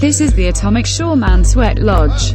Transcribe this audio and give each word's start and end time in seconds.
This 0.00 0.20
is 0.20 0.32
the 0.32 0.48
Atomic 0.48 0.86
Shoreman 0.86 1.44
Sweat 1.46 1.78
Lodge. 1.78 2.32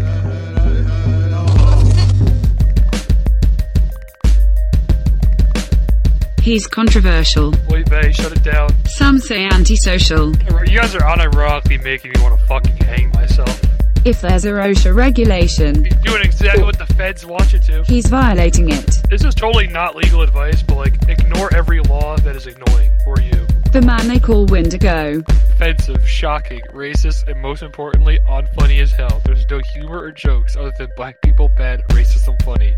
He's 6.42 6.68
controversial. 6.68 7.54
Wait, 7.70 7.90
Bay, 7.90 8.12
shut 8.12 8.32
it 8.32 8.44
down. 8.44 8.70
Some 8.86 9.18
say 9.18 9.46
antisocial. 9.46 10.32
You 10.68 10.80
guys 10.80 10.94
are 10.94 11.02
unironically 11.02 11.84
making 11.84 12.12
me 12.16 12.22
want 12.22 12.40
to 12.40 12.46
fucking 12.46 12.78
hang 12.78 13.10
myself. 13.12 13.60
If 14.06 14.22
there's 14.22 14.46
a 14.46 14.52
OSHA 14.52 14.96
regulation, 14.96 15.86
You're 15.86 16.00
doing 16.04 16.22
exactly 16.24 16.64
what 16.64 16.78
the 16.78 16.86
feds 16.94 17.26
want 17.26 17.52
you 17.52 17.58
to. 17.60 17.84
he's 17.86 18.06
violating 18.06 18.70
it. 18.70 19.02
This 19.10 19.24
is 19.24 19.34
totally 19.34 19.66
not 19.66 19.96
legal 19.96 20.22
advice, 20.22 20.62
but 20.62 20.76
like, 20.78 20.94
ignore 21.10 21.52
every 21.56 21.80
law 21.82 22.16
that 22.18 22.36
is 22.36 22.46
annoying 22.46 22.92
for 23.04 23.20
you. 23.20 23.48
The 23.76 23.82
man 23.82 24.08
they 24.08 24.22
call 24.22 24.46
Windigo. 24.46 25.22
Offensive, 25.28 26.08
shocking, 26.08 26.62
racist, 26.72 27.28
and 27.28 27.42
most 27.42 27.62
importantly, 27.62 28.18
unfunny 28.26 28.82
as 28.82 28.94
hell. 28.94 29.22
There's 29.26 29.46
no 29.50 29.60
humor 29.74 30.00
or 30.00 30.14
jokes 30.14 30.56
other 30.56 30.72
than 30.78 30.88
black 30.96 31.22
people 31.22 31.50
bad, 31.58 31.82
racism 31.90 32.42
funny, 32.44 32.74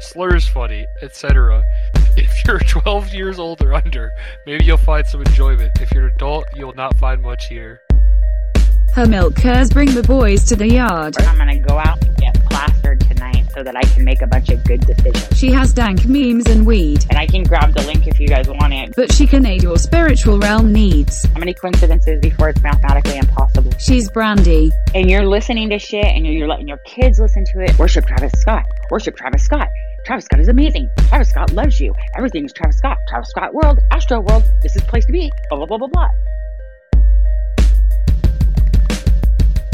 slurs 0.00 0.48
funny, 0.48 0.84
etc. 1.02 1.62
If 2.16 2.44
you're 2.44 2.58
12 2.68 3.14
years 3.14 3.38
old 3.38 3.62
or 3.62 3.74
under, 3.74 4.10
maybe 4.44 4.64
you'll 4.64 4.76
find 4.76 5.06
some 5.06 5.20
enjoyment. 5.20 5.80
If 5.80 5.92
you're 5.92 6.08
an 6.08 6.14
adult, 6.16 6.46
you'll 6.56 6.74
not 6.74 6.96
find 6.96 7.22
much 7.22 7.46
here. 7.46 7.80
Her 8.92 9.06
milk 9.06 9.36
curs 9.36 9.70
bring 9.70 9.94
the 9.94 10.02
boys 10.02 10.42
to 10.46 10.56
the 10.56 10.66
yard. 10.66 11.16
I'm 11.20 11.38
gonna 11.38 11.60
go 11.60 11.78
out 11.78 12.04
and 12.04 12.16
get 12.16 12.34
plastered 12.46 12.79
tonight 12.79 12.79
so 13.54 13.62
that 13.62 13.76
I 13.76 13.82
can 13.82 14.04
make 14.04 14.22
a 14.22 14.26
bunch 14.26 14.48
of 14.50 14.62
good 14.64 14.80
decisions. 14.86 15.38
She 15.38 15.50
has 15.52 15.72
dank 15.72 16.06
memes 16.06 16.46
and 16.46 16.66
weed, 16.66 17.04
And 17.10 17.18
I 17.18 17.26
can 17.26 17.42
grab 17.42 17.74
the 17.74 17.82
link 17.82 18.06
if 18.06 18.18
you 18.20 18.28
guys 18.28 18.48
want 18.48 18.72
it. 18.72 18.94
but 18.96 19.12
she 19.12 19.26
can 19.26 19.44
aid 19.46 19.62
your 19.62 19.76
spiritual 19.76 20.38
realm 20.38 20.72
needs. 20.72 21.24
How 21.32 21.38
many 21.40 21.54
coincidences 21.54 22.20
before 22.20 22.48
it's 22.50 22.62
mathematically 22.62 23.18
impossible? 23.18 23.72
She's 23.78 24.10
brandy. 24.10 24.70
And 24.94 25.10
you're 25.10 25.26
listening 25.26 25.70
to 25.70 25.78
shit 25.78 26.04
and 26.04 26.26
you're, 26.26 26.48
letting 26.48 26.68
your 26.68 26.78
kids 26.78 27.18
listen 27.18 27.44
to 27.52 27.60
it. 27.60 27.78
Worship 27.78 28.06
Travis 28.06 28.32
Scott. 28.36 28.64
Worship 28.90 29.16
Travis 29.16 29.42
Scott. 29.44 29.68
Travis 30.04 30.24
Scott 30.24 30.40
is 30.40 30.48
amazing. 30.48 30.88
Travis 31.08 31.28
Scott 31.30 31.52
loves 31.52 31.78
you. 31.80 31.94
Everything's 32.16 32.52
Travis 32.52 32.78
Scott. 32.78 32.96
Travis 33.08 33.28
Scott 33.28 33.52
world. 33.54 33.78
Astro 33.90 34.20
world. 34.20 34.44
This 34.62 34.74
is 34.76 34.82
the 34.82 34.88
place 34.88 35.04
to 35.06 35.12
be. 35.12 35.30
Blah, 35.50 35.58
blah, 35.58 35.66
blah, 35.66 35.78
blah, 35.78 35.88
blah. 35.88 36.08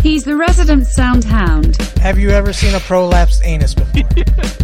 He's 0.07 0.23
the 0.23 0.37
resident 0.37 0.87
sound 0.87 1.25
hound. 1.25 1.79
Have 2.01 2.17
you 2.17 2.31
ever 2.31 2.53
seen 2.53 2.77
a 2.77 2.79
prolapsed 2.79 3.45
anus 3.45 3.75
before? 3.75 4.09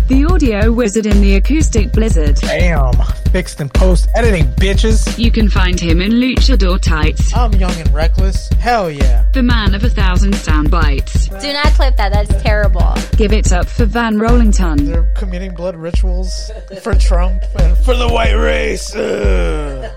The 0.07 0.27
audio 0.27 0.71
wizard 0.71 1.07
in 1.07 1.21
the 1.23 1.37
acoustic 1.37 1.91
blizzard. 1.91 2.37
Damn. 2.37 2.93
Fixed 3.33 3.61
in 3.61 3.70
post 3.70 4.09
editing, 4.15 4.45
bitches. 4.53 5.19
You 5.19 5.31
can 5.31 5.48
find 5.48 5.81
him 5.81 6.03
in 6.03 6.13
luchador 6.13 6.79
tights. 6.81 7.35
I'm 7.35 7.55
young 7.55 7.73
and 7.81 7.93
reckless. 7.95 8.48
Hell 8.61 8.91
yeah. 8.91 9.25
The 9.33 9.43
man 9.43 9.75
of 9.75 9.85
a 9.85 9.89
thousand 9.89 10.35
sound 10.35 10.70
bites. 10.70 11.29
Do 11.29 11.53
not 11.53 11.73
clip 11.73 11.97
that. 11.97 12.13
That's 12.13 12.43
terrible. 12.43 12.95
Give 13.17 13.33
it 13.33 13.53
up 13.53 13.67
for 13.67 13.87
Van 13.87 14.19
Rollington. 14.19 14.87
They're 14.87 15.11
committing 15.15 15.55
blood 15.55 15.77
rituals 15.77 16.51
for 16.83 16.95
Trump 16.95 17.43
and 17.59 17.77
for 17.79 17.97
the 17.97 18.09
white 18.09 18.35
race. 18.35 18.95
Ugh. 18.95 19.91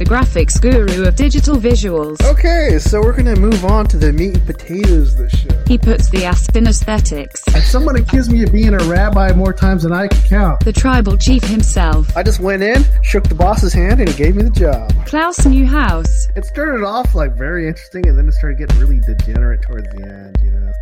The 0.00 0.06
graphics 0.06 0.58
guru 0.58 1.06
of 1.06 1.14
digital 1.14 1.56
visuals. 1.56 2.24
Okay, 2.24 2.78
so 2.78 3.02
we're 3.02 3.14
gonna 3.14 3.36
move 3.36 3.66
on 3.66 3.84
to 3.88 3.98
the 3.98 4.10
meat 4.14 4.34
and 4.34 4.46
potatoes 4.46 5.14
the 5.14 5.28
show. 5.28 5.62
He 5.66 5.76
puts 5.76 6.08
the 6.08 6.24
ass 6.24 6.48
in 6.54 6.66
aesthetics. 6.66 7.42
And 7.54 7.62
someone 7.62 7.96
accused 7.96 8.32
me 8.32 8.42
of 8.42 8.50
being 8.50 8.72
a 8.72 8.78
rabbi 8.84 9.30
more 9.34 9.52
times 9.52 9.82
than 9.82 9.92
I 9.92 10.08
can 10.08 10.22
count. 10.22 10.64
The 10.64 10.72
tribal 10.72 11.18
chief 11.18 11.44
himself. 11.44 12.16
I 12.16 12.22
just 12.22 12.40
went 12.40 12.62
in, 12.62 12.82
shook 13.02 13.24
the 13.24 13.34
boss's 13.34 13.74
hand, 13.74 14.00
and 14.00 14.08
he 14.08 14.16
gave 14.16 14.36
me 14.36 14.42
the 14.42 14.48
job. 14.48 14.90
Klaus 15.04 15.44
Newhouse. 15.44 16.28
It 16.34 16.46
started 16.46 16.82
off 16.82 17.14
like 17.14 17.36
very 17.36 17.68
interesting, 17.68 18.08
and 18.08 18.16
then 18.16 18.26
it 18.26 18.32
started 18.32 18.56
getting 18.56 18.78
really 18.80 19.00
degenerate 19.00 19.60
towards 19.60 19.86
the 19.90 20.02
end, 20.02 20.38
you 20.42 20.50
know. 20.50 20.72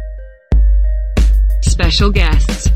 Special 1.63 2.13
guest. 2.13 2.71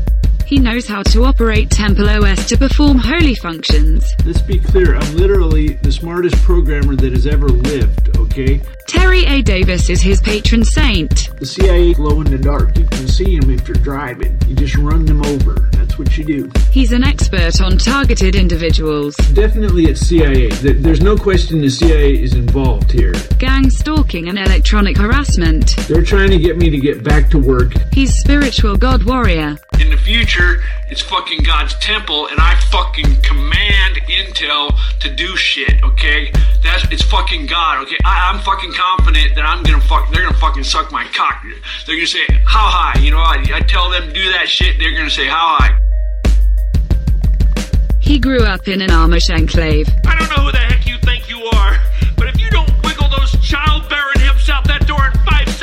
He 0.45 0.59
knows 0.59 0.87
how 0.87 1.03
to 1.03 1.23
operate 1.23 1.69
Temple 1.69 2.09
OS 2.09 2.47
to 2.49 2.57
perform 2.57 2.97
holy 2.97 3.35
functions. 3.35 4.05
Let's 4.25 4.41
be 4.41 4.59
clear, 4.59 4.95
I'm 4.95 5.15
literally 5.15 5.73
the 5.73 5.91
smartest 5.91 6.35
programmer 6.43 6.95
that 6.95 7.11
has 7.13 7.25
ever 7.25 7.47
lived, 7.47 8.17
okay? 8.17 8.61
Terry 8.93 9.25
A. 9.25 9.41
Davis 9.41 9.89
is 9.89 10.01
his 10.01 10.21
patron 10.21 10.63
saint. 10.63 11.29
The 11.39 11.45
CIA 11.45 11.93
glow 11.93 12.21
in 12.21 12.29
the 12.29 12.37
dark. 12.37 12.77
You 12.77 12.85
can 12.85 13.07
see 13.07 13.39
them 13.39 13.49
if 13.49 13.67
you're 13.67 13.75
driving. 13.75 14.39
You 14.47 14.55
just 14.55 14.75
run 14.75 15.05
them 15.05 15.25
over. 15.25 15.69
That's 15.73 15.97
what 15.97 16.15
you 16.17 16.23
do. 16.23 16.51
He's 16.71 16.91
an 16.91 17.03
expert 17.03 17.59
on 17.59 17.77
targeted 17.77 18.35
individuals, 18.35 19.15
Definitely 19.33 19.85
it's 19.85 20.01
CIA. 20.01 20.49
There's 20.49 21.01
no 21.01 21.17
question 21.17 21.59
the 21.61 21.69
CIA 21.69 22.13
is 22.21 22.33
involved 22.35 22.91
here. 22.91 23.13
gang 23.39 23.69
stalking, 23.69 24.29
and 24.29 24.37
electronic 24.37 24.95
harassment. 24.97 25.75
They're 25.87 26.03
trying 26.03 26.29
to 26.29 26.37
get 26.37 26.57
me 26.57 26.69
to 26.69 26.77
get 26.77 27.03
back 27.03 27.29
to 27.31 27.39
work. 27.39 27.73
He's 27.91 28.13
spiritual 28.15 28.75
god 28.77 29.03
warrior. 29.03 29.57
In 29.79 29.89
the 29.89 29.97
future, 29.97 30.61
it's 30.89 31.01
fucking 31.01 31.43
God's 31.43 31.73
temple, 31.79 32.27
and 32.27 32.39
I 32.39 32.55
fucking 32.71 33.21
command 33.21 33.99
Intel 34.07 34.71
to 34.99 35.13
do 35.13 35.35
shit. 35.35 35.81
Okay, 35.83 36.31
that's 36.63 36.83
it's 36.91 37.01
fucking 37.03 37.47
God. 37.47 37.81
Okay, 37.83 37.97
I, 38.05 38.29
I'm 38.31 38.39
fucking 38.41 38.71
confident 38.83 39.35
that 39.35 39.45
I'm 39.45 39.63
gonna 39.63 39.79
fuck. 39.81 40.11
They're 40.11 40.23
gonna 40.23 40.37
fucking 40.37 40.63
suck 40.63 40.91
my 40.91 41.05
cock. 41.05 41.41
They're 41.85 41.95
gonna 41.95 42.07
say 42.07 42.25
how 42.45 42.67
high. 42.67 42.99
You 42.99 43.11
know, 43.11 43.19
I, 43.19 43.43
I 43.53 43.59
tell 43.61 43.89
them 43.89 44.11
do 44.11 44.31
that 44.31 44.49
shit. 44.49 44.77
They're 44.77 44.95
gonna 44.95 45.09
say 45.09 45.27
how 45.27 45.57
high. 45.57 45.77
He 48.01 48.19
grew 48.19 48.43
up 48.43 48.67
in 48.67 48.81
an 48.81 48.89
Amish 48.89 49.33
enclave. 49.33 49.87
I 50.05 50.19
don't 50.19 50.29
know 50.29 50.43
who 50.43 50.51
the 50.51 50.57
heck 50.57 50.85
you 50.85 50.97
think 50.99 51.29
you 51.29 51.39
are, 51.55 51.79
but 52.17 52.27
if 52.27 52.39
you 52.41 52.49
don't 52.49 52.69
wiggle 52.83 53.07
those 53.07 53.31
childbearing 53.41 54.19
hips 54.19 54.49
out 54.49 54.65
that 54.67 54.85
door 54.85 55.05
in 55.07 55.13
five 55.23 55.47
seconds, 55.47 55.62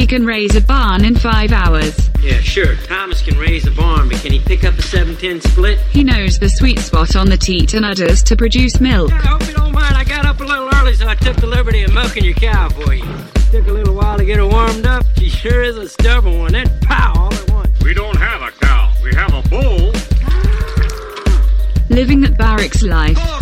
He 0.00 0.06
can 0.06 0.24
raise 0.24 0.56
a 0.56 0.62
barn 0.62 1.04
in 1.04 1.14
five 1.14 1.52
hours. 1.52 2.08
Yeah, 2.22 2.40
sure. 2.40 2.74
Thomas 2.86 3.20
can 3.20 3.36
raise 3.36 3.66
a 3.66 3.70
barn, 3.70 4.08
but 4.08 4.16
can 4.22 4.32
he 4.32 4.38
pick 4.38 4.64
up 4.64 4.72
a 4.78 4.80
710 4.80 5.42
split? 5.42 5.78
He 5.90 6.02
knows 6.02 6.38
the 6.38 6.48
sweet 6.48 6.78
spot 6.78 7.16
on 7.16 7.28
the 7.28 7.36
teat 7.36 7.74
and 7.74 7.84
udders 7.84 8.22
to 8.22 8.34
produce 8.34 8.80
milk. 8.80 9.12
I 9.12 9.16
hope 9.16 9.46
you 9.46 9.52
don't 9.52 9.72
mind. 9.72 9.94
I 9.94 10.04
got 10.04 10.24
up 10.24 10.40
a 10.40 10.44
little 10.44 10.70
early, 10.76 10.94
so 10.94 11.06
I 11.06 11.16
took 11.16 11.36
the 11.36 11.46
liberty 11.46 11.82
of 11.82 11.92
milking 11.92 12.24
your 12.24 12.32
cow 12.32 12.70
for 12.70 12.94
you. 12.94 13.04
Took 13.52 13.68
a 13.68 13.72
little 13.72 13.94
while 13.94 14.16
to 14.16 14.24
get 14.24 14.38
her 14.38 14.46
warmed 14.46 14.86
up. 14.86 15.04
She 15.18 15.28
sure 15.28 15.62
is 15.62 15.76
a 15.76 15.86
stubborn 15.86 16.38
one. 16.38 16.52
Then 16.52 16.70
pow, 16.80 17.12
all 17.14 17.34
at 17.34 17.50
once. 17.50 17.78
We 17.84 17.92
don't 17.92 18.16
have 18.16 18.40
a 18.40 18.52
cow, 18.52 18.90
we 19.04 19.14
have 19.14 19.34
a 19.34 19.46
bull. 19.50 19.92
Living 21.90 22.22
that 22.22 22.38
barracks 22.38 22.82
life. 22.82 23.16
Bullshit, 23.16 23.39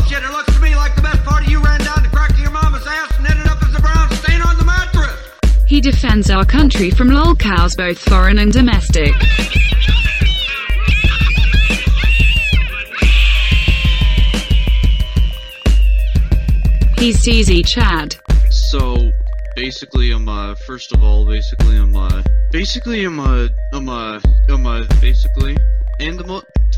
He 5.69 5.83
defends 5.83 6.31
our 6.31 6.47
country 6.47 6.91
from 6.91 7.09
lol 7.09 7.37
cows, 7.37 7.77
both 7.77 7.99
foreign 7.99 8.39
and 8.39 8.51
domestic. 8.51 9.13
He's 16.99 17.19
CZ 17.19 17.67
Chad. 17.67 18.17
So 18.51 19.13
basically, 19.57 20.11
I'm 20.11 20.27
uh, 20.27 20.55
first 20.55 20.95
of 20.95 21.05
all, 21.05 21.27
basically, 21.27 21.77
I'm 21.77 21.95
uh, 21.95 22.23
basically, 22.51 23.05
I'm 23.05 23.21
uh, 23.21 23.49
I'm 23.75 23.91
uh, 23.91 24.21
I'm 24.49 24.67
uh, 24.67 24.87
basically, 25.03 25.55
and 26.01 26.19
the 26.19 26.25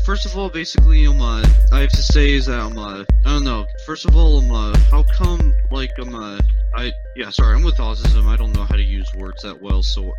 first 0.05 0.25
of 0.25 0.37
all, 0.37 0.49
basically, 0.49 1.05
I'm 1.05 1.21
uh, 1.21 1.45
I 1.71 1.81
have 1.81 1.89
to 1.89 2.03
say 2.03 2.33
is 2.33 2.45
that 2.47 2.59
I'm 2.59 2.77
uh, 2.77 3.03
I 3.25 3.33
don't 3.33 3.43
know. 3.43 3.65
First 3.85 4.05
of 4.05 4.15
all, 4.15 4.39
I'm 4.39 4.51
uh, 4.51 4.77
how 4.89 5.03
come 5.03 5.53
like 5.71 5.91
I'm 5.97 6.15
uh, 6.15 6.39
I 6.75 6.91
yeah, 7.15 7.29
sorry, 7.29 7.55
I'm 7.55 7.63
with 7.63 7.77
autism. 7.77 8.25
I 8.25 8.35
don't 8.35 8.53
know 8.53 8.63
how 8.63 8.75
to 8.75 8.83
use 8.83 9.07
words 9.15 9.43
that 9.43 9.61
well, 9.61 9.83
so 9.83 10.13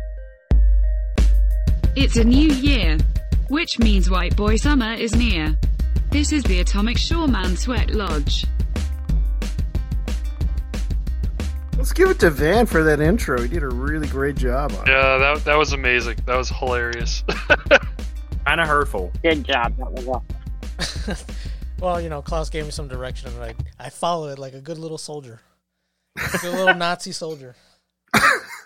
It's 1.95 2.17
a 2.17 2.23
new 2.23 2.49
year, 2.49 2.97
which 3.49 3.79
means 3.79 4.09
white 4.09 4.35
boy 4.35 4.55
summer 4.57 4.93
is 4.93 5.15
near. 5.15 5.57
This 6.11 6.31
is 6.31 6.43
the 6.43 6.59
Atomic 6.59 6.97
Shoreman 6.97 7.57
Sweat 7.57 7.91
Lodge. 7.91 8.45
Let's 11.77 11.91
give 11.91 12.09
it 12.09 12.19
to 12.19 12.29
Van 12.29 12.65
for 12.65 12.83
that 12.83 13.01
intro. 13.01 13.41
He 13.41 13.47
did 13.47 13.63
a 13.63 13.67
really 13.67 14.07
great 14.07 14.35
job 14.35 14.71
on 14.73 14.87
it. 14.87 14.91
Yeah, 14.91 15.17
that, 15.17 15.43
that 15.45 15.57
was 15.57 15.73
amazing. 15.73 16.17
That 16.27 16.37
was 16.37 16.49
hilarious. 16.49 17.23
Kind 18.45 18.59
of 18.61 18.67
hurtful. 18.67 19.11
Good 19.21 19.43
job. 19.45 19.77
That 19.77 19.91
was 19.91 20.07
awesome. 20.07 21.25
well, 21.79 22.01
you 22.01 22.09
know, 22.09 22.21
Klaus 22.21 22.49
gave 22.49 22.65
me 22.65 22.71
some 22.71 22.87
direction 22.87 23.31
and 23.33 23.43
I, 23.43 23.55
I 23.79 23.89
followed 23.89 24.33
it 24.33 24.39
like 24.39 24.53
a 24.53 24.61
good 24.61 24.77
little 24.77 24.97
soldier. 24.97 25.41
Like 26.17 26.43
a 26.43 26.49
little 26.49 26.73
Nazi 26.75 27.11
soldier. 27.11 27.55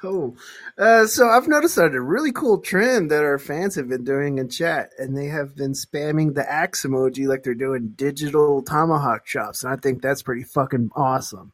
Oh, 0.04 0.36
uh, 0.78 1.08
so 1.08 1.28
I've 1.28 1.48
noticed 1.48 1.76
that 1.78 1.96
a 1.96 2.00
really 2.00 2.32
cool 2.32 2.60
trend 2.60 3.10
that 3.10 3.24
our 3.24 3.40
fans 3.40 3.74
have 3.76 3.90
been 3.90 4.04
doing 4.04 4.38
in 4.38 4.48
chat, 4.48 4.92
and 5.00 5.18
they 5.18 5.26
have 5.26 5.56
been 5.56 5.74
spamming 5.74 6.36
the 6.36 6.48
axe 6.48 6.86
emoji 6.86 7.28
like 7.28 7.42
they're 7.42 7.56
doing 7.56 7.94
digital 7.96 8.62
tomahawk 8.62 9.26
chops, 9.26 9.64
and 9.64 9.74
I 9.74 9.76
think 9.76 10.04
that's 10.04 10.22
pretty 10.22 10.44
fucking 10.44 10.92
awesome. 10.96 11.52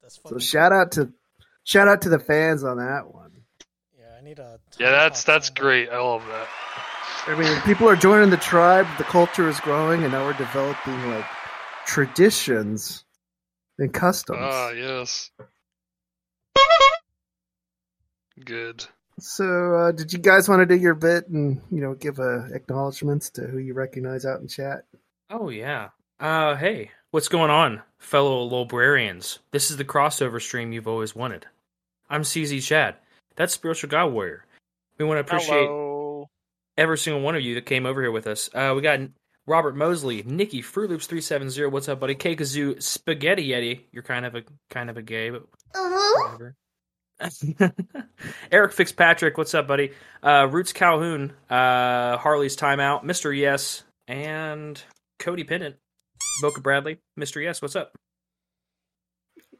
That's 0.00 0.18
so 0.26 0.38
shout 0.38 0.72
out 0.72 0.92
to 0.92 1.12
shout 1.64 1.86
out 1.86 2.00
to 2.02 2.08
the 2.08 2.18
fans 2.18 2.64
on 2.64 2.78
that 2.78 3.12
one. 3.12 3.32
Yeah, 3.98 4.16
I 4.18 4.24
need 4.24 4.38
a. 4.38 4.58
yeah, 4.78 4.90
that's 4.90 5.24
that's 5.24 5.50
great. 5.50 5.90
I 5.90 6.00
love 6.00 6.26
that. 6.26 6.48
I 7.26 7.34
mean, 7.36 7.58
people 7.62 7.88
are 7.88 7.96
joining 7.96 8.28
the 8.28 8.36
tribe. 8.36 8.86
The 8.98 9.04
culture 9.04 9.48
is 9.48 9.58
growing, 9.60 10.02
and 10.02 10.12
now 10.12 10.26
we're 10.26 10.34
developing 10.34 11.10
like 11.10 11.24
traditions 11.86 13.04
and 13.78 13.92
customs. 13.94 14.40
Ah, 14.42 14.70
yes. 14.70 15.30
Good. 18.44 18.84
So, 19.18 19.74
uh, 19.74 19.92
did 19.92 20.12
you 20.12 20.18
guys 20.18 20.50
want 20.50 20.60
to 20.60 20.66
do 20.66 20.78
your 20.78 20.94
bit 20.94 21.28
and 21.28 21.62
you 21.70 21.80
know 21.80 21.94
give 21.94 22.20
uh, 22.20 22.44
acknowledgments 22.52 23.30
to 23.30 23.42
who 23.42 23.56
you 23.56 23.72
recognize 23.72 24.26
out 24.26 24.40
in 24.40 24.48
chat? 24.48 24.84
Oh 25.30 25.48
yeah. 25.48 25.90
Uh 26.20 26.56
hey, 26.56 26.90
what's 27.10 27.28
going 27.28 27.50
on, 27.50 27.80
fellow 27.96 28.42
librarians? 28.42 29.38
This 29.50 29.70
is 29.70 29.78
the 29.78 29.84
crossover 29.84 30.42
stream 30.42 30.72
you've 30.72 30.88
always 30.88 31.16
wanted. 31.16 31.46
I'm 32.10 32.22
CZ 32.22 32.62
Chad. 32.62 32.96
That's 33.36 33.54
Spiritual 33.54 33.88
God 33.88 34.12
Warrior. 34.12 34.44
We 34.98 35.06
want 35.06 35.16
to 35.16 35.20
appreciate 35.22 35.66
Hello. 35.66 35.93
Every 36.76 36.98
single 36.98 37.22
one 37.22 37.34
of 37.36 37.42
you 37.42 37.54
that 37.54 37.66
came 37.66 37.86
over 37.86 38.00
here 38.02 38.10
with 38.10 38.26
us. 38.26 38.50
Uh, 38.54 38.72
we 38.74 38.82
got 38.82 39.00
Robert 39.46 39.76
Mosley, 39.76 40.22
Nikki, 40.22 40.62
Fruit 40.62 40.90
Loops 40.90 41.06
three 41.06 41.20
seven 41.20 41.50
zero. 41.50 41.68
What's 41.68 41.88
up, 41.88 42.00
buddy? 42.00 42.14
K 42.14 42.36
Kazoo, 42.36 42.82
Spaghetti 42.82 43.48
Yeti. 43.48 43.80
You're 43.92 44.02
kind 44.02 44.26
of 44.26 44.34
a 44.34 44.42
kind 44.70 44.90
of 44.90 44.96
a 44.96 45.02
gay, 45.02 45.30
but 45.30 45.44
whatever. 45.74 46.56
Eric 48.52 48.72
Fitzpatrick, 48.72 49.38
what's 49.38 49.54
up, 49.54 49.68
buddy? 49.68 49.92
Uh, 50.22 50.48
Roots 50.50 50.72
Calhoun, 50.72 51.32
uh, 51.48 52.16
Harley's 52.16 52.56
Timeout, 52.56 53.04
Mr. 53.04 53.36
Yes, 53.36 53.84
and 54.08 54.82
Cody 55.18 55.44
Pennant, 55.44 55.76
Boca 56.42 56.60
Bradley, 56.60 56.98
Mr. 57.18 57.42
Yes, 57.42 57.62
what's 57.62 57.76
up? 57.76 57.96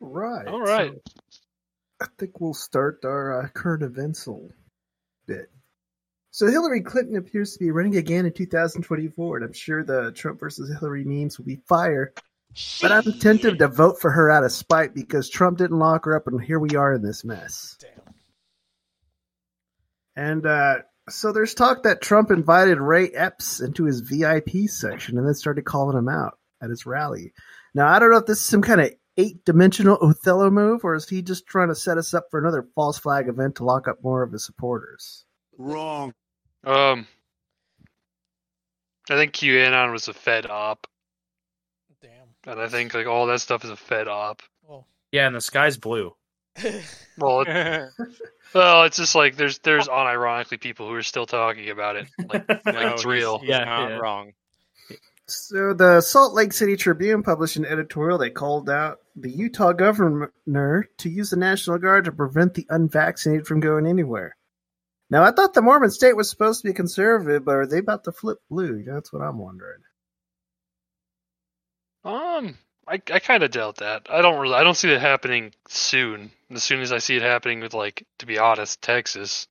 Right. 0.00 0.46
All 0.46 0.60
right. 0.60 0.93
so 1.31 1.40
I 2.00 2.06
think 2.19 2.40
we'll 2.40 2.55
start 2.55 3.05
our 3.05 3.44
uh, 3.44 3.49
current 3.49 3.82
events 3.82 4.28
bit. 5.26 5.50
So 6.34 6.48
Hillary 6.48 6.81
Clinton 6.81 7.14
appears 7.14 7.52
to 7.52 7.60
be 7.60 7.70
running 7.70 7.94
again 7.94 8.26
in 8.26 8.32
2024, 8.32 9.36
and 9.36 9.46
I'm 9.46 9.52
sure 9.52 9.84
the 9.84 10.10
Trump 10.10 10.40
versus 10.40 10.69
Hillary 10.69 11.04
memes 11.04 11.38
will 11.38 11.44
be 11.44 11.60
fire. 11.69 12.12
But 12.82 12.90
I'm 12.90 13.20
tempted 13.20 13.60
to 13.60 13.69
vote 13.69 14.00
for 14.00 14.10
her 14.10 14.32
out 14.32 14.42
of 14.42 14.50
spite 14.50 14.96
because 14.96 15.31
Trump 15.31 15.58
didn't 15.58 15.78
lock 15.78 16.06
her 16.06 16.16
up, 16.16 16.26
and 16.26 16.42
here 16.42 16.58
we 16.58 16.75
are 16.75 16.92
in 16.92 17.02
this 17.02 17.25
mess. 17.25 17.76
Damn. 17.78 18.14
And 20.16 20.44
uh, 20.44 20.78
so 21.08 21.31
there's 21.31 21.54
talk 21.54 21.84
that 21.84 22.02
Trump 22.02 22.32
invited 22.32 22.81
Ray 22.81 23.10
Epps 23.10 23.60
into 23.60 23.84
his 23.84 24.00
VIP 24.00 24.66
section 24.66 25.19
and 25.19 25.25
then 25.28 25.34
started 25.34 25.64
calling 25.64 25.96
him 25.96 26.08
out 26.08 26.36
at 26.60 26.69
his 26.69 26.84
rally. 26.84 27.32
Now, 27.76 27.86
I 27.86 28.00
don't 28.00 28.10
know 28.10 28.19
if 28.19 28.26
this 28.26 28.40
is 28.40 28.44
some 28.44 28.62
kind 28.62 28.81
of 28.81 28.90
eight 29.16 29.44
dimensional 29.44 29.98
Othello 30.02 30.50
move, 30.50 30.81
or 30.82 30.96
is 30.96 31.08
he 31.08 31.22
just 31.22 31.46
trying 31.46 31.69
to 31.69 31.76
set 31.76 31.96
us 31.96 32.12
up 32.12 32.25
for 32.32 32.40
another 32.40 32.66
false 32.75 32.98
flag 32.98 33.28
event 33.28 33.54
to 33.54 33.64
lock 33.64 33.86
up 33.86 34.02
more 34.02 34.25
of 34.25 34.32
his 34.32 34.44
supporters? 34.44 35.25
Wrong. 35.56 36.12
Um, 36.66 37.06
I 39.11 39.14
think 39.16 39.32
QAnon 39.32 39.93
was 39.93 40.08
a 40.08 40.14
Fed 40.14 40.46
op, 40.46 40.87
Damn. 42.00 42.11
and 42.52 42.61
I 42.61 42.69
think 42.69 42.94
like 42.94 43.06
all 43.06 43.26
that 43.26 43.40
stuff 43.40 43.64
is 43.64 43.70
a 43.70 43.76
Fed 43.76 44.08
op. 44.08 44.43
Well, 44.66 44.87
Yeah, 45.12 45.26
and 45.26 45.37
the 45.37 45.40
sky's 45.40 45.76
blue. 45.76 46.14
Well, 47.16 47.43
it, 47.46 47.90
well, 48.55 48.82
it's 48.84 48.96
just 48.96 49.14
like 49.14 49.37
there's 49.37 49.58
there's 49.61 49.87
unironically 49.87 50.61
people 50.61 50.88
who 50.88 50.94
are 50.94 51.02
still 51.05 51.26
talking 51.26 51.70
about 51.70 51.94
it, 51.94 52.08
like, 52.28 52.49
like 52.49 52.64
No, 52.67 52.72
it's 52.93 53.02
he's- 53.02 53.05
real. 53.05 53.38
He's 53.38 53.50
Yeah, 53.50 53.64
not 53.64 53.90
yeah. 53.90 53.96
wrong. 53.99 54.32
So 55.28 55.72
the 55.75 56.00
Salt 56.00 56.34
Lake 56.34 56.52
City 56.52 56.76
Tribune 56.76 57.22
published 57.22 57.56
an 57.56 57.64
editorial 57.64 58.19
that 58.19 58.34
called 58.34 58.69
out 58.69 58.99
the 59.17 59.31
Utah 59.31 59.72
governor 59.72 60.88
to 60.99 61.08
use 61.08 61.31
the 61.31 61.37
National 61.37 61.78
Guard 61.78 62.05
to 62.06 62.12
prevent 62.12 62.55
the 62.55 62.67
unvaccinated 62.69 63.46
from 63.46 63.60
going 63.60 63.87
anywhere. 63.87 64.37
Now, 65.10 65.22
I 65.22 65.32
thought 65.32 65.54
the 65.54 65.62
Mormon 65.62 65.90
state 65.90 66.16
was 66.16 66.30
supposed 66.30 66.62
to 66.62 66.68
be 66.68 66.74
conservative, 66.74 67.44
but 67.44 67.56
are 67.56 67.66
they 67.66 67.78
about 67.78 68.04
to 68.04 68.12
flip 68.12 68.38
blue? 68.50 68.82
That's 68.84 69.12
what 69.12 69.22
I'm 69.22 69.38
wondering. 69.38 69.80
Um, 72.04 72.58
I 72.86 73.00
I 73.12 73.18
kind 73.18 73.42
of 73.42 73.50
doubt 73.50 73.76
that. 73.76 74.08
I 74.10 74.22
don't 74.22 74.40
really. 74.40 74.54
I 74.54 74.64
don't 74.64 74.76
see 74.76 74.90
it 74.90 75.00
happening 75.00 75.52
soon. 75.68 76.30
As 76.50 76.62
soon 76.62 76.80
as 76.80 76.92
I 76.92 76.98
see 76.98 77.16
it 77.16 77.22
happening 77.22 77.60
with 77.60 77.74
like, 77.74 78.06
to 78.18 78.26
be 78.26 78.38
honest, 78.38 78.82
Texas 78.82 79.46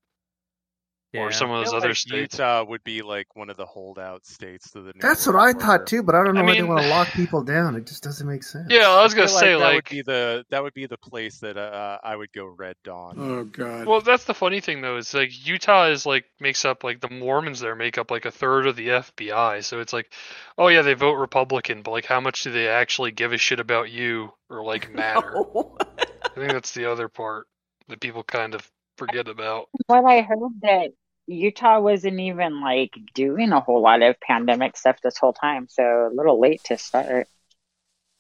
or 1.14 1.32
some 1.32 1.52
of 1.52 1.64
those 1.64 1.74
other 1.74 1.90
like 1.90 1.98
states. 1.98 2.36
Utah 2.36 2.64
would 2.64 2.84
be 2.84 3.02
like 3.02 3.36
one 3.36 3.50
of 3.50 3.58
the 3.58 3.66
holdout 3.66 4.26
states 4.26 4.72
to 4.72 4.82
the. 4.82 4.94
New 4.94 5.00
That's 5.00 5.26
what 5.26 5.36
World 5.36 5.56
I 5.56 5.60
thought 5.60 5.88
too, 5.88 6.04
but 6.04 6.16
I 6.16 6.24
don't 6.24 6.36
know 6.36 6.42
I 6.42 6.46
why 6.46 6.56
they 6.56 6.64
want 6.64 6.82
to 6.82 6.90
lock 6.90 7.08
people 7.14 7.44
down. 7.44 7.76
It 7.76 7.86
just 7.86 8.04
doesn't 8.04 8.28
make 8.28 8.44
sense. 8.44 8.68
Yeah, 8.70 8.90
I 8.90 9.04
was 9.04 9.14
gonna 9.14 9.28
feel 9.28 9.38
say 9.38 9.56
like 9.56 9.64
that 9.64 9.76
would 9.76 9.90
be 9.90 10.02
the 10.02 10.46
that 10.50 10.64
would 10.64 10.74
be 10.74 10.86
the 10.86 10.98
place 10.98 11.40
that 11.40 11.58
uh, 11.58 12.00
I 12.04 12.16
would 12.16 12.32
go 12.34 12.46
Red 12.46 12.76
Dawn. 12.84 13.16
Oh 13.18 13.44
God. 13.44 13.86
Well, 13.86 14.02
that's 14.02 14.26
the 14.26 14.34
funny 14.34 14.60
thing 14.60 14.82
though. 14.82 14.98
Is 14.98 15.14
like 15.14 15.32
Utah 15.46 15.88
is 15.88 16.06
like 16.06 16.26
makes 16.40 16.66
up 16.66 16.84
like 16.84 17.00
the 17.00 17.10
Mormons 17.10 17.60
there 17.60 17.76
make 17.76 17.98
up 17.98 18.12
like 18.12 18.26
a 18.26 18.32
third 18.32 18.68
of 18.68 18.76
the 18.76 18.88
FBI. 18.88 19.64
So 19.64 19.80
it's 19.80 19.94
like, 19.94 20.12
oh 20.58 20.68
yeah, 20.68 20.82
they 20.82 20.94
vote 20.94 21.14
Republican, 21.14 21.82
but 21.82 21.92
like 21.92 22.06
how 22.06 22.22
much 22.22 22.44
do 22.44 22.52
they 22.52 22.68
actually 22.68 23.12
give 23.12 23.34
a 23.34 23.38
shit 23.38 23.60
about 23.60 23.92
you 23.92 24.34
or 24.50 24.64
like 24.64 24.94
matter? 24.94 25.36
I 25.38 26.30
think 26.36 26.52
that's 26.52 26.74
the 26.74 26.92
other 26.92 27.08
part 27.08 27.48
that 27.90 28.00
people 28.00 28.24
kind 28.24 28.56
of 28.56 28.70
forget 28.98 29.28
about. 29.28 29.70
Well, 29.88 30.06
I 30.08 30.22
heard 30.22 30.40
that 30.62 30.92
Utah 31.28 31.80
wasn't 31.80 32.20
even 32.20 32.62
like 32.62 32.94
doing 33.14 33.52
a 33.52 33.60
whole 33.60 33.82
lot 33.82 34.02
of 34.02 34.20
pandemic 34.20 34.76
stuff 34.76 35.02
this 35.02 35.18
whole 35.18 35.34
time, 35.34 35.68
so 35.70 35.84
a 35.84 36.14
little 36.14 36.40
late 36.40 36.64
to 36.66 36.78
start. 36.78 37.28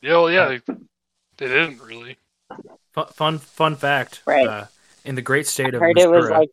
Yeah, 0.01 0.13
well, 0.13 0.31
yeah, 0.31 0.47
they, 0.47 0.73
they 1.37 1.47
didn't 1.47 1.81
really. 1.81 2.17
Fun, 2.93 3.07
fun, 3.07 3.37
fun 3.39 3.75
fact. 3.75 4.21
Right. 4.25 4.47
Uh, 4.47 4.65
in 5.05 5.15
the 5.15 5.21
great 5.21 5.47
state 5.47 5.73
I 5.73 5.77
of 5.77 5.81
heard 5.81 5.95
Missouri, 5.95 6.13
it 6.13 6.21
was 6.21 6.29
like 6.29 6.49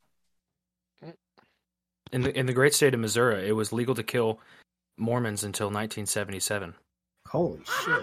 in 2.12 2.22
the 2.22 2.38
in 2.38 2.46
the 2.46 2.52
great 2.52 2.74
state 2.74 2.94
of 2.94 3.00
Missouri, 3.00 3.48
it 3.48 3.52
was 3.52 3.72
legal 3.72 3.94
to 3.94 4.02
kill 4.02 4.40
Mormons 4.96 5.44
until 5.44 5.66
1977. 5.66 6.74
Holy 7.28 7.60
shit. 7.84 8.02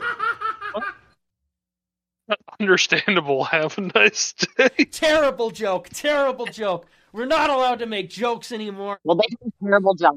Understandable. 2.60 3.46
Have 3.46 3.78
a 3.78 3.82
nice 3.82 4.34
day. 4.34 4.86
Terrible 4.92 5.52
joke. 5.52 5.90
Terrible 5.90 6.46
joke. 6.46 6.86
We're 7.14 7.26
not 7.26 7.50
allowed 7.50 7.80
to 7.80 7.86
make 7.86 8.10
jokes 8.10 8.52
anymore. 8.52 9.00
Well, 9.04 9.18
they 9.18 9.28
did 9.28 9.40
a 9.48 9.66
terrible 9.66 9.96
job. 9.96 10.16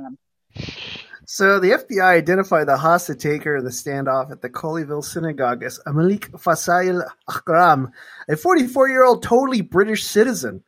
So 1.26 1.60
the 1.60 1.70
FBI 1.70 2.02
identified 2.02 2.66
the 2.66 2.76
hostage 2.76 3.22
taker 3.22 3.56
in 3.56 3.64
the 3.64 3.70
standoff 3.70 4.32
at 4.32 4.42
the 4.42 4.50
Colleyville 4.50 5.04
synagogue 5.04 5.62
as 5.62 5.78
Malik 5.86 6.32
Faisal 6.32 7.08
Akram, 7.28 7.92
a 8.28 8.32
44-year-old 8.32 9.22
totally 9.22 9.60
British 9.60 10.04
citizen. 10.04 10.64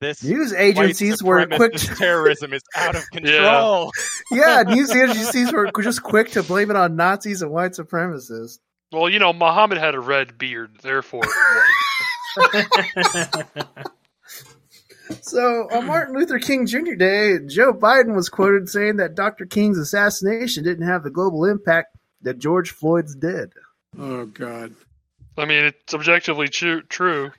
This 0.00 0.22
News 0.22 0.52
agencies 0.54 1.22
were 1.22 1.44
quick. 1.46 1.74
To, 1.74 1.94
terrorism 1.96 2.54
is 2.54 2.62
out 2.76 2.94
of 2.94 3.02
control. 3.12 3.90
yeah, 4.30 4.62
news 4.62 4.90
agencies 4.94 5.52
were 5.52 5.70
just 5.82 6.02
quick 6.02 6.30
to 6.30 6.42
blame 6.42 6.70
it 6.70 6.76
on 6.76 6.96
Nazis 6.96 7.42
and 7.42 7.50
white 7.50 7.72
supremacists. 7.72 8.60
Well, 8.92 9.10
you 9.10 9.18
know, 9.18 9.32
Muhammad 9.32 9.76
had 9.78 9.94
a 9.94 10.00
red 10.00 10.38
beard, 10.38 10.78
therefore. 10.82 11.24
So 15.22 15.68
on 15.70 15.86
Martin 15.86 16.14
Luther 16.16 16.38
King 16.38 16.66
Jr. 16.66 16.94
Day, 16.94 17.38
Joe 17.46 17.72
Biden 17.72 18.14
was 18.14 18.28
quoted 18.28 18.68
saying 18.68 18.96
that 18.96 19.14
Dr. 19.14 19.46
King's 19.46 19.78
assassination 19.78 20.64
didn't 20.64 20.86
have 20.86 21.02
the 21.02 21.10
global 21.10 21.44
impact 21.44 21.96
that 22.22 22.38
George 22.38 22.70
Floyd's 22.70 23.14
did. 23.14 23.52
Oh 23.98 24.26
God. 24.26 24.74
I 25.36 25.44
mean, 25.44 25.64
it's 25.64 25.94
objectively 25.94 26.48
true. 26.48 26.82
True. 26.82 27.30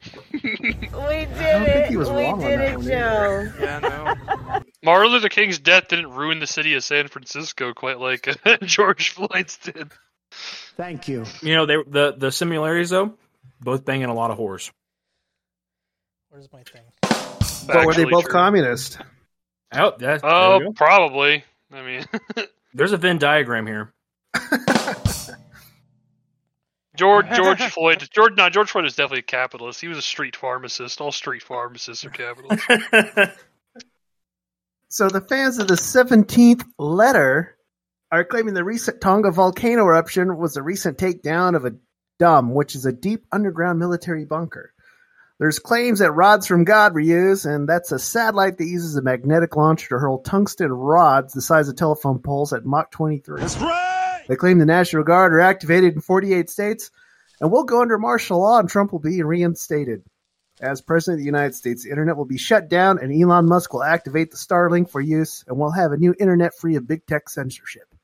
We 0.32 0.38
did 0.40 0.90
don't 0.92 1.64
think 1.64 1.68
it. 1.68 1.88
he 1.90 1.96
was 1.96 2.08
we 2.08 2.16
wrong 2.22 2.34
on 2.44 2.50
did 2.50 2.60
that 2.60 2.80
it, 2.80 2.82
Joe. 2.82 3.52
Yeah, 3.60 3.78
no. 3.80 4.60
Martin 4.84 5.10
Luther 5.10 5.28
King's 5.28 5.58
death 5.58 5.88
didn't 5.88 6.12
ruin 6.12 6.38
the 6.38 6.46
city 6.46 6.74
of 6.74 6.84
San 6.84 7.08
Francisco 7.08 7.72
quite 7.72 7.98
like 7.98 8.28
George 8.62 9.10
Floyd's 9.10 9.56
did. 9.58 9.90
Thank 10.76 11.08
you. 11.08 11.24
You 11.42 11.54
know, 11.56 11.66
they 11.66 11.76
the 11.84 12.14
the 12.16 12.30
similarities 12.30 12.90
though, 12.90 13.14
both 13.60 13.84
banging 13.84 14.04
a 14.08 14.14
lot 14.14 14.30
of 14.30 14.38
whores. 14.38 14.70
Where's 16.30 16.48
my 16.52 16.62
thing? 16.62 16.82
But 17.66 17.86
were 17.86 17.94
they 17.94 18.04
both 18.04 18.24
true. 18.24 18.32
communist? 18.32 18.98
Oh, 19.72 19.92
that, 19.98 20.24
Oh, 20.24 20.72
probably. 20.74 21.44
I 21.72 21.82
mean, 21.82 22.04
There's 22.74 22.92
a 22.92 22.96
Venn 22.96 23.18
diagram 23.18 23.66
here. 23.66 23.92
George 26.96 27.26
George 27.34 27.62
Floyd. 27.62 28.08
George 28.10 28.36
no, 28.36 28.48
George 28.50 28.70
Floyd 28.70 28.86
is 28.86 28.94
definitely 28.94 29.20
a 29.20 29.22
capitalist. 29.22 29.80
He 29.80 29.88
was 29.88 29.98
a 29.98 30.02
street 30.02 30.36
pharmacist. 30.36 31.00
All 31.00 31.12
street 31.12 31.42
pharmacists 31.42 32.04
are 32.04 32.10
capitalists. 32.10 33.36
So 34.90 35.08
the 35.10 35.20
fans 35.20 35.58
of 35.58 35.68
the 35.68 35.74
17th 35.74 36.64
letter 36.78 37.58
are 38.10 38.24
claiming 38.24 38.54
the 38.54 38.64
recent 38.64 39.02
Tonga 39.02 39.30
volcano 39.30 39.82
eruption 39.82 40.38
was 40.38 40.56
a 40.56 40.62
recent 40.62 40.96
takedown 40.96 41.54
of 41.54 41.66
a 41.66 41.74
dome, 42.18 42.54
which 42.54 42.74
is 42.74 42.86
a 42.86 42.92
deep 42.92 43.26
underground 43.30 43.78
military 43.78 44.24
bunker. 44.24 44.72
There's 45.38 45.60
claims 45.60 46.00
that 46.00 46.10
rods 46.12 46.48
from 46.48 46.64
God 46.64 46.94
were 46.94 47.00
used, 47.00 47.46
and 47.46 47.68
that's 47.68 47.92
a 47.92 47.98
satellite 47.98 48.58
that 48.58 48.66
uses 48.66 48.96
a 48.96 49.02
magnetic 49.02 49.54
launcher 49.54 49.88
to 49.90 49.98
hurl 49.98 50.18
tungsten 50.18 50.72
rods 50.72 51.32
the 51.32 51.40
size 51.40 51.68
of 51.68 51.76
telephone 51.76 52.18
poles 52.18 52.52
at 52.52 52.64
Mach 52.64 52.90
23. 52.90 53.40
That's 53.40 53.56
right! 53.58 54.24
They 54.26 54.34
claim 54.34 54.58
the 54.58 54.66
National 54.66 55.04
Guard 55.04 55.32
are 55.32 55.40
activated 55.40 55.94
in 55.94 56.00
48 56.00 56.50
states 56.50 56.90
and 57.40 57.52
will 57.52 57.62
go 57.62 57.82
under 57.82 57.98
martial 57.98 58.40
law, 58.40 58.58
and 58.58 58.68
Trump 58.68 58.90
will 58.90 58.98
be 58.98 59.22
reinstated. 59.22 60.02
As 60.60 60.80
President 60.80 61.20
of 61.20 61.20
the 61.20 61.26
United 61.26 61.54
States, 61.54 61.84
the 61.84 61.90
internet 61.90 62.16
will 62.16 62.24
be 62.24 62.36
shut 62.36 62.68
down, 62.68 62.98
and 62.98 63.12
Elon 63.12 63.46
Musk 63.46 63.72
will 63.72 63.84
activate 63.84 64.32
the 64.32 64.36
Starlink 64.36 64.90
for 64.90 65.00
use, 65.00 65.44
and 65.46 65.56
we'll 65.56 65.70
have 65.70 65.92
a 65.92 65.96
new 65.96 66.16
internet 66.18 66.56
free 66.56 66.74
of 66.74 66.88
big 66.88 67.06
tech 67.06 67.28
censorship. 67.28 67.94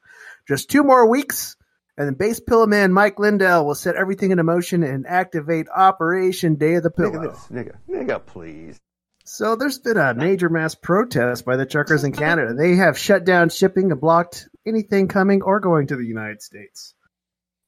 Just 0.46 0.70
two 0.70 0.84
more 0.84 1.08
weeks, 1.10 1.56
And 1.96 2.08
the 2.08 2.12
bass 2.12 2.40
pillow 2.40 2.66
man 2.66 2.92
Mike 2.92 3.18
Lindell 3.18 3.64
will 3.64 3.76
set 3.76 3.94
everything 3.94 4.32
into 4.32 4.42
motion 4.42 4.82
and 4.82 5.06
activate 5.06 5.68
Operation 5.74 6.56
Day 6.56 6.74
of 6.74 6.82
the 6.82 6.90
Pillow. 6.90 7.10
Nigga, 7.10 7.32
this, 7.32 7.48
nigga, 7.48 7.76
nigga, 7.88 8.26
please. 8.26 8.80
So 9.24 9.56
there's 9.56 9.78
been 9.78 9.96
a 9.96 10.12
major 10.12 10.50
mass 10.50 10.74
protest 10.74 11.44
by 11.44 11.56
the 11.56 11.64
truckers 11.64 12.04
in 12.04 12.12
Canada. 12.12 12.52
They 12.52 12.76
have 12.76 12.98
shut 12.98 13.24
down 13.24 13.48
shipping 13.48 13.90
and 13.90 14.00
blocked 14.00 14.48
anything 14.66 15.08
coming 15.08 15.40
or 15.40 15.60
going 15.60 15.86
to 15.86 15.96
the 15.96 16.04
United 16.04 16.42
States. 16.42 16.94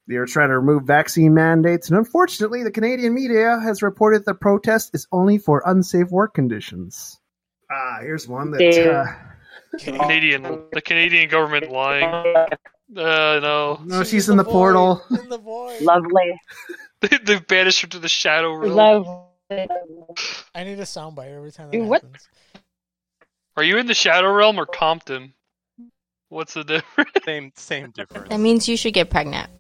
They 0.08 0.16
are 0.16 0.26
trying 0.26 0.50
to 0.50 0.58
remove 0.58 0.84
vaccine 0.84 1.34
mandates, 1.34 1.88
and 1.88 1.98
unfortunately, 1.98 2.62
the 2.62 2.70
Canadian 2.70 3.14
media 3.14 3.58
has 3.58 3.82
reported 3.82 4.24
the 4.24 4.34
protest 4.34 4.94
is 4.94 5.08
only 5.10 5.38
for 5.38 5.62
unsafe 5.64 6.10
work 6.10 6.34
conditions. 6.34 7.18
Ah, 7.70 7.98
here's 8.02 8.28
one 8.28 8.50
that. 8.52 8.62
Uh, 8.78 9.06
Canadian, 9.78 10.42
the 10.72 10.82
Canadian 10.82 11.28
government 11.28 11.70
lying. 11.70 12.46
Uh, 12.94 13.40
no. 13.42 13.80
no, 13.84 14.04
she's 14.04 14.28
in 14.28 14.36
the 14.36 14.44
portal. 14.44 15.02
Lovely. 15.80 16.40
They, 17.02 17.18
they've 17.22 17.46
banished 17.46 17.82
her 17.82 17.88
to 17.88 17.98
the 17.98 18.08
shadow 18.08 18.54
realm. 18.54 18.74
Lovely. 18.74 19.68
I 20.54 20.64
need 20.64 20.78
a 20.78 20.84
soundbite 20.84 21.30
every 21.30 21.52
time 21.52 21.66
that 21.66 21.76
Dude, 21.76 21.86
what? 21.86 22.02
happens. 22.02 22.26
Are 23.54 23.62
you 23.62 23.76
in 23.76 23.86
the 23.86 23.92
shadow 23.92 24.32
realm 24.32 24.58
or 24.58 24.64
Compton? 24.64 25.34
What's 26.30 26.54
the 26.54 26.64
difference? 26.64 27.10
Same 27.24 27.52
same 27.54 27.90
difference. 27.90 28.30
That 28.30 28.40
means 28.40 28.66
you 28.66 28.76
should 28.76 28.94
get 28.94 29.10
pregnant. 29.10 29.50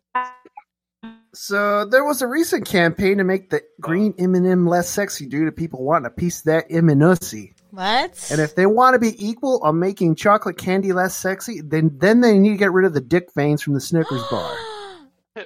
So 1.34 1.84
there 1.84 2.04
was 2.04 2.22
a 2.22 2.26
recent 2.26 2.66
campaign 2.66 3.18
to 3.18 3.24
make 3.24 3.50
the 3.50 3.60
green 3.80 4.14
M&M 4.18 4.66
less 4.66 4.88
sexy 4.88 5.26
due 5.26 5.44
to 5.44 5.52
people 5.52 5.84
wanting 5.84 6.06
a 6.06 6.10
piece 6.10 6.38
of 6.38 6.44
that 6.44 6.64
M&Ussy. 6.70 7.52
What? 7.76 8.28
And 8.30 8.40
if 8.40 8.54
they 8.54 8.64
want 8.66 8.94
to 8.94 8.98
be 8.98 9.14
equal 9.24 9.60
on 9.62 9.78
making 9.78 10.14
chocolate 10.14 10.56
candy 10.56 10.92
less 10.94 11.14
sexy, 11.14 11.60
then 11.60 11.90
then 11.98 12.22
they 12.22 12.38
need 12.38 12.50
to 12.50 12.56
get 12.56 12.72
rid 12.72 12.86
of 12.86 12.94
the 12.94 13.00
dick 13.02 13.28
veins 13.34 13.60
from 13.62 13.74
the 13.74 13.80
Snickers 13.80 14.22
bar. 14.30 14.56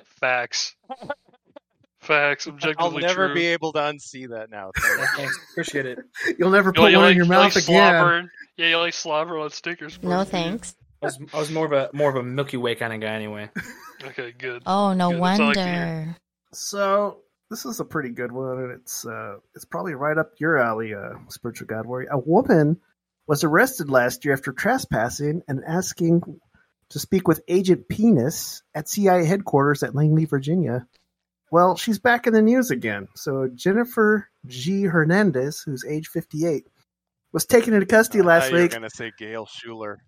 Facts. 0.05 0.77
Facts. 1.99 2.47
I'll 2.47 2.53
Objectively 2.55 3.03
never 3.03 3.27
true. 3.27 3.35
be 3.35 3.47
able 3.47 3.73
to 3.73 3.79
unsee 3.81 4.29
that 4.31 4.51
now. 4.51 4.71
Thanks. 5.17 5.39
Appreciate 5.53 5.87
it. 5.87 5.99
You'll 6.39 6.51
never 6.51 6.69
You 6.71 6.73
put 6.75 6.83
like- 6.83 6.95
one 6.97 7.05
you 7.05 7.11
in 7.11 7.17
your 7.17 7.27
mouth 7.27 7.55
like 7.57 7.65
again. 7.65 7.65
slobbering? 7.95 8.29
Yeah, 8.57 8.69
you 8.69 8.77
like 8.79 8.95
slobber 8.95 9.39
on 9.39 9.51
stickers. 9.51 9.99
No 10.03 10.25
thanks. 10.25 10.75
I 11.03 11.07
was, 11.07 11.19
I 11.35 11.39
was 11.39 11.51
more 11.51 11.65
of 11.67 11.73
a 11.73 11.89
more 11.95 12.11
of 12.11 12.17
a 12.17 12.23
Milky 12.23 12.59
Way 12.59 12.75
kind 12.75 12.93
of 12.93 13.01
guy 13.01 13.15
anyway. 13.15 13.51
Okay, 14.03 14.33
good. 14.39 14.63
Oh, 14.65 14.95
no 14.95 15.11
Good, 15.11 15.23
that's 15.23 15.41
all 15.41 15.51
I 15.51 15.55
can 15.55 15.65
wonder. 16.07 16.17
So 16.55 17.19
this 17.51 17.65
is 17.65 17.81
a 17.81 17.85
pretty 17.85 18.11
good 18.11 18.31
one, 18.31 18.59
and 18.59 18.73
it's 18.73 19.05
uh, 19.05 19.37
it's 19.55 19.65
probably 19.65 19.95
right 19.95 20.17
up 20.17 20.33
your 20.39 20.57
alley, 20.57 20.95
uh, 20.95 21.15
spiritual 21.29 21.67
god 21.67 21.85
warrior. 21.85 22.09
A 22.11 22.19
woman 22.19 22.81
was 23.27 23.45
arrested 23.45 23.91
last 23.91 24.25
year 24.25 24.35
after 24.35 24.53
trespassing 24.53 25.43
and 25.49 25.63
asking 25.67 26.41
to 26.91 26.99
speak 26.99 27.29
with 27.29 27.43
Agent 27.49 27.89
Penis 27.89 28.63
at 28.75 28.89
CIA 28.89 29.25
headquarters 29.25 29.83
at 29.83 29.95
Langley, 29.95 30.25
Virginia. 30.25 30.87
Well, 31.51 31.77
she's 31.77 31.99
back 31.99 32.29
in 32.29 32.33
the 32.33 32.43
news 32.43 32.71
again. 32.71 33.09
So 33.17 33.49
Jennifer 33.53 34.29
G. 34.47 34.85
Hernandez, 34.85 35.61
who's 35.61 35.85
age 35.85 36.07
58, 36.07 36.65
was 37.33 37.47
taken 37.47 37.75
into 37.75 37.87
custody 37.87 38.23
last 38.23 38.45
thought 38.45 38.51
you 38.51 38.57
were 38.57 38.63
week 38.63 38.73
gonna 38.73 38.91
say 38.91 39.13
Gail 39.19 39.47
Schuler. 39.47 39.99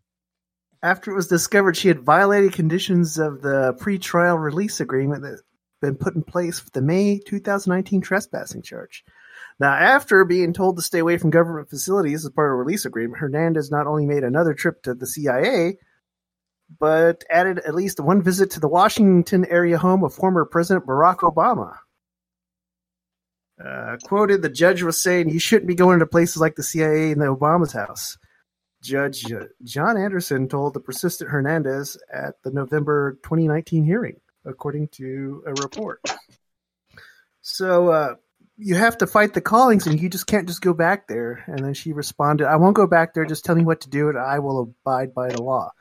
after 0.82 1.10
it 1.10 1.16
was 1.16 1.26
discovered 1.26 1.76
she 1.76 1.88
had 1.88 2.00
violated 2.00 2.52
conditions 2.52 3.18
of 3.18 3.42
the 3.42 3.74
pre-trial 3.80 4.38
release 4.38 4.80
agreement 4.80 5.22
that 5.22 5.40
been 5.82 5.96
put 5.96 6.14
in 6.14 6.22
place 6.22 6.58
for 6.58 6.70
the 6.70 6.80
May 6.80 7.18
2019 7.18 8.00
trespassing 8.00 8.62
charge. 8.62 9.04
Now, 9.60 9.74
after 9.74 10.24
being 10.24 10.54
told 10.54 10.76
to 10.76 10.82
stay 10.82 11.00
away 11.00 11.18
from 11.18 11.30
government 11.30 11.68
facilities 11.68 12.24
as 12.24 12.30
part 12.30 12.50
of 12.50 12.54
a 12.54 12.56
release 12.56 12.86
agreement, 12.86 13.18
Hernandez 13.18 13.70
not 13.70 13.86
only 13.86 14.06
made 14.06 14.24
another 14.24 14.54
trip 14.54 14.82
to 14.84 14.94
the 14.94 15.06
CIA, 15.06 15.76
but 16.80 17.24
added 17.28 17.58
at 17.60 17.74
least 17.74 18.00
one 18.00 18.22
visit 18.22 18.50
to 18.52 18.60
the 18.60 18.68
Washington 18.68 19.44
area 19.44 19.76
home 19.76 20.04
of 20.04 20.14
former 20.14 20.44
President 20.44 20.86
Barack 20.86 21.18
Obama. 21.18 21.76
Uh, 23.62 23.96
quoted, 24.04 24.42
the 24.42 24.48
judge 24.48 24.82
was 24.82 25.00
saying, 25.00 25.28
You 25.28 25.38
shouldn't 25.38 25.68
be 25.68 25.74
going 25.74 25.98
to 25.98 26.06
places 26.06 26.38
like 26.38 26.56
the 26.56 26.62
CIA 26.62 27.12
and 27.12 27.20
the 27.20 27.26
Obama's 27.26 27.72
house. 27.72 28.16
Judge 28.82 29.30
uh, 29.30 29.44
John 29.62 29.96
Anderson 29.96 30.48
told 30.48 30.74
the 30.74 30.80
persistent 30.80 31.30
Hernandez 31.30 31.96
at 32.12 32.34
the 32.42 32.50
November 32.50 33.18
2019 33.22 33.84
hearing, 33.84 34.16
according 34.44 34.88
to 34.88 35.42
a 35.46 35.54
report. 35.62 36.00
So 37.40 37.88
uh, 37.88 38.14
you 38.56 38.74
have 38.74 38.98
to 38.98 39.06
fight 39.06 39.34
the 39.34 39.40
callings, 39.40 39.86
and 39.86 40.00
you 40.00 40.08
just 40.08 40.26
can't 40.26 40.46
just 40.46 40.62
go 40.62 40.72
back 40.72 41.08
there. 41.08 41.44
And 41.46 41.58
then 41.64 41.74
she 41.74 41.92
responded, 41.92 42.46
"I 42.46 42.56
won't 42.56 42.76
go 42.76 42.86
back 42.86 43.14
there. 43.14 43.24
Just 43.24 43.44
tell 43.44 43.56
me 43.56 43.64
what 43.64 43.80
to 43.82 43.90
do, 43.90 44.08
and 44.08 44.18
I 44.18 44.38
will 44.38 44.60
abide 44.60 45.14
by 45.14 45.28
the 45.28 45.42
law." 45.42 45.72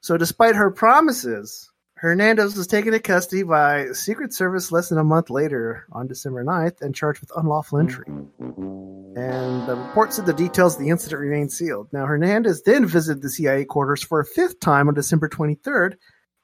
So, 0.00 0.16
despite 0.16 0.56
her 0.56 0.70
promises, 0.70 1.70
Hernandez 1.96 2.54
was 2.54 2.66
taken 2.66 2.92
into 2.92 3.00
custody 3.00 3.42
by 3.44 3.86
Secret 3.92 4.34
Service 4.34 4.70
less 4.70 4.90
than 4.90 4.98
a 4.98 5.04
month 5.04 5.30
later 5.30 5.86
on 5.92 6.06
December 6.06 6.44
9th 6.44 6.82
and 6.82 6.94
charged 6.94 7.22
with 7.22 7.32
unlawful 7.34 7.78
entry. 7.78 8.04
And 8.06 9.66
the 9.66 9.76
report 9.76 10.12
said 10.12 10.26
the 10.26 10.34
details 10.34 10.74
of 10.74 10.82
the 10.82 10.90
incident 10.90 11.22
remain 11.22 11.48
sealed. 11.48 11.88
Now, 11.92 12.04
Hernandez 12.04 12.62
then 12.64 12.84
visited 12.84 13.22
the 13.22 13.30
CIA 13.30 13.64
quarters 13.64 14.02
for 14.02 14.20
a 14.20 14.26
fifth 14.26 14.60
time 14.60 14.88
on 14.88 14.92
December 14.94 15.30
23rd, 15.30 15.94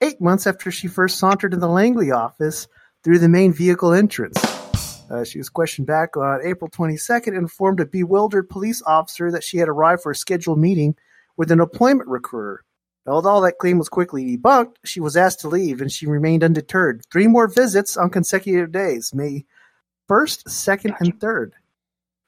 eight 0.01 0.21
months 0.21 0.47
after 0.47 0.71
she 0.71 0.89
first 0.89 1.19
sauntered 1.19 1.55
in 1.55 1.61
the 1.61 1.69
Langley 1.69 2.11
office 2.11 2.69
through 3.03 3.19
the 3.19 3.29
main 3.29 3.53
vehicle 3.53 3.93
entrance. 3.93 4.39
Uh, 5.11 5.25
she 5.25 5.39
was 5.39 5.49
questioned 5.49 5.87
back 5.87 6.17
on 6.17 6.41
April 6.45 6.71
22nd 6.71 7.29
and 7.29 7.37
informed 7.37 7.81
a 7.81 7.87
bewildered 7.87 8.49
police 8.49 8.83
officer 8.83 9.31
that 9.31 9.43
she 9.43 9.59
had 9.59 9.69
arrived 9.69 10.03
for 10.03 10.13
a 10.13 10.17
scheduled 10.17 10.59
meeting 10.59 10.95
with 11.37 11.51
an 11.51 11.61
employment 11.61 12.09
recruiter. 12.09 12.65
Although 13.07 13.41
that 13.41 13.59
claim 13.59 13.79
was 13.79 13.89
quickly 13.89 14.37
debunked, 14.37 14.77
she 14.85 15.01
was 15.01 15.17
asked 15.17 15.41
to 15.41 15.49
leave 15.49 15.81
and 15.81 15.91
she 15.91 16.07
remained 16.07 16.45
undeterred. 16.45 17.03
Three 17.11 17.27
more 17.27 17.49
visits 17.49 17.97
on 17.97 18.11
consecutive 18.11 18.71
days, 18.71 19.13
May 19.15 19.47
1st, 20.09 20.45
2nd, 20.45 21.01
and 21.01 21.19
3rd. 21.19 21.53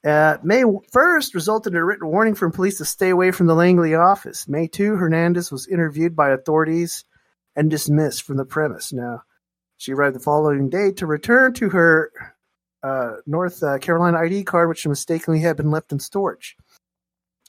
Uh, 0.05 0.39
May 0.43 0.63
1st 0.63 1.35
resulted 1.35 1.75
in 1.75 1.79
a 1.79 1.85
written 1.85 2.09
warning 2.09 2.35
from 2.35 2.51
police 2.51 2.79
to 2.79 2.85
stay 2.85 3.11
away 3.11 3.31
from 3.31 3.47
the 3.47 3.55
Langley 3.55 3.95
office. 3.95 4.49
May 4.49 4.67
2, 4.67 4.97
Hernandez 4.97 5.53
was 5.53 5.69
interviewed 5.69 6.17
by 6.17 6.31
authorities 6.31 7.05
and 7.57 7.71
dismissed 7.71 8.23
from 8.23 8.37
the 8.37 8.45
premise. 8.45 8.93
Now, 8.93 9.23
she 9.77 9.93
arrived 9.93 10.15
the 10.15 10.21
following 10.21 10.69
day 10.69 10.93
to 10.93 11.07
return 11.07 11.55
to 11.55 11.71
her 11.71 12.13
uh, 12.83 13.17
North 13.27 13.63
uh, 13.63 13.79
Carolina 13.79 14.19
ID 14.19 14.45
card, 14.45 14.69
which 14.69 14.87
mistakenly 14.87 15.41
had 15.41 15.57
been 15.57 15.71
left 15.71 15.93
in 15.93 15.99
storage. 15.99 16.57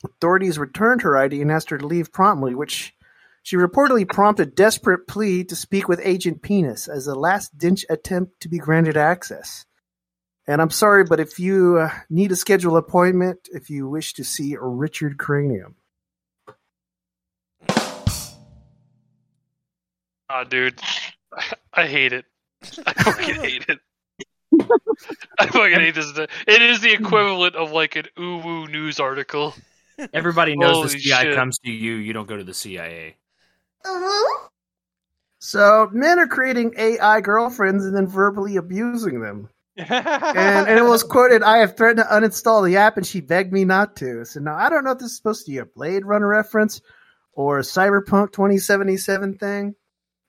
Authorities 0.03 0.59
returned 0.59 1.01
her 1.03 1.17
ID 1.17 1.41
and 1.41 1.51
asked 1.51 1.69
her 1.69 1.77
to 1.77 1.87
leave 1.87 2.11
promptly, 2.11 2.55
which 2.55 2.93
she 3.41 3.55
reportedly 3.55 4.07
prompted 4.07 4.55
desperate 4.55 5.07
plea 5.07 5.43
to 5.45 5.55
speak 5.55 5.87
with 5.87 6.01
Agent 6.03 6.41
Penis 6.41 6.87
as 6.87 7.07
a 7.07 7.15
last 7.15 7.57
ditch 7.57 7.85
attempt 7.89 8.39
to 8.41 8.49
be 8.49 8.57
granted 8.57 8.97
access. 8.97 9.65
And 10.47 10.61
I'm 10.61 10.69
sorry, 10.69 11.05
but 11.05 11.19
if 11.19 11.39
you 11.39 11.77
uh, 11.77 11.89
need 12.09 12.31
a 12.31 12.35
scheduled 12.35 12.77
appointment, 12.77 13.47
if 13.51 13.69
you 13.69 13.87
wish 13.87 14.13
to 14.15 14.23
see 14.23 14.57
Richard 14.59 15.17
Cranium. 15.17 15.75
Ah, 20.33 20.43
dude, 20.43 20.79
I 21.73 21.85
hate 21.85 22.11
it. 22.11 22.25
I 22.87 22.93
fucking 23.03 23.35
hate 23.35 23.65
it. 23.69 23.79
I 25.37 25.45
fucking 25.45 25.79
hate 25.79 25.93
this. 25.93 26.11
It 26.47 26.61
is 26.61 26.81
the 26.81 26.91
equivalent 26.91 27.55
of 27.55 27.71
like 27.71 27.95
an 27.95 28.05
uwu 28.17 28.67
news 28.71 28.99
article. 28.99 29.53
Everybody 30.11 30.55
knows 30.55 30.75
Holy 30.77 30.87
the 30.89 30.99
CIA 30.99 31.23
shit. 31.25 31.35
comes 31.35 31.59
to 31.59 31.71
you. 31.71 31.93
You 31.95 32.13
don't 32.13 32.27
go 32.27 32.35
to 32.35 32.43
the 32.43 32.53
CIA. 32.53 33.15
So 35.37 35.89
men 35.91 36.17
are 36.17 36.27
creating 36.27 36.73
AI 36.79 37.21
girlfriends 37.21 37.85
and 37.85 37.95
then 37.95 38.07
verbally 38.07 38.55
abusing 38.55 39.21
them. 39.21 39.49
and, 39.77 40.67
and 40.67 40.79
it 40.79 40.85
was 40.85 41.03
quoted, 41.11 41.43
I 41.43 41.57
have 41.57 41.77
threatened 41.77 42.07
to 42.07 42.15
uninstall 42.15 42.65
the 42.65 42.77
app 42.77 42.97
and 42.97 43.05
she 43.05 43.21
begged 43.21 43.53
me 43.53 43.65
not 43.65 43.95
to. 43.97 44.25
So 44.25 44.39
now 44.39 44.55
I 44.55 44.69
don't 44.69 44.83
know 44.83 44.91
if 44.91 44.99
this 44.99 45.11
is 45.11 45.17
supposed 45.17 45.45
to 45.45 45.51
be 45.51 45.59
a 45.59 45.65
Blade 45.65 46.05
Runner 46.05 46.27
reference 46.27 46.81
or 47.33 47.59
a 47.59 47.61
Cyberpunk 47.61 48.31
2077 48.31 49.37
thing. 49.37 49.75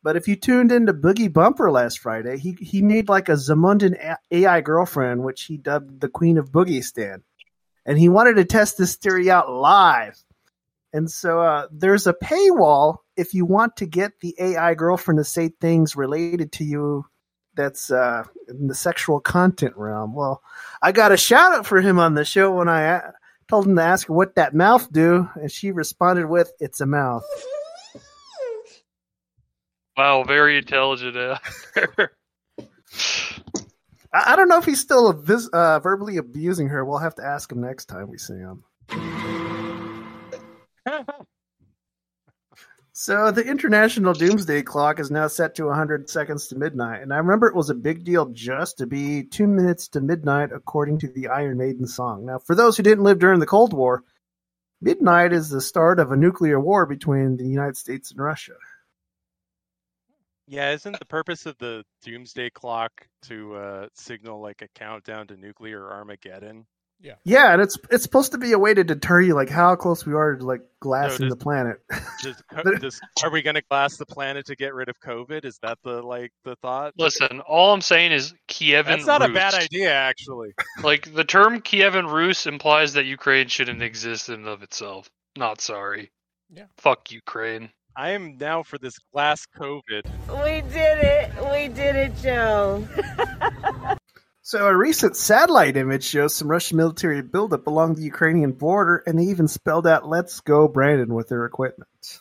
But 0.04 0.16
if 0.16 0.28
you 0.28 0.36
tuned 0.36 0.70
into 0.70 0.92
Boogie 0.92 1.32
Bumper 1.32 1.70
last 1.70 1.98
Friday, 1.98 2.36
he, 2.36 2.52
he 2.60 2.82
made 2.82 3.08
like 3.08 3.30
a 3.30 3.32
Zamundan 3.32 4.16
AI 4.30 4.60
girlfriend, 4.60 5.24
which 5.24 5.44
he 5.44 5.56
dubbed 5.56 6.02
the 6.02 6.10
Queen 6.10 6.36
of 6.36 6.52
Boogie 6.52 6.84
Stan. 6.84 7.22
And 7.86 7.98
he 7.98 8.10
wanted 8.10 8.34
to 8.34 8.44
test 8.44 8.76
this 8.76 8.96
theory 8.96 9.30
out 9.30 9.50
live. 9.50 10.22
And 10.92 11.10
so 11.10 11.40
uh, 11.40 11.68
there's 11.72 12.06
a 12.06 12.12
paywall 12.12 12.98
if 13.16 13.32
you 13.32 13.46
want 13.46 13.78
to 13.78 13.86
get 13.86 14.20
the 14.20 14.36
AI 14.38 14.74
girlfriend 14.74 15.18
to 15.18 15.24
say 15.24 15.48
things 15.48 15.96
related 15.96 16.52
to 16.52 16.64
you 16.64 17.06
that's 17.54 17.90
uh, 17.90 18.24
in 18.46 18.66
the 18.66 18.74
sexual 18.74 19.20
content 19.20 19.74
realm. 19.74 20.14
Well, 20.14 20.42
I 20.82 20.92
got 20.92 21.12
a 21.12 21.16
shout 21.16 21.54
out 21.54 21.66
for 21.66 21.80
him 21.80 21.98
on 21.98 22.12
the 22.12 22.26
show 22.26 22.52
when 22.52 22.68
I 22.68 23.00
told 23.48 23.66
him 23.66 23.76
to 23.76 23.82
ask 23.82 24.08
her 24.08 24.12
what 24.12 24.34
that 24.34 24.54
mouth 24.54 24.92
do, 24.92 25.30
and 25.34 25.50
she 25.50 25.70
responded 25.70 26.26
with, 26.26 26.52
"It's 26.60 26.80
a 26.80 26.86
mouth." 26.86 27.24
Wow, 29.96 30.24
very 30.24 30.58
intelligent. 30.58 31.16
Uh, 31.16 31.38
I, 34.12 34.32
I 34.32 34.36
don't 34.36 34.48
know 34.48 34.58
if 34.58 34.64
he's 34.64 34.80
still 34.80 35.12
vis- 35.12 35.48
uh, 35.52 35.80
verbally 35.80 36.16
abusing 36.16 36.68
her. 36.68 36.84
We'll 36.84 36.98
have 36.98 37.14
to 37.16 37.24
ask 37.24 37.50
him 37.50 37.60
next 37.60 37.86
time 37.86 38.08
we 38.08 38.18
see 38.18 38.34
him. 38.34 38.64
So 42.96 43.32
the 43.32 43.42
international 43.42 44.14
doomsday 44.14 44.62
clock 44.62 45.00
is 45.00 45.10
now 45.10 45.26
set 45.26 45.56
to 45.56 45.64
100 45.64 46.08
seconds 46.08 46.46
to 46.46 46.56
midnight, 46.56 47.02
and 47.02 47.12
I 47.12 47.16
remember 47.16 47.48
it 47.48 47.56
was 47.56 47.68
a 47.68 47.74
big 47.74 48.04
deal 48.04 48.26
just 48.26 48.78
to 48.78 48.86
be 48.86 49.24
two 49.24 49.48
minutes 49.48 49.88
to 49.88 50.00
midnight, 50.00 50.50
according 50.52 51.00
to 51.00 51.08
the 51.08 51.26
Iron 51.26 51.58
Maiden 51.58 51.88
song. 51.88 52.24
Now, 52.24 52.38
for 52.38 52.54
those 52.54 52.76
who 52.76 52.84
didn't 52.84 53.02
live 53.02 53.18
during 53.18 53.40
the 53.40 53.46
Cold 53.46 53.72
War, 53.72 54.04
midnight 54.80 55.32
is 55.32 55.48
the 55.48 55.60
start 55.60 55.98
of 55.98 56.12
a 56.12 56.16
nuclear 56.16 56.60
war 56.60 56.86
between 56.86 57.36
the 57.36 57.48
United 57.48 57.76
States 57.76 58.12
and 58.12 58.20
Russia. 58.20 58.54
Yeah, 60.46 60.72
isn't 60.72 60.98
the 60.98 61.06
purpose 61.06 61.46
of 61.46 61.56
the 61.58 61.84
doomsday 62.02 62.50
clock 62.50 63.08
to 63.28 63.54
uh, 63.54 63.88
signal 63.94 64.40
like 64.40 64.62
a 64.62 64.68
countdown 64.78 65.26
to 65.28 65.36
nuclear 65.36 65.90
Armageddon? 65.90 66.66
Yeah. 67.00 67.14
Yeah, 67.24 67.52
and 67.52 67.60
it's 67.60 67.76
it's 67.90 68.02
supposed 68.02 68.32
to 68.32 68.38
be 68.38 68.52
a 68.52 68.58
way 68.58 68.72
to 68.72 68.84
deter 68.84 69.20
you, 69.20 69.34
like 69.34 69.50
how 69.50 69.74
close 69.76 70.06
we 70.06 70.14
are 70.14 70.36
to 70.36 70.44
like 70.44 70.60
glassing 70.80 71.28
does- 71.28 71.30
the 71.30 71.36
planet. 71.36 71.78
Does, 72.22 72.42
does, 72.80 73.00
are 73.22 73.30
we 73.30 73.42
going 73.42 73.56
to 73.56 73.62
glass 73.68 73.96
the 73.96 74.06
planet 74.06 74.46
to 74.46 74.56
get 74.56 74.74
rid 74.74 74.88
of 74.88 74.96
COVID? 75.00 75.44
Is 75.44 75.58
that 75.62 75.78
the 75.82 76.02
like 76.02 76.32
the 76.44 76.56
thought? 76.56 76.94
Listen, 76.96 77.40
all 77.40 77.74
I'm 77.74 77.82
saying 77.82 78.12
is 78.12 78.32
Kievan 78.48 78.86
That's 78.86 79.06
not 79.06 79.28
a 79.28 79.32
bad 79.32 79.54
idea, 79.54 79.92
actually. 79.92 80.54
Like 80.82 81.12
the 81.12 81.24
term 81.24 81.60
Kievan 81.60 82.10
Rus 82.10 82.46
implies 82.46 82.94
that 82.94 83.04
Ukraine 83.04 83.48
shouldn't 83.48 83.82
exist 83.82 84.28
in 84.28 84.36
and 84.36 84.48
of 84.48 84.62
itself. 84.62 85.10
Not 85.36 85.60
sorry. 85.60 86.10
Yeah. 86.50 86.66
Fuck 86.78 87.10
Ukraine. 87.10 87.70
I 87.96 88.10
am 88.10 88.36
now 88.38 88.62
for 88.62 88.78
this 88.78 88.98
glass 89.12 89.46
COVID. 89.56 90.02
We 90.28 90.60
did 90.72 90.98
it. 90.98 91.30
We 91.52 91.68
did 91.68 91.96
it, 91.96 92.12
Joe. 92.20 92.86
So 94.46 94.66
a 94.66 94.76
recent 94.76 95.16
satellite 95.16 95.78
image 95.78 96.04
shows 96.04 96.34
some 96.34 96.48
Russian 96.48 96.76
military 96.76 97.22
buildup 97.22 97.66
along 97.66 97.94
the 97.94 98.02
Ukrainian 98.02 98.52
border, 98.52 99.02
and 99.06 99.18
they 99.18 99.22
even 99.24 99.48
spelled 99.48 99.86
out 99.86 100.06
"Let's 100.06 100.40
go, 100.40 100.68
Brandon" 100.68 101.14
with 101.14 101.30
their 101.30 101.46
equipment. 101.46 102.20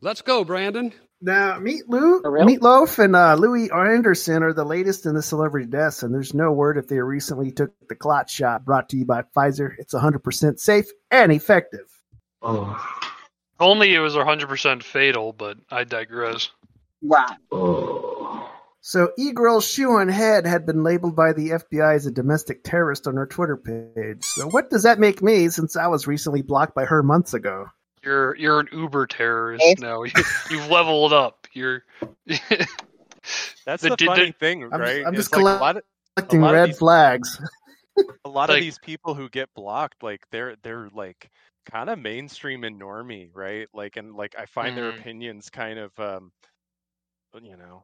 Let's 0.00 0.22
go, 0.22 0.42
Brandon. 0.42 0.92
Now, 1.20 1.60
Meat 1.60 1.88
Lou, 1.88 2.20
Meatloaf 2.22 2.98
and 2.98 3.14
uh, 3.14 3.36
Louie 3.36 3.70
Anderson 3.70 4.42
are 4.42 4.52
the 4.52 4.64
latest 4.64 5.06
in 5.06 5.14
the 5.14 5.22
celebrity 5.22 5.68
deaths, 5.68 6.02
and 6.02 6.12
there's 6.12 6.34
no 6.34 6.50
word 6.50 6.78
if 6.78 6.88
they 6.88 6.98
recently 6.98 7.52
took 7.52 7.70
the 7.88 7.94
clot 7.94 8.28
shot 8.28 8.64
brought 8.64 8.88
to 8.88 8.96
you 8.96 9.04
by 9.04 9.22
Pfizer. 9.22 9.76
It's 9.78 9.94
100% 9.94 10.58
safe 10.58 10.90
and 11.12 11.30
effective. 11.30 11.88
Oh. 12.42 12.76
Only 13.60 13.94
it 13.94 14.00
was 14.00 14.14
100% 14.14 14.82
fatal, 14.82 15.32
but 15.32 15.56
I 15.70 15.84
digress. 15.84 16.50
Wow. 17.00 18.48
So, 18.80 19.12
E-Girl's 19.16 19.64
shoe 19.68 19.92
on 19.92 20.08
head 20.08 20.44
had 20.46 20.66
been 20.66 20.82
labeled 20.82 21.14
by 21.14 21.32
the 21.32 21.50
FBI 21.50 21.94
as 21.94 22.06
a 22.06 22.10
domestic 22.10 22.64
terrorist 22.64 23.06
on 23.06 23.14
her 23.14 23.26
Twitter 23.26 23.56
page. 23.56 24.24
So, 24.24 24.48
what 24.48 24.70
does 24.70 24.82
that 24.82 24.98
make 24.98 25.22
me 25.22 25.48
since 25.50 25.76
I 25.76 25.86
was 25.86 26.08
recently 26.08 26.42
blocked 26.42 26.74
by 26.74 26.84
her 26.86 27.02
months 27.02 27.34
ago? 27.34 27.66
You're 28.02 28.34
you're 28.36 28.58
an 28.58 28.68
Uber 28.72 29.06
terrorist 29.06 29.62
Hey. 29.64 29.76
now. 29.78 30.02
You, 30.04 30.10
you've 30.50 30.68
leveled 30.68 31.12
up. 31.12 31.46
You're 31.52 31.84
That's 32.26 33.82
The- 33.82 33.90
the, 33.90 33.96
the- 33.96 34.06
funny 34.06 34.26
the- 34.26 34.32
thing, 34.32 34.64
I'm 34.64 34.80
right? 34.80 34.96
just, 34.96 35.06
I'm 35.06 35.14
It's 35.14 35.22
just 35.28 35.32
like 35.36 35.42
a 35.42 35.60
lot 35.60 35.76
of, 35.76 35.82
collecting 36.16 36.40
a 36.40 36.42
lot 36.44 36.54
of 36.54 36.60
red 36.60 36.68
these- 36.70 36.78
flags. 36.78 37.40
a 38.24 38.28
lot 38.28 38.48
Like- 38.48 38.58
of 38.58 38.64
these 38.64 38.78
people 38.80 39.14
who 39.14 39.28
get 39.28 39.54
blocked, 39.54 40.02
like 40.02 40.22
they're 40.32 40.56
they're 40.64 40.88
like 40.92 41.30
kind 41.70 41.90
of 41.90 41.98
mainstream 41.98 42.64
and 42.64 42.80
normie, 42.80 43.30
right? 43.34 43.68
Like 43.72 43.96
and 43.96 44.14
like 44.14 44.34
I 44.38 44.46
find 44.46 44.76
their 44.76 44.92
Mhm. 44.92 44.98
opinions 45.00 45.50
kind 45.50 45.78
of 45.78 45.98
um 45.98 46.32
you 47.42 47.56
know, 47.56 47.82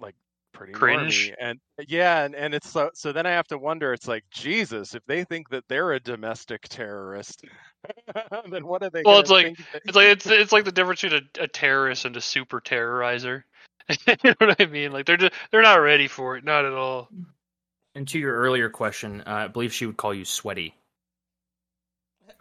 like 0.00 0.14
pretty 0.52 0.72
Cringe. 0.72 1.30
normie. 1.30 1.34
And 1.40 1.60
yeah, 1.86 2.24
and, 2.24 2.34
and 2.34 2.54
it's 2.54 2.70
so 2.70 2.90
so 2.94 3.12
then 3.12 3.26
I 3.26 3.30
have 3.30 3.46
to 3.48 3.58
wonder, 3.58 3.92
it's 3.92 4.08
like, 4.08 4.24
Jesus, 4.30 4.94
if 4.94 5.04
they 5.06 5.24
think 5.24 5.48
that 5.50 5.64
they're 5.68 5.92
a 5.92 6.00
domestic 6.00 6.62
terrorist, 6.68 7.44
then 8.50 8.66
what 8.66 8.82
are 8.82 8.90
they 8.90 9.02
well. 9.04 9.20
It's 9.20 9.30
like 9.30 9.56
that- 9.72 9.82
it's 9.84 9.96
like 9.96 10.08
it's 10.08 10.26
it's 10.26 10.52
like 10.52 10.64
the 10.64 10.72
difference 10.72 11.02
between 11.02 11.28
a, 11.38 11.44
a 11.44 11.48
terrorist 11.48 12.04
and 12.04 12.16
a 12.16 12.20
super 12.20 12.60
terrorizer. 12.60 13.42
you 14.06 14.16
know 14.24 14.34
what 14.38 14.60
I 14.60 14.66
mean? 14.66 14.92
Like 14.92 15.06
they're 15.06 15.16
just 15.16 15.32
they're 15.50 15.62
not 15.62 15.76
ready 15.76 16.08
for 16.08 16.36
it, 16.36 16.44
not 16.44 16.64
at 16.64 16.72
all. 16.72 17.08
And 17.94 18.06
to 18.08 18.18
your 18.18 18.34
earlier 18.34 18.68
question, 18.68 19.22
uh, 19.26 19.32
I 19.32 19.48
believe 19.48 19.72
she 19.72 19.86
would 19.86 19.96
call 19.96 20.12
you 20.12 20.24
sweaty. 20.24 20.74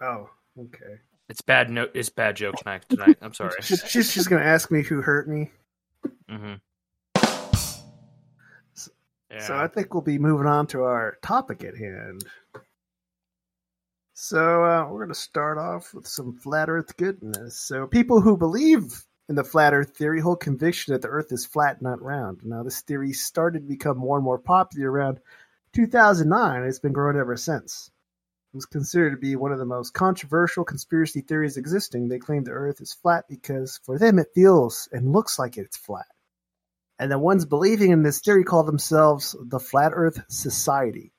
Oh, 0.01 0.29
okay. 0.59 0.95
It's 1.29 1.41
bad. 1.41 1.69
No, 1.69 1.87
it's 1.93 2.09
bad 2.09 2.35
joke 2.37 2.55
tonight. 2.57 2.85
Tonight, 2.89 3.17
I'm 3.21 3.33
sorry. 3.33 3.51
She- 3.61 3.75
she's 3.75 4.13
just 4.13 4.29
going 4.29 4.41
to 4.41 4.47
ask 4.47 4.71
me 4.71 4.81
who 4.81 5.01
hurt 5.01 5.27
me. 5.27 5.51
hmm 6.29 6.53
So 9.39 9.55
I 9.57 9.67
think 9.67 9.93
we'll 9.93 10.01
be 10.01 10.17
moving 10.17 10.47
on 10.47 10.67
to 10.67 10.83
our 10.83 11.17
topic 11.21 11.63
at 11.63 11.77
hand. 11.77 12.23
So 14.13 14.63
uh, 14.63 14.85
we're 14.89 14.99
going 15.05 15.13
to 15.13 15.19
start 15.19 15.57
off 15.57 15.93
with 15.93 16.07
some 16.07 16.33
flat 16.33 16.69
Earth 16.69 16.95
goodness. 16.97 17.59
So 17.59 17.85
people 17.87 18.19
who 18.21 18.35
believe 18.37 19.03
in 19.29 19.35
the 19.35 19.43
flat 19.43 19.73
Earth 19.73 19.95
theory 19.95 20.21
hold 20.21 20.39
conviction 20.39 20.93
that 20.93 21.01
the 21.01 21.09
Earth 21.09 21.31
is 21.31 21.45
flat, 21.45 21.81
not 21.81 22.01
round. 22.01 22.39
Now 22.43 22.63
this 22.63 22.81
theory 22.81 23.13
started 23.13 23.59
to 23.59 23.67
become 23.67 23.97
more 23.97 24.17
and 24.17 24.23
more 24.23 24.39
popular 24.39 24.89
around 24.91 25.19
2009, 25.73 26.55
and 26.55 26.65
it's 26.65 26.79
been 26.79 26.93
growing 26.93 27.17
ever 27.17 27.35
since. 27.37 27.91
Was 28.53 28.65
considered 28.65 29.11
to 29.11 29.17
be 29.17 29.35
one 29.35 29.51
of 29.51 29.59
the 29.59 29.65
most 29.65 29.93
controversial 29.93 30.63
conspiracy 30.63 31.21
theories 31.21 31.57
existing. 31.57 32.07
They 32.07 32.17
claim 32.17 32.43
the 32.43 32.51
Earth 32.51 32.81
is 32.81 32.93
flat 32.93 33.25
because 33.29 33.79
for 33.83 33.99
them 33.99 34.17
it 34.17 34.29
feels 34.33 34.89
and 34.91 35.11
looks 35.11 35.37
like 35.37 35.57
it's 35.57 35.77
flat. 35.77 36.07
And 36.97 37.11
the 37.11 37.19
ones 37.19 37.45
believing 37.45 37.91
in 37.91 38.01
this 38.01 38.19
theory 38.21 38.43
call 38.43 38.63
themselves 38.63 39.35
the 39.39 39.59
Flat 39.59 39.91
Earth 39.93 40.23
Society. 40.29 41.13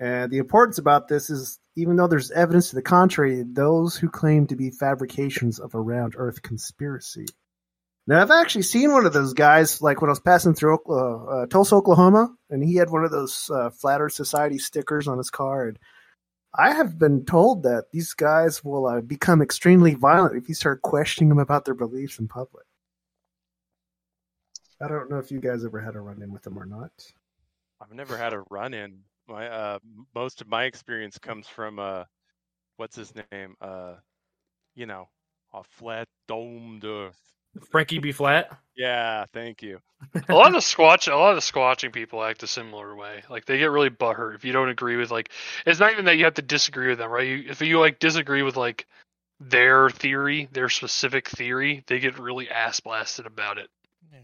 And 0.00 0.30
the 0.32 0.38
importance 0.38 0.78
about 0.78 1.06
this 1.06 1.30
is 1.30 1.58
even 1.76 1.96
though 1.96 2.08
there's 2.08 2.30
evidence 2.30 2.70
to 2.70 2.76
the 2.76 2.82
contrary, 2.82 3.44
those 3.46 3.96
who 3.96 4.08
claim 4.08 4.46
to 4.48 4.56
be 4.56 4.70
fabrications 4.70 5.60
of 5.60 5.74
a 5.74 5.80
round 5.80 6.14
Earth 6.16 6.42
conspiracy. 6.42 7.26
Now, 8.06 8.22
I've 8.22 8.30
actually 8.30 8.62
seen 8.62 8.92
one 8.92 9.04
of 9.04 9.12
those 9.12 9.34
guys, 9.34 9.82
like 9.82 10.00
when 10.00 10.08
I 10.08 10.12
was 10.12 10.20
passing 10.20 10.54
through 10.54 10.78
uh, 10.88 11.24
uh, 11.24 11.46
Tulsa, 11.46 11.74
Oklahoma, 11.74 12.34
and 12.48 12.62
he 12.62 12.76
had 12.76 12.88
one 12.88 13.04
of 13.04 13.10
those 13.10 13.50
uh, 13.52 13.70
Flat 13.70 14.00
Earth 14.00 14.12
Society 14.12 14.58
stickers 14.58 15.08
on 15.08 15.18
his 15.18 15.30
car. 15.30 15.68
And 15.68 15.78
I 16.58 16.72
have 16.72 16.98
been 16.98 17.24
told 17.24 17.62
that 17.64 17.90
these 17.92 18.14
guys 18.14 18.64
will 18.64 18.86
uh, 18.86 19.00
become 19.00 19.42
extremely 19.42 19.94
violent 19.94 20.36
if 20.36 20.48
you 20.48 20.54
start 20.54 20.82
questioning 20.82 21.28
them 21.28 21.38
about 21.38 21.64
their 21.64 21.74
beliefs 21.74 22.18
in 22.18 22.28
public. 22.28 22.64
I 24.80 24.88
don't 24.88 25.10
know 25.10 25.18
if 25.18 25.30
you 25.30 25.40
guys 25.40 25.64
ever 25.64 25.80
had 25.80 25.96
a 25.96 26.00
run 26.00 26.22
in 26.22 26.32
with 26.32 26.42
them 26.42 26.58
or 26.58 26.66
not. 26.66 26.92
I've 27.80 27.92
never 27.92 28.16
had 28.16 28.32
a 28.32 28.44
run 28.50 28.74
in. 28.74 28.98
My 29.28 29.48
uh 29.48 29.78
most 30.14 30.40
of 30.40 30.48
my 30.48 30.64
experience 30.64 31.18
comes 31.18 31.46
from 31.46 31.78
uh 31.78 32.04
what's 32.76 32.96
his 32.96 33.12
name? 33.32 33.56
Uh 33.60 33.94
you 34.74 34.86
know, 34.86 35.08
a 35.52 35.62
flat 35.62 36.08
domed 36.28 36.84
earth. 36.84 37.35
Frankie 37.70 37.98
B. 37.98 38.12
Flat. 38.12 38.50
Yeah, 38.76 39.24
thank 39.32 39.62
you. 39.62 39.80
a 40.28 40.34
lot 40.34 40.54
of 40.54 40.62
squatch, 40.62 41.10
a 41.10 41.16
lot 41.16 41.36
of 41.36 41.42
squatching 41.42 41.92
people 41.92 42.22
act 42.22 42.42
a 42.42 42.46
similar 42.46 42.94
way. 42.94 43.22
Like 43.30 43.46
they 43.46 43.58
get 43.58 43.70
really 43.70 43.90
butthurt 43.90 44.34
if 44.34 44.44
you 44.44 44.52
don't 44.52 44.68
agree 44.68 44.96
with 44.96 45.10
like. 45.10 45.30
It's 45.64 45.80
not 45.80 45.92
even 45.92 46.04
that 46.04 46.16
you 46.16 46.24
have 46.24 46.34
to 46.34 46.42
disagree 46.42 46.88
with 46.88 46.98
them, 46.98 47.10
right? 47.10 47.26
You, 47.26 47.44
if 47.48 47.60
you 47.62 47.80
like 47.80 47.98
disagree 47.98 48.42
with 48.42 48.56
like 48.56 48.86
their 49.40 49.90
theory, 49.90 50.48
their 50.52 50.68
specific 50.68 51.28
theory, 51.28 51.84
they 51.86 51.98
get 51.98 52.18
really 52.18 52.48
ass 52.50 52.80
blasted 52.80 53.26
about 53.26 53.58
it. 53.58 53.68
Yeah. 54.12 54.18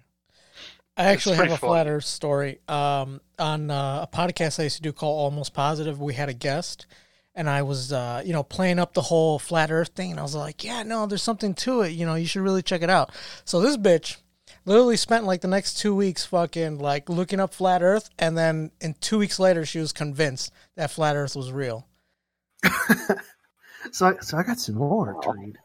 I 0.96 1.04
actually 1.04 1.36
have 1.36 1.44
pretty 1.44 1.54
a 1.54 1.58
flat 1.58 1.86
funny. 1.86 1.90
Earth 1.90 2.04
story. 2.04 2.60
Um, 2.68 3.20
on 3.38 3.70
uh, 3.70 4.06
a 4.06 4.14
podcast 4.14 4.60
I 4.60 4.64
used 4.64 4.76
to 4.76 4.82
do 4.82 4.92
called 4.92 5.18
Almost 5.18 5.54
Positive, 5.54 6.00
we 6.00 6.14
had 6.14 6.28
a 6.28 6.34
guest, 6.34 6.86
and 7.34 7.48
I 7.48 7.62
was, 7.62 7.92
uh, 7.92 8.22
you 8.24 8.32
know, 8.32 8.42
playing 8.42 8.78
up 8.78 8.94
the 8.94 9.02
whole 9.02 9.38
flat 9.38 9.70
Earth 9.70 9.90
thing, 9.94 10.10
and 10.10 10.20
I 10.20 10.22
was 10.22 10.34
like, 10.34 10.64
"Yeah, 10.64 10.82
no, 10.82 11.06
there's 11.06 11.22
something 11.22 11.54
to 11.54 11.82
it. 11.82 11.90
You 11.90 12.06
know, 12.06 12.14
you 12.14 12.26
should 12.26 12.42
really 12.42 12.62
check 12.62 12.82
it 12.82 12.90
out." 12.90 13.10
So 13.44 13.60
this 13.60 13.76
bitch 13.76 14.18
literally 14.64 14.96
spent 14.96 15.24
like 15.24 15.40
the 15.40 15.48
next 15.48 15.78
two 15.78 15.94
weeks 15.94 16.24
fucking 16.24 16.78
like 16.78 17.08
looking 17.08 17.40
up 17.40 17.54
flat 17.54 17.82
Earth, 17.82 18.10
and 18.18 18.36
then 18.36 18.70
in 18.80 18.94
two 18.94 19.18
weeks 19.18 19.38
later, 19.38 19.64
she 19.64 19.78
was 19.78 19.92
convinced 19.92 20.52
that 20.76 20.90
flat 20.90 21.16
Earth 21.16 21.36
was 21.36 21.52
real. 21.52 21.86
So, 23.90 24.06
I, 24.06 24.16
so 24.20 24.38
I 24.38 24.42
got 24.42 24.60
some 24.60 24.76
more 24.76 25.20
to 25.22 25.32
read. 25.32 25.58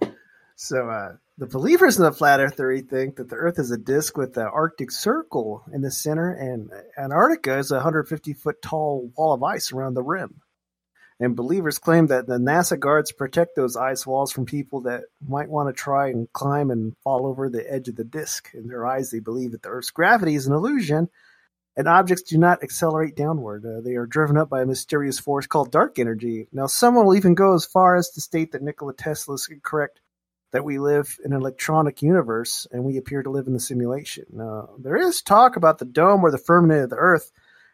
So, 0.55 0.89
uh, 0.89 1.13
the 1.37 1.45
believers 1.45 1.97
in 1.97 2.03
the 2.03 2.11
flat 2.11 2.39
Earth 2.39 2.55
theory 2.55 2.81
think 2.81 3.17
that 3.17 3.29
the 3.29 3.35
Earth 3.35 3.59
is 3.59 3.69
a 3.69 3.77
disk 3.77 4.17
with 4.17 4.33
the 4.33 4.49
Arctic 4.49 4.89
Circle 4.89 5.63
in 5.71 5.81
the 5.81 5.91
center, 5.91 6.31
and 6.31 6.71
Antarctica 6.97 7.59
is 7.59 7.69
a 7.69 7.75
150 7.75 8.33
foot 8.33 8.59
tall 8.61 9.11
wall 9.15 9.33
of 9.33 9.43
ice 9.43 9.71
around 9.71 9.93
the 9.93 10.01
rim. 10.01 10.41
And 11.19 11.35
believers 11.35 11.79
claim 11.79 12.07
that 12.07 12.27
the 12.27 12.37
NASA 12.37 12.79
guards 12.79 13.11
protect 13.11 13.55
those 13.55 13.75
ice 13.75 14.05
walls 14.05 14.31
from 14.31 14.45
people 14.45 14.81
that 14.81 15.05
might 15.27 15.49
want 15.49 15.67
to 15.67 15.73
try 15.73 16.09
and 16.09 16.31
climb 16.31 16.69
and 16.69 16.95
fall 17.03 17.25
over 17.25 17.49
the 17.49 17.71
edge 17.71 17.87
of 17.87 17.95
the 17.95 18.03
disk. 18.03 18.51
In 18.53 18.67
their 18.67 18.85
eyes, 18.85 19.09
they 19.09 19.19
believe 19.19 19.51
that 19.53 19.63
the 19.63 19.69
Earth's 19.69 19.89
gravity 19.89 20.35
is 20.35 20.45
an 20.45 20.53
illusion, 20.53 21.09
and 21.75 21.87
objects 21.87 22.23
do 22.23 22.37
not 22.37 22.61
accelerate 22.61 23.15
downward. 23.15 23.65
Uh, 23.65 23.81
they 23.81 23.95
are 23.95 24.05
driven 24.05 24.37
up 24.37 24.49
by 24.49 24.61
a 24.61 24.65
mysterious 24.67 25.17
force 25.17 25.47
called 25.47 25.71
dark 25.71 25.97
energy. 25.97 26.47
Now, 26.51 26.67
someone 26.67 27.05
will 27.07 27.17
even 27.17 27.33
go 27.33 27.55
as 27.55 27.65
far 27.65 27.95
as 27.95 28.11
to 28.11 28.21
state 28.21 28.51
that 28.51 28.61
Nikola 28.61 28.93
Tesla 28.93 29.35
is 29.35 29.49
correct 29.63 29.99
that 30.51 30.63
we 30.63 30.79
live 30.79 31.17
in 31.25 31.33
an 31.33 31.39
electronic 31.39 32.01
universe 32.01 32.67
and 32.71 32.83
we 32.83 32.97
appear 32.97 33.21
to 33.21 33.29
live 33.29 33.47
in 33.47 33.53
the 33.53 33.59
simulation. 33.59 34.25
Now, 34.31 34.69
there 34.79 34.95
is 34.95 35.21
talk 35.21 35.55
about 35.55 35.79
the 35.79 35.85
dome 35.85 36.23
or 36.23 36.31
the 36.31 36.37
firmament 36.37 36.83
of 36.83 36.89
the 36.89 36.95
Earth 36.95 37.31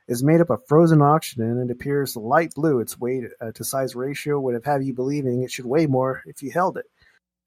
is 0.07 0.23
made 0.23 0.41
up 0.41 0.49
of 0.49 0.65
frozen 0.67 1.01
oxygen 1.01 1.45
and 1.45 1.69
it 1.69 1.73
appears 1.73 2.15
light 2.15 2.53
blue. 2.55 2.79
Its 2.79 2.99
weight 2.99 3.25
uh, 3.39 3.51
to 3.53 3.63
size 3.63 3.95
ratio 3.95 4.39
would 4.39 4.53
have 4.53 4.65
had 4.65 4.83
you 4.83 4.93
believing 4.93 5.43
it 5.43 5.51
should 5.51 5.65
weigh 5.65 5.87
more 5.87 6.21
if 6.25 6.41
you 6.41 6.51
held 6.51 6.77
it. 6.77 6.85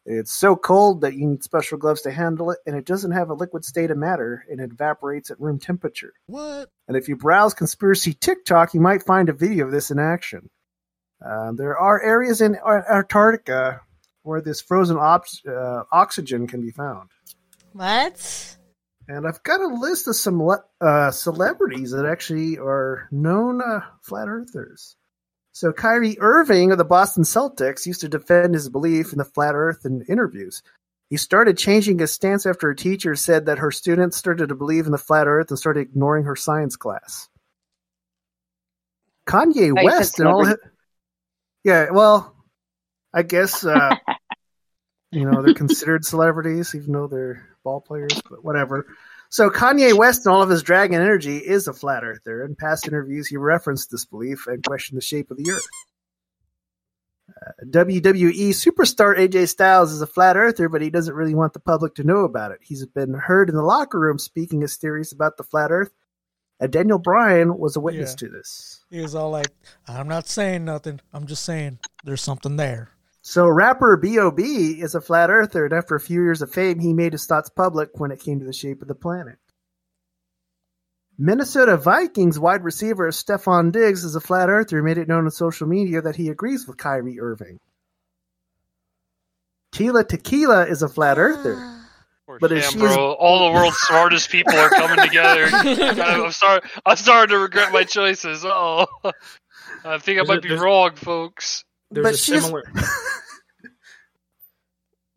It's 0.08 0.32
so 0.32 0.54
cold 0.54 1.00
that 1.00 1.14
you 1.14 1.26
need 1.26 1.42
special 1.42 1.78
gloves 1.78 2.02
to 2.02 2.12
handle 2.12 2.52
it, 2.52 2.58
and 2.64 2.76
it 2.76 2.84
doesn't 2.84 3.10
have 3.10 3.28
a 3.28 3.34
liquid 3.34 3.64
state 3.64 3.90
of 3.90 3.98
matter, 3.98 4.44
and 4.48 4.60
it 4.60 4.70
evaporates 4.70 5.32
at 5.32 5.40
room 5.40 5.58
temperature. 5.58 6.12
What? 6.26 6.70
And 6.86 6.96
if 6.96 7.08
you 7.08 7.16
browse 7.16 7.54
conspiracy 7.54 8.12
TikTok, 8.12 8.72
you 8.72 8.80
might 8.80 9.02
find 9.02 9.28
a 9.28 9.32
video 9.32 9.66
of 9.66 9.72
this 9.72 9.90
in 9.90 9.98
action. 9.98 10.48
Uh, 11.24 11.52
there 11.52 11.76
are 11.76 12.00
areas 12.00 12.40
in 12.40 12.56
Antarctica 12.56 13.80
where 14.22 14.40
this 14.40 14.60
frozen 14.60 14.96
op- 14.96 15.26
uh, 15.48 15.82
oxygen 15.90 16.46
can 16.46 16.60
be 16.60 16.70
found. 16.70 17.10
What? 17.72 18.55
And 19.08 19.26
I've 19.26 19.42
got 19.42 19.60
a 19.60 19.68
list 19.68 20.08
of 20.08 20.16
some 20.16 20.42
le- 20.42 20.64
uh, 20.80 21.10
celebrities 21.12 21.92
that 21.92 22.06
actually 22.06 22.58
are 22.58 23.08
known 23.12 23.62
uh, 23.62 23.80
flat 24.02 24.28
earthers. 24.28 24.96
So 25.52 25.72
Kyrie 25.72 26.18
Irving 26.20 26.72
of 26.72 26.78
the 26.78 26.84
Boston 26.84 27.22
Celtics 27.22 27.86
used 27.86 28.00
to 28.02 28.08
defend 28.08 28.54
his 28.54 28.68
belief 28.68 29.12
in 29.12 29.18
the 29.18 29.24
flat 29.24 29.54
earth 29.54 29.86
in 29.86 30.04
interviews. 30.08 30.62
He 31.08 31.16
started 31.16 31.56
changing 31.56 32.00
his 32.00 32.12
stance 32.12 32.46
after 32.46 32.68
a 32.68 32.76
teacher 32.76 33.14
said 33.14 33.46
that 33.46 33.58
her 33.58 33.70
students 33.70 34.16
started 34.16 34.48
to 34.48 34.56
believe 34.56 34.86
in 34.86 34.92
the 34.92 34.98
flat 34.98 35.28
earth 35.28 35.50
and 35.50 35.58
started 35.58 35.80
ignoring 35.80 36.24
her 36.24 36.36
science 36.36 36.76
class. 36.76 37.28
Kanye 39.26 39.72
Oh, 39.76 39.84
West 39.84 40.18
and 40.18 40.28
all 40.28 40.44
his, 40.44 40.56
Yeah, 41.64 41.90
well, 41.92 42.34
I 43.14 43.22
guess 43.22 43.64
uh, 43.64 43.96
you 45.12 45.24
know 45.24 45.42
they're 45.42 45.54
considered 45.54 46.04
celebrities, 46.04 46.74
even 46.74 46.92
though 46.92 47.06
they're 47.06 47.55
ball 47.66 47.80
players. 47.80 48.12
But 48.30 48.44
whatever. 48.44 48.86
So 49.28 49.50
Kanye 49.50 49.92
West 49.92 50.24
and 50.24 50.32
all 50.34 50.42
of 50.42 50.48
his 50.48 50.62
dragon 50.62 51.00
energy 51.02 51.38
is 51.38 51.66
a 51.66 51.72
flat 51.74 52.04
earther. 52.04 52.44
In 52.44 52.54
past 52.54 52.86
interviews, 52.86 53.26
he 53.26 53.36
referenced 53.36 53.90
this 53.90 54.04
belief 54.04 54.46
and 54.46 54.64
questioned 54.64 54.96
the 54.96 55.02
shape 55.02 55.30
of 55.32 55.36
the 55.36 55.50
earth. 55.50 55.66
Uh, 57.28 57.50
WWE 57.68 58.50
superstar 58.50 59.18
AJ 59.18 59.48
Styles 59.48 59.92
is 59.92 60.00
a 60.00 60.06
flat 60.06 60.36
earther, 60.36 60.68
but 60.68 60.80
he 60.80 60.90
doesn't 60.90 61.14
really 61.14 61.34
want 61.34 61.52
the 61.54 61.60
public 61.60 61.96
to 61.96 62.04
know 62.04 62.18
about 62.20 62.52
it. 62.52 62.60
He's 62.62 62.86
been 62.86 63.14
heard 63.14 63.48
in 63.48 63.56
the 63.56 63.62
locker 63.64 63.98
room 63.98 64.18
speaking 64.18 64.60
his 64.60 64.76
theories 64.76 65.12
about 65.12 65.36
the 65.36 65.42
flat 65.44 65.72
earth. 65.72 65.90
And 66.60 66.72
Daniel 66.72 66.98
Bryan 66.98 67.58
was 67.58 67.76
a 67.76 67.80
witness 67.80 68.12
Yeah. 68.12 68.28
to 68.28 68.28
this. 68.30 68.80
He 68.88 69.00
was 69.00 69.14
all 69.14 69.30
like, 69.30 69.52
"I'm 69.88 70.08
not 70.08 70.26
saying 70.28 70.64
nothing. 70.64 71.00
I'm 71.12 71.26
just 71.26 71.42
saying 71.44 71.80
there's 72.04 72.22
something 72.22 72.56
there." 72.56 72.90
So 73.28 73.48
rapper 73.48 73.96
B.O.B. 73.96 74.80
is 74.80 74.94
a 74.94 75.00
flat 75.00 75.30
earther, 75.30 75.64
and 75.64 75.74
after 75.74 75.96
a 75.96 76.00
few 76.00 76.22
years 76.22 76.42
of 76.42 76.52
fame, 76.52 76.78
he 76.78 76.92
made 76.92 77.10
his 77.10 77.26
thoughts 77.26 77.50
public 77.50 77.90
when 77.94 78.12
it 78.12 78.20
came 78.20 78.38
to 78.38 78.46
the 78.46 78.52
shape 78.52 78.82
of 78.82 78.86
the 78.86 78.94
planet. 78.94 79.38
Minnesota 81.18 81.76
Vikings 81.76 82.38
wide 82.38 82.62
receiver 82.62 83.10
Stefon 83.10 83.72
Diggs 83.72 84.04
is 84.04 84.14
a 84.14 84.20
flat 84.20 84.48
earther, 84.48 84.76
and 84.76 84.86
made 84.86 84.96
it 84.96 85.08
known 85.08 85.24
on 85.24 85.32
social 85.32 85.66
media 85.66 86.00
that 86.02 86.14
he 86.14 86.28
agrees 86.28 86.68
with 86.68 86.76
Kyrie 86.76 87.18
Irving. 87.18 87.58
Tila 89.72 90.06
Tequila 90.06 90.68
is 90.68 90.82
a 90.82 90.88
flat 90.88 91.18
earther. 91.18 91.56
Ah. 91.58 91.88
But 92.40 92.50
Damn, 92.50 92.62
she 92.62 92.78
bro, 92.78 93.14
all 93.14 93.48
the 93.48 93.54
world's 93.58 93.76
smartest 93.78 94.30
people 94.30 94.54
are 94.54 94.70
coming 94.70 95.04
together. 95.04 95.46
I'm 95.52 96.30
sorry. 96.30 96.60
I'm 96.86 96.96
starting 96.96 97.34
to 97.34 97.40
regret 97.40 97.72
my 97.72 97.82
choices. 97.82 98.44
Oh, 98.44 98.86
I 99.84 99.98
think 99.98 100.20
I 100.20 100.22
might 100.22 100.42
be 100.42 100.54
wrong, 100.54 100.94
folks. 100.94 101.64
There's 101.90 102.04
But 102.04 102.14
a 102.14 102.16
she's- 102.16 102.42
similar. 102.42 102.62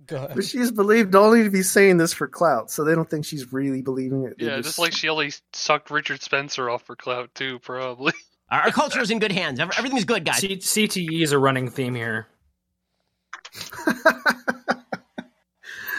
Go 0.08 0.16
ahead. 0.18 0.32
but 0.36 0.44
she's 0.44 0.72
believed 0.72 1.14
only 1.14 1.44
to 1.44 1.52
be 1.52 1.62
saying 1.62 1.98
this 1.98 2.14
for 2.14 2.28
clout, 2.28 2.72
so 2.72 2.84
they 2.84 2.96
don't 2.96 3.08
think 3.08 3.26
she's 3.26 3.54
really 3.54 3.84
believing 3.84 4.24
it. 4.24 4.40
They 4.40 4.46
Yeah, 4.48 4.60
just 4.60 4.80
like 4.80 4.92
she 4.92 5.08
only 5.08 5.32
sucked 5.54 5.92
Richard 5.92 6.24
Spencer 6.24 6.68
off 6.68 6.82
for 6.84 6.96
clout 6.96 7.30
too, 7.36 7.60
probably. 7.60 8.14
Our, 8.52 8.62
our 8.62 8.72
culture 8.72 9.00
is 9.02 9.12
in 9.12 9.20
good 9.20 9.32
hands. 9.32 9.60
Ev- 9.60 9.70
Everything's 9.78 10.06
good, 10.06 10.26
guys. 10.26 10.38
C- 10.40 10.58
CTE 10.58 11.22
is 11.22 11.32
a 11.34 11.38
running 11.38 11.70
theme 11.70 11.94
here. 11.94 12.26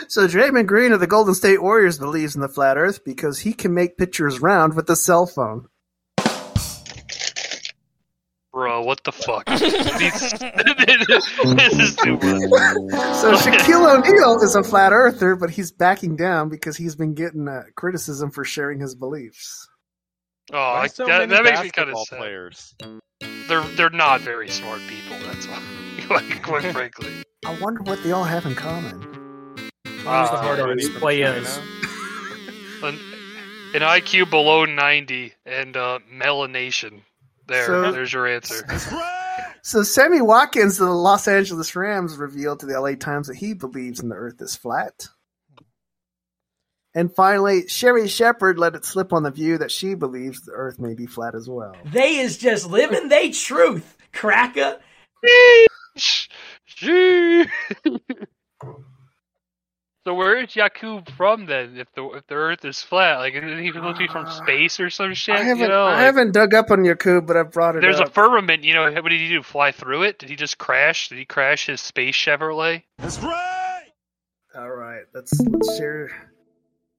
So 0.09 0.26
Draymond 0.26 0.66
Green 0.66 0.90
of 0.90 0.98
the 0.98 1.06
Golden 1.06 1.35
State 1.35 1.62
Warriors 1.62 1.96
believes 1.96 2.35
in 2.35 2.40
the 2.40 2.48
flat 2.48 2.76
Earth 2.76 3.04
because 3.04 3.38
he 3.38 3.52
can 3.52 3.72
make 3.72 3.96
pictures 3.96 4.40
round 4.40 4.74
with 4.74 4.90
a 4.90 4.96
cell 4.96 5.24
phone. 5.24 5.68
Bro, 8.52 8.82
what 8.82 9.02
the 9.04 9.12
fuck? 9.12 9.44
This 9.50 10.22
is 10.22 11.96
too 11.96 12.12
much. 12.14 13.14
So 13.16 13.34
Shaquille 13.36 13.98
O'Neal 13.98 14.42
is 14.42 14.54
a 14.56 14.62
flat 14.64 14.92
earther, 14.92 15.36
but 15.36 15.50
he's 15.50 15.70
backing 15.70 16.16
down 16.16 16.48
because 16.48 16.76
he's 16.76 16.96
been 16.96 17.14
getting 17.14 17.46
uh, 17.48 17.62
criticism 17.76 18.30
for 18.30 18.44
sharing 18.44 18.80
his 18.80 18.94
beliefs. 18.96 19.68
Oh, 20.52 20.58
I, 20.58 20.86
so 20.88 21.06
that, 21.06 21.28
that 21.28 21.44
makes 21.44 21.62
me 21.62 21.70
kind 21.70 21.90
of 21.90 21.94
basketball 21.94 22.06
sad. 22.06 22.18
players? 22.18 22.74
They're 23.48 23.62
they're 23.76 23.90
not 23.90 24.20
very 24.22 24.48
smart 24.48 24.80
people. 24.88 25.16
That's 25.26 25.46
why. 25.46 25.62
like, 26.10 26.42
quite 26.42 26.64
frankly. 26.72 27.22
I 27.46 27.56
wonder 27.60 27.82
what 27.82 28.02
they 28.02 28.10
all 28.12 28.24
have 28.24 28.46
in 28.46 28.54
common. 28.56 29.00
Who's 29.86 30.02
the 30.04 30.08
hard 30.08 30.58
Uh, 30.58 30.64
artist? 30.64 30.92
Players. 30.94 31.58
An, 32.82 32.98
an 33.74 33.82
IQ 33.82 34.30
below 34.30 34.64
90 34.64 35.34
and 35.46 35.76
uh, 35.76 35.98
melanation. 36.12 37.02
There, 37.50 37.66
So- 37.66 37.92
there's 37.92 38.12
your 38.12 38.26
answer. 38.26 38.64
So 39.62 39.82
Sammy 39.82 40.22
Watkins 40.22 40.80
of 40.80 40.86
the 40.86 40.94
Los 40.94 41.28
Angeles 41.28 41.76
Rams 41.76 42.16
revealed 42.16 42.60
to 42.60 42.66
the 42.66 42.80
LA 42.80 42.94
Times 42.94 43.26
that 43.26 43.36
he 43.36 43.52
believes 43.52 44.00
in 44.00 44.08
the 44.08 44.14
Earth 44.14 44.40
is 44.40 44.56
flat. 44.56 45.08
And 46.94 47.14
finally, 47.14 47.68
Sherri 47.68 48.08
Shepherd 48.08 48.58
let 48.58 48.74
it 48.74 48.84
slip 48.84 49.12
on 49.12 49.22
the 49.22 49.30
view 49.30 49.58
that 49.58 49.70
she 49.70 49.94
believes 49.94 50.40
the 50.40 50.52
Earth 50.52 50.78
may 50.78 50.94
be 50.94 51.06
flat 51.06 51.34
as 51.34 51.48
well. 51.48 51.76
They 51.84 52.18
is 52.18 52.38
just 52.38 52.68
living 52.70 53.08
they 53.08 53.30
truth, 53.30 53.96
cracker. 54.12 54.78
So 60.04 60.14
where 60.14 60.42
is 60.42 60.56
Yakub 60.56 61.10
from 61.14 61.44
then? 61.44 61.76
If 61.76 61.92
the 61.92 62.04
if 62.12 62.26
the 62.26 62.34
Earth 62.34 62.64
is 62.64 62.80
flat, 62.82 63.18
like 63.18 63.34
isn't 63.34 63.62
he 63.62 63.70
supposed 63.70 63.98
to 63.98 64.06
be 64.06 64.08
from 64.08 64.30
space 64.30 64.80
or 64.80 64.88
some 64.88 65.12
shit? 65.12 65.36
I 65.36 65.42
haven't, 65.42 65.64
you 65.64 65.68
know, 65.68 65.84
I 65.84 65.90
like- 65.90 66.00
haven't 66.00 66.32
dug 66.32 66.54
up 66.54 66.70
on 66.70 66.84
Yakub, 66.84 67.26
but 67.26 67.36
I've 67.36 67.52
brought 67.52 67.76
it 67.76 67.82
There's 67.82 68.00
a 68.00 68.06
firmament, 68.06 68.64
you 68.64 68.72
know. 68.72 68.90
What 68.90 69.10
did 69.10 69.20
he 69.20 69.28
do? 69.28 69.42
Fly 69.42 69.72
through 69.72 70.04
it? 70.04 70.18
Did 70.18 70.30
he 70.30 70.36
just 70.36 70.56
crash? 70.56 71.10
Did 71.10 71.18
he 71.18 71.26
crash 71.26 71.66
his 71.66 71.82
space 71.82 72.16
Chevrolet? 72.16 72.84
That's 72.98 73.18
right. 73.18 73.88
All 74.56 74.70
right, 74.70 75.02
let's 75.14 75.38
let's 75.38 75.76
share 75.76 76.10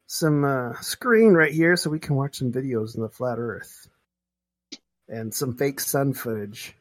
some 0.06 0.46
uh, 0.46 0.74
screen 0.82 1.34
right 1.34 1.52
here 1.52 1.76
so 1.76 1.90
we 1.90 2.00
can 2.00 2.16
watch 2.16 2.38
some 2.38 2.52
videos 2.52 2.96
in 2.96 3.02
the 3.02 3.10
flat 3.10 3.40
Earth 3.40 3.88
and 5.10 5.34
some 5.34 5.58
fake 5.58 5.80
sun 5.80 6.14
footage. 6.14 6.76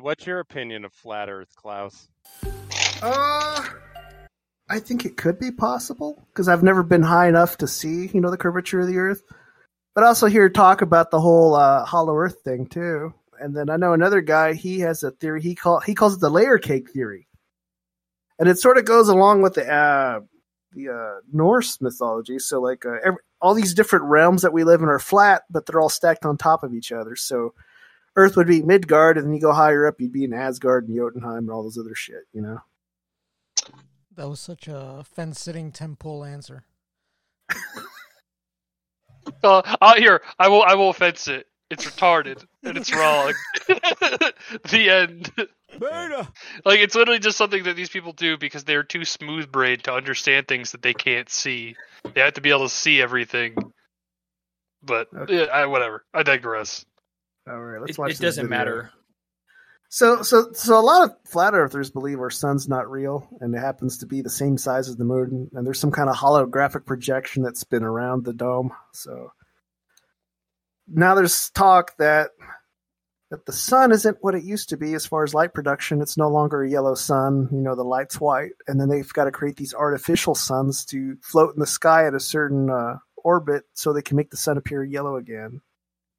What's 0.00 0.26
your 0.26 0.40
opinion 0.40 0.84
of 0.84 0.92
flat 0.92 1.28
Earth, 1.28 1.54
Klaus? 1.54 2.08
Uh, 3.00 3.64
I 4.68 4.80
think 4.80 5.04
it 5.04 5.16
could 5.16 5.38
be 5.38 5.52
possible 5.52 6.26
because 6.32 6.48
I've 6.48 6.64
never 6.64 6.82
been 6.82 7.02
high 7.02 7.28
enough 7.28 7.58
to 7.58 7.68
see, 7.68 8.08
you 8.08 8.20
know, 8.20 8.30
the 8.30 8.36
curvature 8.36 8.80
of 8.80 8.88
the 8.88 8.98
Earth. 8.98 9.22
But 9.94 10.02
I 10.02 10.08
also 10.08 10.26
hear 10.26 10.48
talk 10.48 10.82
about 10.82 11.12
the 11.12 11.20
whole 11.20 11.54
uh, 11.54 11.84
hollow 11.84 12.16
Earth 12.16 12.40
thing 12.40 12.66
too. 12.66 13.14
And 13.40 13.56
then 13.56 13.70
I 13.70 13.76
know 13.76 13.92
another 13.92 14.20
guy. 14.20 14.54
He 14.54 14.80
has 14.80 15.04
a 15.04 15.12
theory. 15.12 15.40
He 15.40 15.54
call 15.54 15.78
he 15.80 15.94
calls 15.94 16.14
it 16.14 16.20
the 16.20 16.30
layer 16.30 16.58
cake 16.58 16.90
theory, 16.90 17.28
and 18.38 18.48
it 18.48 18.58
sort 18.58 18.78
of 18.78 18.84
goes 18.84 19.08
along 19.08 19.42
with 19.42 19.54
the 19.54 19.70
uh, 19.70 20.20
the 20.72 20.88
uh, 20.88 21.20
Norse 21.32 21.80
mythology. 21.80 22.38
So 22.38 22.60
like 22.60 22.84
uh, 22.84 22.98
every, 23.04 23.18
all 23.40 23.54
these 23.54 23.74
different 23.74 24.06
realms 24.06 24.42
that 24.42 24.52
we 24.52 24.64
live 24.64 24.82
in 24.82 24.88
are 24.88 24.98
flat, 24.98 25.42
but 25.50 25.66
they're 25.66 25.80
all 25.80 25.88
stacked 25.88 26.24
on 26.24 26.36
top 26.36 26.62
of 26.64 26.74
each 26.74 26.92
other. 26.92 27.16
So 27.16 27.54
Earth 28.16 28.36
would 28.36 28.46
be 28.46 28.62
Midgard, 28.62 29.18
and 29.18 29.26
then 29.26 29.34
you 29.34 29.40
go 29.40 29.52
higher 29.52 29.86
up, 29.86 30.00
you'd 30.00 30.12
be 30.12 30.24
in 30.24 30.32
Asgard 30.32 30.86
and 30.88 30.96
Jotunheim 30.96 31.38
and 31.38 31.50
all 31.50 31.62
those 31.62 31.78
other 31.78 31.94
shit. 31.94 32.24
You 32.32 32.42
know. 32.42 32.58
That 34.14 34.28
was 34.28 34.40
such 34.40 34.68
a 34.68 35.04
fence-sitting 35.04 35.72
temple 35.72 36.24
answer. 36.24 36.64
Uh, 39.42 39.62
uh, 39.80 39.94
here, 39.96 40.20
I 40.38 40.48
will. 40.48 40.62
I 40.62 40.74
will 40.74 40.92
fence 40.92 41.28
it. 41.28 41.46
It's 41.70 41.86
retarded 41.86 42.44
and 42.62 42.76
it's 42.76 42.94
wrong. 42.94 43.32
the 43.68 44.90
end. 44.90 45.32
Like 46.64 46.80
it's 46.80 46.94
literally 46.94 47.18
just 47.18 47.38
something 47.38 47.64
that 47.64 47.74
these 47.74 47.88
people 47.88 48.12
do 48.12 48.36
because 48.36 48.64
they're 48.64 48.82
too 48.82 49.04
smooth 49.04 49.50
brained 49.50 49.84
to 49.84 49.92
understand 49.92 50.46
things 50.46 50.72
that 50.72 50.82
they 50.82 50.94
can't 50.94 51.28
see. 51.28 51.74
They 52.14 52.20
have 52.20 52.34
to 52.34 52.40
be 52.40 52.50
able 52.50 52.68
to 52.68 52.68
see 52.68 53.00
everything. 53.02 53.56
But 54.82 55.08
yeah, 55.28 55.44
I, 55.44 55.66
whatever. 55.66 56.04
I 56.12 56.22
digress. 56.22 56.84
All 57.48 57.60
right, 57.60 57.80
let's 57.80 57.92
It, 57.92 57.98
watch. 57.98 58.10
it 58.12 58.18
doesn't 58.20 58.46
video. 58.46 58.58
matter. 58.58 58.90
So, 59.90 60.22
so, 60.22 60.50
so 60.52 60.78
a 60.78 60.80
lot 60.80 61.04
of 61.04 61.14
flat 61.24 61.54
earthers 61.54 61.90
believe 61.90 62.18
our 62.18 62.30
sun's 62.30 62.68
not 62.68 62.90
real, 62.90 63.28
and 63.40 63.54
it 63.54 63.58
happens 63.58 63.98
to 63.98 64.06
be 64.06 64.22
the 64.22 64.30
same 64.30 64.58
size 64.58 64.88
as 64.88 64.96
the 64.96 65.04
moon, 65.04 65.50
and 65.54 65.66
there's 65.66 65.78
some 65.78 65.92
kind 65.92 66.08
of 66.10 66.16
holographic 66.16 66.84
projection 66.84 67.42
that's 67.42 67.62
been 67.64 67.84
around 67.84 68.24
the 68.24 68.32
dome. 68.32 68.72
So 68.92 69.32
now 70.88 71.14
there's 71.14 71.50
talk 71.50 71.96
that 71.98 72.30
that 73.30 73.46
the 73.46 73.52
sun 73.52 73.90
isn't 73.92 74.18
what 74.20 74.34
it 74.34 74.44
used 74.44 74.68
to 74.68 74.76
be 74.76 74.94
as 74.94 75.06
far 75.06 75.24
as 75.24 75.34
light 75.34 75.54
production. 75.54 76.00
It's 76.00 76.16
no 76.16 76.28
longer 76.28 76.62
a 76.62 76.70
yellow 76.70 76.94
sun. 76.94 77.48
You 77.52 77.60
know, 77.60 77.74
the 77.74 77.82
light's 77.84 78.20
white, 78.20 78.52
and 78.66 78.80
then 78.80 78.88
they've 78.88 79.12
got 79.12 79.24
to 79.24 79.32
create 79.32 79.56
these 79.56 79.74
artificial 79.74 80.34
suns 80.34 80.84
to 80.86 81.16
float 81.22 81.54
in 81.54 81.60
the 81.60 81.66
sky 81.66 82.06
at 82.06 82.14
a 82.14 82.20
certain 82.20 82.68
uh, 82.70 82.96
orbit 83.16 83.64
so 83.74 83.92
they 83.92 84.02
can 84.02 84.16
make 84.16 84.30
the 84.30 84.36
sun 84.36 84.56
appear 84.58 84.82
yellow 84.84 85.16
again. 85.16 85.60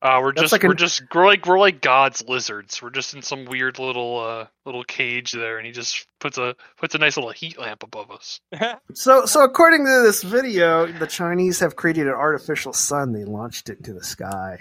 Uh, 0.02 0.20
we're 0.22 0.34
That's 0.34 0.44
just 0.44 0.52
like 0.52 0.64
we're 0.64 0.72
an- 0.72 0.78
just 0.78 1.02
we're 1.16 1.26
like 1.26 1.46
we're 1.48 1.58
like 1.58 1.82
God's 1.82 2.24
lizards. 2.28 2.82
We're 2.82 2.90
just 2.92 3.14
in 3.16 3.22
some 3.22 3.46
weird 3.46 3.80
little 3.80 4.20
uh 4.20 4.48
little 4.66 4.84
cage 4.84 5.32
there, 5.32 5.58
and 5.58 5.66
he 5.66 5.72
just 5.72 6.06
puts 6.20 6.38
a 6.38 6.56
puts 6.78 6.94
a 6.94 6.98
nice 7.00 7.18
little 7.18 7.32
heat 7.32 7.58
lamp 7.58 7.82
above 7.84 8.12
us. 8.12 8.40
So, 8.94 9.26
so 9.26 9.44
according 9.44 9.86
to 9.86 10.04
this 10.04 10.22
video, 10.22 10.86
the 10.86 11.08
Chinese 11.08 11.60
have 11.60 11.76
created 11.76 12.08
an 12.08 12.14
artificial 12.14 12.72
sun. 12.74 13.14
They 13.14 13.26
launched 13.26 13.70
it 13.70 13.78
into 13.80 13.94
the 13.94 14.04
sky. 14.04 14.60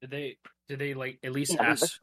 Did 0.00 0.10
they? 0.10 0.36
Did 0.68 0.78
they 0.78 0.94
like 0.94 1.18
at 1.24 1.32
least 1.32 1.54
Yeah, 1.54 1.62
ask? 1.70 1.98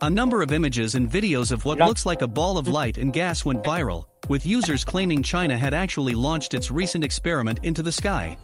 A 0.00 0.10
number 0.10 0.42
of 0.42 0.52
images 0.52 0.94
and 0.94 1.10
videos 1.10 1.52
of 1.52 1.64
what 1.64 1.78
looks 1.78 2.04
like 2.06 2.20
a 2.22 2.26
ball 2.26 2.58
of 2.58 2.68
light 2.68 2.98
and 2.98 3.12
gas 3.12 3.44
went 3.44 3.62
viral, 3.62 4.06
with 4.28 4.46
users 4.46 4.84
claiming 4.84 5.22
China 5.22 5.56
had 5.56 5.74
actually 5.74 6.14
launched 6.14 6.54
its 6.54 6.70
recent 6.70 7.04
experiment 7.04 7.60
into 7.62 7.82
the 7.82 7.92
sky. 7.92 8.36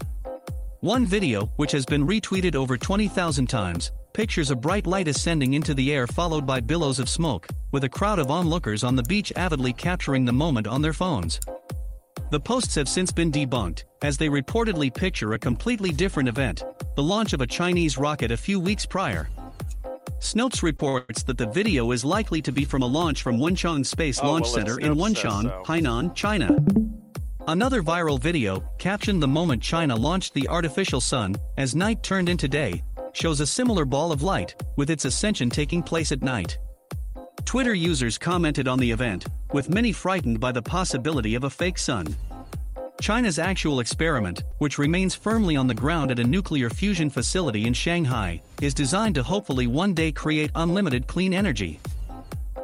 One 0.80 1.06
video, 1.06 1.46
which 1.56 1.72
has 1.72 1.84
been 1.86 2.06
retweeted 2.06 2.54
over 2.54 2.76
20,000 2.76 3.46
times, 3.46 3.92
pictures 4.12 4.50
a 4.50 4.56
bright 4.56 4.86
light 4.86 5.08
ascending 5.08 5.54
into 5.54 5.74
the 5.74 5.92
air 5.92 6.06
followed 6.06 6.46
by 6.46 6.60
billows 6.60 6.98
of 6.98 7.08
smoke, 7.08 7.46
with 7.70 7.84
a 7.84 7.88
crowd 7.88 8.18
of 8.18 8.30
onlookers 8.30 8.84
on 8.84 8.96
the 8.96 9.02
beach 9.04 9.32
avidly 9.36 9.72
capturing 9.72 10.24
the 10.24 10.32
moment 10.32 10.66
on 10.66 10.82
their 10.82 10.92
phones. 10.92 11.40
The 12.30 12.40
posts 12.40 12.74
have 12.76 12.88
since 12.88 13.12
been 13.12 13.30
debunked, 13.30 13.84
as 14.02 14.16
they 14.16 14.28
reportedly 14.28 14.92
picture 14.92 15.34
a 15.34 15.38
completely 15.38 15.90
different 15.90 16.28
event 16.28 16.64
the 16.94 17.02
launch 17.02 17.32
of 17.32 17.40
a 17.40 17.46
Chinese 17.46 17.96
rocket 17.96 18.30
a 18.30 18.36
few 18.36 18.60
weeks 18.60 18.84
prior. 18.84 19.28
Snopes 20.22 20.62
reports 20.62 21.24
that 21.24 21.36
the 21.36 21.48
video 21.48 21.90
is 21.90 22.04
likely 22.04 22.40
to 22.40 22.52
be 22.52 22.64
from 22.64 22.82
a 22.82 22.86
launch 22.86 23.22
from 23.22 23.38
Wenchang 23.38 23.84
Space 23.84 24.20
Oh, 24.22 24.28
Launch 24.30 24.44
well, 24.44 24.52
Center 24.52 24.78
in 24.78 24.94
Wenchang, 24.94 25.42
so. 25.42 25.62
Hainan, 25.66 26.14
China. 26.14 26.56
Another 27.48 27.82
viral 27.82 28.20
video, 28.20 28.62
captioned 28.78 29.20
the 29.20 29.26
moment 29.26 29.60
China 29.60 29.96
launched 29.96 30.32
the 30.32 30.48
artificial 30.48 31.00
sun, 31.00 31.34
as 31.58 31.74
night 31.74 32.04
turned 32.04 32.28
into 32.28 32.46
day, 32.46 32.84
shows 33.14 33.40
a 33.40 33.46
similar 33.46 33.84
ball 33.84 34.12
of 34.12 34.22
light, 34.22 34.54
with 34.76 34.90
its 34.90 35.06
ascension 35.06 35.50
taking 35.50 35.82
place 35.82 36.12
at 36.12 36.22
night. 36.22 36.56
Twitter 37.44 37.74
users 37.74 38.16
commented 38.16 38.68
on 38.68 38.78
the 38.78 38.92
event, 38.92 39.26
with 39.52 39.70
many 39.70 39.90
frightened 39.90 40.38
by 40.38 40.52
the 40.52 40.62
possibility 40.62 41.34
of 41.34 41.42
a 41.42 41.50
fake 41.50 41.78
sun. 41.78 42.06
China's 43.02 43.40
actual 43.40 43.80
experiment, 43.80 44.44
which 44.58 44.78
remains 44.78 45.12
firmly 45.12 45.56
on 45.56 45.66
the 45.66 45.74
ground 45.74 46.12
at 46.12 46.20
a 46.20 46.24
nuclear 46.24 46.70
fusion 46.70 47.10
facility 47.10 47.66
in 47.66 47.74
Shanghai, 47.74 48.40
is 48.60 48.72
designed 48.72 49.16
to 49.16 49.24
hopefully 49.24 49.66
one 49.66 49.92
day 49.92 50.12
create 50.12 50.52
unlimited 50.54 51.08
clean 51.08 51.34
energy. 51.34 51.80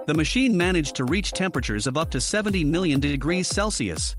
The 0.06 0.14
machine 0.14 0.56
managed 0.56 0.94
to 0.94 1.04
reach 1.04 1.32
temperatures 1.32 1.88
of 1.88 1.96
up 1.96 2.12
to 2.12 2.20
70 2.20 2.62
million 2.62 3.00
degrees 3.00 3.48
Celsius. 3.48 4.14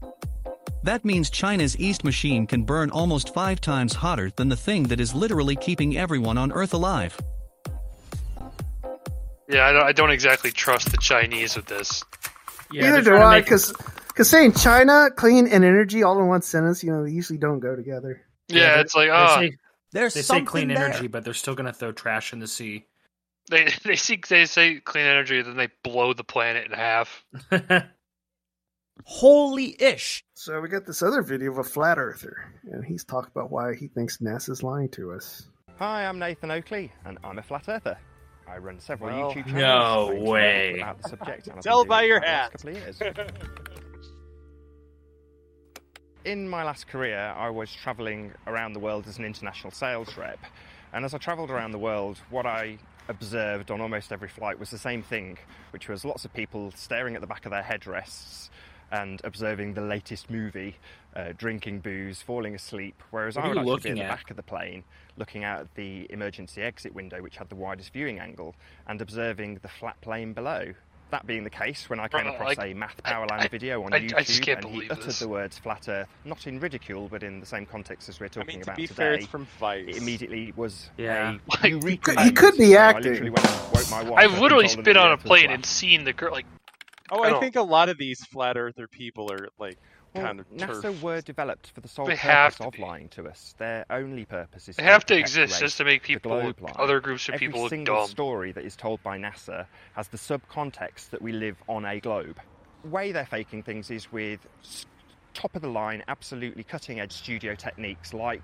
That 0.84 1.06
means 1.06 1.30
China's 1.30 1.80
East 1.80 2.04
machine 2.04 2.46
can 2.46 2.64
burn 2.64 2.90
almost 2.90 3.34
five 3.34 3.62
times 3.62 3.94
hotter 3.94 4.30
than 4.36 4.50
the 4.50 4.58
thing 4.58 4.84
that 4.90 5.00
is 5.00 5.16
literally 5.16 5.56
keeping 5.56 5.98
everyone 5.98 6.38
on 6.38 6.52
Earth 6.52 6.74
alive. 6.74 7.18
Yeah, 9.48 9.66
I 9.66 9.72
don't, 9.72 9.84
I 9.84 9.94
don't 9.94 10.12
exactly 10.12 10.52
trust 10.52 10.92
the 10.92 10.98
Chinese 10.98 11.56
with 11.56 11.68
this. 11.68 12.04
Neither 12.74 13.02
do 13.02 13.16
I, 13.16 13.40
because 13.40 13.74
saying 14.26 14.54
China, 14.54 15.10
clean, 15.16 15.48
and 15.48 15.64
energy 15.64 16.04
all 16.04 16.20
in 16.20 16.28
one 16.28 16.42
sentence, 16.42 16.84
you 16.84 16.92
know, 16.92 17.04
they 17.04 17.12
usually 17.12 17.40
don't 17.40 17.60
go 17.60 17.76
together. 17.76 18.22
Yeah, 18.48 18.76
they- 18.76 18.82
it's 18.82 18.96
like 18.96 19.08
they 19.08 19.12
ah, 19.14 19.40
say, 19.40 19.52
There's 19.92 20.14
they 20.14 20.22
say 20.22 20.42
clean 20.42 20.68
there. 20.70 20.78
energy, 20.78 21.08
but 21.08 21.24
they're 21.24 21.34
still 21.34 21.56
gonna 21.56 21.74
throw 21.74 21.92
trash 21.92 22.34
in 22.34 22.40
the 22.40 22.48
sea. 22.48 22.86
they 23.50 23.66
they 23.84 23.96
see 23.96 24.20
they 24.30 24.46
say 24.46 24.80
clean 24.80 25.06
energy, 25.06 25.42
then 25.42 25.58
they 25.58 25.70
blow 25.84 26.14
the 26.14 26.24
planet 26.24 26.66
in 26.66 26.72
half. 26.72 27.24
Holy 29.06 29.76
ish. 29.82 30.24
So 30.36 30.60
we 30.62 30.68
got 30.68 30.86
this 30.86 31.02
other 31.02 31.22
video 31.22 31.52
of 31.52 31.58
a 31.58 31.64
flat 31.64 31.98
earther, 31.98 32.36
and 32.72 32.84
he's 32.84 33.04
talking 33.06 33.32
about 33.34 33.50
why 33.52 33.74
he 33.76 33.88
thinks 33.88 34.18
NASA's 34.18 34.62
lying 34.62 34.90
to 34.90 35.14
us. 35.14 35.48
Hi, 35.78 36.06
I'm 36.06 36.20
Nathan 36.20 36.52
Oakley, 36.52 36.92
and 37.06 37.18
I'm 37.24 37.38
a 37.40 37.44
flat 37.44 37.64
earther. 37.70 37.98
I 38.48 38.58
run 38.58 38.80
several 38.80 39.10
Well, 39.16 39.32
YouTube 39.32 39.46
channels. 39.46 39.54
no 39.54 40.06
trying 40.08 40.18
to 40.18 40.22
learn 40.24 40.32
way. 40.32 40.80
About 40.80 41.02
the 41.02 41.10
subject, 41.10 41.50
Tell 41.62 41.86
by 41.86 42.04
your 42.04 42.18
it 42.18 42.52
for 42.60 42.72
the 42.72 42.80
last 42.80 43.00
hat. 43.00 43.32
couple 46.20 46.32
of 46.32 46.38
years. 46.38 46.44
In 46.44 46.50
my 46.50 46.64
last 46.64 46.88
career, 46.88 47.34
I 47.38 47.50
was 47.50 47.72
travelling 47.74 48.32
around 48.48 48.74
the 48.74 48.80
world 48.80 49.08
as 49.08 49.18
an 49.18 49.26
international 49.26 49.72
sales 49.72 50.18
rep. 50.18 50.40
And 50.94 51.06
as 51.06 51.14
I 51.14 51.18
travelled 51.18 51.52
around 51.52 51.72
the 51.72 51.80
world, 51.80 52.20
what 52.30 52.46
I 52.46 52.78
observed 53.08 53.72
on 53.72 53.82
almost 53.82 54.12
every 54.12 54.30
flight 54.30 54.60
was 54.60 54.70
the 54.70 54.78
same 54.78 55.02
thing, 55.02 55.38
which 55.72 55.88
was 55.88 56.06
lots 56.06 56.26
of 56.26 56.34
people 56.34 56.72
staring 56.76 57.16
at 57.16 57.22
the 57.22 57.28
back 57.28 57.46
of 57.46 57.52
their 57.52 57.64
headrests 57.64 58.50
and 58.92 59.22
observing 59.24 59.76
the 59.76 59.82
latest 59.82 60.32
movie, 60.32 60.76
uh, 61.16 61.34
drinking 61.38 61.80
booze, 61.80 62.22
falling 62.22 62.56
asleep. 62.56 63.02
Whereas 63.12 63.38
I 63.38 63.48
would 63.48 63.58
actually 63.58 63.82
be 63.82 63.90
at 63.90 63.96
the 63.96 64.04
at? 64.04 64.10
back 64.10 64.30
of 64.32 64.36
the 64.36 64.44
plane, 64.44 64.84
looking 65.18 65.44
out 65.44 65.62
at 65.62 65.76
the 65.76 66.08
emergency 66.10 66.62
exit 66.62 66.94
window, 66.96 67.22
which 67.22 67.38
had 67.38 67.50
the 67.50 67.56
widest 67.56 67.94
viewing 67.94 68.20
angle, 68.20 68.56
and 68.88 69.00
observing 69.02 69.60
the 69.62 69.68
flat 69.68 70.02
plane 70.02 70.34
below. 70.34 70.74
That 71.12 71.26
being 71.26 71.44
the 71.44 71.50
case, 71.50 71.90
when 71.90 72.00
I 72.00 72.08
came 72.08 72.22
Bro, 72.26 72.34
across 72.36 72.60
I- 72.60 72.68
a 72.68 72.76
Math 72.76 73.02
I- 73.04 73.12
Powerland 73.14 73.40
I- 73.40 73.48
video 73.48 73.82
on 73.84 73.94
I- 73.94 73.98
I 73.98 74.00
YouTube, 74.02 74.26
just 74.28 74.42
can't 74.44 74.60
and 74.60 74.68
he 74.68 74.74
believe 74.76 74.92
uttered 74.92 75.06
this. 75.06 75.20
the 75.20 75.28
words 75.28 75.58
"flat 75.58 75.90
Earth," 75.90 76.08
not 76.24 76.46
in 76.46 76.60
ridicule, 76.60 77.08
but 77.10 77.24
in 77.24 77.40
the 77.40 77.48
same 77.48 77.66
context 77.66 78.10
as 78.10 78.20
we're 78.20 78.28
talking 78.28 78.48
mean, 78.48 78.58
to 78.60 78.64
about 78.64 78.78
be 78.78 78.86
today, 78.86 78.96
fair, 78.96 79.14
it's 79.14 79.26
from 79.26 79.46
Vice. 79.60 79.86
it 79.88 79.98
immediately 79.98 80.54
was 80.56 80.92
Yeah. 80.98 81.38
a 81.64 81.68
eureka 81.68 82.22
He 82.24 82.32
could 82.32 82.58
be 82.58 82.74
moment. 82.74 82.74
So 82.76 82.78
I 82.80 82.84
acting. 82.90 83.12
literally 83.14 83.30
went 83.32 83.46
and 83.50 83.74
woke 83.74 83.90
my 83.90 84.04
wife 84.04 84.20
I've 84.20 84.40
literally 84.40 84.66
and 84.66 84.70
told 84.74 84.78
her 84.78 84.84
been 84.84 84.94
that 84.98 85.06
on 85.06 85.12
a 85.12 85.14
Earth 85.16 85.24
plane 85.24 85.50
and 85.50 85.66
seen 85.66 86.04
the 86.04 86.14
girl 86.14 86.32
like. 86.32 86.46
Oh, 87.12 87.24
I 87.24 87.36
I, 87.36 87.40
think 87.40 87.56
a 87.56 87.64
lot 87.64 87.90
of 87.90 87.98
these 87.98 88.24
flat 88.26 88.56
earther 88.56 88.88
people 88.88 89.32
are 89.32 89.50
like 89.58 89.80
Well, 90.20 90.28
kind 90.28 90.40
of 90.40 90.50
NASA 90.52 90.82
turf. 90.82 91.04
were 91.04 91.22
developed 91.22 91.72
for 91.72 91.82
the 91.82 91.88
sole 91.88 92.06
They 92.06 92.16
purpose 92.16 92.58
to 92.58 92.68
of 92.68 92.80
lying 92.80 93.10
to 93.10 93.28
us. 93.28 93.56
Their 93.58 93.86
only 93.90 94.26
purpose 94.26 94.68
is 94.70 94.76
They 94.76 94.84
have 94.84 95.06
to 95.08 95.18
exist 95.18 95.60
just 95.60 95.78
to 95.78 95.86
make 95.86 96.04
people, 96.04 96.54
other 96.76 97.00
groups 97.00 97.28
of 97.30 97.36
Every 97.36 97.48
people 97.48 97.62
look 97.62 97.70
single 97.70 98.08
story 98.08 98.52
that 98.52 98.64
is 98.64 98.76
told 98.76 99.02
by 99.04 99.18
NASA 99.18 99.66
has 99.94 100.08
the 100.08 100.18
subcontext 100.18 101.10
that 101.10 101.22
we 101.22 101.32
live 101.32 101.58
on 101.68 101.86
a 101.86 102.00
globe. 102.00 102.40
The 102.84 102.90
way 102.90 103.12
they're 103.12 103.26
faking 103.26 103.64
things 103.64 103.92
is 103.92 104.12
with 104.12 104.46
top 105.34 105.56
of 105.56 105.62
the 105.62 105.70
line, 105.70 106.04
absolutely 106.08 106.64
cutting 106.64 107.00
edge 107.00 107.12
studio 107.12 107.56
techniques 107.56 108.14
like 108.14 108.44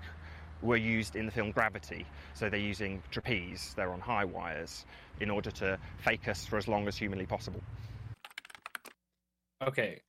were 0.62 0.76
used 0.76 1.16
in 1.16 1.26
the 1.26 1.32
film 1.32 1.50
Gravity. 1.50 2.06
So 2.34 2.48
they're 2.48 2.58
using 2.58 3.02
trapeze, 3.10 3.74
they're 3.76 3.92
on 3.92 4.00
high 4.00 4.24
wires 4.24 4.86
in 5.20 5.30
order 5.30 5.50
to 5.52 5.78
fake 5.98 6.28
us 6.28 6.46
for 6.46 6.56
as 6.56 6.68
long 6.68 6.88
as 6.88 6.96
humanly 6.96 7.26
possible. 7.26 7.60
Okay. 9.66 10.00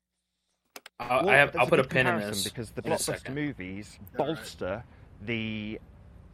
I'll, 0.99 1.25
Well, 1.25 1.29
I 1.29 1.37
have, 1.37 1.55
I'll 1.55 1.67
put 1.67 1.79
a 1.79 1.83
good 1.83 1.91
pin 1.91 2.07
in 2.07 2.19
this 2.19 2.43
because 2.43 2.71
the 2.71 2.81
blockbuster 2.81 3.33
movies 3.33 3.99
bolster 4.15 4.83
the 5.25 5.79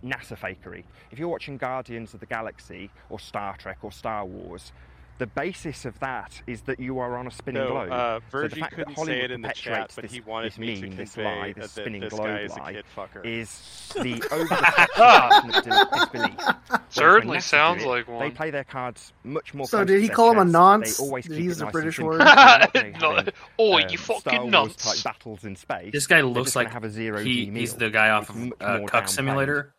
NASA 0.03 0.37
fakery. 0.37 0.83
If 1.11 1.19
you're 1.19 1.27
watching 1.27 1.57
Guardians 1.57 2.13
of 2.13 2.19
the 2.19 2.25
Galaxy 2.25 2.89
or 3.09 3.19
Star 3.19 3.55
Trek 3.57 3.79
or 3.81 3.91
Star 3.91 4.25
Wars, 4.25 4.71
the 5.23 5.27
basis 5.27 5.85
of 5.85 5.97
that 5.99 6.41
is 6.47 6.63
that 6.63 6.81
you 6.81 6.99
are 6.99 7.15
on 7.17 7.27
a 7.27 7.31
spinning 7.31 7.63
No, 7.63 7.69
globe. 7.69 7.91
uh, 7.93 8.19
so 8.19 8.23
the 8.25 8.29
Virgie 8.49 8.59
fact 8.59 8.75
that 8.75 8.87
couldn't 8.87 8.95
say 8.95 9.01
Hollywood 9.03 9.23
it 9.23 9.31
in 9.31 9.41
the 9.41 9.53
chat, 9.53 9.91
but 9.95 10.01
this, 10.01 10.11
he 10.11 10.19
wanted 10.19 10.51
this 10.51 10.57
me 10.59 10.75
to 10.81 10.87
meme, 10.87 10.95
this 10.97 11.15
lie, 11.15 11.23
that- 11.23 11.55
this 11.55 11.73
that 11.73 11.81
spinning 11.81 12.01
this 12.01 12.09
globe 12.13 12.25
guy 12.27 12.39
is 12.41 12.51
a 12.51 12.59
lie, 12.59 12.73
kid 12.73 12.85
fucker. 12.93 13.25
is 13.25 13.93
the 13.93 14.21
over 14.33 15.61
disbelief. 15.61 16.33
Whereas 16.37 16.81
Certainly 16.89 17.39
sounds 17.39 17.83
do 17.83 17.93
it, 17.93 18.05
like 18.09 18.19
They 18.19 18.31
play 18.35 18.49
their 18.51 18.65
cards 18.65 19.13
much 19.23 19.53
more. 19.53 19.65
So 19.65 19.85
did 19.85 20.01
he 20.01 20.09
call 20.09 20.31
him 20.31 20.39
a 20.39 20.43
chest. 20.43 20.51
nonce? 20.51 20.97
They 20.97 21.03
always 21.05 21.25
Did 21.25 21.37
he 21.37 21.43
use 21.45 21.61
a 21.61 21.63
nice 21.65 21.71
British 21.71 21.95
simple. 21.95 22.09
word? 22.17 22.19
They're 22.19 22.25
not 22.35 22.73
gonna 22.73 23.23
No, 23.23 23.31
oh, 23.59 23.77
um, 23.79 23.83
you 23.89 23.97
fucking 23.97 24.41
Wars 24.41 24.51
nuts. 24.51 25.01
type 25.01 25.03
battles 25.13 25.45
in 25.45 25.55
space. 25.55 25.93
This 25.93 26.05
guy 26.05 26.19
looks 26.19 26.53
like 26.55 26.69
have 26.73 26.83
a 26.83 26.89
zero 26.89 27.23
he, 27.23 27.45
he's 27.45 27.75
the 27.75 27.89
guy 27.89 28.09
off 28.09 28.29
of 28.29 28.53
uh, 28.59 28.79
Cuck. 28.87 29.07
Simulator. 29.07 29.73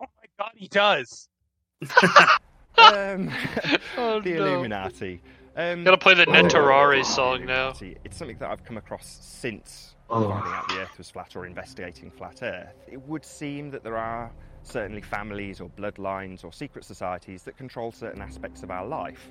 Oh 0.00 0.06
my 0.16 0.26
god, 0.38 0.52
he 0.56 0.68
does. 0.68 1.28
um, 2.78 3.30
Oh, 3.96 4.20
the 4.20 4.34
no. 4.34 4.46
Illuminati. 4.46 5.20
Um, 5.56 5.84
Gotta 5.84 5.98
play 5.98 6.14
the 6.14 6.26
Netarare 6.26 7.04
song 7.04 7.46
now. 7.46 7.68
Illuminati, 7.70 7.96
It's 8.04 8.16
something 8.16 8.38
that 8.38 8.50
I've 8.50 8.64
come 8.64 8.76
across 8.76 9.18
since 9.22 9.94
Oh. 10.10 10.28
finding 10.28 10.52
out 10.52 10.68
the 10.68 10.80
Earth 10.80 10.98
was 10.98 11.10
flat 11.10 11.34
or 11.34 11.46
investigating 11.46 12.10
flat 12.10 12.42
Earth. 12.42 12.74
It 12.86 13.00
would 13.08 13.24
seem 13.24 13.70
that 13.70 13.82
there 13.82 13.96
are 13.96 14.30
certainly 14.62 15.00
families 15.00 15.60
or 15.60 15.68
bloodlines 15.70 16.44
or 16.44 16.52
secret 16.52 16.84
societies 16.84 17.42
that 17.44 17.56
control 17.56 17.90
certain 17.92 18.20
aspects 18.20 18.62
of 18.62 18.70
our 18.70 18.84
life. 18.86 19.30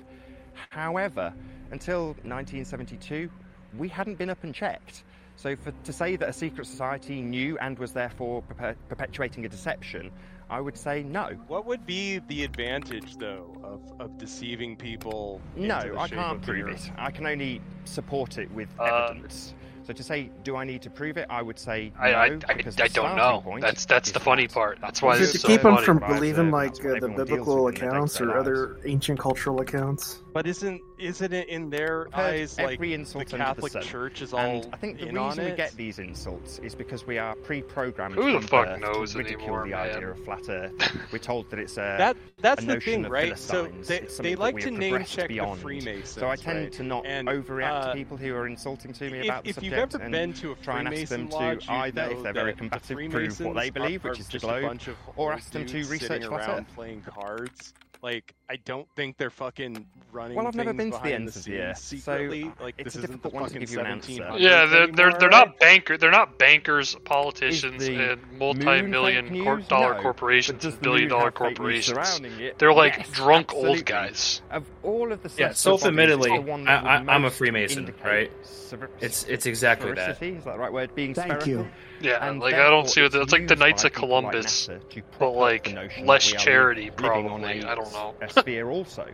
However, 0.70 1.32
until 1.70 2.08
1972, 2.24 3.30
we 3.76 3.88
hadn't 3.88 4.16
been 4.16 4.30
up 4.30 4.42
and 4.44 4.54
checked. 4.54 5.04
So, 5.36 5.56
for, 5.56 5.72
to 5.72 5.92
say 5.92 6.14
that 6.16 6.28
a 6.28 6.32
secret 6.32 6.66
society 6.66 7.20
knew 7.20 7.58
and 7.58 7.76
was 7.78 7.92
therefore 7.92 8.42
perpe- 8.42 8.76
perpetuating 8.88 9.44
a 9.44 9.48
deception, 9.48 10.12
I 10.54 10.60
would 10.60 10.76
say 10.78 11.02
no. 11.02 11.30
What 11.48 11.66
would 11.66 11.84
be 11.84 12.20
the 12.28 12.44
advantage, 12.44 13.16
though, 13.16 13.56
of, 13.64 13.80
of 14.00 14.16
deceiving 14.18 14.76
people? 14.76 15.40
No, 15.56 15.80
into 15.80 15.92
the 15.94 15.98
I 15.98 16.06
shape 16.06 16.18
can't 16.18 16.36
of 16.36 16.42
prove 16.42 16.68
Earth? 16.68 16.86
it. 16.86 16.92
I 16.96 17.10
can 17.10 17.26
only 17.26 17.60
support 17.84 18.38
it 18.38 18.48
with 18.52 18.68
Uh, 18.78 19.08
evidence. 19.10 19.54
So 19.82 19.92
to 19.92 20.02
say, 20.04 20.30
do 20.44 20.54
I 20.54 20.64
need 20.64 20.80
to 20.82 20.90
prove 20.90 21.16
it? 21.16 21.26
I 21.28 21.42
would 21.42 21.58
say 21.58 21.92
I, 21.98 22.10
no. 22.12 22.16
I, 22.18 22.24
I, 22.24 22.54
because 22.54 22.78
I 22.80 22.86
don't 22.86 23.16
know. 23.16 23.40
point 23.40 23.62
That's 23.62 23.84
that's 23.84 24.12
the 24.12 24.20
funny 24.20 24.46
part. 24.46 24.78
That's 24.80 25.02
why 25.02 25.14
Is 25.14 25.20
this 25.20 25.32
to 25.32 25.38
so 25.40 25.48
keep 25.48 25.62
them 25.62 25.76
from 25.78 25.98
believing 25.98 26.52
like 26.52 26.72
uh, 26.84 27.00
the 27.00 27.08
biblical 27.08 27.64
with 27.64 27.74
in 27.74 27.80
their 27.80 27.90
accounts 27.90 28.20
or 28.20 28.38
other 28.38 28.78
ancient 28.84 29.18
cultural 29.18 29.60
accounts? 29.60 30.22
But 30.34 30.48
isn't 30.48 30.82
isn't 30.98 31.32
it 31.32 31.48
in 31.48 31.70
their 31.70 32.08
eyes 32.12 32.58
like 32.58 32.74
every 32.74 32.88
the 32.88 32.94
insult 32.94 33.32
under 33.32 33.44
Catholic 33.44 33.72
the. 33.72 33.80
Church 33.82 34.20
is 34.20 34.34
all 34.34 34.40
and 34.40 34.68
I 34.74 34.76
think 34.76 34.98
the 34.98 35.06
in 35.06 35.14
reason 35.16 35.44
we 35.44 35.52
get 35.52 35.76
these 35.76 36.00
insults 36.00 36.58
is 36.58 36.74
because 36.74 37.06
we 37.06 37.18
are 37.18 37.36
pre-programmed 37.36 38.16
Who 38.16 38.32
the 38.32 38.40
fuck 38.40 38.66
birth 38.66 38.80
knows 38.80 39.12
to 39.12 39.18
ridicule 39.18 39.42
anymore, 39.42 39.62
the 39.64 39.70
man? 39.70 39.90
idea 39.96 40.08
of 40.10 40.24
flat 40.24 40.48
Earth. 40.48 40.72
We're 41.12 41.18
told 41.20 41.48
that 41.50 41.60
it's 41.60 41.74
a 41.76 41.94
That 41.98 42.16
that's 42.38 42.64
a 42.64 42.66
the 42.66 42.80
thing, 42.80 43.04
right? 43.04 43.38
So 43.38 43.68
they, 43.86 44.00
they 44.18 44.34
like 44.34 44.58
to 44.58 44.72
name 44.72 45.04
check 45.04 45.28
beyond. 45.28 45.58
the 45.58 45.62
Freemasons. 45.62 46.08
So 46.10 46.28
I 46.28 46.34
tend 46.34 46.58
right? 46.58 46.72
to 46.72 46.82
not 46.82 47.06
And, 47.06 47.28
overreact 47.28 47.70
uh, 47.70 47.86
to 47.90 47.94
people 47.94 48.16
who 48.16 48.34
are 48.34 48.48
insulting 48.48 48.92
to 48.92 49.10
me 49.10 49.18
if- 49.20 49.24
about 49.26 49.44
the 49.44 49.50
if 49.50 49.54
subject 49.54 49.72
you've 49.72 49.80
ever 49.94 50.02
and 50.02 50.10
been 50.10 50.32
to 50.34 50.50
a 50.50 50.54
try 50.56 50.80
and 50.80 50.88
ask 50.88 51.08
them 51.10 51.28
Freemason 51.28 51.30
lodge, 51.30 51.66
to 51.66 51.72
you'd 51.72 51.78
either, 51.78 52.02
if 52.10 52.22
they're 52.24 52.32
very 52.32 52.52
that 52.52 52.58
combative, 52.58 53.10
prove 53.12 53.40
what 53.40 53.54
they 53.54 53.70
believe, 53.70 54.02
which 54.02 54.18
is 54.18 54.26
the 54.26 54.32
just 54.32 54.44
a 54.44 54.48
globe, 54.48 54.62
bunch 54.62 54.88
of 54.88 54.96
or 55.14 55.32
ask 55.32 55.52
them 55.52 55.64
to 55.64 55.76
research 55.76 56.00
sitting 56.00 56.28
flat 56.28 56.48
around 56.48 56.60
Earth. 56.62 56.74
playing 56.74 57.02
cards. 57.02 57.72
Like, 58.04 58.34
I 58.50 58.56
don't 58.56 58.86
think 58.96 59.16
they're 59.16 59.30
fucking 59.30 59.86
running. 60.12 60.36
Well, 60.36 60.46
I've 60.46 60.54
never 60.54 60.74
been 60.74 60.90
to 60.90 60.98
the 60.98 61.02
behind 61.04 61.14
ends 61.14 61.32
the 61.32 61.38
of 61.40 61.44
the 61.46 61.58
earth, 61.62 61.78
scenes 61.78 62.04
so 62.04 62.12
secretly. 62.18 62.52
like, 62.60 62.74
it's 62.76 62.84
this 62.92 62.96
a 62.96 62.98
isn't 62.98 63.22
difficult 63.22 63.32
the 63.32 63.36
one 63.36 63.42
to 63.44 63.48
fucking 63.48 63.60
give 63.60 63.70
you 63.70 63.80
an 63.80 63.86
answer. 63.86 64.36
Yeah, 64.36 64.66
they're 64.66 64.86
they're 64.88 65.18
they're 65.18 65.30
not 65.30 65.58
banker 65.58 65.96
they're 65.96 66.10
not 66.10 66.38
bankers, 66.38 66.94
politicians, 67.06 67.82
and 67.88 68.20
moon 68.32 68.38
multi-million 68.38 69.30
fake 69.30 69.42
cor- 69.42 69.60
dollar 69.60 69.94
No. 69.94 70.02
corporations, 70.02 70.62
and 70.66 70.80
billion-dollar 70.82 71.24
have 71.24 71.32
fake 71.32 71.58
news 71.60 71.90
corporations. 71.90 72.52
They're 72.58 72.74
like 72.74 72.98
Yes, 72.98 73.08
drunk 73.08 73.46
absolutely. 73.46 73.70
old 73.78 73.84
guys. 73.86 74.42
Of 74.50 74.66
all 74.82 75.10
of 75.10 75.22
the 75.22 75.30
Yeah, 75.38 75.48
sets 75.48 75.60
of 75.66 75.80
self-admittedly, 75.80 76.28
bodies, 76.28 76.40
it's 76.40 76.44
the 76.44 76.50
one 76.50 76.68
I, 76.68 76.72
that 76.74 76.82
would 76.82 77.08
I, 77.08 77.14
I'm 77.14 77.24
a 77.24 77.30
Freemason, 77.30 77.94
right? 78.04 78.30
spher- 78.44 78.88
It's 79.00 79.24
it's 79.24 79.46
exactly 79.46 79.92
that. 79.94 80.20
sphericity, 80.20 80.36
Is 80.36 80.44
that 80.44 80.52
the 80.52 80.58
right 80.58 80.72
word? 80.74 80.94
Being 80.94 81.14
Thank 81.14 81.28
spherical. 81.40 81.48
you. 81.48 81.68
Yeah, 82.00 82.26
And 82.28 82.40
like 82.40 82.54
I 82.54 82.68
don't 82.70 82.88
see 82.88 83.00
what 83.02 83.14
it's 83.14 83.16
it's 83.16 83.32
like 83.32 83.46
the 83.48 83.56
Knights 83.56 83.84
of 83.84 83.92
people 83.92 84.08
like 84.08 84.32
Columbus, 84.32 84.68
NASA 84.68 85.02
but 85.18 85.30
like 85.30 85.66
less 86.04 86.24
that 86.26 86.32
we 86.32 86.36
are 86.36 86.40
charity, 86.40 86.90
living 86.90 87.04
on 87.30 87.40
probably. 87.40 87.60
a- 87.60 87.70
I 87.70 87.74
don't 87.74 87.92
know. 87.92 88.14
A 88.20 88.28
sphere 88.40 88.68
also. 88.70 89.06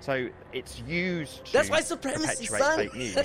So 0.00 0.28
it's 0.52 0.80
used 0.86 1.44
to 1.46 1.52
That's 1.52 1.70
white 1.70 1.84
supremacy, 1.84 2.46
perpetuate 2.46 2.60
son. 2.60 2.78
fake 2.78 2.94
news. 2.94 3.14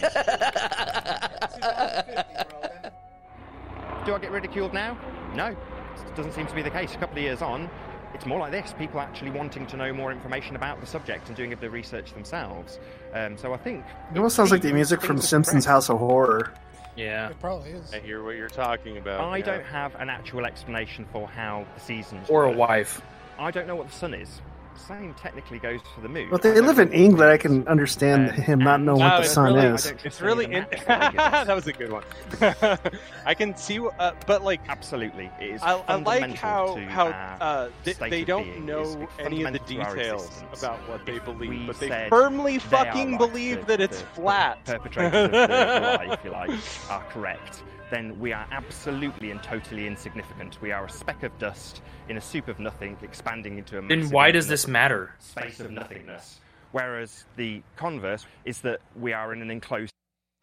Do 4.06 4.14
I 4.16 4.20
get 4.20 4.32
ridiculed 4.32 4.74
now? 4.74 4.98
No, 5.36 5.48
it 5.48 6.16
doesn't 6.16 6.34
seem 6.34 6.46
to 6.48 6.56
be 6.56 6.62
the 6.62 6.70
case. 6.70 6.94
A 6.94 6.98
couple 6.98 7.18
of 7.18 7.24
years 7.24 7.42
on, 7.42 7.70
it's 8.14 8.26
more 8.26 8.40
like 8.40 8.52
this: 8.52 8.74
people 8.78 9.00
actually 9.00 9.32
wanting 9.32 9.66
to 9.68 9.78
know 9.78 9.94
more 9.94 10.12
information 10.12 10.56
about 10.58 10.82
the 10.82 10.86
subject 10.88 11.28
and 11.28 11.38
doing 11.38 11.56
the 11.60 11.70
research 11.70 12.12
themselves. 12.14 12.80
Um, 13.14 13.38
so 13.38 13.54
I 13.54 13.58
think 13.58 13.86
It 14.12 14.18
almost 14.18 14.36
sounds 14.36 14.52
like 14.52 14.62
the 14.62 14.74
music 14.74 15.02
from 15.02 15.20
Simpsons 15.20 15.64
House 15.66 15.90
of 15.90 16.00
Horror. 16.00 16.54
Yeah. 16.96 17.30
It 17.30 17.40
probably 17.40 17.72
is. 17.72 17.94
I 17.94 18.00
hear 18.00 18.24
what 18.24 18.36
you're 18.36 18.50
talking 18.50 18.98
about. 18.98 19.22
I 19.22 19.38
yeah. 19.38 19.46
don't 19.46 19.66
have 19.66 19.96
an 19.96 20.10
actual 20.10 20.46
explanation 20.46 21.06
for 21.12 21.28
how 21.28 21.66
the 21.76 21.82
seasons 21.82 22.30
Or 22.30 22.46
a 22.46 22.52
wife. 22.52 23.02
I 23.40 23.52
don't 23.52 23.68
know 23.68 23.76
what 23.76 23.88
the 23.88 23.96
sun 23.96 24.14
is. 24.14 24.42
Same 24.76 25.14
technically 25.14 25.60
goes 25.60 25.80
for 25.96 26.02
the 26.02 26.10
moon. 26.10 26.30
Well, 26.30 26.40
they 26.40 26.60
live 26.60 26.80
in 26.80 26.92
England. 26.92 27.32
I 27.32 27.38
can 27.38 27.68
understand 27.68 28.32
him 28.32 28.60
not 28.60 28.82
knowing 28.82 29.00
No, 29.00 29.06
what 29.08 29.24
the 29.24 29.28
sun 29.30 29.54
really, 29.54 29.68
is. 29.76 29.94
It's 30.04 30.20
really 30.22 30.46
in- 30.46 30.66
that 30.88 31.48
was 31.56 31.68
a 31.68 31.74
good 31.74 31.92
one. 31.92 32.04
I 33.26 33.34
can 33.34 33.56
see, 33.56 33.80
uh, 33.80 34.12
but 34.28 34.44
like 34.44 34.62
absolutely, 34.68 35.30
it 35.40 35.52
is. 35.56 35.62
I, 35.62 35.74
I 35.88 35.96
like 35.96 36.38
fundamental 36.38 36.38
how 36.38 36.76
to 36.76 36.82
how 36.86 37.08
uh, 37.40 37.70
they, 37.84 37.94
they 37.94 38.24
don't 38.26 38.66
know 38.66 39.08
any 39.20 39.44
of 39.44 39.54
the 39.54 39.60
fundamental 39.60 39.66
to 39.68 39.82
our 39.82 39.96
details 39.96 40.44
about 40.58 40.80
what 40.90 41.06
they 41.06 41.20
believe, 41.20 41.50
we 41.50 41.66
but 41.68 41.80
they 41.80 42.08
firmly 42.10 42.54
they 42.54 42.60
fucking 42.60 43.12
right, 43.12 43.20
believe 43.20 43.60
the- 43.62 43.66
that 43.68 43.82
it's 43.82 44.00
the- 44.02 44.06
the 44.06 44.12
flat. 44.22 44.66
perpetrators 44.66 45.26
of 45.26 45.32
the 45.32 45.38
lie, 45.38 46.08
if 46.14 46.24
you 46.26 46.32
like, 46.32 46.50
are 46.90 47.04
correct, 47.10 47.64
then 47.94 48.20
we 48.20 48.34
are 48.34 48.48
absolutely 48.52 49.30
and 49.30 49.42
totally 49.44 49.86
insignificant. 49.86 50.60
We 50.62 50.72
are 50.72 50.86
a 50.86 50.90
speck 50.90 51.22
of 51.22 51.38
dust 51.38 51.82
in 52.10 52.18
a 52.18 52.22
soup 52.22 52.48
of 52.48 52.60
nothing, 52.60 52.98
expanding 53.04 53.60
into 53.60 53.78
a 53.78 53.82
Then 53.88 54.10
why 54.10 54.32
does 54.32 54.48
this 54.48 54.68
matter? 54.68 55.14
Space 55.20 55.60
of 55.60 55.70
nothingness. 55.70 56.40
Whereas 56.72 57.26
the 57.36 57.62
converse 57.76 58.26
is 58.46 58.62
that 58.62 58.82
we 59.00 59.14
are 59.14 59.32
in 59.32 59.44
an 59.44 59.52
enclosed. 59.52 59.94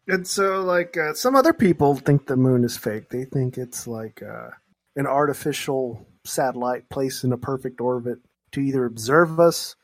And 0.07 0.25
so, 0.25 0.61
like, 0.61 0.95
uh, 0.97 1.13
some 1.13 1.35
other 1.35 1.51
people 1.51 1.95
think 1.95 2.25
the 2.25 2.37
moon 2.37 2.63
is 2.63 2.77
fake. 2.77 3.09
They 3.09 3.25
think 3.25 3.57
it's 3.57 3.85
like 3.85 4.23
uh, 4.23 4.51
an 4.95 5.05
artificial 5.05 6.07
satellite 6.23 6.89
placed 6.89 7.25
in 7.25 7.33
a 7.33 7.37
perfect 7.37 7.81
orbit 7.81 8.19
to 8.53 8.61
either 8.61 8.85
observe 8.85 9.39
us. 9.41 9.75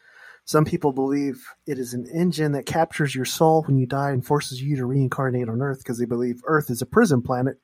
Some 0.47 0.63
people 0.63 0.93
believe 0.93 1.45
it 1.65 1.77
is 1.77 1.93
an 1.93 2.07
engine 2.07 2.53
that 2.53 2.65
captures 2.65 3.13
your 3.13 3.25
soul 3.25 3.63
when 3.63 3.77
you 3.77 3.85
die 3.85 4.11
and 4.11 4.25
forces 4.25 4.61
you 4.61 4.77
to 4.77 4.85
reincarnate 4.85 5.49
on 5.49 5.61
Earth 5.61 5.79
because 5.79 5.99
they 5.99 6.05
believe 6.05 6.41
Earth 6.45 6.69
is 6.69 6.81
a 6.81 6.85
prison 6.85 7.21
planet 7.21 7.57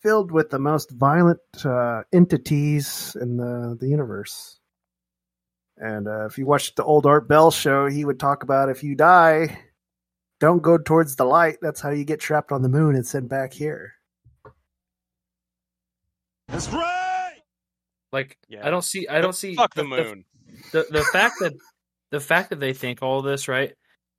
filled 0.00 0.32
with 0.32 0.48
the 0.48 0.58
most 0.58 0.90
violent 0.92 1.40
uh, 1.62 2.04
entities 2.14 3.14
in 3.20 3.36
the, 3.36 3.76
the 3.78 3.86
universe. 3.86 4.60
And 5.76 6.08
uh, 6.08 6.24
if 6.24 6.38
you 6.38 6.46
watched 6.46 6.76
the 6.76 6.84
old 6.84 7.04
Art 7.04 7.28
Bell 7.28 7.50
show, 7.50 7.86
he 7.86 8.06
would 8.06 8.18
talk 8.18 8.42
about 8.42 8.70
if 8.70 8.82
you 8.82 8.94
die, 8.94 9.58
don't 10.40 10.62
go 10.62 10.78
towards 10.78 11.16
the 11.16 11.26
light. 11.26 11.58
That's 11.60 11.82
how 11.82 11.90
you 11.90 12.04
get 12.04 12.18
trapped 12.18 12.50
on 12.50 12.62
the 12.62 12.70
moon 12.70 12.94
and 12.94 13.06
sent 13.06 13.28
back 13.28 13.52
here. 13.52 13.92
That's 16.48 16.72
right. 16.72 17.42
Like 18.10 18.38
Yeah. 18.48 18.66
I 18.66 18.70
don't 18.70 18.84
see 18.84 19.06
I 19.06 19.20
don't 19.20 19.34
see 19.34 19.54
Fuck 19.54 19.74
the 19.74 19.84
moon. 19.84 20.24
The, 20.72 20.86
the 20.90 21.04
fact 21.12 21.34
that 21.40 21.52
the 22.10 22.20
fact 22.20 22.50
that 22.50 22.60
they 22.60 22.72
think 22.72 23.02
all 23.02 23.22
this 23.22 23.48
right 23.48 23.72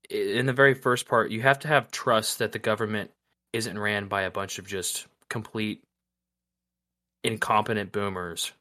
in 0.09 0.45
the 0.45 0.53
very 0.53 0.73
first 0.73 1.07
part, 1.07 1.31
you 1.31 1.41
have 1.41 1.59
to 1.59 1.67
have 1.67 1.91
trust 1.91 2.39
that 2.39 2.51
the 2.51 2.59
government 2.59 3.11
isn't 3.53 3.77
ran 3.77 4.07
by 4.07 4.23
a 4.23 4.31
bunch 4.31 4.59
of 4.59 4.67
just 4.67 5.07
complete 5.29 5.83
incompetent 7.23 7.91
boomers. 7.91 8.51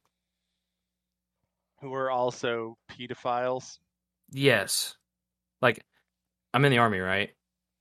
Who 1.81 1.93
are 1.95 2.11
also 2.11 2.77
pedophiles. 2.91 3.79
Yes. 4.31 4.97
Like 5.61 5.85
I'm 6.55 6.65
in 6.65 6.73
the 6.73 6.79
army, 6.79 6.99
right? 6.99 7.31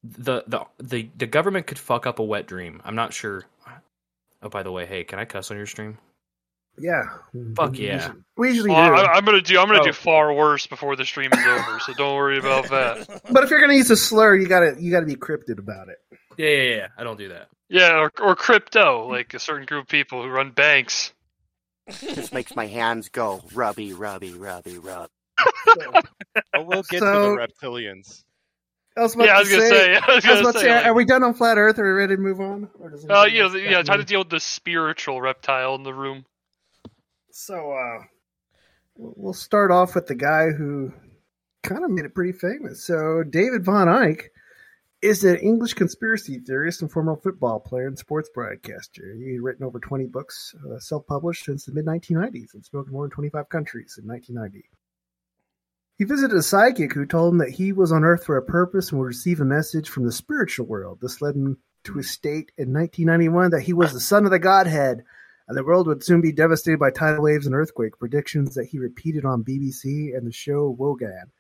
The 0.04 0.44
the 0.48 0.66
the 0.78 1.10
the 1.16 1.26
government 1.26 1.66
could 1.66 1.80
fuck 1.80 2.06
up 2.06 2.20
a 2.20 2.24
wet 2.24 2.46
dream. 2.46 2.82
I'm 2.86 2.96
not 2.96 3.14
sure. 3.14 3.46
Oh, 4.42 4.50
by 4.50 4.62
the 4.62 4.72
way, 4.72 4.86
hey, 4.86 5.04
can 5.04 5.18
I 5.18 5.26
cuss 5.26 5.50
on 5.50 5.58
your 5.58 5.66
stream? 5.66 5.98
Yeah. 6.78 7.04
Fuck 7.56 7.72
We 7.74 7.88
yeah. 7.88 7.94
usually- 7.96 8.22
We 8.38 8.48
usually 8.50 8.70
Well, 8.72 8.90
do. 8.90 8.96
I, 9.02 9.14
I'm 9.14 9.24
gonna 9.26 9.42
do 9.42 9.58
I'm 9.60 9.68
gonna 9.68 9.80
Oh. 9.82 9.86
do 9.86 9.94
far 9.94 10.34
worse 10.34 10.68
before 10.68 10.96
the 10.96 11.06
stream 11.06 11.32
is 11.34 11.46
over, 11.46 11.80
so 11.80 11.94
don't 11.94 12.16
worry 12.16 12.38
about 12.38 12.70
that. 12.70 13.22
But 13.32 13.44
if 13.44 13.50
you're 13.50 13.62
gonna 13.62 13.74
use 13.76 13.90
a 13.92 13.96
slur, 13.98 14.36
you 14.36 14.48
gotta 14.48 14.76
you 14.80 14.92
gotta 14.92 15.06
be 15.06 15.16
cryptid 15.16 15.58
about 15.60 15.88
it. 15.90 15.98
Yeah, 16.38 16.50
yeah, 16.50 16.76
yeah. 16.76 16.88
I 16.98 17.04
don't 17.06 17.18
do 17.18 17.30
that. 17.30 17.48
Yeah, 17.70 17.98
or, 18.00 18.12
or 18.22 18.36
crypto, 18.36 19.08
like 19.08 19.34
a 19.34 19.40
certain 19.40 19.66
group 19.66 19.84
of 19.84 19.88
people 19.90 20.22
who 20.22 20.30
run 20.30 20.52
banks. 20.52 21.14
This 22.02 22.32
makes 22.34 22.56
my 22.56 22.66
hands 22.68 23.10
go 23.10 23.42
rubby, 23.54 23.94
rubby, 23.94 24.34
rubby, 24.34 24.78
rub. 24.78 25.10
But 25.76 26.06
we'll 26.68 26.84
get 26.84 27.00
So- 27.00 27.36
to 27.36 27.42
the 27.42 27.48
reptilians. 27.68 28.24
I 28.98 29.02
was 29.02 29.14
about 29.14 29.26
Yeah, 29.28 29.34
I 29.34 29.36
to 29.36 29.40
was 29.44 29.50
gonna 29.50 29.70
say- 29.70 29.96
I 30.08 30.16
was 30.16 30.26
gonna 30.26 30.40
about 30.42 30.54
to 30.54 30.60
say, 30.60 30.76
like- 30.76 30.86
are 30.86 30.94
we 30.94 31.06
done 31.06 31.24
on 31.24 31.34
flat 31.34 31.58
Earth? 31.58 31.78
Are 31.80 31.84
we 31.84 31.90
ready 32.00 32.16
to 32.16 32.22
move 32.22 32.40
on? 32.40 32.70
Or 32.80 32.90
does 32.92 33.04
Uh, 33.06 33.08
anybody 33.24 33.34
you 33.34 33.40
know, 33.40 33.44
else 33.46 33.54
the- 33.54 33.60
got 33.64 33.70
yeah, 33.72 33.82
time 33.84 33.94
any- 33.96 34.04
to 34.04 34.08
deal 34.08 34.20
with 34.20 34.30
the 34.30 34.40
spiritual 34.40 35.22
reptile 35.22 35.76
in 35.76 35.84
the 35.84 35.94
room. 35.94 36.26
So, 37.38 37.74
uh, 37.74 38.06
we'll 38.96 39.34
start 39.34 39.70
off 39.70 39.94
with 39.94 40.08
the 40.08 40.16
guy 40.16 40.52
who 40.52 40.94
kind 41.64 41.84
of 41.84 41.92
made 41.92 42.06
it 42.06 42.16
pretty 42.16 42.32
famous. 42.32 42.82
So, 42.82 43.24
David 43.30 43.66
Vaughan 43.66 43.90
Icke 43.90 44.28
is 45.02 45.26
an 45.26 45.36
English 45.40 45.74
conspiracy 45.74 46.40
theorist 46.40 46.82
and 46.82 46.90
former 46.90 47.18
football 47.18 47.60
player 47.60 47.88
and 47.88 48.00
sports 48.00 48.30
broadcaster. 48.34 49.18
He's 49.18 49.42
written 49.42 49.66
over 49.66 49.80
20 49.80 50.06
books, 50.06 50.56
uh, 50.66 50.80
self 50.80 51.06
published 51.08 51.44
since 51.44 51.66
the 51.66 51.74
mid 51.74 51.86
1990s, 51.86 52.54
and 52.54 52.64
spoken 52.64 52.94
more 52.94 53.04
than 53.04 53.12
25 53.12 53.50
countries 53.50 54.00
in 54.02 54.08
1990. 54.08 54.70
He 55.98 56.06
visited 56.06 56.38
a 56.38 56.42
psychic 56.42 56.94
who 56.94 57.06
told 57.06 57.34
him 57.34 57.40
that 57.40 57.52
he 57.52 57.74
was 57.74 57.92
on 57.92 58.06
Earth 58.06 58.24
for 58.24 58.38
a 58.38 58.42
purpose 58.44 58.92
and 58.92 59.00
would 59.00 59.08
receive 59.08 59.42
a 59.42 59.46
message 59.46 59.90
from 59.90 60.06
the 60.06 60.12
spiritual 60.14 60.68
world. 60.68 61.00
This 61.02 61.22
led 61.22 61.36
him 61.36 61.58
to 61.84 62.00
a 62.00 62.04
state 62.04 62.54
in 62.58 62.72
1991 62.72 63.52
that 63.52 63.64
he 63.64 63.74
was 63.74 63.92
the 63.92 64.00
son 64.00 64.24
of 64.24 64.32
the 64.32 64.40
Godhead 64.40 65.04
and 65.48 65.58
the 65.58 65.64
world 65.64 65.88
would 65.88 66.04
soon 66.04 66.22
be 66.22 66.32
devastated 66.32 66.80
by 66.80 66.92
tidal 66.92 67.24
waves 67.24 67.46
and 67.46 67.56
earthquake 67.56 68.00
predictions 68.00 68.56
that 68.56 68.66
he 68.66 68.80
repeated 68.80 69.26
on 69.26 69.44
BBC 69.44 70.16
and 70.16 70.26
the 70.26 70.32
show 70.32 70.70
Wogan. 70.70 71.32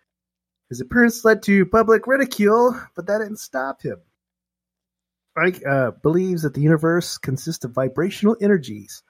His 0.70 0.82
appearance 0.82 1.24
led 1.26 1.44
to 1.44 1.66
public 1.66 2.08
ridicule, 2.08 2.80
but 2.96 3.08
that 3.08 3.20
didn't 3.20 3.40
stop 3.40 3.82
him. 3.82 3.98
Icke 5.38 5.68
uh, 5.68 5.92
believes 6.02 6.44
that 6.44 6.54
the 6.54 6.62
universe 6.62 7.18
consists 7.18 7.66
of 7.66 7.72
vibrational 7.72 8.38
energies 8.42 9.04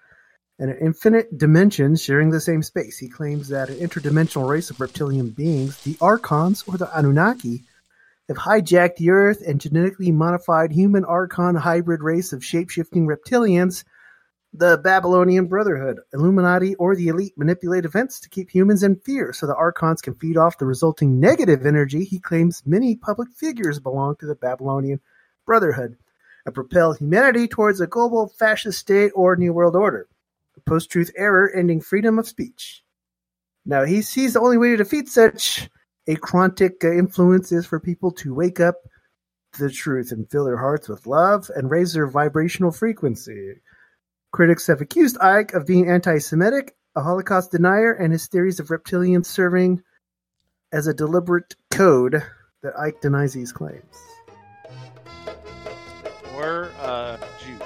and 0.58 0.72
an 0.72 0.78
infinite 0.82 1.38
dimensions 1.38 2.02
sharing 2.02 2.30
the 2.30 2.40
same 2.40 2.64
space. 2.64 2.98
He 2.98 3.10
claims 3.10 3.50
that 3.50 3.70
an 3.70 3.76
interdimensional 3.76 4.48
race 4.48 4.70
of 4.70 4.80
reptilian 4.80 5.30
beings, 5.30 5.82
the 5.84 5.98
Archons 6.02 6.64
or 6.68 6.78
the 6.78 6.98
Anunnaki, 6.98 7.66
have 8.28 8.38
hijacked 8.38 8.96
the 8.96 9.12
Earth 9.12 9.44
and 9.46 9.62
genetically 9.62 10.12
modified 10.12 10.72
human 10.72 11.06
Archon 11.06 11.56
hybrid 11.56 12.02
race 12.02 12.34
of 12.34 12.44
shape-shifting 12.44 13.06
reptilians 13.06 13.84
the 14.58 14.78
Babylonian 14.78 15.48
Brotherhood, 15.48 16.00
Illuminati, 16.14 16.76
or 16.76 16.96
the 16.96 17.10
elite 17.10 17.38
manipulate 17.38 17.86
events 17.86 18.20
to 18.22 18.30
keep 18.30 18.50
humans 18.50 18.84
in 18.84 18.96
fear 18.96 19.34
so 19.34 19.46
the 19.46 19.56
Archons 19.56 20.02
can 20.02 20.16
feed 20.16 20.38
off 20.38 20.58
the 20.58 20.66
resulting 20.66 21.20
negative 21.20 21.66
energy. 21.66 22.06
He 22.06 22.20
claims 22.20 22.64
many 22.66 22.96
public 22.96 23.30
figures 23.34 23.80
belong 23.80 24.16
to 24.18 24.26
the 24.26 24.36
Babylonian 24.36 25.02
Brotherhood 25.46 25.98
and 26.46 26.56
propel 26.56 26.94
humanity 26.94 27.48
towards 27.48 27.82
a 27.82 27.88
global 27.88 28.28
fascist 28.28 28.80
state 28.80 29.12
or 29.14 29.36
New 29.36 29.52
World 29.52 29.76
Order. 29.76 30.08
Post 30.66 30.90
truth 30.90 31.12
error 31.18 31.52
ending 31.54 31.82
freedom 31.82 32.18
of 32.18 32.28
speech. 32.28 32.84
Now, 33.66 33.84
he 33.84 34.02
sees 34.02 34.34
the 34.34 34.42
only 34.42 34.58
way 34.58 34.70
to 34.70 34.78
defeat 34.78 35.10
such 35.10 35.70
Archontic 36.08 36.84
uh, 36.84 36.92
influence 36.92 37.52
is 37.52 37.66
for 37.66 37.80
people 37.80 38.12
to 38.12 38.34
wake 38.34 38.60
up 38.60 38.76
to 39.54 39.64
the 39.64 39.72
truth 39.72 40.12
and 40.12 40.30
fill 40.30 40.46
their 40.46 40.58
hearts 40.58 40.88
with 40.88 41.08
love 41.08 41.50
and 41.56 41.70
raise 41.70 41.94
their 41.94 42.08
vibrational 42.08 42.72
frequency. 42.72 43.56
Critics 44.36 44.68
have 44.68 44.82
accused 44.82 45.16
Icke 45.20 45.54
of 45.54 45.66
being 45.66 45.90
anti 45.90 46.18
Semitic, 46.18 46.76
a 46.94 47.02
Holocaust 47.02 47.52
denier, 47.52 47.94
and 47.94 48.12
his 48.12 48.28
theories 48.28 48.60
of 48.60 48.68
reptilians 48.68 49.28
serving 49.28 49.82
as 50.74 50.88
a 50.88 50.94
deliberate 50.94 51.56
code 51.72 52.22
that 52.62 52.76
Icke 52.76 53.00
denies 53.00 53.32
these 53.32 53.54
claims. 53.54 53.96
Or 56.36 56.70
uh, 56.82 57.16
Jews. 57.46 57.62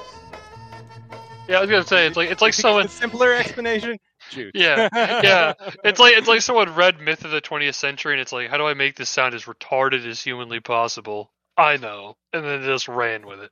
Yeah, 1.48 1.58
I 1.58 1.62
was 1.62 1.72
gonna 1.72 1.88
say 1.88 2.06
it's 2.06 2.16
like 2.16 2.30
it's 2.30 2.44
like 2.44 2.54
someone 2.54 2.84
The 2.84 2.90
simpler 2.90 3.34
explanation. 3.34 3.98
Jews. 4.30 4.52
Yeah, 4.54 4.90
yeah. 4.94 5.54
It's 5.84 6.00
like 6.00 6.18
it's 6.18 6.28
like 6.28 6.42
someone 6.44 6.76
read 6.76 7.00
Myth 7.00 7.26
of 7.26 7.32
the 7.32 7.42
20th 7.42 7.74
Century, 7.74 8.14
and 8.14 8.22
it's 8.22 8.32
like, 8.32 8.48
how 8.48 8.58
do 8.58 8.68
I 8.68 8.76
make 8.76 8.96
this 8.96 9.10
sound 9.10 9.34
as 9.34 9.46
retarded 9.46 10.06
as 10.06 10.22
humanly 10.22 10.60
possible? 10.60 11.32
I 11.58 11.78
know, 11.78 12.16
and 12.32 12.46
then 12.46 12.62
just 12.62 12.88
ran 12.88 13.26
with 13.26 13.40
it. 13.40 13.50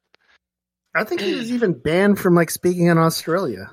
I 0.97 1.03
think 1.03 1.21
he 1.21 1.35
was 1.35 1.51
even 1.51 1.73
banned 1.73 2.19
from 2.19 2.35
like 2.35 2.49
speaking 2.49 2.87
in 2.87 2.97
Australia. 2.97 3.69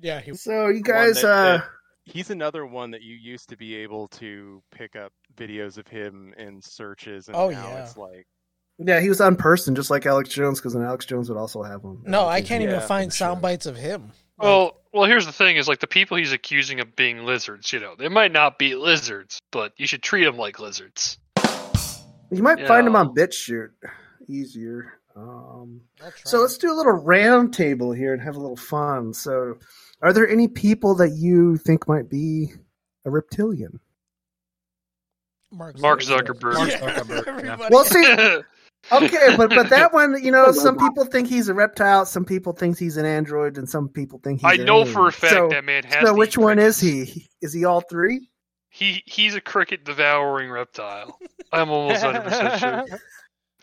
Yeah, 0.00 0.20
he 0.20 0.34
So 0.34 0.68
you 0.68 0.82
guys, 0.82 1.22
that- 1.22 1.24
uh, 1.30 1.56
that- 1.58 1.64
he's 2.04 2.30
another 2.30 2.66
one 2.66 2.90
that 2.92 3.02
you 3.02 3.14
used 3.16 3.48
to 3.50 3.56
be 3.56 3.76
able 3.76 4.08
to 4.08 4.62
pick 4.70 4.94
up 4.96 5.12
videos 5.36 5.78
of 5.78 5.86
him 5.88 6.34
in 6.38 6.60
searches, 6.62 7.28
and 7.28 7.36
Oh, 7.36 7.50
now 7.50 7.68
yeah. 7.68 7.82
it's 7.82 7.96
like 7.96 8.26
yeah, 8.78 9.00
he 9.00 9.08
was 9.08 9.22
on 9.22 9.36
person 9.36 9.74
just 9.74 9.90
like 9.90 10.04
Alex 10.04 10.28
Jones, 10.28 10.60
because 10.60 10.74
then 10.74 10.82
Alex 10.82 11.06
Jones 11.06 11.30
would 11.30 11.38
also 11.38 11.62
have 11.62 11.82
one. 11.82 12.02
No, 12.04 12.26
I 12.26 12.42
can't 12.42 12.62
even 12.62 12.74
Yeah, 12.74 12.80
find 12.86 13.10
sound 13.10 13.40
bites 13.40 13.64
of 13.64 13.74
him. 13.74 14.12
Well, 14.36 14.82
well, 14.92 15.06
here's 15.06 15.24
the 15.24 15.32
thing: 15.32 15.56
is 15.56 15.66
like 15.66 15.80
the 15.80 15.86
people 15.86 16.18
he's 16.18 16.32
accusing 16.32 16.80
of 16.80 16.94
being 16.94 17.24
lizards. 17.24 17.72
You 17.72 17.80
know, 17.80 17.94
they 17.98 18.10
might 18.10 18.32
not 18.32 18.58
be 18.58 18.74
lizards, 18.74 19.38
but 19.50 19.72
you 19.78 19.86
should 19.86 20.02
treat 20.02 20.24
them 20.24 20.36
like 20.36 20.58
lizards. 20.60 21.16
You 22.30 22.42
might 22.42 22.58
You 22.58 22.66
find 22.66 22.86
him 22.86 22.92
know. 22.94 22.98
on 22.98 23.14
BitChute 23.14 23.70
easier. 24.28 24.92
Um, 25.16 25.80
so 26.24 26.40
let's 26.40 26.58
do 26.58 26.70
a 26.70 26.76
little 26.76 26.92
round 26.92 27.54
table 27.54 27.92
here 27.92 28.12
and 28.12 28.20
have 28.22 28.36
a 28.36 28.40
little 28.40 28.56
fun. 28.56 29.14
So, 29.14 29.56
are 30.02 30.12
there 30.12 30.28
any 30.28 30.46
people 30.46 30.94
that 30.96 31.12
you 31.16 31.56
think 31.56 31.88
might 31.88 32.10
be 32.10 32.48
a 33.06 33.10
reptilian? 33.10 33.80
Mark, 35.50 35.78
Mark 35.78 36.00
Zuckerberg. 36.02 36.54
Mark 36.54 36.68
Yeah, 36.70 36.80
Zuckerberg. 36.80 37.26
everybody- 37.28 37.74
Well, 37.74 37.84
see, 37.84 38.04
okay, 38.92 39.36
but 39.36 39.48
but 39.50 39.70
that 39.70 39.92
one, 39.94 40.22
you 40.22 40.30
know, 40.30 40.52
some 40.52 40.76
people 40.76 41.04
think 41.06 41.28
he's 41.28 41.48
a 41.48 41.54
reptile, 41.54 42.04
some 42.04 42.24
people 42.24 42.52
think 42.52 42.78
he's 42.78 42.96
an 42.98 43.06
android, 43.06 43.56
and 43.56 43.68
some 43.68 43.88
people 43.88 44.20
think 44.22 44.40
he's. 44.40 44.50
I 44.50 44.54
an 44.54 44.64
know 44.66 44.80
alien. 44.80 44.92
for 44.94 45.08
a 45.08 45.12
fact 45.12 45.32
So- 45.32 45.48
that 45.48 45.64
man 45.64 45.84
has. 45.84 46.06
So, 46.06 46.14
which 46.14 46.36
eat 46.36 46.40
one 46.42 46.56
crickets. 46.58 46.82
is 46.82 47.14
he? 47.14 47.26
Is 47.40 47.52
he 47.54 47.64
all 47.64 47.80
three? 47.80 48.28
He 48.68 49.02
he's 49.06 49.34
a 49.34 49.40
cricket 49.40 49.84
devouring 49.84 50.50
reptile. 50.50 51.18
I'm 51.52 51.70
almost 51.70 52.04
100 52.04 52.22
percent 52.28 52.60
sure. 52.90 52.98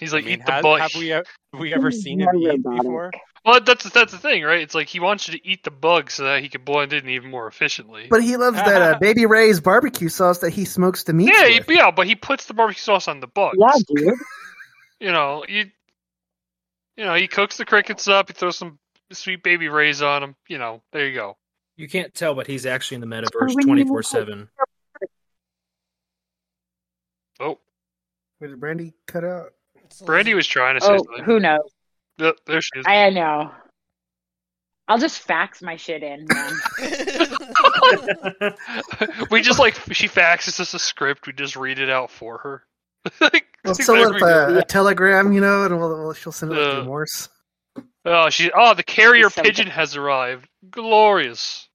He's 0.03 0.13
like 0.13 0.25
I 0.25 0.27
mean, 0.27 0.39
eat 0.39 0.45
the 0.45 0.51
has- 0.51 0.63
bug. 0.63 0.79
have 0.81 0.95
we 0.95 1.07
have 1.09 1.25
we 1.57 1.73
ever 1.73 1.91
seen 1.91 2.19
him 2.19 2.29
eat 2.35 2.61
before? 2.61 3.11
Well, 3.45 3.61
that's 3.61 3.89
that's 3.89 4.11
the 4.11 4.17
thing, 4.17 4.43
right? 4.43 4.61
It's 4.61 4.75
like 4.75 4.87
he 4.87 4.99
wants 4.99 5.27
you 5.27 5.37
to 5.37 5.47
eat 5.47 5.63
the 5.63 5.71
bug 5.71 6.11
so 6.11 6.23
that 6.23 6.41
he 6.41 6.49
can 6.49 6.63
blend 6.63 6.91
in 6.93 7.07
even 7.09 7.29
more 7.31 7.47
efficiently. 7.47 8.07
But 8.09 8.21
he 8.23 8.37
loves 8.37 8.57
that 8.57 8.81
uh, 8.81 8.99
Baby 9.01 9.25
Ray's 9.25 9.59
barbecue 9.59 10.09
sauce 10.09 10.39
that 10.39 10.51
he 10.51 10.65
smokes 10.65 11.03
the 11.03 11.13
meat. 11.13 11.31
yeah, 11.33 11.47
he, 11.47 11.61
yeah, 11.69 11.91
but 11.91 12.05
he 12.05 12.15
puts 12.15 12.45
the 12.45 12.53
barbecue 12.53 12.81
sauce 12.81 13.07
on 13.07 13.19
the 13.21 13.27
bugs. 13.27 13.57
Yeah, 13.59 13.71
dude. 13.87 14.13
You 14.99 15.11
know, 15.11 15.45
you 15.47 15.65
you 16.97 17.05
know, 17.05 17.15
he 17.15 17.27
cooks 17.27 17.57
the 17.57 17.65
crickets 17.65 18.07
up, 18.07 18.29
he 18.29 18.33
throws 18.33 18.57
some 18.57 18.79
sweet 19.11 19.43
Baby 19.43 19.67
Ray's 19.69 20.01
on 20.01 20.21
them. 20.21 20.35
You 20.47 20.57
know, 20.57 20.81
there 20.91 21.07
you 21.07 21.15
go. 21.15 21.37
You 21.75 21.89
can't 21.89 22.13
tell, 22.13 22.35
but 22.35 22.47
he's 22.47 22.65
actually 22.65 22.95
in 22.95 23.01
the 23.01 23.07
metaverse 23.07 23.61
twenty 23.61 23.83
four 23.83 24.03
seven. 24.03 24.49
Oh, 27.39 27.59
Wait, 28.39 28.47
did 28.49 28.59
Brandy 28.59 28.93
cut 29.07 29.23
out? 29.23 29.53
Brandy 30.01 30.33
was 30.33 30.47
trying 30.47 30.75
to 30.79 30.81
say 30.81 30.93
Oh, 30.93 30.97
something. 30.97 31.23
who 31.23 31.39
knows? 31.39 31.69
Yep, 32.19 32.35
there 32.45 32.61
she 32.61 32.79
is. 32.79 32.85
I 32.87 33.09
know. 33.09 33.51
I'll 34.87 34.97
just 34.99 35.19
fax 35.19 35.61
my 35.61 35.75
shit 35.77 36.03
in, 36.03 36.27
man. 36.29 36.51
we 39.31 39.41
just 39.41 39.59
like 39.59 39.75
she 39.93 40.07
faxes 40.07 40.59
us 40.59 40.73
a 40.73 40.79
script. 40.79 41.25
We 41.27 41.33
just 41.33 41.55
read 41.55 41.79
it 41.79 41.89
out 41.89 42.11
for 42.11 42.37
her. 42.39 42.63
like, 43.21 43.45
Well, 43.63 43.75
see 43.75 43.83
so 43.83 43.93
whatever 43.93 44.47
a, 44.49 44.53
do. 44.53 44.59
a 44.59 44.63
telegram, 44.65 45.31
you 45.33 45.41
know, 45.41 45.65
and 45.65 45.77
we'll, 45.79 45.89
we'll, 45.89 46.13
she'll 46.13 46.31
send 46.31 46.51
it 46.51 46.55
like 46.55 46.73
Uh, 46.75 46.79
remorse. 46.79 47.29
Oh, 48.05 48.29
she. 48.29 48.51
Oh, 48.53 48.73
the 48.73 48.83
carrier 48.83 49.29
So 49.29 49.41
pigeon 49.41 49.67
has 49.67 49.95
arrived. 49.95 50.47
Glorious. 50.69 51.67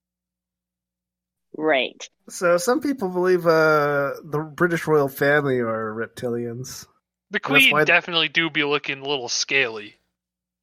right. 1.57 2.09
So 2.29 2.59
some 2.59 2.81
people 2.83 3.09
believe 3.09 3.47
uh, 3.47 4.13
the 4.23 4.39
British 4.55 4.87
royal 4.87 5.09
family 5.09 5.59
are 5.61 5.95
reptilians. 5.95 6.87
The 7.31 7.41
queen 7.41 7.73
why- 7.73 7.85
definitely 7.85 8.29
do 8.29 8.51
be 8.51 8.65
looking 8.65 9.01
a 9.01 9.09
little 9.09 9.29
scaly. 9.29 9.95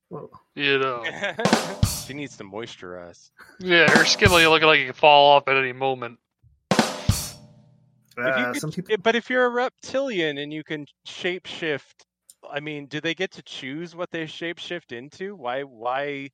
Well, 0.10 0.30
You 0.56 0.80
know. 0.80 1.04
she 2.06 2.14
needs 2.14 2.38
to 2.38 2.44
moisturize. 2.44 3.32
Yeah, 3.60 3.90
her 3.90 4.06
skin 4.06 4.32
will 4.32 4.50
look 4.50 4.62
like 4.64 4.80
it 4.80 4.88
could 4.88 4.96
fall 4.96 5.32
off 5.32 5.48
at 5.48 5.58
any 5.58 5.74
moment. 5.74 6.20
If 6.72 7.38
uh, 8.18 8.52
could- 8.54 8.62
some 8.62 8.72
people. 8.72 8.96
But 9.04 9.16
if 9.16 9.30
you're 9.30 9.46
a 9.46 9.50
reptilian 9.50 10.38
and 10.38 10.54
you 10.54 10.64
can 10.64 10.86
shapeshift, 11.08 12.06
I 12.50 12.60
mean, 12.60 12.86
do 12.86 13.02
they 13.02 13.14
get 13.16 13.32
to 13.32 13.44
choose 13.44 13.96
what 13.96 14.12
they 14.12 14.26
shapeshift 14.26 14.92
into? 14.92 15.36
Why, 15.36 15.64
why, 15.64 16.30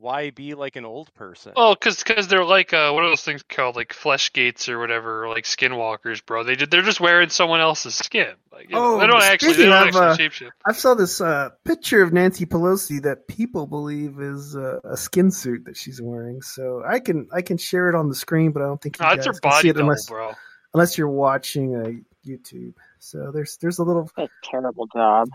why 0.00 0.30
be 0.30 0.54
like 0.54 0.76
an 0.76 0.84
old 0.84 1.12
person? 1.14 1.52
Oh, 1.56 1.74
cause, 1.74 2.02
cause 2.02 2.28
they're 2.28 2.44
like 2.44 2.72
uh, 2.72 2.92
what 2.92 3.04
are 3.04 3.08
those 3.08 3.22
things 3.22 3.42
called? 3.42 3.76
Like 3.76 3.92
flesh 3.92 4.32
gates 4.32 4.68
or 4.68 4.78
whatever, 4.78 5.24
or 5.24 5.28
like 5.28 5.44
skinwalkers, 5.44 6.24
bro. 6.24 6.44
They 6.44 6.54
did, 6.54 6.70
they're 6.70 6.82
just 6.82 7.00
wearing 7.00 7.28
someone 7.28 7.60
else's 7.60 7.94
skin. 7.94 8.34
Like, 8.52 8.68
you 8.70 8.76
know, 8.76 8.94
Oh, 8.94 8.98
they 9.00 9.06
don't 9.06 9.22
actually, 9.22 9.54
they 9.54 9.66
don't 9.66 9.88
of, 9.88 9.96
actually 9.96 10.46
uh. 10.46 10.50
I 10.66 10.72
saw 10.72 10.94
this 10.94 11.20
uh, 11.20 11.50
picture 11.64 12.02
of 12.02 12.12
Nancy 12.12 12.46
Pelosi 12.46 13.02
that 13.02 13.28
people 13.28 13.66
believe 13.66 14.20
is 14.20 14.56
uh, 14.56 14.80
a 14.84 14.96
skin 14.96 15.30
suit 15.30 15.64
that 15.66 15.76
she's 15.76 16.00
wearing. 16.02 16.42
So 16.42 16.82
I 16.86 17.00
can 17.00 17.28
I 17.32 17.42
can 17.42 17.56
share 17.58 17.88
it 17.88 17.94
on 17.94 18.08
the 18.08 18.14
screen, 18.14 18.52
but 18.52 18.62
I 18.62 18.66
don't 18.66 18.80
think 18.80 18.98
you 18.98 19.04
No, 19.06 19.14
guys 19.16 19.26
her 19.26 19.32
can 19.34 19.52
see 19.52 19.68
it 19.68 19.72
double, 19.74 19.84
unless 19.86 20.06
bro. 20.06 20.32
unless 20.74 20.98
you're 20.98 21.08
watching 21.08 21.74
a 21.76 22.28
YouTube. 22.28 22.74
So 22.98 23.30
there's 23.32 23.56
there's 23.58 23.78
a 23.78 23.84
little 23.84 24.10
A 24.16 24.28
terrible 24.44 24.86
job. 24.86 25.28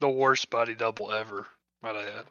The 0.00 0.08
worst 0.08 0.50
body 0.50 0.74
double 0.74 1.12
ever. 1.12 1.46
Might 1.82 1.96
I 1.96 2.02
add. 2.02 2.24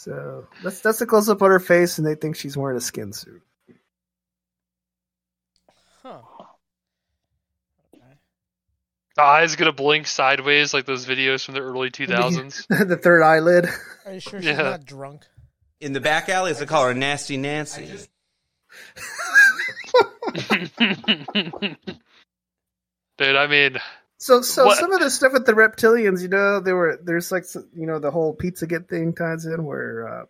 So 0.00 0.46
that's 0.62 0.80
that's 0.80 1.00
a 1.00 1.06
close 1.06 1.28
up 1.28 1.42
on 1.42 1.50
her 1.50 1.60
face, 1.60 1.98
and 1.98 2.06
they 2.06 2.14
think 2.14 2.36
she's 2.36 2.56
wearing 2.56 2.76
a 2.76 2.80
skin 2.80 3.12
suit. 3.12 3.42
Huh. 6.02 6.20
The 9.16 9.22
eye's 9.22 9.56
gonna 9.56 9.72
blink 9.72 10.06
sideways 10.06 10.72
like 10.72 10.86
those 10.86 11.04
videos 11.06 11.44
from 11.44 11.54
the 11.54 11.60
early 11.60 11.90
2000s. 11.92 12.66
the 12.88 12.96
third 12.96 13.22
eyelid. 13.22 13.68
Are 14.06 14.14
you 14.14 14.20
sure 14.20 14.40
she's 14.40 14.48
Yeah. 14.48 14.62
not 14.62 14.86
drunk? 14.86 15.22
In 15.80 15.92
the 15.92 16.00
back 16.00 16.28
alleys, 16.28 16.58
they 16.58 16.66
call 16.66 16.86
her 16.86 16.94
Nasty 16.94 17.36
Nancy. 17.36 17.86
Dude, 23.18 23.36
I 23.36 23.46
mean, 23.46 23.78
So 24.20 24.42
so 24.42 24.66
What- 24.66 24.78
some 24.78 24.92
of 24.92 25.00
the 25.00 25.10
stuff 25.10 25.32
with 25.32 25.46
the 25.46 25.52
reptilians, 25.54 26.20
you 26.22 26.28
know, 26.28 26.60
there 26.60 26.76
were 26.76 26.98
there's 27.02 27.32
like 27.32 27.44
you 27.74 27.86
know 27.86 27.98
the 27.98 28.10
whole 28.10 28.34
pizza 28.34 28.66
Pizzagate 28.66 28.88
thing 28.88 29.14
ties 29.14 29.46
in 29.46 29.64
where 29.64 30.06
uh, 30.06 30.24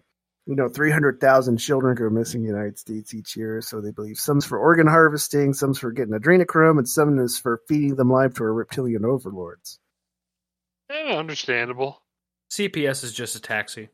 you 0.46 0.54
know 0.54 0.68
three 0.68 0.92
hundred 0.92 1.20
thousand 1.20 1.56
children 1.58 1.96
go 1.96 2.08
missing 2.08 2.42
in 2.42 2.46
the 2.46 2.52
United 2.52 2.78
States 2.78 3.12
each 3.14 3.36
year. 3.36 3.60
So 3.60 3.80
they 3.80 3.90
believe 3.90 4.16
some's 4.18 4.46
for 4.46 4.58
organ 4.58 4.86
harvesting, 4.86 5.54
some's 5.54 5.78
for 5.78 5.90
getting 5.90 6.14
adrenochrome, 6.14 6.78
and 6.78 6.88
some 6.88 7.18
is 7.18 7.36
for 7.38 7.60
feeding 7.66 7.96
them 7.96 8.10
live 8.10 8.34
to 8.34 8.44
our 8.44 8.52
reptilian 8.54 9.04
overlords. 9.04 9.80
eh, 10.88 11.14
understandable. 11.16 12.00
CPS 12.50 13.04
is 13.04 13.12
just 13.12 13.36
a 13.36 13.40
taxi. 13.40 13.88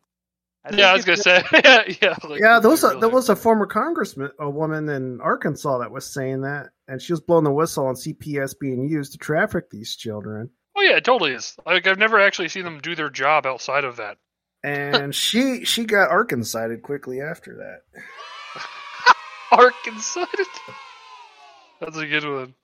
Yeah, 0.73 0.91
I 0.91 0.95
was 0.95 1.05
gonna 1.05 1.17
say, 1.19 1.43
yeah, 1.65 1.83
yeah. 2.03 2.17
Like, 2.25 2.41
yeah, 2.41 2.61
there 2.61 2.71
was 2.71 2.85
a, 2.85 2.89
really. 2.89 3.01
there 3.01 3.09
was 3.11 3.29
a 3.29 3.37
former 3.37 3.67
congressman, 3.67 4.31
a 4.39 4.51
woman 4.51 4.89
in 4.89 5.21
Arkansas 5.21 5.79
that 5.79 5.91
was 5.91 6.07
saying 6.07 6.43
that, 6.43 6.71
and 6.89 7.01
she 7.01 7.13
was 7.13 7.21
blowing 7.21 7.45
the 7.45 7.53
whistle 7.53 7.87
on 7.87 7.95
CPS 7.95 8.55
being 8.59 8.89
used 8.89 9.13
to 9.13 9.19
traffic 9.19 9.71
these 9.71 9.97
children. 9.97 10.51
Oh 10.77 10.83
yeah, 10.83 10.97
it 10.97 11.05
totally 11.05 11.33
is. 11.33 11.57
Like 11.65 11.87
I've 11.87 11.99
never 11.99 12.21
actually 12.21 12.49
seen 12.49 12.65
them 12.65 12.81
do 12.81 12.95
their 12.95 13.11
job 13.11 13.47
outside 13.47 13.85
of 13.85 13.97
that. 13.97 14.19
And 14.63 15.15
she 15.15 15.65
she 15.65 15.85
got 15.85 16.11
Arkansided 16.11 16.83
quickly 16.83 17.21
after 17.21 17.57
that. 17.57 18.03
Arkansas. 19.53 20.27
That's 21.81 21.97
a 21.97 22.07
good 22.07 22.25
one. 22.25 22.55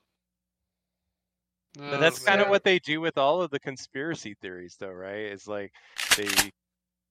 But 1.79 2.01
that's 2.01 2.23
Oh, 2.23 2.27
kind 2.27 2.41
of 2.43 2.49
what 2.49 2.65
they 2.65 2.79
do 2.79 3.01
with 3.01 3.17
all 3.17 3.41
of 3.41 3.51
the 3.51 3.61
conspiracy 3.61 4.35
theories, 4.43 4.77
though, 4.79 4.91
right? 4.91 5.33
It's 5.33 5.47
like 5.49 5.73
they 6.17 6.29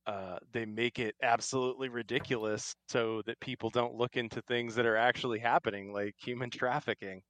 uh, 0.08 0.38
they 0.52 0.66
make 0.66 1.00
it 1.00 1.16
absolutely 1.22 1.90
ridiculous 1.90 2.76
so 2.90 3.22
that 3.26 3.40
people 3.40 3.70
don't 3.70 3.96
look 3.96 4.18
into 4.18 4.42
things 4.42 4.76
that 4.76 4.86
are 4.86 4.98
actually 4.98 5.40
happening, 5.40 5.94
like 5.94 6.16
human 6.18 6.50
trafficking. 6.50 7.22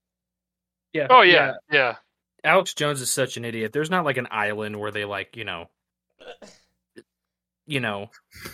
Yeah. 0.93 1.07
Oh 1.09 1.21
yeah, 1.21 1.53
yeah. 1.71 1.95
Alex 2.43 2.73
Jones 2.73 3.01
is 3.01 3.11
such 3.11 3.37
an 3.37 3.45
idiot. 3.45 3.71
There's 3.73 3.89
not 3.89 4.05
like 4.05 4.17
an 4.17 4.27
island 4.31 4.79
where 4.79 4.91
they 4.91 5.05
like, 5.05 5.37
you 5.37 5.45
know, 5.45 5.67
you 7.67 7.79
know, 7.79 8.09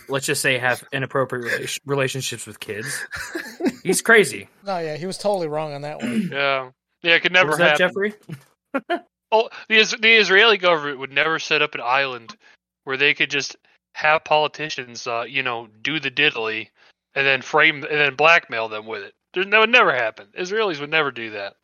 let's 0.10 0.26
just 0.26 0.42
say 0.42 0.58
have 0.58 0.84
inappropriate 0.92 1.80
relationships 1.86 2.46
with 2.46 2.60
kids. 2.60 3.06
He's 3.84 4.02
crazy. 4.02 4.50
No, 4.66 4.80
yeah, 4.80 4.98
he 4.98 5.06
was 5.06 5.18
totally 5.18 5.48
wrong 5.48 5.74
on 5.74 5.84
that 5.84 6.02
one. 6.02 6.30
Yeah. 6.32 6.72
Yeah, 7.04 7.16
it 7.16 7.22
could 7.22 7.32
never 7.32 7.52
was 7.52 7.60
that, 7.60 7.80
happen. 7.80 8.14
Jeffrey? 8.74 9.00
Oh, 9.32 9.50
the 9.70 9.98
the 10.00 10.16
Israeli 10.16 10.58
government 10.58 11.00
would 11.00 11.12
never 11.12 11.40
set 11.40 11.62
up 11.62 11.76
an 11.76 11.82
island 11.84 12.36
where 12.86 12.98
they 12.98 13.14
could 13.14 13.30
just 13.30 13.58
have 13.98 14.24
politicians, 14.24 15.08
uh, 15.08 15.26
you 15.28 15.42
know, 15.42 15.68
do 15.82 16.00
the 16.00 16.12
diddly, 16.12 16.70
and 17.16 17.26
then 17.26 17.42
frame 17.42 17.78
and 17.84 18.00
then 18.00 18.14
blackmail 18.14 18.70
them 18.70 18.86
with 18.86 19.02
it. 19.02 19.14
There- 19.34 19.44
That 19.44 19.60
would 19.60 19.72
never 19.72 19.92
happen. 19.94 20.28
Israelis 20.38 20.80
would 20.80 20.92
never 20.92 21.12
do 21.12 21.32
that. 21.32 21.56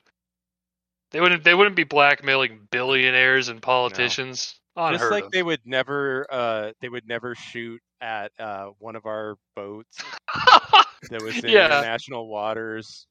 They 1.11 1.21
wouldn't. 1.21 1.43
They 1.43 1.53
wouldn't 1.53 1.75
be 1.75 1.83
blackmailing 1.83 2.67
billionaires 2.71 3.49
and 3.49 3.61
politicians. 3.61 4.59
Unheard 4.75 4.99
Just 4.99 5.11
like 5.11 5.25
of. 5.25 5.31
they 5.31 5.43
would 5.43 5.59
never, 5.65 6.25
uh, 6.31 6.71
they 6.81 6.89
would 6.89 7.07
never 7.07 7.35
shoot 7.35 7.79
at 8.01 8.31
uh, 8.39 8.69
one 8.79 8.95
of 8.95 9.05
our 9.05 9.35
boats 9.55 9.97
that 11.11 11.21
was 11.21 11.37
in 11.43 11.51
Yeah. 11.51 11.67
international 11.67 12.27
waters. 12.27 13.05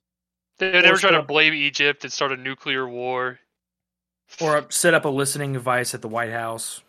They 0.59 0.73
would 0.73 0.83
never 0.85 0.97
try 0.99 1.13
to 1.13 1.23
blame 1.23 1.55
Egypt 1.55 2.03
and 2.03 2.13
start 2.13 2.33
a 2.33 2.37
nuclear 2.37 2.89
war. 2.89 3.39
Or 4.41 4.67
set 4.71 4.95
up 4.95 5.05
a 5.05 5.09
listening 5.09 5.53
device 5.53 5.95
at 5.95 6.03
the 6.03 6.09
White 6.09 6.33
House. 6.33 6.83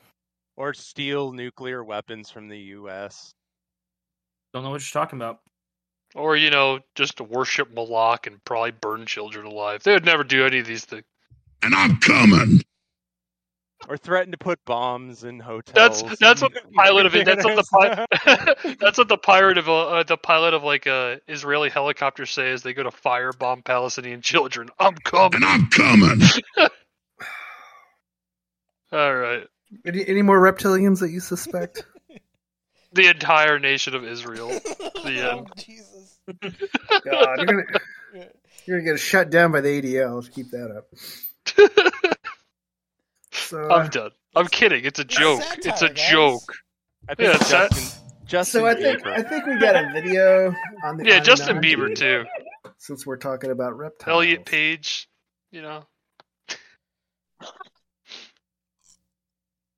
Or 0.56 0.74
steal 0.74 1.32
nuclear 1.32 1.84
weapons 1.84 2.30
from 2.30 2.48
the 2.48 2.60
U.S. 2.60 3.34
Don't 4.54 4.64
know 4.64 4.70
what 4.70 4.82
you're 4.82 5.02
talking 5.02 5.18
about. 5.18 5.40
Or, 6.16 6.36
you 6.36 6.52
know, 6.52 6.80
just 6.94 7.18
to 7.18 7.24
worship 7.24 7.74
Moloch 7.74 8.28
and 8.28 8.44
probably 8.46 8.72
burn 8.72 9.08
children 9.08 9.48
alive. 9.48 9.82
They 9.82 9.94
would 9.94 10.06
never 10.06 10.24
do 10.24 10.46
any 10.46 10.60
of 10.60 10.68
these 10.68 10.86
things. 10.86 11.06
And 11.64 11.74
I'm 11.74 11.98
coming. 11.98 12.62
Or 13.90 13.98
threaten 13.98 14.32
to 14.32 14.38
put 14.38 14.64
bombs 14.66 15.24
in 15.24 15.40
hotels. 15.40 16.04
That's 16.04 16.20
that's 16.20 16.42
what 16.42 16.54
the 16.54 16.62
pilot 16.74 17.06
of 17.06 17.16
it. 17.16 17.26
That's 17.26 17.44
what 17.44 17.58
the 17.58 17.66
banners. 17.82 18.08
pi- 18.56 18.76
that's 18.80 18.98
what 18.98 19.10
the 19.10 19.18
pirate 19.18 19.58
of 19.58 19.68
uh, 19.68 20.04
the 20.04 20.16
pilot 20.16 20.54
of 20.54 20.64
like 20.64 20.86
a 20.86 21.20
Israeli 21.28 21.70
helicopter 21.70 22.26
says. 22.26 22.64
They 22.64 22.74
go 22.74 22.84
to 22.84 22.92
firebomb 22.92 23.66
Palestinian 23.66 24.22
children. 24.22 24.70
I'm 24.80 24.96
coming. 24.96 25.36
And 25.36 25.46
I'm 25.46 25.68
coming. 25.68 26.22
All 28.94 29.16
right, 29.16 29.48
Any, 29.86 30.08
any 30.08 30.22
more 30.22 30.40
reptilians 30.40 31.00
that 31.00 31.12
you 31.12 31.20
suspect? 31.20 31.86
the 32.94 33.08
entire 33.08 33.60
nation 33.60 33.96
of 33.96 34.04
Israel. 34.04 34.50
The 34.50 34.92
oh, 35.32 35.38
end. 35.38 35.48
Jesus. 35.58 36.20
God, 36.30 37.38
you're 37.38 37.46
gonna 37.46 37.64
you're 38.66 38.80
gonna 38.80 38.92
get 38.94 39.00
shut 39.00 39.30
down 39.30 39.52
by 39.52 39.62
the 39.62 39.82
ADL. 39.82 40.16
Let's 40.16 40.30
keep 40.30 40.52
that 40.52 40.72
up. 40.72 40.86
So, 43.32 43.70
I'm 43.70 43.90
done. 43.90 44.12
I'm 44.36 44.48
kidding. 44.48 44.86
It's 44.86 45.00
a 45.00 45.04
joke. 45.04 45.42
it's 45.58 45.82
a 45.82 45.90
guys. 45.90 46.10
joke. 46.10 46.54
I 47.10 47.16
think 47.16 47.30
Yeah, 47.30 47.36
it's 47.36 47.52
that- 47.52 47.72
Justin, 47.72 48.04
Justin 48.26 48.62
so 48.62 48.68
I 48.68 48.76
think 48.76 49.04
Bieber. 49.04 49.12
I 49.12 49.22
think 49.24 49.46
we 49.46 49.60
got 49.60 49.76
a 49.76 49.92
video 49.92 50.56
on 50.84 50.98
the 50.98 51.06
Yeah, 51.06 51.20
Justin 51.20 51.58
Anunnaki, 51.58 51.76
Bieber 51.76 51.96
too. 51.96 52.26
Since 52.78 53.06
we're 53.06 53.18
talking 53.18 53.52
about 53.52 53.78
reptiles, 53.78 54.14
Elliot 54.16 54.46
Page. 54.46 55.10
You 55.52 55.62
know. 55.62 55.86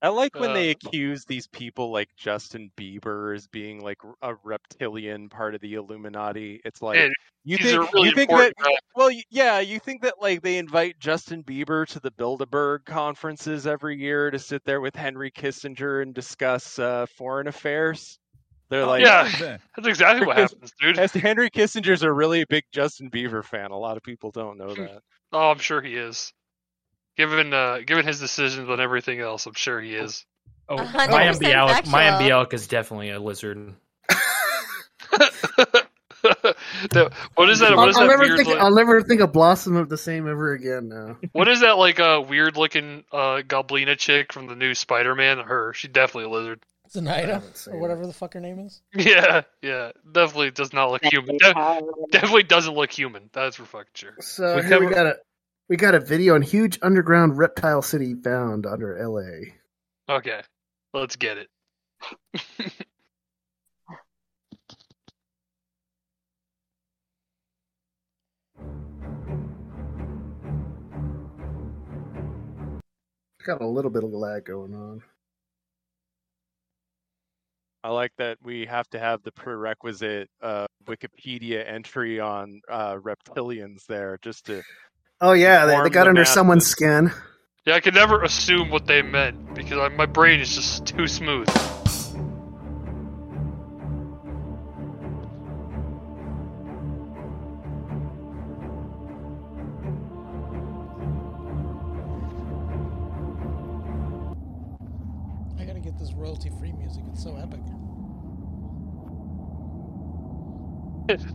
I 0.06 0.10
like 0.10 0.36
when 0.38 0.50
Uh, 0.50 0.54
they 0.54 0.70
accuse 0.70 1.24
these 1.24 1.48
people 1.48 1.90
like 1.90 2.08
Justin 2.16 2.70
Bieber 2.78 3.34
as 3.34 3.48
being 3.48 3.82
like 3.82 3.98
a 4.22 4.34
reptilian 4.44 5.28
part 5.28 5.56
of 5.56 5.60
the 5.60 5.74
Illuminati. 5.74 6.60
It's 6.64 6.80
like 6.80 7.10
you 7.42 7.58
think 7.58 7.92
really 7.92 8.08
you 8.08 8.14
think 8.14 8.30
that 8.30 8.34
important 8.34 8.56
guys. 8.58 8.76
well 8.94 9.10
yeah 9.30 9.58
you 9.58 9.80
think 9.80 10.02
that 10.02 10.14
like 10.20 10.42
they 10.42 10.58
invite 10.58 11.00
Justin 11.00 11.42
Bieber 11.42 11.86
to 11.88 11.98
the 11.98 12.12
Bilderberg 12.12 12.84
conferences 12.84 13.66
every 13.66 13.96
year 13.96 14.30
to 14.30 14.38
sit 14.38 14.64
there 14.64 14.80
with 14.80 14.94
Henry 14.94 15.32
Kissinger 15.32 16.02
and 16.02 16.14
discuss 16.14 16.78
uh, 16.78 17.06
foreign 17.16 17.48
affairs. 17.48 18.18
They're 18.68 18.86
like 18.86 19.04
yeah, 19.04 19.28
that's 19.76 19.88
exactly 19.88 20.24
what 20.24 20.36
because- 20.36 20.52
happens, 20.52 20.72
dude. 20.80 20.98
As 21.00 21.12
Henry 21.12 21.50
Kissinger's 21.50 22.02
a 22.04 22.12
really 22.12 22.44
big 22.48 22.62
Justin 22.72 23.10
Bieber 23.10 23.44
fan. 23.44 23.72
A 23.72 23.78
lot 23.78 23.96
of 23.96 24.04
people 24.04 24.30
don't 24.30 24.56
know 24.56 24.72
that. 24.74 25.00
Oh, 25.32 25.50
I'm 25.50 25.58
sure 25.58 25.82
he 25.82 25.96
is. 25.96 26.32
Given 27.16 27.52
uh, 27.54 27.78
given 27.86 28.06
his 28.06 28.20
decisions 28.20 28.68
on 28.68 28.80
everything 28.80 29.20
else, 29.20 29.46
I'm 29.46 29.54
sure 29.54 29.80
he 29.80 29.94
is. 29.94 30.24
Oh, 30.68 30.76
100% 30.76 31.08
Mayim 31.08 31.32
Bialik, 31.38 31.86
my 31.86 32.08
factual. 32.10 32.28
Bialik 32.44 32.52
is 32.52 32.66
definitely 32.66 33.10
a 33.10 33.20
lizard. 33.20 33.74
The- 36.90 37.12
what 37.34 37.48
is 37.50 37.60
that? 37.60 37.70
I'll, 37.72 37.76
What 37.76 37.88
is 37.90 37.96
I'll 37.96 38.02
that 38.02 38.08
never 38.08 38.22
weird? 38.24 38.36
think 38.36 38.48
like- 38.48 38.58
I'll 38.58 38.74
never 38.74 39.00
think 39.02 39.20
of 39.20 39.32
Blossom 39.32 39.76
of 39.76 39.88
the 39.88 39.96
same 39.98 40.28
ever 40.28 40.52
again. 40.52 40.88
Now, 40.88 41.16
what 41.32 41.46
is 41.48 41.60
that 41.60 41.78
like 41.78 41.98
a 42.00 42.20
weird 42.20 42.56
looking 42.56 43.04
uh, 43.12 43.42
Goblina 43.46 43.96
chick 43.96 44.32
from 44.32 44.46
the 44.48 44.56
new 44.56 44.74
Spider-Man? 44.74 45.38
Her, 45.38 45.72
she 45.74 45.86
definitely 45.88 46.24
a 46.24 46.30
lizard. 46.30 46.60
Zendaya, 46.92 47.42
or 47.72 47.78
whatever 47.80 48.06
the 48.06 48.12
fuck 48.12 48.34
her 48.34 48.40
name 48.40 48.60
is. 48.60 48.80
Yeah, 48.94 49.42
yeah, 49.62 49.90
definitely 50.10 50.50
does 50.52 50.72
not 50.72 50.90
look 50.90 51.04
human. 51.04 51.36
De- 51.38 51.82
definitely 52.10 52.44
doesn't 52.44 52.74
look 52.74 52.90
human. 52.92 53.28
That's 53.32 53.56
for 53.56 53.64
fucking 53.64 53.90
sure. 53.94 54.14
so 54.20 54.60
here 54.62 54.80
we 54.80 54.92
got 54.92 55.06
a 55.06 55.16
we 55.68 55.76
got 55.76 55.94
a 55.94 56.00
video 56.00 56.34
on 56.34 56.42
huge 56.42 56.78
underground 56.82 57.36
reptile 57.36 57.82
city 57.82 58.14
found 58.14 58.66
under 58.66 58.96
L.A. 58.96 59.54
Okay, 60.08 60.40
let's 60.94 61.16
get 61.16 61.38
it. 61.38 61.48
Got 73.44 73.62
a 73.62 73.66
little 73.66 73.92
bit 73.92 74.02
of 74.02 74.10
lag 74.10 74.44
going 74.44 74.74
on. 74.74 75.02
I 77.84 77.90
like 77.90 78.10
that 78.18 78.38
we 78.42 78.66
have 78.66 78.90
to 78.90 78.98
have 78.98 79.22
the 79.22 79.30
prerequisite 79.30 80.28
uh, 80.42 80.66
Wikipedia 80.84 81.64
entry 81.64 82.18
on 82.18 82.60
uh, 82.68 82.96
reptilians 82.96 83.86
there 83.86 84.18
just 84.20 84.46
to. 84.46 84.62
Oh 85.20 85.32
yeah, 85.32 85.64
they, 85.64 85.72
they 85.82 85.90
got 85.90 86.04
the 86.04 86.10
under 86.10 86.20
masses. 86.20 86.34
someone's 86.34 86.66
skin. 86.66 87.10
Yeah, 87.64 87.74
I 87.74 87.80
could 87.80 87.94
never 87.94 88.22
assume 88.22 88.70
what 88.70 88.86
they 88.86 89.00
meant 89.00 89.54
because 89.54 89.78
I, 89.78 89.88
my 89.88 90.04
brain 90.06 90.40
is 90.40 90.54
just 90.54 90.84
too 90.86 91.08
smooth. 91.08 91.48
I 105.58 105.64
gotta 105.64 105.80
get 105.80 105.98
this 105.98 106.12
royalty-free 106.12 106.72
music. 106.72 107.04
It's 107.10 107.22
so 107.22 107.36
epic. 107.36 107.60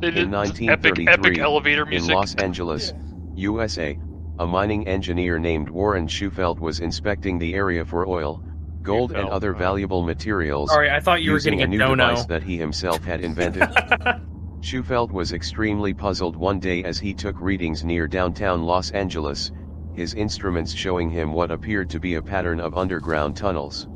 They 0.01 0.11
did 0.11 0.25
In 0.25 0.31
this 0.31 0.49
1933, 0.59 0.67
epic, 0.69 1.07
epic 1.07 1.39
elevator 1.39 1.89
in. 1.89 2.05
Los 2.07 2.35
Angeles, 2.35 2.93
USA, 3.41 3.97
a 4.37 4.45
mining 4.45 4.87
engineer 4.87 5.39
named 5.39 5.67
Warren 5.67 6.07
Shufelt 6.07 6.59
was 6.59 6.79
inspecting 6.79 7.39
the 7.39 7.55
area 7.55 7.83
for 7.83 8.07
oil, 8.07 8.43
gold, 8.83 9.11
and 9.13 9.27
other 9.29 9.53
valuable 9.53 10.03
materials. 10.03 10.69
Sorry, 10.69 10.91
I 10.91 10.99
thought 10.99 11.23
you 11.23 11.31
were 11.31 11.39
getting 11.39 11.63
a 11.63 11.67
new 11.67 11.79
no-no. 11.79 12.09
device 12.09 12.25
that 12.27 12.43
he 12.43 12.57
himself 12.57 13.03
had 13.03 13.21
invented. 13.21 13.63
Shufelt 14.61 15.11
was 15.11 15.33
extremely 15.33 15.91
puzzled 15.91 16.35
one 16.35 16.59
day 16.59 16.83
as 16.83 16.99
he 16.99 17.15
took 17.15 17.41
readings 17.41 17.83
near 17.83 18.07
downtown 18.07 18.63
Los 18.63 18.91
Angeles, 18.91 19.51
his 19.95 20.13
instruments 20.13 20.71
showing 20.71 21.09
him 21.09 21.33
what 21.33 21.49
appeared 21.49 21.89
to 21.89 21.99
be 21.99 22.13
a 22.15 22.21
pattern 22.21 22.59
of 22.59 22.77
underground 22.77 23.35
tunnels. 23.35 23.87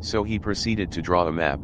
So 0.00 0.22
he 0.22 0.38
proceeded 0.38 0.92
to 0.92 1.00
draw 1.00 1.26
a 1.26 1.32
map. 1.32 1.60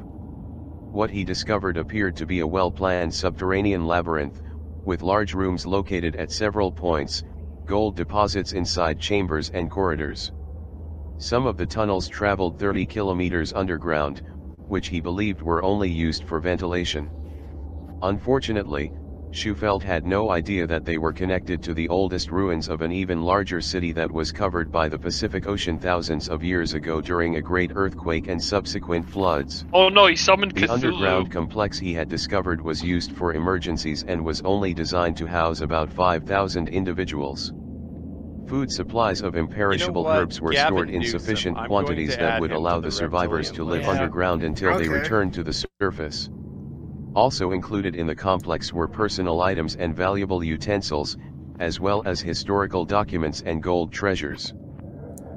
What 0.91 1.11
he 1.11 1.23
discovered 1.23 1.77
appeared 1.77 2.17
to 2.17 2.25
be 2.25 2.41
a 2.41 2.47
well-planned 2.47 3.13
subterranean 3.13 3.87
labyrinth, 3.87 4.41
with 4.85 5.03
large 5.03 5.35
rooms 5.35 5.67
located 5.67 6.15
at 6.17 6.31
several 6.31 6.73
points, 6.73 7.23
gold 7.67 7.97
deposits 7.97 8.53
inside 8.53 9.01
chambers 9.01 9.49
and 9.51 9.71
corridors. 9.71 10.33
Some 11.19 11.47
of 11.47 11.57
the 11.57 11.67
tunnels 11.67 12.09
traveled 12.09 12.59
30 12.59 12.87
kilometers 12.87 13.53
underground, 13.53 14.23
which 14.67 14.89
he 14.89 15.01
believed 15.01 15.43
were 15.43 15.63
only 15.63 15.91
used 15.91 16.25
for 16.25 16.41
ventilation. 16.41 17.11
Unfortunately, 18.03 18.93
Shufelt 19.35 19.83
had 19.83 20.07
no 20.07 20.31
idea 20.31 20.65
that 20.65 20.85
they 20.85 20.97
were 20.97 21.13
connected 21.13 21.61
to 21.65 21.75
the 21.75 21.89
oldest 21.89 22.31
ruins 22.31 22.69
of 22.69 22.83
an 22.83 22.93
even 22.93 23.21
larger 23.23 23.61
city 23.61 23.91
that 23.93 24.11
was 24.11 24.31
covered 24.31 24.71
by 24.71 24.89
the 24.89 24.97
Pacific 24.97 25.49
Ocean 25.49 25.77
thousands 25.77 26.29
of 26.29 26.45
years 26.45 26.73
ago 26.73 27.01
during 27.01 27.35
a 27.35 27.43
great 27.43 27.73
earthquake 27.75 28.29
and 28.29 28.41
subsequent 28.41 29.05
floods. 29.05 29.67
Oh 29.73 29.89
no, 29.89 30.07
he 30.07 30.15
summoned 30.15 30.53
The 30.53 30.69
underground 30.69 31.33
complex 31.33 31.81
he 31.81 31.93
had 31.93 32.09
discovered 32.09 32.63
was 32.63 32.85
used 32.85 33.11
for 33.11 33.35
emergencies 33.35 34.05
and 34.07 34.25
was 34.25 34.41
only 34.43 34.73
designed 34.73 35.17
to 35.17 35.27
house 35.27 35.63
about 35.63 35.91
5,000 35.91 36.69
individuals. 36.69 37.53
Food 38.47 38.71
supplies 38.71 39.21
of 39.21 39.35
imperishable 39.35 40.05
what? 40.05 40.17
herbs 40.17 40.41
were 40.41 40.53
Gavin 40.53 40.69
stored 40.69 40.91
in 40.91 41.03
sufficient 41.03 41.59
quantities 41.67 42.17
that 42.17 42.41
would 42.41 42.53
allow 42.53 42.77
the 42.79 42.87
the 42.87 42.93
survivors 42.93 43.51
to 43.51 43.65
live 43.65 43.81
list. 43.81 43.89
underground 43.91 44.45
until 44.45 44.79
they 44.79 44.85
Okay. 44.85 45.01
returned 45.01 45.35
to 45.35 45.43
the 45.43 45.67
surface. 45.81 46.31
Also 47.15 47.53
included 47.53 47.95
in 47.95 48.07
the 48.07 48.15
complex 48.15 48.73
were 48.73 48.89
personal 48.89 49.41
items 49.41 49.77
and 49.77 49.95
valuable 49.95 50.43
utensils, 50.43 51.17
as 51.61 51.79
well 51.79 52.03
as 52.07 52.21
historical 52.21 52.85
documents 52.85 53.43
and 53.47 53.63
gold 53.63 53.93
treasures. 53.93 54.53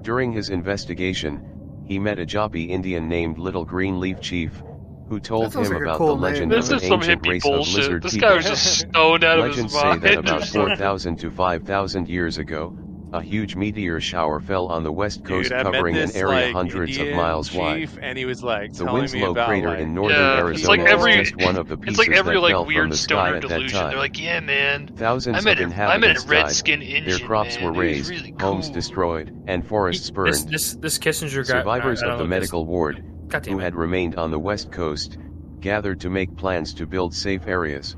During 0.01 0.32
his 0.32 0.49
investigation, 0.49 1.84
he 1.86 1.99
met 1.99 2.19
a 2.19 2.25
Hopi 2.25 2.63
Indian 2.65 3.07
named 3.07 3.38
Little 3.38 3.63
Green 3.63 3.99
Leaf 3.99 4.19
Chief, 4.19 4.61
who 5.07 5.19
told 5.19 5.53
him 5.53 5.63
like 5.63 5.82
about 5.84 5.97
cool 5.97 6.15
the 6.15 6.21
legend 6.21 6.51
This 6.51 6.69
of 6.71 6.78
is 6.78 6.84
an 6.84 6.93
ancient 6.93 7.21
hippie 7.23 7.30
race 7.30 7.43
bullshit. 7.43 7.69
of 7.69 7.75
lizard 7.75 8.03
This 8.03 8.13
people. 8.13 8.30
guy 8.30 8.36
was 8.36 8.45
just 8.45 8.80
stoned 8.80 9.23
out 9.23 9.39
of 9.39 9.45
his 9.45 9.57
Legends 9.57 9.73
say 9.73 9.97
that 9.99 10.15
or 10.15 10.19
about 10.19 10.43
something. 10.45 10.67
4,000 10.78 11.15
to 11.19 11.32
5,000 11.32 12.09
years 12.09 12.38
ago, 12.39 12.78
a 13.13 13.21
huge 13.21 13.55
meteor 13.55 14.01
shower 14.01 14.39
fell 14.41 14.67
on 14.67 14.83
the 14.83 14.91
west 14.91 15.23
coast 15.23 15.49
Dude, 15.49 15.63
covering 15.63 15.95
an 15.95 16.11
area 16.15 16.47
like, 16.47 16.53
hundreds 16.53 16.91
of 16.97 16.99
Indian 17.03 17.15
miles 17.17 17.53
wide. 17.53 17.89
and 18.01 18.17
he 18.17 18.25
was 18.25 18.43
like 18.43 18.73
The 18.73 18.83
telling 18.83 18.95
me 18.95 19.01
Winslow 19.01 19.31
about 19.31 19.47
crater 19.47 19.69
like, 19.69 19.79
in 19.79 19.93
northern 19.93 20.17
Yeah, 20.17 20.37
Arizona 20.39 20.57
it's 20.59 20.67
like 20.67 20.79
every 20.81 21.13
is 21.13 21.29
just 21.31 21.41
one 21.41 21.55
of 21.57 21.67
the 21.69 21.77
pieces 21.77 21.99
it's 21.99 22.07
like 22.09 22.17
every 22.17 22.35
that 22.35 22.41
like 22.41 22.51
fell 22.51 22.63
from 22.65 22.67
weird 22.73 22.91
the 22.91 22.97
sky 22.97 23.29
at 23.35 23.41
that 23.43 23.47
delusion. 23.47 23.79
time. 23.79 23.89
They're 23.91 23.99
like, 23.99 24.19
yeah, 24.19 24.39
man. 24.41 24.87
Thousands 24.95 25.37
I 25.37 25.41
met 25.41 25.59
of 25.61 25.71
a, 25.71 25.73
I 25.73 25.97
met 25.97 26.11
inhabitants 26.11 26.25
a 26.25 26.27
red 26.27 26.41
died, 26.43 26.51
skin 26.51 26.81
Indian. 26.81 27.05
their 27.05 27.27
crops 27.27 27.55
man. 27.55 27.63
were 27.63 27.69
It 27.69 27.71
was 27.71 28.09
razed, 28.09 28.09
really 28.09 28.35
homes 28.39 28.69
destroyed, 28.69 29.33
and 29.47 29.65
forests 29.65 30.09
burned. 30.09 30.33
This 30.33 30.43
this 30.43 30.75
this 30.75 30.97
Kissinger 30.99 31.47
guy. 31.47 31.59
Survivors 31.59 32.03
I, 32.03 32.07
I 32.07 32.09
of 32.11 32.17
the 32.17 32.23
don't 32.23 32.29
know, 32.29 32.35
medical 32.35 32.65
ward, 32.65 33.03
God 33.29 33.45
who 33.45 33.57
had 33.57 33.73
remained 33.75 34.15
on 34.17 34.31
the 34.31 34.39
west 34.39 34.71
coast, 34.71 35.17
gathered 35.61 36.01
to 36.01 36.09
make 36.09 36.35
plans 36.35 36.73
to 36.75 36.85
build 36.85 37.13
safe 37.13 37.47
areas. 37.47 37.95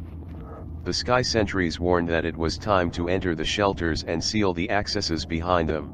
The 0.89 0.93
sky 0.93 1.21
sentries 1.21 1.79
warned 1.79 2.09
that 2.09 2.25
it 2.25 2.35
was 2.35 2.57
time 2.57 2.89
to 2.97 3.09
enter 3.09 3.35
the 3.35 3.45
shelters 3.45 4.01
and 4.01 4.23
seal 4.23 4.55
the 4.55 4.67
accesses 4.71 5.23
behind 5.23 5.69
them. 5.69 5.91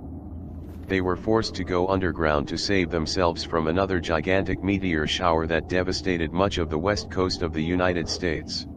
They 0.87 1.01
were 1.01 1.17
forced 1.17 1.53
to 1.55 1.65
go 1.65 1.89
underground 1.89 2.47
to 2.47 2.57
save 2.57 2.91
themselves 2.91 3.43
from 3.43 3.67
another 3.67 3.99
gigantic 3.99 4.63
meteor 4.63 5.05
shower 5.05 5.47
that 5.47 5.67
devastated 5.67 6.31
much 6.31 6.57
of 6.59 6.69
the 6.69 6.77
west 6.79 7.09
coast 7.09 7.41
of 7.41 7.51
the 7.51 7.61
United 7.61 8.07
States. 8.07 8.67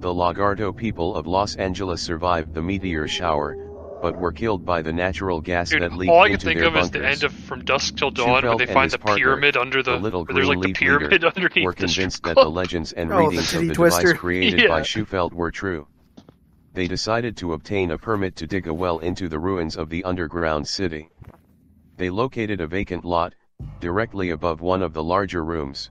The 0.00 0.14
Lagarto 0.14 0.72
people 0.74 1.14
of 1.14 1.26
Los 1.26 1.56
Angeles 1.56 2.00
survived 2.00 2.54
the 2.54 2.62
meteor 2.62 3.06
shower, 3.06 3.54
but 4.04 4.18
were 4.20 4.32
killed 4.32 4.66
by 4.66 4.82
the 4.82 4.92
natural 4.92 5.40
gas 5.40 5.70
Dude, 5.70 5.80
that 5.80 5.94
leaked 5.94 6.10
all 6.12 6.20
I 6.20 6.26
can 6.26 6.34
into 6.34 6.44
think 6.44 6.58
their 6.60 6.68
of 6.68 6.76
is 6.76 6.90
the 6.90 7.06
end 7.08 7.24
of 7.24 7.32
From 7.32 7.64
Dusk 7.64 7.96
Till 7.96 8.10
Dawn, 8.10 8.42
where 8.44 8.54
they 8.58 8.64
and 8.64 8.72
find 8.74 8.84
his 8.84 8.92
the 8.92 8.98
partner, 8.98 9.24
pyramid 9.24 9.56
under 9.56 9.82
the. 9.82 9.92
the 9.92 9.98
little 9.98 10.26
where 10.26 10.34
there's 10.34 10.48
like 10.48 10.58
green 10.58 10.60
the 10.60 10.68
leaf 10.68 10.76
pyramid 10.76 11.12
leader, 11.12 11.26
underneath 11.34 11.64
were 11.64 11.72
the 11.72 11.76
convinced 11.86 12.16
strip 12.18 12.36
that 12.36 12.42
the 12.42 12.50
legends 12.50 12.92
and 12.92 13.10
Oh, 13.10 13.16
the 13.16 13.22
readings 13.28 13.44
of 13.44 13.60
titty 13.60 13.68
the 13.68 13.74
twister. 13.74 14.02
device 14.02 14.18
created 14.18 14.68
by 14.68 14.76
Yeah. 14.76 14.84
Shufelt 14.84 15.32
were 15.32 15.50
true. 15.50 15.86
They 16.74 16.86
decided 16.86 17.34
to 17.38 17.54
obtain 17.54 17.92
a 17.92 17.96
permit 17.96 18.36
to 18.36 18.46
dig 18.46 18.66
a 18.66 18.74
well 18.74 18.98
into 18.98 19.26
the 19.26 19.38
ruins 19.38 19.74
of 19.74 19.88
the 19.88 20.04
underground 20.04 20.68
city. 20.68 21.08
They 21.96 22.10
located 22.10 22.60
a 22.60 22.66
vacant 22.66 23.06
lot, 23.06 23.34
directly 23.80 24.30
above 24.30 24.60
one 24.60 24.82
of 24.82 24.92
the 24.92 25.02
larger 25.02 25.42
rooms. 25.46 25.90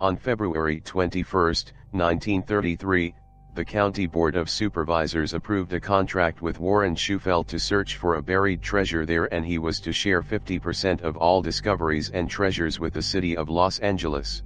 On 0.00 0.16
February 0.16 0.80
21, 0.80 1.26
1933, 1.92 3.14
the 3.58 3.64
County 3.64 4.06
Board 4.06 4.36
of 4.36 4.48
Supervisors 4.48 5.34
approved 5.34 5.72
a 5.72 5.80
contract 5.80 6.42
with 6.42 6.60
Warren 6.60 6.94
Shufelt 6.94 7.48
to 7.48 7.58
search 7.58 7.96
for 7.96 8.14
a 8.14 8.22
buried 8.22 8.62
treasure 8.62 9.04
there 9.04 9.24
and 9.34 9.44
he 9.44 9.58
was 9.58 9.80
to 9.80 9.92
share 9.92 10.22
50% 10.22 11.00
of 11.00 11.16
all 11.16 11.42
discoveries 11.42 12.08
and 12.10 12.30
treasures 12.30 12.78
with 12.78 12.92
the 12.92 13.02
city 13.02 13.36
of 13.36 13.48
Los 13.48 13.80
Angeles. 13.80 14.44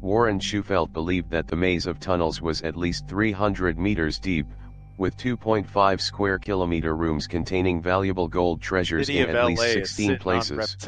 Warren 0.00 0.40
Shufelt 0.40 0.94
believed 0.94 1.28
that 1.28 1.46
the 1.46 1.56
maze 1.56 1.86
of 1.86 2.00
tunnels 2.00 2.40
was 2.40 2.62
at 2.62 2.74
least 2.74 3.06
300 3.06 3.78
meters 3.78 4.18
deep, 4.18 4.46
with 4.96 5.14
2.5 5.18 6.00
square 6.00 6.38
kilometer 6.38 6.96
rooms 6.96 7.26
containing 7.26 7.82
valuable 7.82 8.28
gold 8.28 8.62
treasures 8.62 9.10
in 9.10 9.28
at 9.28 9.44
least 9.44 9.60
LA 9.60 9.68
is 9.68 9.90
16 9.90 10.16
places. 10.16 10.78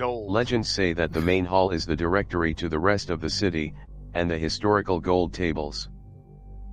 Legends 0.00 0.70
say 0.70 0.94
that 0.94 1.12
the 1.12 1.20
main 1.20 1.44
hall 1.44 1.68
is 1.68 1.84
the 1.84 1.94
directory 1.94 2.54
to 2.54 2.70
the 2.70 2.78
rest 2.78 3.10
of 3.10 3.20
the 3.20 3.28
city, 3.28 3.74
and 4.14 4.30
the 4.30 4.38
historical 4.38 4.98
gold 4.98 5.34
tables. 5.34 5.90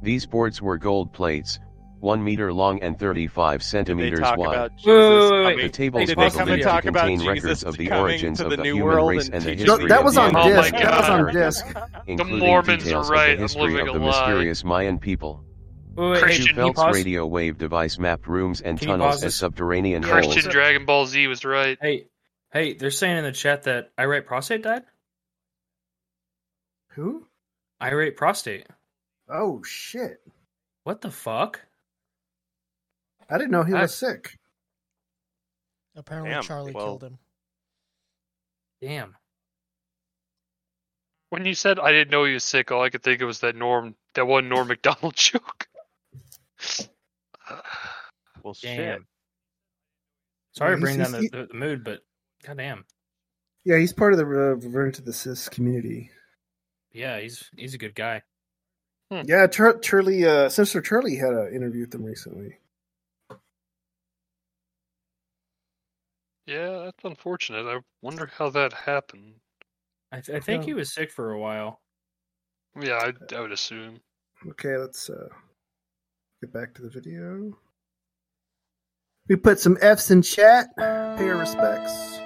These 0.03 0.25
boards 0.25 0.61
were 0.61 0.77
gold 0.77 1.13
plates, 1.13 1.59
1 2.01 2.21
meter 2.23 2.51
long 2.51 2.81
and 2.81 2.99
35 2.99 3.63
centimeters 3.63 4.19
wide. 4.35 4.71
Wait, 4.85 4.85
wait, 4.85 5.45
wait. 5.45 5.55
The 5.55 5.63
wait. 5.63 5.73
tables 5.73 6.05
Did 6.07 6.17
were 6.17 6.23
they 6.25 6.29
come 6.31 6.49
and 6.49 6.61
believed 6.61 6.63
to 6.63 6.69
about 6.69 6.83
contain 6.83 7.19
Jesus 7.19 7.27
records 7.27 7.63
of 7.63 7.77
the 7.77 7.91
origins 7.93 8.41
of 8.41 8.49
the 8.49 8.57
the 8.57 8.63
human 8.63 8.83
World 8.83 9.09
race 9.11 9.29
and 9.29 9.35
and 9.35 9.43
the 9.45 9.55
teaching 9.55 9.65
history 9.67 9.87
that 9.87 10.03
was 10.03 10.15
the 10.15 10.21
on 10.21 10.29
American 10.31 10.71
disc. 10.71 10.73
That 10.73 10.99
was 10.99 11.09
on 11.09 11.33
disc. 11.33 11.65
including 12.07 12.39
Mormons 12.39 12.83
are 12.83 12.85
details 12.85 13.09
right, 13.09 13.29
of 13.31 13.37
the 13.37 13.41
history 13.43 13.79
of 13.79 13.85
the 13.93 13.93
lie. 13.93 14.05
mysterious 14.07 14.63
Mayan 14.65 14.99
people. 14.99 15.45
Wait, 15.95 16.09
wait, 16.11 16.23
hey, 16.25 16.37
can 16.39 16.47
you 16.47 16.53
Shufelt's 16.53 16.75
pause? 16.75 16.93
radio 16.93 17.25
wave 17.25 17.57
device 17.57 17.97
mapped 17.97 18.27
rooms 18.27 18.59
and 18.61 18.79
Can 18.79 18.87
tunnels 18.89 19.15
as 19.15 19.21
this? 19.21 19.35
subterranean 19.35 20.03
Christian 20.03 20.43
holes. 20.43 20.53
Dragon 20.53 20.85
Ball 20.85 21.05
Z 21.05 21.27
was 21.27 21.45
right. 21.45 21.77
Hey, 21.81 22.07
hey, 22.51 22.73
they're 22.73 22.91
saying 22.91 23.17
in 23.17 23.23
the 23.23 23.31
chat 23.31 23.63
that 23.63 23.91
irate 23.97 24.25
prostate 24.25 24.63
died. 24.63 24.83
Who? 26.95 27.27
Irate 27.81 28.17
prostate. 28.17 28.67
Oh 29.35 29.63
shit! 29.63 30.21
What 30.83 31.01
the 31.01 31.09
fuck? 31.11 31.59
I 33.29 33.37
didn't 33.39 33.51
know 33.51 33.63
he 33.63 33.73
I- 33.73 33.81
was 33.81 33.95
sick. 33.95 34.37
Apparently, 35.95 36.31
Damn, 36.31 36.43
Charlie 36.43 36.71
well- 36.71 36.85
killed 36.85 37.03
him. 37.03 37.17
Damn. 38.81 39.15
When 41.29 41.45
you 41.45 41.55
said 41.55 41.79
I 41.79 41.91
didn't 41.91 42.11
know 42.11 42.25
he 42.25 42.33
was 42.35 42.43
sick, 42.43 42.71
all 42.71 42.83
I 42.83 42.89
could 42.91 43.01
think 43.01 43.21
of 43.21 43.27
was 43.27 43.39
that 43.39 43.55
Norm, 43.55 43.95
that 44.13 44.27
one 44.27 44.49
Norm 44.49 44.67
Macdonald 44.69 45.15
joke. 45.15 45.67
Well, 48.43 48.55
Damn. 48.61 48.75
shit. 48.75 49.01
Sorry 50.57 50.75
to 50.75 50.81
bring 50.81 50.97
down 50.97 51.13
the, 51.13 51.29
the, 51.31 51.47
the 51.49 51.53
mood, 51.57 51.85
but 51.85 52.01
goddamn. 52.45 52.83
Yeah, 53.63 53.77
he's 53.77 53.93
part 53.93 54.11
of 54.11 54.19
the 54.19 54.25
uh, 54.25 54.55
Return 54.55 54.91
to 54.91 55.01
the 55.01 55.13
Cis 55.13 55.47
community. 55.47 56.09
Yeah, 56.91 57.21
he's 57.21 57.49
he's 57.55 57.73
a 57.73 57.77
good 57.77 57.95
guy. 57.95 58.21
Yeah, 59.11 59.45
Char- 59.47 59.77
Charlie, 59.79 60.25
uh, 60.25 60.49
Senator 60.49 60.81
Charlie 60.81 61.15
had 61.17 61.33
an 61.33 61.53
interview 61.53 61.81
with 61.81 61.93
him 61.93 62.03
recently. 62.03 62.57
Yeah, 66.45 66.83
that's 66.85 67.03
unfortunate. 67.03 67.65
I 67.67 67.79
wonder 68.01 68.29
how 68.37 68.49
that 68.49 68.73
happened. 68.73 69.35
I, 70.11 70.19
th- 70.21 70.35
I 70.35 70.39
think 70.39 70.63
Yeah. 70.63 70.65
he 70.67 70.73
was 70.73 70.91
sick 70.93 71.11
for 71.11 71.31
a 71.31 71.39
while. 71.39 71.79
Yeah, 72.79 72.95
I, 73.31 73.35
I 73.35 73.39
would 73.41 73.51
assume. 73.51 73.99
Okay, 74.49 74.75
let's 74.77 75.09
uh, 75.09 75.29
get 76.41 76.51
back 76.51 76.73
to 76.75 76.81
the 76.81 76.89
video. 76.89 77.57
We 79.29 79.35
put 79.37 79.59
some 79.59 79.77
F's 79.79 80.11
in 80.11 80.21
chat. 80.21 80.75
Pay 80.77 81.29
our 81.29 81.37
respects. 81.37 82.19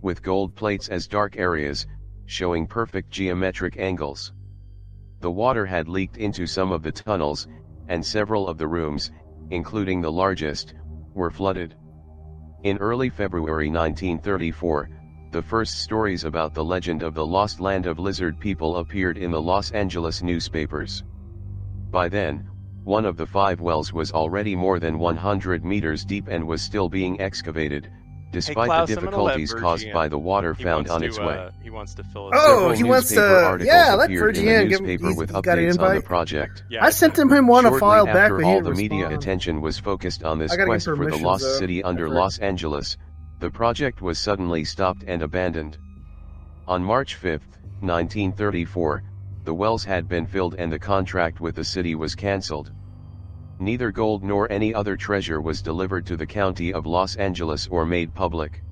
with 0.00 0.22
gold 0.22 0.54
plates 0.54 0.88
as 0.88 1.06
dark 1.08 1.36
areas, 1.36 1.86
showing 2.28 2.66
perfect 2.66 3.10
geometric 3.10 3.78
angles. 3.78 4.32
The 5.20 5.30
water 5.30 5.64
had 5.64 5.88
leaked 5.88 6.18
into 6.18 6.46
some 6.46 6.72
of 6.72 6.82
the 6.82 6.92
tunnels, 6.92 7.48
and 7.88 8.04
several 8.04 8.46
of 8.48 8.58
the 8.58 8.68
rooms, 8.68 9.10
including 9.50 10.02
the 10.02 10.12
largest, 10.12 10.74
were 11.14 11.30
flooded. 11.30 11.74
In 12.64 12.76
early 12.76 13.08
February 13.08 13.70
1934, 13.70 14.90
the 15.30 15.40
first 15.40 15.80
stories 15.80 16.24
about 16.24 16.52
the 16.52 16.64
legend 16.64 17.02
of 17.02 17.14
the 17.14 17.24
lost 17.24 17.60
land 17.60 17.86
of 17.86 17.98
lizard 17.98 18.38
people 18.38 18.76
appeared 18.76 19.16
in 19.16 19.30
the 19.30 19.40
Los 19.40 19.70
Angeles 19.70 20.22
newspapers. 20.22 21.04
By 21.90 22.10
then, 22.10 22.46
one 22.84 23.06
of 23.06 23.16
the 23.16 23.26
five 23.26 23.60
wells 23.60 23.92
was 23.92 24.12
already 24.12 24.54
more 24.54 24.78
than 24.78 24.98
100 24.98 25.64
meters 25.64 26.04
deep 26.04 26.28
and 26.28 26.46
was 26.46 26.60
still 26.60 26.90
being 26.90 27.20
excavated, 27.20 27.90
despite 28.30 28.66
Klaus, 28.66 28.88
the 28.88 28.98
I'm 28.98 29.04
gonna 29.06 29.22
let 29.22 29.36
difficulties 29.36 29.54
caused 29.54 29.84
in. 29.86 29.92
by 29.92 30.08
the 30.08 30.18
water 30.18 30.54
He 30.54 30.62
found 30.64 30.88
wants 30.88 30.90
on 30.90 31.00
to, 31.00 31.06
its 31.06 31.18
uh, 31.18 31.22
way. 31.22 31.50
He 31.62 31.70
wants 31.70 31.94
to 31.94 32.04
fill 32.04 32.26
us. 32.28 32.32
Oh, 32.36 32.58
Several 32.58 32.70
he 32.76 32.82
wants 32.84 33.10
newspaper 33.10 33.28
to- 33.40 33.44
articles 33.46 33.66
yeah, 33.74 33.94
let 33.94 34.04
appeared 34.06 34.20
Virgie 34.36 34.40
in 34.40 34.46
the 34.46 34.54
in, 34.62 34.68
give 34.68 34.80
him- 34.80 34.86
newspaper 34.86 35.06
he's- 35.06 35.18
with 35.18 35.30
he's 35.30 35.40
got 35.40 35.58
an 35.58 35.64
updates 35.64 35.80
on 35.88 35.94
the 35.96 36.02
project. 36.02 36.64
Yeah, 36.70 36.84
I 36.84 36.90
sent 36.90 37.18
him 37.18 37.46
one 37.46 37.64
a 37.64 37.68
Shortly 37.68 37.80
file 37.80 38.04
back, 38.06 38.16
after 38.16 38.36
but 38.36 38.44
he 38.44 38.50
all 38.52 38.62
the 38.62 38.70
media 38.74 38.98
respond. 39.04 39.14
attention 39.22 39.60
was 39.60 39.78
focused 39.78 40.22
on 40.24 40.38
this 40.38 40.52
I 40.52 40.56
gotta 40.56 40.66
get 40.66 40.70
quest 40.72 40.84
for 40.86 40.96
the 41.10 41.16
lost 41.18 41.42
though, 41.44 41.58
city 41.58 41.82
under 41.82 42.06
at 42.06 42.12
Los 42.12 42.38
Angeles, 42.38 42.96
the 43.40 43.50
project 43.50 44.02
was 44.02 44.18
suddenly 44.18 44.64
stopped 44.64 45.04
and 45.06 45.22
abandoned. 45.22 45.78
On 46.66 46.82
March 46.84 47.14
5, 47.14 47.40
1934, 47.80 49.02
the 49.44 49.54
wells 49.54 49.84
had 49.84 50.08
been 50.08 50.26
filled 50.26 50.54
and 50.58 50.70
the 50.72 50.78
contract 50.78 51.40
with 51.40 51.54
the 51.54 51.64
city 51.64 51.94
was 51.94 52.14
cancelled. 52.14 52.72
Neither 53.60 53.90
gold 53.90 54.22
nor 54.22 54.50
any 54.52 54.72
other 54.72 54.96
treasure 54.96 55.40
was 55.40 55.62
delivered 55.62 56.06
to 56.06 56.16
the 56.16 56.26
county 56.26 56.72
of 56.72 56.86
Los 56.86 57.16
Angeles 57.16 57.66
or 57.66 57.84
made 57.84 58.14
public. 58.14 58.62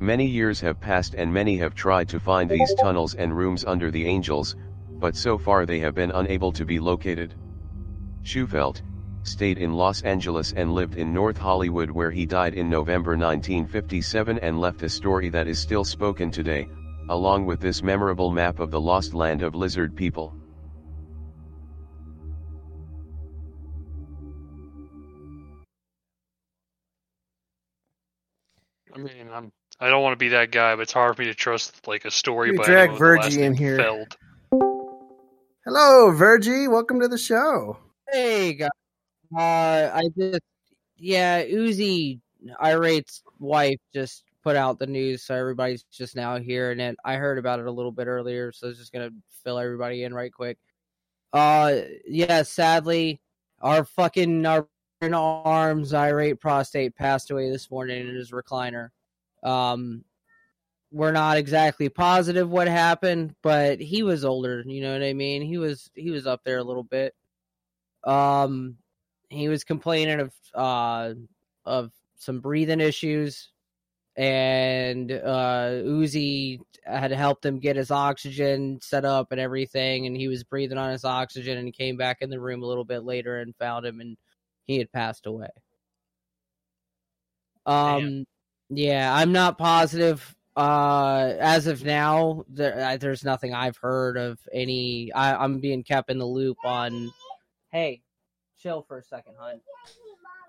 Many 0.00 0.26
years 0.26 0.60
have 0.60 0.80
passed 0.80 1.14
and 1.14 1.32
many 1.32 1.56
have 1.58 1.76
tried 1.76 2.08
to 2.08 2.18
find 2.18 2.50
these 2.50 2.74
tunnels 2.80 3.14
and 3.14 3.36
rooms 3.36 3.64
under 3.64 3.90
the 3.90 4.04
angels, 4.06 4.56
but 4.98 5.14
so 5.14 5.38
far 5.38 5.64
they 5.64 5.78
have 5.78 5.94
been 5.94 6.10
unable 6.10 6.50
to 6.50 6.64
be 6.64 6.80
located. 6.80 7.34
Shufelt, 8.24 8.82
stayed 9.22 9.58
in 9.58 9.74
Los 9.74 10.02
Angeles 10.02 10.52
and 10.54 10.74
lived 10.74 10.96
in 10.96 11.14
North 11.14 11.38
Hollywood 11.38 11.90
where 11.90 12.10
he 12.10 12.26
died 12.26 12.54
in 12.54 12.68
November 12.68 13.12
1957 13.12 14.38
and 14.40 14.60
left 14.60 14.82
a 14.82 14.88
story 14.88 15.28
that 15.28 15.46
is 15.46 15.60
still 15.60 15.84
spoken 15.84 16.32
today, 16.32 16.68
along 17.10 17.46
with 17.46 17.60
this 17.60 17.82
memorable 17.82 18.32
map 18.32 18.58
of 18.58 18.72
the 18.72 18.80
lost 18.80 19.14
land 19.14 19.42
of 19.42 19.54
lizard 19.54 19.94
people. 19.94 20.39
Mean, 29.00 29.28
I'm. 29.32 29.52
I 29.80 29.88
don't 29.88 30.02
want 30.02 30.12
to 30.12 30.18
be 30.18 30.28
that 30.28 30.50
guy, 30.50 30.74
but 30.74 30.82
it's 30.82 30.92
hard 30.92 31.16
for 31.16 31.22
me 31.22 31.28
to 31.28 31.34
trust 31.34 31.88
like 31.88 32.04
a 32.04 32.10
story 32.10 32.50
We 32.50 32.58
by 32.58 32.64
drag 32.64 32.90
anyone 32.90 32.92
with 32.92 32.98
the 33.00 33.16
last 33.16 33.24
Virgie 33.34 33.42
in 33.42 33.54
here. 33.54 33.76
Feld. 33.78 34.16
Hello, 35.64 36.12
Virgie. 36.12 36.68
Welcome 36.68 37.00
to 37.00 37.08
the 37.08 37.18
show. 37.18 37.78
Hey 38.12 38.54
guys, 38.54 38.68
uh, 39.36 39.90
I 39.94 40.02
just 40.18 40.40
yeah, 40.96 41.44
Uzi 41.44 42.20
irate's 42.60 43.22
wife 43.38 43.78
just 43.94 44.24
put 44.42 44.56
out 44.56 44.78
the 44.78 44.86
news, 44.86 45.22
so 45.22 45.34
everybody's 45.34 45.84
just 45.92 46.16
now 46.16 46.38
hearing 46.38 46.80
it. 46.80 46.96
I 47.04 47.14
heard 47.14 47.38
about 47.38 47.60
it 47.60 47.66
a 47.66 47.70
little 47.70 47.92
bit 47.92 48.06
earlier, 48.06 48.52
so 48.52 48.66
I 48.66 48.68
was 48.68 48.78
just 48.78 48.92
gonna 48.92 49.10
fill 49.44 49.58
everybody 49.58 50.04
in 50.04 50.12
right 50.12 50.32
quick. 50.32 50.58
Uh, 51.32 51.80
yeah, 52.06 52.42
sadly, 52.42 53.20
our 53.62 53.84
fucking 53.84 54.44
our 54.44 54.66
in 55.00 55.14
arms 55.14 55.94
irate 55.94 56.40
prostate 56.40 56.94
passed 56.94 57.30
away 57.30 57.50
this 57.50 57.70
morning 57.70 58.06
in 58.06 58.14
his 58.14 58.32
recliner. 58.32 58.88
Um, 59.42 60.04
we're 60.92 61.12
not 61.12 61.38
exactly 61.38 61.88
positive 61.88 62.50
what 62.50 62.68
happened, 62.68 63.34
but 63.42 63.80
he 63.80 64.02
was 64.02 64.24
older. 64.24 64.62
You 64.66 64.82
know 64.82 64.92
what 64.92 65.02
I 65.02 65.14
mean? 65.14 65.42
He 65.42 65.56
was 65.56 65.90
he 65.94 66.10
was 66.10 66.26
up 66.26 66.42
there 66.44 66.58
a 66.58 66.64
little 66.64 66.82
bit. 66.82 67.14
Um, 68.04 68.76
he 69.30 69.48
was 69.48 69.64
complaining 69.64 70.20
of 70.20 70.32
uh 70.54 71.14
of 71.64 71.92
some 72.16 72.40
breathing 72.40 72.80
issues, 72.80 73.50
and 74.16 75.10
uh 75.12 75.80
Uzi 75.84 76.58
had 76.84 77.12
helped 77.12 77.46
him 77.46 77.60
get 77.60 77.76
his 77.76 77.90
oxygen 77.90 78.80
set 78.82 79.04
up 79.06 79.32
and 79.32 79.40
everything, 79.40 80.06
and 80.06 80.16
he 80.16 80.28
was 80.28 80.44
breathing 80.44 80.78
on 80.78 80.90
his 80.90 81.04
oxygen, 81.04 81.56
and 81.56 81.66
he 81.66 81.72
came 81.72 81.96
back 81.96 82.18
in 82.20 82.30
the 82.30 82.40
room 82.40 82.62
a 82.62 82.66
little 82.66 82.84
bit 82.84 83.04
later 83.04 83.40
and 83.40 83.56
found 83.56 83.86
him, 83.86 84.00
and 84.00 84.16
he 84.66 84.78
had 84.78 84.92
passed 84.92 85.26
away. 85.26 85.48
Um, 87.66 88.24
yeah, 88.68 89.12
I'm 89.14 89.32
not 89.32 89.58
positive. 89.58 90.34
Uh, 90.56 91.34
as 91.38 91.66
of 91.66 91.84
now, 91.84 92.44
there, 92.48 92.98
there's 92.98 93.24
nothing 93.24 93.54
I've 93.54 93.76
heard 93.76 94.16
of 94.16 94.38
any. 94.52 95.12
I, 95.12 95.34
I'm 95.36 95.60
being 95.60 95.84
kept 95.84 96.10
in 96.10 96.18
the 96.18 96.26
loop 96.26 96.58
on. 96.64 97.12
Hey, 97.70 98.02
chill 98.58 98.82
for 98.82 98.98
a 98.98 99.02
second, 99.02 99.34
hon. 99.38 99.60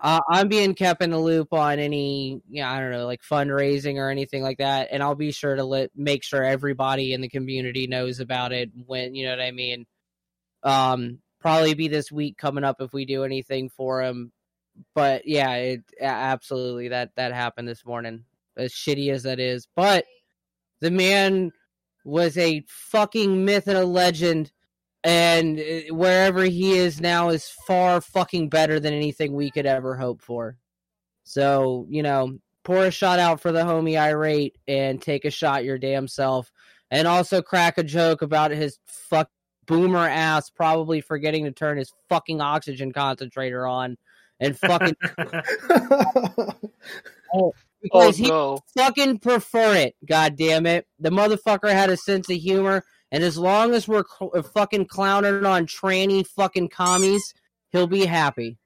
Uh, 0.00 0.20
I'm 0.28 0.48
being 0.48 0.74
kept 0.74 1.00
in 1.00 1.10
the 1.10 1.18
loop 1.18 1.52
on 1.52 1.78
any, 1.78 2.42
yeah, 2.48 2.70
I 2.70 2.80
don't 2.80 2.90
know, 2.90 3.06
like 3.06 3.22
fundraising 3.22 3.98
or 3.98 4.10
anything 4.10 4.42
like 4.42 4.58
that, 4.58 4.88
and 4.90 5.00
I'll 5.00 5.14
be 5.14 5.30
sure 5.30 5.54
to 5.54 5.62
let 5.64 5.90
make 5.94 6.24
sure 6.24 6.42
everybody 6.42 7.12
in 7.12 7.20
the 7.20 7.28
community 7.28 7.86
knows 7.86 8.18
about 8.18 8.50
it 8.50 8.70
when 8.86 9.14
you 9.14 9.26
know 9.26 9.30
what 9.30 9.40
I 9.40 9.52
mean. 9.52 9.86
Um, 10.64 11.18
probably 11.42 11.74
be 11.74 11.88
this 11.88 12.10
week 12.10 12.38
coming 12.38 12.64
up 12.64 12.76
if 12.80 12.92
we 12.92 13.04
do 13.04 13.24
anything 13.24 13.68
for 13.68 14.02
him. 14.02 14.32
But 14.94 15.26
yeah, 15.26 15.54
it 15.56 15.80
absolutely 16.00 16.88
that 16.88 17.10
that 17.16 17.34
happened 17.34 17.68
this 17.68 17.84
morning. 17.84 18.24
As 18.56 18.72
shitty 18.72 19.10
as 19.10 19.22
that 19.22 19.40
is, 19.40 19.66
but 19.74 20.04
the 20.80 20.90
man 20.90 21.52
was 22.04 22.36
a 22.36 22.64
fucking 22.68 23.44
myth 23.44 23.66
and 23.66 23.78
a 23.78 23.84
legend, 23.84 24.52
and 25.02 25.58
uh, 25.58 25.94
wherever 25.94 26.44
he 26.44 26.72
is 26.72 27.00
now 27.00 27.30
is 27.30 27.48
far 27.66 28.00
fucking 28.00 28.50
better 28.50 28.78
than 28.78 28.92
anything 28.92 29.32
we 29.32 29.50
could 29.50 29.64
ever 29.64 29.96
hope 29.96 30.20
for. 30.20 30.58
So 31.24 31.86
you 31.88 32.02
know, 32.02 32.38
pour 32.62 32.84
a 32.84 32.90
shot 32.90 33.18
out 33.18 33.40
for 33.40 33.52
the 33.52 33.62
homie 33.62 33.98
irate 33.98 34.56
and 34.68 35.00
take 35.00 35.24
a 35.24 35.30
shot 35.30 35.64
your 35.64 35.78
damn 35.78 36.08
self, 36.08 36.50
and 36.90 37.08
also 37.08 37.40
crack 37.40 37.78
a 37.78 37.82
joke 37.82 38.20
about 38.20 38.50
his 38.50 38.78
fuck 38.84 39.30
boomer 39.66 40.06
ass 40.08 40.50
probably 40.50 41.00
forgetting 41.00 41.44
to 41.44 41.52
turn 41.52 41.78
his 41.78 41.92
fucking 42.08 42.40
oxygen 42.40 42.92
concentrator 42.92 43.66
on 43.66 43.96
and 44.40 44.58
fucking 44.58 44.96
oh, 47.34 47.52
because 47.80 48.20
no. 48.20 48.58
he 48.74 48.80
fucking 48.80 49.18
prefer 49.18 49.74
it. 49.76 49.94
God 50.06 50.36
damn 50.36 50.66
it, 50.66 50.86
the 50.98 51.10
motherfucker 51.10 51.70
had 51.70 51.90
a 51.90 51.96
sense 51.96 52.28
of 52.30 52.36
humor, 52.36 52.84
and 53.10 53.22
as 53.24 53.36
long 53.38 53.74
as 53.74 53.88
we're 53.88 54.04
cl- 54.18 54.30
uh, 54.34 54.42
fucking 54.42 54.86
clowning 54.86 55.44
on 55.44 55.66
tranny 55.66 56.26
fucking 56.26 56.68
commies, 56.68 57.34
he'll 57.70 57.86
be 57.86 58.06
happy. 58.06 58.58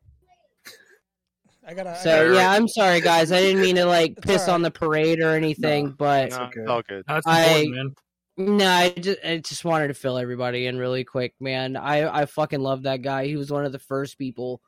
I 1.68 1.74
gotta. 1.74 1.90
I 1.90 1.94
So 1.94 2.10
gotta- 2.28 2.34
yeah, 2.34 2.50
I'm 2.52 2.68
sorry 2.68 3.00
guys. 3.00 3.32
I 3.32 3.40
didn't 3.40 3.60
mean 3.60 3.74
to 3.76 3.86
like 3.86 4.16
piss 4.22 4.42
alright. 4.42 4.54
on 4.54 4.62
the 4.62 4.70
parade 4.70 5.20
or 5.20 5.34
anything, 5.34 5.90
but 5.90 6.30
No, 6.30 6.48
it's 6.54 6.68
all 6.68 6.82
good. 6.82 7.04
That's 7.08 7.26
I 7.26 7.66
man. 7.68 7.94
No, 8.38 8.68
I 8.68 8.90
just 8.90 9.18
I 9.24 9.38
just 9.38 9.64
wanted 9.64 9.88
to 9.88 9.94
fill 9.94 10.18
everybody 10.18 10.66
in 10.66 10.76
really 10.78 11.04
quick, 11.04 11.34
man. 11.40 11.76
I 11.76 12.06
I 12.22 12.26
fucking 12.26 12.60
love 12.60 12.82
that 12.82 13.00
guy. 13.02 13.26
He 13.26 13.36
was 13.36 13.50
one 13.50 13.64
of 13.64 13.72
the 13.72 13.78
first 13.78 14.18
people 14.18 14.60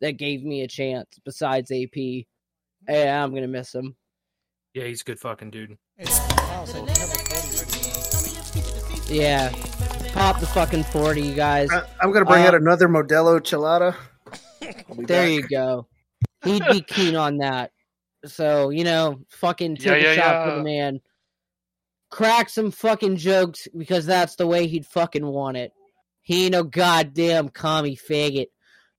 that 0.00 0.12
gave 0.18 0.44
me 0.44 0.62
a 0.62 0.68
chance 0.68 1.08
besides 1.24 1.70
AP. 1.70 2.26
And 2.86 3.08
I'm 3.08 3.32
gonna 3.34 3.48
miss 3.48 3.74
him. 3.74 3.96
Yeah, 4.74 4.84
he's 4.84 5.00
a 5.00 5.04
good 5.04 5.20
fucking 5.20 5.50
dude. 5.52 5.78
Yeah, 9.08 9.50
pop 10.12 10.40
the 10.40 10.46
fucking 10.46 10.84
forty, 10.84 11.22
you 11.22 11.34
guys. 11.34 11.70
I- 11.70 11.84
I'm 12.00 12.12
gonna 12.12 12.24
bring 12.24 12.44
Uh, 12.44 12.48
out 12.48 12.54
another 12.54 12.88
Modelo 12.88 13.40
Chelada. 13.40 13.94
There 14.96 15.06
back. 15.06 15.30
you 15.30 15.42
go. 15.48 15.86
He'd 16.44 16.64
be 16.70 16.80
keen 16.82 17.16
on 17.16 17.38
that. 17.38 17.70
So, 18.24 18.70
you 18.70 18.84
know, 18.84 19.20
fucking 19.28 19.76
take 19.76 19.86
Yeah, 19.86 19.92
a 20.12 20.14
yeah, 20.14 20.14
shot 20.14 20.48
for 20.48 20.56
the 20.56 20.62
man. 20.64 21.00
Crack 22.14 22.48
some 22.48 22.70
fucking 22.70 23.16
jokes 23.16 23.66
because 23.76 24.06
that's 24.06 24.36
the 24.36 24.46
way 24.46 24.68
he'd 24.68 24.86
fucking 24.86 25.26
want 25.26 25.56
it. 25.56 25.72
He 26.22 26.44
ain't 26.44 26.52
no 26.52 26.62
goddamn 26.62 27.48
commie 27.48 27.96
faggot. 27.96 28.46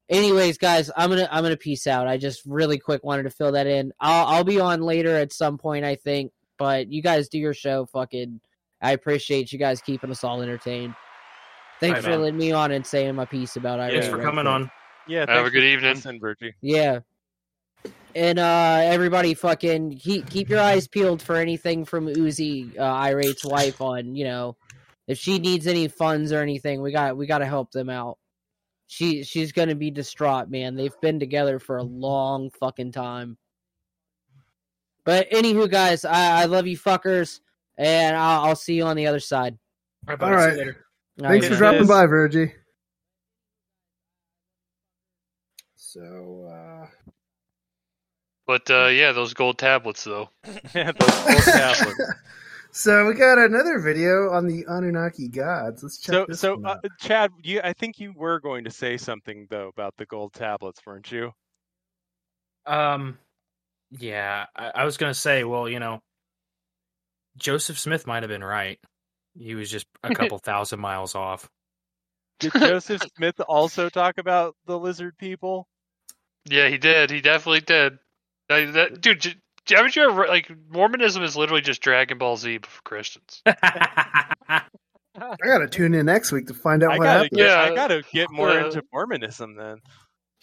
Anyways, 0.10 0.58
guys, 0.58 0.92
I'm 0.98 1.10
gonna 1.10 1.30
I'm 1.32 1.42
gonna 1.42 1.56
peace 1.56 1.88
out. 1.88 2.08
I 2.10 2.18
just 2.18 2.42
really 2.46 2.78
quick 2.78 3.06
wanted 3.06 3.24
to 3.24 3.30
fill 3.30 3.54
that 3.54 3.68
in. 3.68 3.94
I'll 4.02 4.26
I'll 4.28 4.44
be 4.44 4.60
on 4.60 4.82
later 4.82 5.16
at 5.16 5.32
some 5.32 5.58
point, 5.58 5.86
I 5.86 5.96
think. 5.96 6.34
But 6.58 6.92
you 6.92 7.02
guys 7.02 7.30
do 7.30 7.40
your 7.40 7.54
show, 7.54 7.86
fucking. 7.86 8.42
I 8.82 8.92
appreciate 8.92 9.54
you 9.54 9.60
guys 9.60 9.80
keeping 9.80 10.12
us 10.12 10.26
all 10.26 10.42
entertained. 10.42 10.94
Thanks 11.80 11.96
Right 12.00 12.04
for 12.04 12.12
on. 12.12 12.22
letting 12.22 12.38
me 12.38 12.52
on 12.52 12.72
and 12.72 12.86
saying 12.86 13.16
my 13.16 13.24
piece 13.26 13.56
about 13.56 13.80
it. 13.80 13.94
Thanks 13.94 14.08
for 14.10 14.22
coming 14.22 14.46
on. 14.46 14.70
Yeah, 15.08 15.26
Have 15.30 15.46
a 15.46 15.50
good 15.52 15.64
evening. 15.64 15.96
listening, 15.96 16.20
Virgie. 16.20 16.54
Yeah. 16.62 17.00
And 18.16 18.40
uh 18.40 18.80
everybody 18.82 19.34
fucking 19.34 19.98
keep 19.98 20.30
keep 20.30 20.50
your 20.50 20.62
eyes 20.62 20.88
peeled 20.88 21.22
for 21.22 21.36
anything 21.36 21.84
from 21.84 22.08
Uzi, 22.08 22.80
uh, 22.80 22.82
Irate's 22.82 23.44
wife 23.44 23.82
on, 23.82 24.16
you 24.16 24.24
know, 24.24 24.56
if 25.08 25.18
she 25.18 25.38
needs 25.38 25.68
any 25.68 25.90
funds 25.90 26.32
or 26.32 26.42
anything, 26.42 26.82
we 26.82 26.92
got 26.92 27.18
we 27.18 27.28
got 27.28 27.40
to 27.40 27.46
help 27.46 27.72
them 27.72 27.90
out. 27.90 28.18
She 28.88 29.24
she's 29.24 29.52
going 29.52 29.70
to 29.70 29.76
be 29.76 29.92
distraught, 29.92 30.50
man. 30.50 30.76
They've 30.76 31.00
been 31.02 31.20
together 31.20 31.60
for 31.60 31.78
a 31.78 31.84
long 31.84 32.52
fucking 32.52 32.94
time. 32.94 33.38
But 35.04 35.30
anywho, 35.30 35.70
guys, 35.70 36.06
I, 36.06 36.42
I 36.42 36.46
love 36.46 36.66
you 36.66 36.78
fuckers, 36.78 37.40
and 37.78 38.16
I'll, 38.16 38.46
I'll 38.46 38.56
see 38.56 38.74
you 38.76 38.86
on 38.86 38.96
the 38.96 39.08
other 39.08 39.20
side. 39.20 39.58
All 40.08 40.16
All 40.20 40.32
right. 40.32 40.58
All 40.58 41.30
Thanks 41.30 41.44
right, 41.44 41.44
for 41.44 41.50
man. 41.50 41.58
dropping 41.58 41.88
by, 41.88 42.06
Virgie. 42.08 42.54
So, 45.76 46.50
uh, 46.52 46.88
But 48.48 48.70
uh, 48.72 48.88
yeah, 48.88 49.12
those 49.12 49.34
gold 49.34 49.58
tablets 49.60 50.04
though. 50.04 50.30
Yeah, 50.76 50.92
those 50.94 51.20
gold 51.22 51.48
tablets. 51.56 52.14
so 52.72 53.08
we 53.08 53.14
got 53.14 53.38
another 53.40 53.80
video 53.80 54.32
on 54.32 54.48
the 54.48 54.66
Anunnaki 54.68 55.30
gods. 55.30 55.84
Let's 55.84 56.00
check 56.00 56.14
So, 56.14 56.26
this 56.28 56.42
so 56.42 56.58
one 56.62 56.80
uh. 56.84 56.90
Chad, 57.00 57.32
you, 57.44 57.62
I 57.64 57.74
think 57.74 58.00
you 58.00 58.14
were 58.16 58.40
going 58.40 58.66
to 58.66 58.72
say 58.72 58.98
something 58.98 59.48
though 59.50 59.68
about 59.70 59.96
the 59.98 60.06
gold 60.06 60.34
tablets, 60.34 60.82
weren't 60.86 61.12
you? 61.12 61.34
Um, 62.66 63.18
yeah, 63.92 64.46
I, 64.56 64.72
I 64.76 64.86
was 64.86 64.98
gonna 64.98 65.14
say, 65.14 65.44
well, 65.44 65.70
you 65.70 65.80
know, 65.80 66.02
Joseph 67.38 67.80
Smith 67.80 68.08
might 68.08 68.24
have 68.24 68.30
been 68.30 68.44
right. 68.44 68.80
He 69.38 69.56
was 69.56 69.70
just 69.72 69.88
a 70.04 70.12
couple 70.14 70.38
thousand 70.40 70.80
miles 70.80 71.16
off. 71.16 71.50
Did 72.40 72.54
Joseph 72.54 73.02
Smith 73.18 73.40
also 73.42 73.90
talk 73.90 74.18
about 74.18 74.56
the 74.66 74.80
lizard 74.80 75.18
people? 75.18 75.68
Yeah, 76.46 76.70
he 76.70 76.78
did. 76.78 77.12
He 77.12 77.22
definitely 77.22 77.62
did. 77.62 77.98
That, 78.50 79.02
dude, 79.02 79.22
j- 79.22 79.36
j- 79.66 79.76
haven't 79.76 79.96
you 79.96 80.04
ever 80.10 80.28
like 80.28 80.52
Mormonism 80.70 81.24
is 81.24 81.36
literally 81.36 81.62
just 81.62 81.82
Dragon 81.82 82.18
Ball 82.18 82.38
Z 82.38 82.60
for 82.64 82.82
Christians. 82.84 83.42
I 83.46 84.62
gotta 85.44 85.68
tune 85.68 85.94
in 85.94 86.06
next 86.08 86.32
week 86.32 86.48
to 86.48 86.54
find 86.54 86.84
out 86.84 86.92
I 86.94 86.98
what 86.98 87.04
gotta 87.06 87.20
happened. 87.24 87.38
get, 87.38 87.58
I 87.58 87.74
gotta 87.74 88.04
get 88.12 88.30
more 88.32 88.50
Uh, 88.50 88.66
into 88.66 88.84
Mormonism 88.94 89.56
then. 89.56 89.78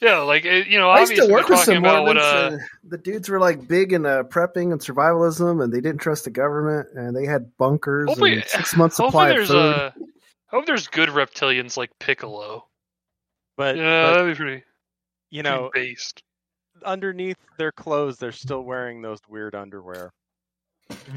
Yeah, 0.01 0.19
like 0.21 0.45
you 0.45 0.79
know, 0.79 0.91
I 0.91 1.01
used 1.01 1.15
to 1.15 1.29
work 1.31 1.49
with 1.49 1.61
some 1.61 1.77
about 1.77 2.03
what 2.05 2.17
Mormons. 2.17 2.25
uh, 2.25 2.57
uh, 2.57 2.59
the 2.89 2.99
dudes 2.99 3.29
were 3.29 3.39
like 3.39 3.69
big 3.69 3.93
in 3.93 4.05
uh, 4.05 4.25
prepping 4.25 4.73
and 4.73 4.81
survivalism, 4.81 5.63
and 5.63 5.73
they 5.73 5.81
didn't 5.81 6.01
trust 6.01 6.25
the 6.25 6.31
government, 6.31 6.89
and 6.95 7.15
they 7.15 7.25
had 7.27 7.57
bunkers 7.57 8.09
hopefully 8.09 8.35
and 8.35 8.45
six 8.47 8.75
months 8.77 8.97
supply 8.97 9.29
of 9.29 9.37
there's 9.37 9.49
food. 9.49 9.57
uh, 9.59 9.91
hope 10.49 10.67
there's 10.67 10.89
good 10.89 11.11
reptilians 11.11 11.77
like 11.77 11.91
Piccolo. 12.01 12.67
But, 13.57 13.77
Yeah, 13.77 14.07
but, 14.07 14.13
that'd 14.15 14.37
be 14.37 14.43
pretty. 14.43 14.65
you 15.31 15.43
know, 15.45 15.71
based. 15.73 16.23
Underneath 16.83 17.37
their 17.59 17.73
clothes, 17.73 18.19
they're 18.19 18.33
still 18.33 18.63
wearing 18.63 19.03
those 19.03 19.19
weird 19.29 19.55
underwear. 19.55 20.13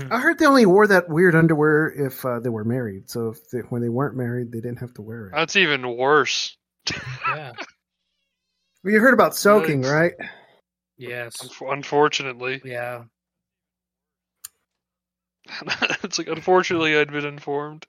I 0.10 0.20
heard 0.20 0.40
they 0.40 0.46
only 0.46 0.66
wore 0.66 0.88
that 0.88 1.10
weird 1.10 1.36
underwear 1.36 1.88
if 1.90 2.24
uh, 2.26 2.40
they 2.40 2.50
were 2.50 2.64
married. 2.64 3.10
So 3.10 3.30
if 3.30 3.50
they, 3.50 3.60
when 3.60 3.82
they 3.82 3.90
weren't 3.90 4.16
married, 4.16 4.52
they 4.52 4.62
didn't 4.62 4.80
have 4.80 4.94
to 4.96 5.02
wear 5.02 5.28
it. 5.28 5.32
That's 5.34 5.56
even 5.56 5.96
worse. 5.98 6.58
Yeah. 7.28 7.52
Well, 8.84 8.94
you 8.94 9.00
heard 9.00 9.16
about 9.16 9.36
soaking, 9.36 9.82
Nice. 9.82 9.92
right? 9.92 10.14
Yes. 10.96 11.38
Unf- 11.38 11.74
Unfortunately, 11.74 12.62
Yeah. 12.64 13.06
it's 16.04 16.20
like 16.20 16.28
unfortunately 16.28 16.96
I'd 16.96 17.12
been 17.12 17.26
informed. 17.26 17.88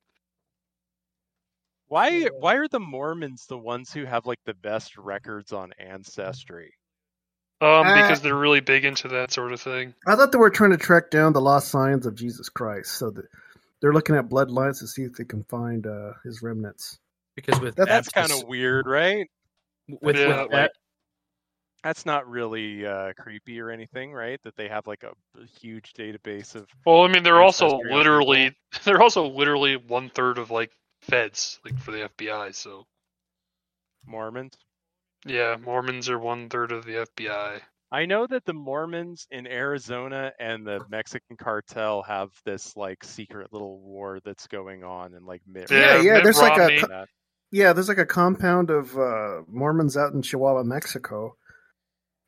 Why 1.88 2.24
why 2.38 2.54
are 2.54 2.68
the 2.68 2.80
Mormons 2.80 3.44
the 3.46 3.58
ones 3.58 3.92
who 3.92 4.06
have 4.06 4.24
like 4.24 4.40
the 4.46 4.54
best 4.54 4.96
records 4.96 5.52
on 5.52 5.72
ancestry? 5.78 6.72
Um, 7.60 7.86
Uh, 7.86 7.94
because 7.94 8.20
they're 8.20 8.34
really 8.34 8.60
big 8.60 8.84
into 8.84 9.08
that 9.08 9.32
sort 9.32 9.52
of 9.52 9.60
thing. 9.60 9.94
I 10.06 10.14
thought 10.14 10.30
they 10.32 10.38
were 10.38 10.50
trying 10.50 10.72
to 10.72 10.76
track 10.76 11.10
down 11.10 11.32
the 11.32 11.40
lost 11.40 11.68
signs 11.68 12.04
of 12.06 12.14
Jesus 12.14 12.48
Christ, 12.50 12.92
so 12.98 13.10
that 13.10 13.24
they're 13.80 13.94
looking 13.94 14.14
at 14.14 14.28
bloodlines 14.28 14.78
to 14.80 14.86
see 14.86 15.02
if 15.02 15.14
they 15.14 15.24
can 15.24 15.42
find 15.44 15.86
uh, 15.86 16.12
his 16.22 16.42
remnants. 16.42 16.98
Because 17.34 17.60
with 17.60 17.76
That's 17.76 18.08
kind 18.08 18.30
of 18.30 18.44
weird, 18.46 18.86
right? 18.86 19.26
with, 19.88 20.16
Yeah, 20.16 20.42
with 20.42 20.52
like- 20.52 20.70
That's 21.84 22.04
not 22.04 22.28
really 22.28 22.84
uh, 22.84 23.12
creepy 23.18 23.60
or 23.60 23.70
anything, 23.70 24.12
right? 24.12 24.40
That 24.42 24.56
they 24.56 24.68
have 24.68 24.86
like 24.86 25.02
a, 25.04 25.12
a 25.40 25.46
huge 25.60 25.92
database 25.94 26.54
of. 26.54 26.66
Well, 26.84 27.02
I 27.02 27.08
mean, 27.08 27.22
they're 27.22 27.40
also 27.40 27.66
ancestry 27.66 27.92
on 27.92 27.98
literally 27.98 28.56
they're 28.84 29.02
also 29.02 29.28
literally 29.28 29.76
one 29.76 30.10
third 30.10 30.38
of 30.38 30.50
like 30.50 30.72
feds, 31.02 31.60
like 31.64 31.78
for 31.78 31.92
the 31.92 32.10
FBI. 32.18 32.54
So 32.54 32.84
Mormons. 34.04 34.54
Yeah, 35.26 35.56
Mormons 35.56 36.08
are 36.08 36.18
one 36.18 36.48
third 36.48 36.72
of 36.72 36.84
the 36.84 37.06
FBI. 37.18 37.60
I 37.90 38.06
know 38.06 38.26
that 38.26 38.44
the 38.44 38.52
Mormons 38.52 39.26
in 39.30 39.46
Arizona 39.46 40.32
and 40.40 40.66
the 40.66 40.80
Mexican 40.88 41.36
cartel 41.36 42.02
have 42.02 42.30
this 42.44 42.76
like 42.76 43.04
secret 43.04 43.52
little 43.52 43.80
war 43.80 44.18
that's 44.24 44.46
going 44.48 44.82
on, 44.82 45.14
and 45.14 45.24
like 45.24 45.42
Mitt 45.46 45.70
Yeah, 45.70 45.78
Yeah, 45.78 46.02
yeah. 46.02 46.12
Mitt 46.14 46.24
There's 46.24 46.40
like 46.40 46.58
a 46.58 47.06
yeah. 47.52 47.72
There's 47.72 47.88
like 47.88 47.98
a 47.98 48.06
compound 48.06 48.70
of 48.70 48.96
uh, 48.98 49.42
Mormons 49.48 49.96
out 49.96 50.12
in 50.12 50.22
Chihuahua, 50.22 50.64
Mexico, 50.64 51.36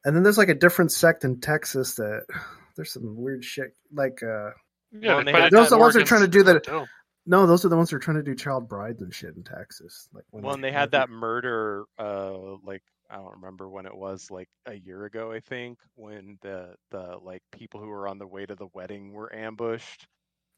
and 0.04 0.14
then 0.14 0.22
there's 0.22 0.38
like 0.38 0.48
a 0.48 0.54
different 0.54 0.92
sect 0.92 1.24
in 1.24 1.40
Texas 1.40 1.96
that 1.96 2.22
there's 2.76 2.92
some 2.92 3.16
weird 3.16 3.44
shit. 3.44 3.74
Like 3.92 4.22
uh, 4.22 4.50
Yeah, 4.92 5.16
Well, 5.16 5.18
they 5.18 5.24
they 5.24 5.32
fight 5.32 5.42
had 5.44 5.52
those 5.52 5.66
are 5.66 5.70
the 5.70 5.78
ones 5.78 5.94
that 5.94 6.02
are 6.02 6.06
trying 6.06 6.22
to 6.22 6.28
do 6.28 6.44
that. 6.44 6.64
cartel. 6.64 6.88
No, 7.30 7.46
those 7.46 7.62
are 7.64 7.68
the 7.68 7.76
ones 7.76 7.90
who 7.90 7.96
are 7.96 8.00
trying 8.00 8.16
to 8.16 8.22
do 8.22 8.34
child 8.34 8.68
brides 8.68 9.02
and 9.02 9.12
shit 9.14 9.36
in 9.36 9.42
Texas. 9.44 10.08
Like 10.14 10.24
when 10.30 10.42
Well, 10.42 10.54
and 10.54 10.64
they 10.64 10.72
had 10.72 10.92
that 10.92 11.10
murder, 11.10 11.84
uh, 11.98 12.56
like 12.64 12.82
I 13.10 13.16
don't 13.16 13.34
remember 13.34 13.68
when 13.68 13.84
it 13.86 13.94
was, 13.94 14.30
like 14.30 14.48
a 14.66 14.74
year 14.74 15.04
ago, 15.04 15.30
I 15.30 15.40
think, 15.40 15.78
when 15.94 16.38
the 16.42 16.74
the 16.90 17.18
like 17.22 17.42
people 17.52 17.80
who 17.80 17.88
were 17.88 18.08
on 18.08 18.18
the 18.18 18.26
way 18.26 18.46
to 18.46 18.54
the 18.54 18.68
wedding 18.72 19.12
were 19.12 19.34
ambushed. 19.34 20.06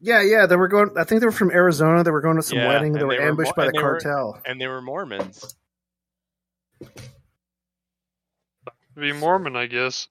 Yeah, 0.01 0.23
yeah. 0.23 0.47
They 0.47 0.55
were 0.57 0.69
going. 0.69 0.91
I 0.97 1.03
think 1.05 1.21
they 1.21 1.27
were 1.27 1.33
from 1.33 1.51
Arizona. 1.51 2.05
They 2.05 2.11
were 2.13 2.21
going 2.21 2.37
to 2.37 2.43
some 2.43 2.59
Yeah, 2.59 2.69
wedding. 2.69 2.93
They 2.93 3.03
were 3.05 3.15
they 3.15 3.19
were 3.19 3.29
ambushed 3.29 3.57
Mo- 3.57 3.63
by 3.63 3.65
the 3.65 3.69
and 3.71 3.79
they 3.79 3.83
were- 3.83 4.01
cartel. 4.01 4.41
and 4.47 4.61
they 4.61 4.67
were 4.69 4.81
Mormons. 4.81 5.57
Be 8.97 9.13
Mormon, 9.13 9.57
I 9.57 9.67
guess. 9.67 10.09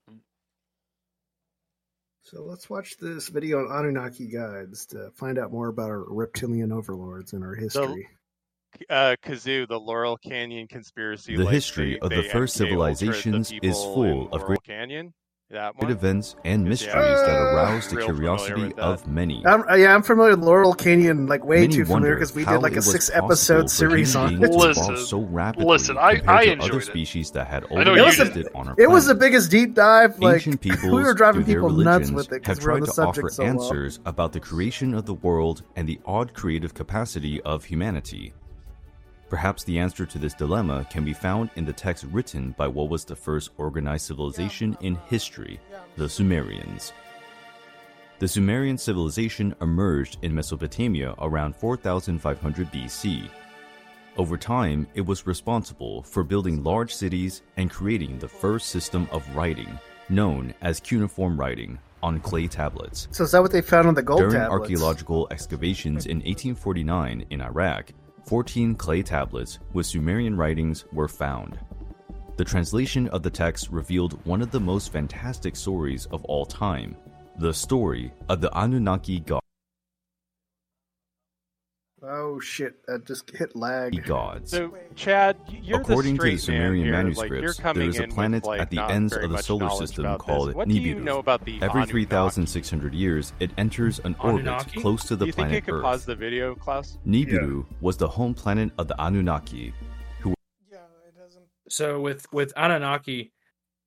So 2.29 2.43
let's 2.43 2.69
watch 2.69 2.95
this 2.97 3.27
video 3.27 3.65
on 3.67 3.85
Anunnaki 3.85 4.27
guides 4.27 4.85
to 4.87 5.09
find 5.15 5.39
out 5.39 5.51
more 5.51 5.69
about 5.69 5.89
our 5.89 6.03
reptilian 6.13 6.71
overlords 6.71 7.33
and 7.33 7.43
our 7.43 7.55
history. 7.55 8.07
Uh, 8.87 9.15
Kazoo, 9.23 9.67
the 9.67 9.79
Laurel 9.79 10.15
Canyon 10.17 10.67
conspiracy. 10.67 11.35
The 11.35 11.45
like, 11.45 11.53
history 11.53 11.93
they- 11.93 11.99
of 11.99 12.11
the 12.11 12.29
first 12.29 12.55
MK 12.55 12.65
Ultra'd 12.65 12.91
the 12.93 13.01
civilizations 13.01 13.51
is 13.63 13.75
full 13.75 14.27
of 14.27 14.41
Laurel 14.41 14.45
great 14.45 14.63
Canyon. 14.63 15.13
That 15.51 15.75
one. 15.81 15.89
events 15.91 16.35
and 16.45 16.63
mysteries 16.63 16.93
I'm 16.93 17.25
that 17.25 17.53
arouse 17.55 17.87
the 17.87 17.95
real 17.95 18.05
curiosity 18.13 18.71
of 18.75 19.07
many. 19.07 19.43
I'm, 19.47 19.67
uh, 19.67 19.73
yeah, 19.77 19.95
I'm 19.95 20.03
familiar 20.03 20.35
with 20.35 20.45
Laurel 20.45 20.75
Canyon, 20.75 21.25
like 21.25 21.43
way 21.43 21.61
Many 21.61 21.73
too 21.73 21.85
familiar 21.85 22.13
because 22.13 22.35
we 22.35 22.45
did 22.45 22.61
like 22.61 22.75
a 22.75 22.83
six 22.83 23.09
episode 23.11 23.67
series 23.71 24.15
on 24.15 24.35
it. 24.43 24.51
Listen, 24.51 24.95
so 24.97 25.21
rapidly 25.21 25.65
listen, 25.67 25.97
I- 25.97 26.21
I 26.27 26.45
to 26.45 26.51
enjoyed 26.51 26.69
other 26.69 26.79
it. 26.81 26.85
species 26.85 27.31
that 27.31 27.47
had 27.47 27.63
I 27.63 27.67
already 27.67 27.99
It 27.99 28.05
was, 28.05 28.15
did. 28.17 28.27
existed 28.27 28.51
on 28.53 28.67
our 28.67 28.75
a, 28.77 28.81
it 28.83 28.89
was 28.91 29.07
the 29.07 29.15
biggest 29.15 29.49
deep 29.49 29.73
dive. 29.73 30.19
Like 30.19 30.35
Ancient 30.35 30.61
peoples, 30.61 30.83
we 30.93 31.01
were 31.01 31.15
driving 31.15 31.43
through 31.43 31.53
their 31.53 31.61
people 31.63 31.69
nuts 31.77 32.11
religions, 32.11 32.11
with 32.13 32.27
it 32.27 32.31
have 32.33 32.41
because 32.43 32.63
we're 32.63 32.73
on 32.73 32.77
tried 32.81 32.87
the 32.89 32.93
to 32.93 33.01
offer 33.01 33.13
subject 33.21 33.33
so 33.33 33.43
well. 33.43 33.51
answers 33.53 33.99
about 34.05 34.33
the 34.33 34.39
creation 34.39 34.93
of 34.93 35.07
the 35.07 35.15
world 35.15 35.63
and 35.75 35.89
the 35.89 35.99
odd 36.05 36.35
creative 36.35 36.75
capacity 36.75 37.41
of 37.41 37.65
humanity. 37.65 38.33
Perhaps 39.29 39.63
the 39.63 39.77
answer 39.77 40.05
to 40.07 40.17
this 40.17 40.33
dilemma 40.33 40.85
can 40.89 41.05
be 41.05 41.13
found 41.13 41.51
in 41.55 41.63
the 41.63 41.73
text 41.73 42.05
written 42.11 42.55
by 42.57 42.67
what 42.67 42.89
was 42.89 43.05
the 43.05 43.15
first 43.15 43.51
organized 43.57 44.07
civilization 44.07 44.75
in 44.81 44.95
history, 45.07 45.59
the 45.97 46.09
Sumerians. 46.09 46.93
The 48.17 48.27
Sumerian 48.27 48.77
civilization 48.77 49.55
emerged 49.61 50.17
in 50.23 50.33
Mesopotamia 50.33 51.13
around 51.19 51.55
4500 51.55 52.71
BC. 52.71 53.29
Over 54.17 54.35
time, 54.35 54.87
it 54.95 55.05
was 55.05 55.27
responsible 55.27 56.01
for 56.01 56.23
building 56.23 56.63
large 56.63 56.93
cities 56.93 57.43
and 57.55 57.69
creating 57.69 58.17
the 58.17 58.27
first 58.27 58.69
system 58.69 59.07
of 59.11 59.23
writing, 59.35 59.79
known 60.09 60.53
as 60.61 60.79
cuneiform 60.79 61.39
writing, 61.39 61.77
on 62.01 62.19
clay 62.19 62.47
tablets. 62.47 63.07
So 63.11 63.23
is 63.23 63.31
that 63.31 63.41
what 63.41 63.51
they 63.51 63.61
found 63.61 63.87
on 63.87 63.93
the 63.93 64.01
gold 64.01 64.19
During 64.19 64.33
tablets? 64.33 64.61
archaeological 64.61 65.27
excavations 65.31 66.05
in 66.05 66.17
1849 66.17 67.25
in 67.29 67.41
Iraq, 67.41 67.91
14 68.25 68.75
clay 68.75 69.01
tablets 69.01 69.59
with 69.73 69.85
Sumerian 69.85 70.35
writings 70.35 70.85
were 70.91 71.07
found. 71.07 71.59
The 72.37 72.45
translation 72.45 73.07
of 73.09 73.23
the 73.23 73.29
text 73.29 73.69
revealed 73.69 74.25
one 74.25 74.41
of 74.41 74.51
the 74.51 74.59
most 74.59 74.91
fantastic 74.91 75.55
stories 75.55 76.05
of 76.07 76.23
all 76.25 76.45
time 76.45 76.95
the 77.37 77.53
story 77.53 78.11
of 78.27 78.41
the 78.41 78.49
Anunnaki 78.57 79.21
god. 79.21 79.41
Oh 82.01 82.39
shit! 82.39 82.75
I 82.87 82.97
just 82.97 83.29
hit 83.31 83.55
lag. 83.55 84.05
gods. 84.05 84.51
So, 84.51 84.73
Chad, 84.95 85.37
you're 85.49 85.81
According 85.81 86.13
the 86.15 86.19
to 86.19 86.31
the 86.31 86.37
straight 86.37 86.55
Sumerian 86.55 86.91
man 86.91 87.07
here. 87.07 87.25
You're 87.25 87.47
manuscripts, 87.51 87.59
coming 87.59 87.79
there 87.81 87.89
is 87.89 87.99
a 87.99 88.03
in 88.03 88.09
with, 88.09 88.15
planet 88.15 88.45
like, 88.45 88.61
at 88.61 88.69
the 88.69 88.81
ends 88.81 89.13
of 89.13 89.29
the 89.31 89.41
solar 89.41 89.69
system 89.71 90.17
called 90.17 90.49
this. 90.49 90.55
What 90.55 90.69
do 90.69 90.75
you 90.75 90.95
Nibiru. 90.95 91.03
know 91.03 91.19
about 91.19 91.43
the 91.43 91.61
Every 91.61 91.85
3,600 91.85 92.93
years, 92.93 93.33
it 93.41 93.51
enters 93.57 93.99
an 93.99 94.15
orbit 94.19 94.41
Anunnaki? 94.47 94.79
close 94.81 95.03
to 95.05 95.15
the 95.17 95.25
Do 95.25 95.27
you 95.27 95.31
think 95.33 95.47
planet 95.49 95.55
you 95.55 95.61
could 95.61 95.73
Earth. 95.75 95.83
pause 95.83 96.05
the 96.05 96.15
video, 96.15 96.55
Klaus? 96.55 96.97
Nibiru 97.05 97.65
was 97.81 97.97
the 97.97 98.07
home 98.07 98.33
planet 98.33 98.71
of 98.77 98.87
the 98.87 98.95
Anunnaki, 99.01 99.73
who 100.21 100.33
Yeah, 100.71 100.77
it 101.07 101.17
doesn't. 101.17 101.43
so 101.69 101.99
with 101.99 102.25
with 102.31 102.53
Anunnaki, 102.55 103.33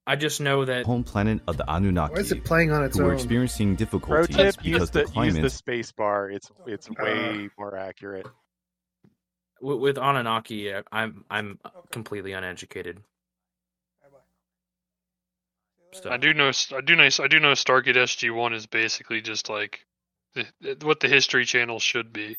I 0.06 0.16
just 0.16 0.40
know 0.40 0.64
that 0.64 0.86
home 0.86 1.04
planet 1.04 1.40
of 1.46 1.56
the 1.56 1.64
Anunnaki, 1.70 2.14
Why 2.14 2.20
is 2.20 2.32
it 2.32 2.44
playing 2.44 2.72
on 2.72 2.84
its 2.84 2.98
who 2.98 3.04
were 3.04 3.12
own? 3.12 3.14
experiencing 3.14 3.76
Pro 4.08 4.26
difficulties 4.26 4.36
tip: 4.36 4.56
because 4.62 4.64
use 4.64 4.90
the 4.90 5.04
the 5.04 5.20
use 5.20 5.38
the 5.38 5.50
space 5.50 5.92
bar. 5.92 6.30
It's 6.30 6.50
it's 6.66 6.90
uh, 6.90 6.94
way 7.04 7.50
more 7.58 7.76
accurate. 7.76 8.26
with, 9.60 9.78
with 9.80 9.98
Anunnaki, 9.98 10.74
I- 10.74 10.82
I'm 10.92 11.24
I'm 11.30 11.58
completely 11.90 12.32
uneducated. 12.32 13.02
I 16.06 16.16
do 16.18 16.34
know. 16.34 16.50
I 16.74 16.80
do 16.82 16.96
know. 16.96 17.04
I 17.20 17.28
do 17.28 17.40
know. 17.40 17.52
Stargate 17.52 17.96
SG 17.96 18.34
One 18.34 18.54
is 18.54 18.66
basically 18.66 19.20
just 19.20 19.50
like 19.50 19.86
the, 20.34 20.46
what 20.82 21.00
the 21.00 21.08
History 21.08 21.44
Channel 21.44 21.78
should 21.80 22.12
be. 22.12 22.36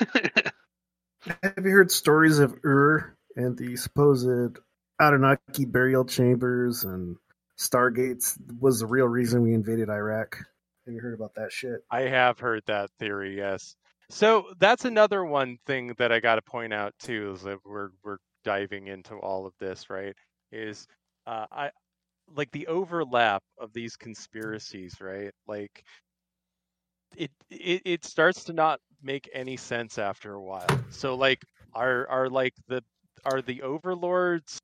Have 1.42 1.64
you 1.64 1.70
heard 1.70 1.90
stories 1.90 2.38
of 2.38 2.58
Ur 2.64 3.16
and 3.36 3.56
the 3.58 3.76
supposed 3.76 4.58
Anunnaki 5.00 5.64
burial 5.64 6.04
chambers 6.04 6.84
and 6.84 7.16
Stargates 7.56 8.36
was 8.60 8.80
the 8.80 8.86
real 8.86 9.06
reason 9.06 9.42
we 9.42 9.54
invaded 9.54 9.90
Iraq? 9.90 10.36
Have 10.86 10.94
you 10.94 11.00
heard 11.00 11.14
about 11.14 11.34
that 11.34 11.52
shit? 11.52 11.84
I 11.90 12.02
have 12.02 12.38
heard 12.38 12.62
that 12.66 12.90
theory, 12.98 13.36
yes. 13.36 13.76
So 14.10 14.46
that's 14.58 14.84
another 14.84 15.24
one 15.24 15.58
thing 15.66 15.94
that 15.98 16.12
I 16.12 16.20
got 16.20 16.36
to 16.36 16.42
point 16.42 16.72
out 16.72 16.94
too 16.98 17.32
is 17.36 17.42
that 17.42 17.58
we're 17.64 17.90
we're 18.02 18.18
diving 18.44 18.86
into 18.86 19.14
all 19.16 19.46
of 19.46 19.52
this, 19.60 19.90
right? 19.90 20.14
Is 20.50 20.86
uh, 21.26 21.46
I 21.52 21.70
like 22.34 22.50
the 22.52 22.66
overlap 22.68 23.42
of 23.58 23.72
these 23.72 23.96
conspiracies, 23.96 24.94
right? 25.00 25.32
Like 25.46 25.84
it 27.16 27.30
it 27.50 27.82
it 27.84 28.04
starts 28.04 28.44
to 28.44 28.52
not 28.52 28.80
make 29.02 29.28
any 29.34 29.56
sense 29.56 29.98
after 29.98 30.32
a 30.34 30.42
while. 30.42 30.66
So 30.90 31.14
like 31.14 31.44
are 31.74 32.06
are 32.08 32.28
like 32.30 32.54
the 32.68 32.82
are 33.26 33.42
the 33.42 33.62
overlords 33.62 34.58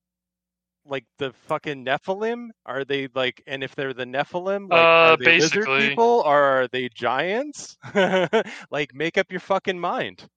like 0.86 1.04
the 1.18 1.32
fucking 1.46 1.84
Nephilim? 1.84 2.48
Are 2.66 2.84
they 2.84 3.08
like 3.14 3.42
and 3.46 3.62
if 3.64 3.74
they're 3.74 3.94
the 3.94 4.04
Nephilim, 4.04 4.70
like 4.70 4.80
Uh, 4.80 5.12
are 5.12 5.16
they 5.16 5.38
lizard 5.38 5.66
people 5.66 6.22
or 6.24 6.42
are 6.42 6.68
they 6.68 6.88
giants? 6.88 7.76
like 8.70 8.94
make 8.94 9.18
up 9.18 9.30
your 9.30 9.40
fucking 9.40 9.78
mind. 9.78 10.28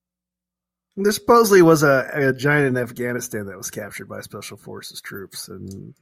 There 0.96 1.12
supposedly 1.12 1.62
was 1.62 1.84
a, 1.84 2.10
a 2.14 2.34
giant 2.34 2.68
in 2.68 2.78
Afghanistan 2.82 3.46
that 3.46 3.58
was 3.58 3.70
captured 3.70 4.10
by 4.10 4.22
special 4.22 4.58
forces 4.58 5.00
troops 5.02 5.48
and 5.48 5.94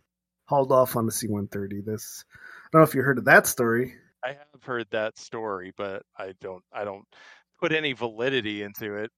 hauled 0.45 0.71
off 0.71 0.95
on 0.95 1.05
the 1.05 1.11
C-130. 1.11 1.83
This 1.85 2.23
I 2.31 2.67
don't 2.71 2.81
know 2.81 2.87
if 2.87 2.95
you 2.95 3.01
heard 3.01 3.17
of 3.17 3.25
that 3.25 3.47
story. 3.47 3.95
I 4.23 4.29
have 4.29 4.63
heard 4.63 4.87
that 4.91 5.17
story, 5.17 5.73
but 5.77 6.03
I 6.17 6.33
don't 6.41 6.63
I 6.73 6.83
don't 6.83 7.05
put 7.59 7.71
any 7.71 7.93
validity 7.93 8.63
into 8.63 8.95
it. 8.95 9.11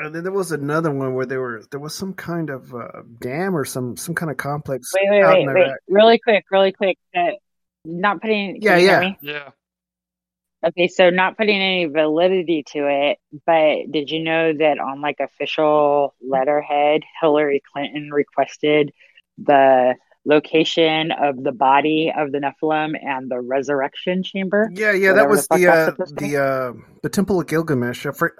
And 0.00 0.14
then 0.14 0.22
there 0.22 0.32
was 0.32 0.52
another 0.52 0.92
one 0.92 1.14
where 1.14 1.26
there 1.26 1.40
were 1.40 1.62
there 1.70 1.80
was 1.80 1.94
some 1.94 2.14
kind 2.14 2.50
of 2.50 2.72
uh, 2.72 3.02
dam 3.20 3.56
or 3.56 3.64
some 3.64 3.96
some 3.96 4.14
kind 4.14 4.30
of 4.30 4.36
complex 4.36 4.92
Wait, 4.94 5.08
wait, 5.10 5.22
out 5.22 5.34
wait, 5.34 5.42
in 5.42 5.54
wait. 5.54 5.72
Really 5.88 6.18
quick, 6.18 6.44
really 6.50 6.72
quick. 6.72 6.98
Uh, 7.14 7.32
not 7.84 8.20
putting. 8.20 8.54
Can 8.54 8.62
Yeah, 8.62 8.76
yeah. 8.76 9.14
Yeah. 9.20 9.48
Okay, 10.66 10.88
so 10.88 11.10
not 11.10 11.36
putting 11.36 11.60
any 11.60 11.84
validity 11.84 12.64
to 12.72 12.88
it, 12.88 13.18
but 13.46 13.92
did 13.92 14.10
you 14.10 14.24
know 14.24 14.52
that 14.52 14.80
on 14.80 15.00
like 15.00 15.20
official 15.20 16.14
letterhead, 16.20 17.02
Hillary 17.20 17.62
Clinton 17.72 18.10
requested 18.12 18.92
the 19.38 19.94
location 20.24 21.10
of 21.12 21.42
the 21.42 21.52
body 21.52 22.12
of 22.16 22.32
the 22.32 22.38
Nephilim 22.38 22.92
and 23.02 23.30
the 23.30 23.40
resurrection 23.40 24.22
chamber? 24.22 24.68
Yeah, 24.72 24.92
yeah, 24.92 25.14
that 25.14 25.28
was 25.28 25.46
fuck 25.46 25.58
the 25.58 25.68
uh, 25.68 25.84
supposed 25.86 26.16
to 26.16 26.22
be? 26.22 26.30
the 26.32 26.42
uh, 26.42 26.72
the 27.02 27.08
Temple 27.08 27.40
of 27.40 27.46
Gilgamesh. 27.46 28.06
I 28.06 28.12
for, 28.12 28.34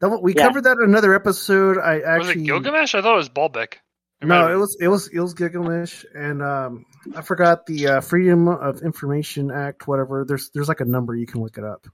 that 0.00 0.08
one- 0.08 0.22
we 0.22 0.34
Yeah. 0.34 0.46
covered 0.46 0.64
that 0.64 0.76
in 0.82 0.88
another 0.88 1.14
episode. 1.14 1.78
I 1.78 1.94
Was 1.96 2.02
it 2.02 2.06
actually 2.06 2.44
Gilgamesh? 2.44 2.94
I 2.94 3.02
thought 3.02 3.14
it 3.14 3.16
was 3.16 3.28
Baalbek. 3.28 3.74
It 4.20 4.26
no, 4.26 4.50
it 4.52 4.56
was 4.56 4.76
it 4.80 4.88
was 4.88 5.08
it 5.08 5.18
was 5.20 5.34
Gilgamesh, 5.34 6.04
and 6.14 6.40
um, 6.42 6.86
I 7.16 7.22
forgot 7.22 7.66
the 7.66 7.88
uh, 7.88 8.00
Freedom 8.00 8.48
of 8.48 8.82
Information 8.82 9.50
Act, 9.50 9.86
whatever. 9.88 10.24
There's 10.26 10.50
there's 10.54 10.68
like 10.68 10.80
a 10.80 10.84
number 10.86 11.14
you 11.14 11.26
can 11.26 11.42
look 11.42 11.58
it 11.58 11.64
up. 11.64 11.86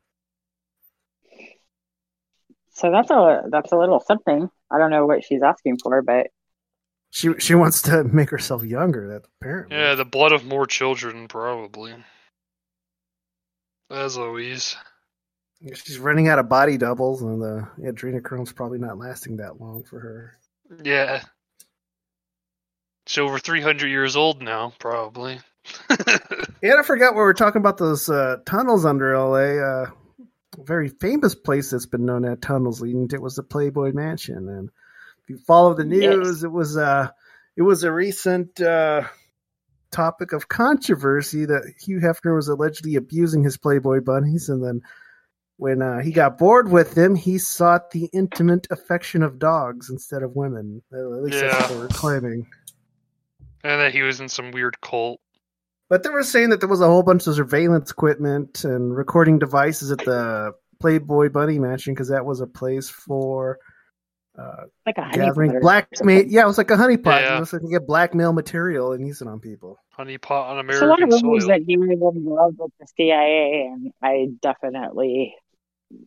So 2.72 2.90
that's 2.90 3.10
a 3.10 3.42
that's 3.50 3.72
a 3.72 3.76
little 3.76 4.00
something. 4.00 4.48
I 4.70 4.78
don't 4.78 4.90
know 4.90 5.06
what 5.06 5.24
she's 5.24 5.42
asking 5.42 5.78
for, 5.82 6.02
but 6.02 6.28
She 7.10 7.30
she 7.38 7.54
wants 7.54 7.82
to 7.82 8.04
make 8.12 8.30
herself 8.30 8.62
younger. 8.64 9.08
That 9.08 9.22
apparently. 9.40 9.76
Yeah, 9.76 9.94
the 9.94 10.04
blood 10.04 10.32
of 10.32 10.44
more 10.44 10.66
children, 10.66 11.28
probably. 11.28 11.94
As 13.90 14.16
always. 14.16 14.76
She's 15.74 15.98
running 15.98 16.28
out 16.28 16.38
of 16.38 16.48
body 16.48 16.78
doubles, 16.78 17.20
and 17.20 17.42
the 17.42 17.68
adrenochrome's 17.80 18.52
probably 18.52 18.78
not 18.78 18.96
lasting 18.96 19.38
that 19.38 19.60
long 19.60 19.82
for 19.84 20.00
her. 20.00 20.38
Yeah. 20.82 21.22
She's 23.06 23.18
over 23.18 23.38
300 23.38 23.88
years 23.88 24.16
old 24.16 24.40
now, 24.40 24.72
probably. 24.78 25.40
Yeah, 26.62 26.74
I 26.78 26.82
forgot 26.82 27.14
we 27.14 27.20
were 27.20 27.32
talking 27.32 27.60
about 27.60 27.78
those 27.78 28.10
uh, 28.10 28.36
tunnels 28.44 28.84
under 28.84 29.16
LA. 29.16 29.62
Uh, 29.62 29.90
a 30.58 30.62
very 30.62 30.88
famous 30.90 31.34
place 31.34 31.70
that's 31.70 31.86
been 31.86 32.04
known 32.04 32.26
as 32.26 32.38
tunnels 32.40 32.82
leading 32.82 33.08
to 33.08 33.16
it 33.16 33.22
was 33.22 33.36
the 33.36 33.42
Playboy 33.42 33.92
Mansion. 33.92 34.48
And 34.48 34.68
you 35.30 35.38
follow 35.38 35.74
the 35.74 35.84
news, 35.84 36.42
it 36.44 36.50
was 36.50 36.76
uh, 36.76 37.08
it 37.56 37.62
was 37.62 37.84
a 37.84 37.92
recent 37.92 38.60
uh, 38.60 39.02
topic 39.90 40.32
of 40.32 40.48
controversy 40.48 41.44
that 41.46 41.72
Hugh 41.80 42.00
Hefner 42.00 42.34
was 42.34 42.48
allegedly 42.48 42.96
abusing 42.96 43.42
his 43.44 43.56
Playboy 43.56 44.00
bunnies, 44.00 44.48
and 44.48 44.62
then 44.62 44.82
when 45.56 45.82
uh, 45.82 46.00
he 46.00 46.10
got 46.10 46.36
bored 46.38 46.70
with 46.70 46.94
them, 46.94 47.14
he 47.14 47.38
sought 47.38 47.90
the 47.90 48.08
intimate 48.12 48.66
affection 48.70 49.22
of 49.22 49.38
dogs 49.38 49.90
instead 49.90 50.22
of 50.22 50.34
women. 50.34 50.82
At 50.92 50.98
least 50.98 51.40
that's 51.40 51.54
what 51.54 51.68
they 51.68 51.74
Yeah. 51.74 51.80
were 51.82 51.88
claiming. 51.88 52.46
And 53.62 53.80
that 53.80 53.92
he 53.92 54.02
was 54.02 54.20
in 54.20 54.28
some 54.28 54.52
weird 54.52 54.80
cult. 54.80 55.20
But 55.90 56.02
they 56.02 56.08
were 56.08 56.22
saying 56.22 56.50
that 56.50 56.60
there 56.60 56.68
was 56.68 56.80
a 56.80 56.86
whole 56.86 57.02
bunch 57.02 57.26
of 57.26 57.34
surveillance 57.34 57.90
equipment 57.90 58.64
and 58.64 58.96
recording 58.96 59.38
devices 59.38 59.90
at 59.90 59.98
the 59.98 60.54
Playboy 60.80 61.28
Bunny 61.28 61.58
Mansion 61.58 61.92
because 61.92 62.08
that 62.08 62.24
was 62.24 62.40
a 62.40 62.46
place 62.46 62.88
for 62.88 63.58
uh, 64.38 64.64
like 64.86 64.96
a 64.98 65.02
honey 65.02 65.16
gathering 65.18 65.52
pot 65.52 65.60
blackmail. 65.60 66.24
Yeah, 66.26 66.42
it 66.42 66.46
was 66.46 66.58
like 66.58 66.70
a 66.70 66.76
honeypot. 66.76 67.20
Yeah. 67.20 67.32
You 67.34 67.38
know, 67.40 67.44
so 67.44 67.56
they 67.56 67.62
can 67.62 67.70
get 67.70 67.86
blackmail 67.86 68.32
material 68.32 68.92
and 68.92 69.06
use 69.06 69.20
it 69.20 69.28
on 69.28 69.40
people. 69.40 69.78
Honey 69.90 70.18
pot 70.18 70.56
on 70.56 70.66
There's 70.66 70.80
a 70.80 70.86
lot 70.86 71.02
of 71.02 71.08
American 71.08 71.28
rumors 71.28 71.46
that 71.46 71.62
he 71.66 71.76
was 71.76 71.88
in 71.90 72.24
love 72.24 72.54
with 72.58 72.72
the 72.80 72.86
CIA, 72.96 73.66
and 73.72 73.92
I 74.02 74.28
definitely 74.40 75.34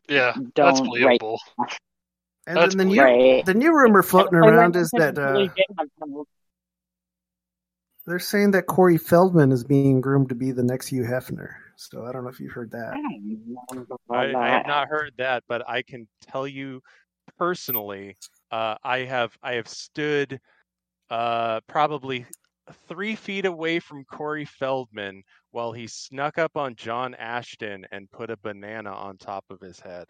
Yeah, 0.07 0.33
don't 0.35 0.53
that's 0.55 0.79
write 0.81 0.87
believable. 1.19 1.39
And 2.45 2.57
That's 2.57 2.75
then 2.75 2.87
the 2.89 2.93
new, 2.93 3.01
Right. 3.01 3.45
the 3.45 3.53
new 3.53 3.71
rumor 3.73 4.01
floating 4.03 4.35
around 4.37 4.75
is 4.75 4.89
that 4.91 5.17
uh, 5.17 5.33
did 5.33 5.51
have 5.77 5.87
some- 5.99 6.23
they're 8.05 8.19
saying 8.19 8.51
that 8.51 8.63
Corey 8.65 8.97
Feldman 8.97 9.53
is 9.53 9.63
being 9.63 10.01
groomed 10.01 10.27
to 10.29 10.35
be 10.35 10.51
the 10.51 10.63
next 10.63 10.87
Hugh 10.87 11.03
Hefner. 11.03 11.53
So 11.77 12.05
I 12.05 12.11
don't 12.11 12.23
know 12.23 12.29
if 12.29 12.39
you've 12.39 12.51
heard 12.51 12.71
that. 12.71 12.95
I, 14.09 14.33
I 14.35 14.49
have 14.49 14.67
not 14.67 14.89
heard 14.89 15.13
that, 15.17 15.43
but 15.47 15.67
I 15.69 15.83
can 15.83 16.07
tell 16.21 16.45
you 16.45 16.81
personally, 17.37 18.17
uh, 18.51 18.75
I 18.83 18.99
have 18.99 19.37
I 19.41 19.53
have 19.53 19.67
stood 19.67 20.39
uh, 21.09 21.59
probably 21.67 22.25
three 22.87 23.15
feet 23.15 23.45
away 23.45 23.79
from 23.79 24.05
Corey 24.05 24.45
Feldman 24.45 25.23
while 25.51 25.71
he 25.71 25.87
snuck 25.87 26.37
up 26.37 26.55
on 26.55 26.75
John 26.75 27.13
Ashton 27.15 27.85
and 27.91 28.09
put 28.09 28.29
a 28.29 28.37
banana 28.37 28.91
on 28.91 29.17
top 29.17 29.45
of 29.49 29.59
his 29.59 29.79
head. 29.79 30.09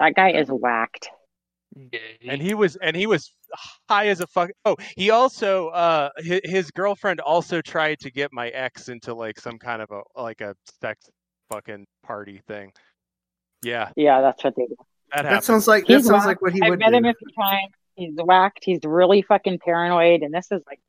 that 0.00 0.14
guy 0.14 0.32
is 0.32 0.48
whacked. 0.48 1.08
And 2.28 2.42
he 2.42 2.52
was 2.54 2.76
and 2.76 2.94
he 2.94 3.06
was 3.06 3.32
high 3.88 4.08
as 4.08 4.20
a 4.20 4.26
fuck. 4.26 4.50
Oh, 4.64 4.76
he 4.96 5.10
also 5.10 5.68
uh 5.68 6.10
his, 6.18 6.40
his 6.44 6.70
girlfriend 6.70 7.20
also 7.20 7.62
tried 7.62 7.98
to 8.00 8.10
get 8.10 8.30
my 8.32 8.48
ex 8.48 8.88
into 8.88 9.14
like 9.14 9.40
some 9.40 9.58
kind 9.58 9.80
of 9.80 9.90
a 9.90 10.02
like 10.20 10.42
a 10.42 10.54
sex 10.80 11.08
fucking 11.50 11.86
party 12.02 12.42
thing. 12.46 12.72
Yeah, 13.62 13.90
Yeah, 13.96 14.20
that's 14.20 14.44
what 14.44 14.54
they 14.56 14.66
do. 14.66 14.76
That, 15.14 15.22
That 15.22 15.44
sounds 15.44 15.68
like 15.68 15.86
that 15.86 15.92
He's 15.94 16.06
sounds 16.06 16.24
whacked. 16.24 16.26
like 16.26 16.42
what 16.42 16.52
he 16.52 16.62
I've 16.62 16.70
would 16.70 16.78
met 16.78 16.94
him 16.94 17.04
a 17.04 17.14
few 17.14 17.28
times. 17.38 17.72
He's 17.94 18.14
whacked. 18.16 18.60
He's 18.64 18.80
really 18.84 19.22
fucking 19.22 19.58
paranoid, 19.58 20.22
and 20.22 20.32
this 20.32 20.50
is 20.50 20.62
like 20.66 20.80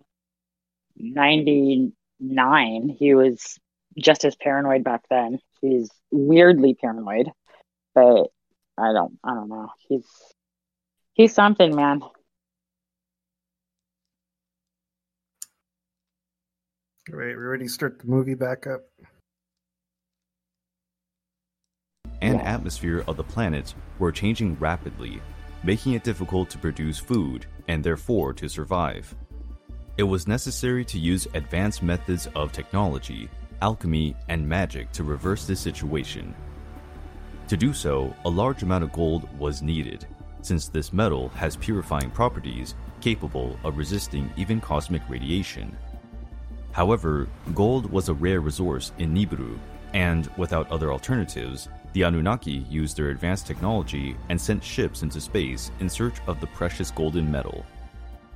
ninety 0.98 1.92
nine. 2.20 2.90
He 2.98 3.14
was 3.14 3.58
just 3.98 4.24
as 4.26 4.36
paranoid 4.36 4.84
back 4.84 5.02
then. 5.10 5.40
He's 5.62 5.90
weirdly 6.12 6.74
paranoid, 6.76 7.30
but 7.94 8.28
I 8.78 8.94
don't. 8.94 9.20
I 9.24 9.34
don't 9.34 9.50
know. 9.50 9.70
He's 9.90 10.06
he's 11.14 11.34
something, 11.34 11.76
man. 11.76 12.02
Right, 17.10 17.36
we're 17.36 17.52
ready 17.52 17.66
to 17.66 17.70
start 17.70 18.00
the 18.00 18.08
movie 18.08 18.34
back 18.34 18.66
up. 18.66 18.82
And 22.24 22.42
atmosphere 22.42 23.04
of 23.08 23.18
the 23.18 23.24
planet 23.24 23.76
were 24.00 24.12
changing 24.12 24.56
rapidly, 24.56 25.22
making 25.64 25.94
it 25.94 26.04
difficult 26.04 26.50
to 26.50 26.58
produce 26.58 26.98
food 26.98 27.46
and 27.68 27.84
therefore 27.84 28.34
to 28.34 28.48
survive. 28.48 29.14
It 29.98 30.04
was 30.04 30.28
necessary 30.28 30.84
to 30.86 31.00
use 31.00 31.28
advanced 31.34 31.84
methods 31.84 32.28
of 32.36 32.52
technology, 32.52 33.30
alchemy, 33.62 34.16
and 34.30 34.48
magic 34.48 34.92
to 34.94 35.04
reverse 35.04 35.46
this 35.46 35.60
situation. 35.60 36.34
To 37.50 37.58
do 37.58 37.74
so, 37.74 38.16
a 38.26 38.30
large 38.30 38.64
amount 38.64 38.86
of 38.86 38.94
gold 38.94 39.28
was 39.38 39.62
needed, 39.62 40.08
since 40.42 40.68
this 40.68 40.94
metal 40.94 41.30
has 41.30 41.58
purifying 41.58 42.10
properties 42.10 42.74
capable 43.02 43.60
of 43.64 43.78
resisting 43.78 44.32
even 44.38 44.62
cosmic 44.62 45.02
radiation. 45.10 45.76
However, 46.72 47.28
gold 47.54 47.92
was 47.92 48.10
a 48.10 48.14
rare 48.14 48.40
resource 48.40 48.94
in 48.98 49.14
Nibiru, 49.14 49.60
and 49.94 50.30
without 50.38 50.72
other 50.72 50.92
alternatives, 50.92 51.70
the 51.94 52.02
Anunnaki 52.02 52.66
used 52.70 52.98
their 52.98 53.10
advanced 53.10 53.46
technology 53.46 54.18
and 54.30 54.42
sent 54.42 54.64
ships 54.64 55.04
into 55.04 55.22
space 55.22 55.72
in 55.80 55.88
search 55.88 56.16
of 56.26 56.40
the 56.40 56.48
precious 56.48 56.90
golden 56.90 57.32
metal. 57.32 57.66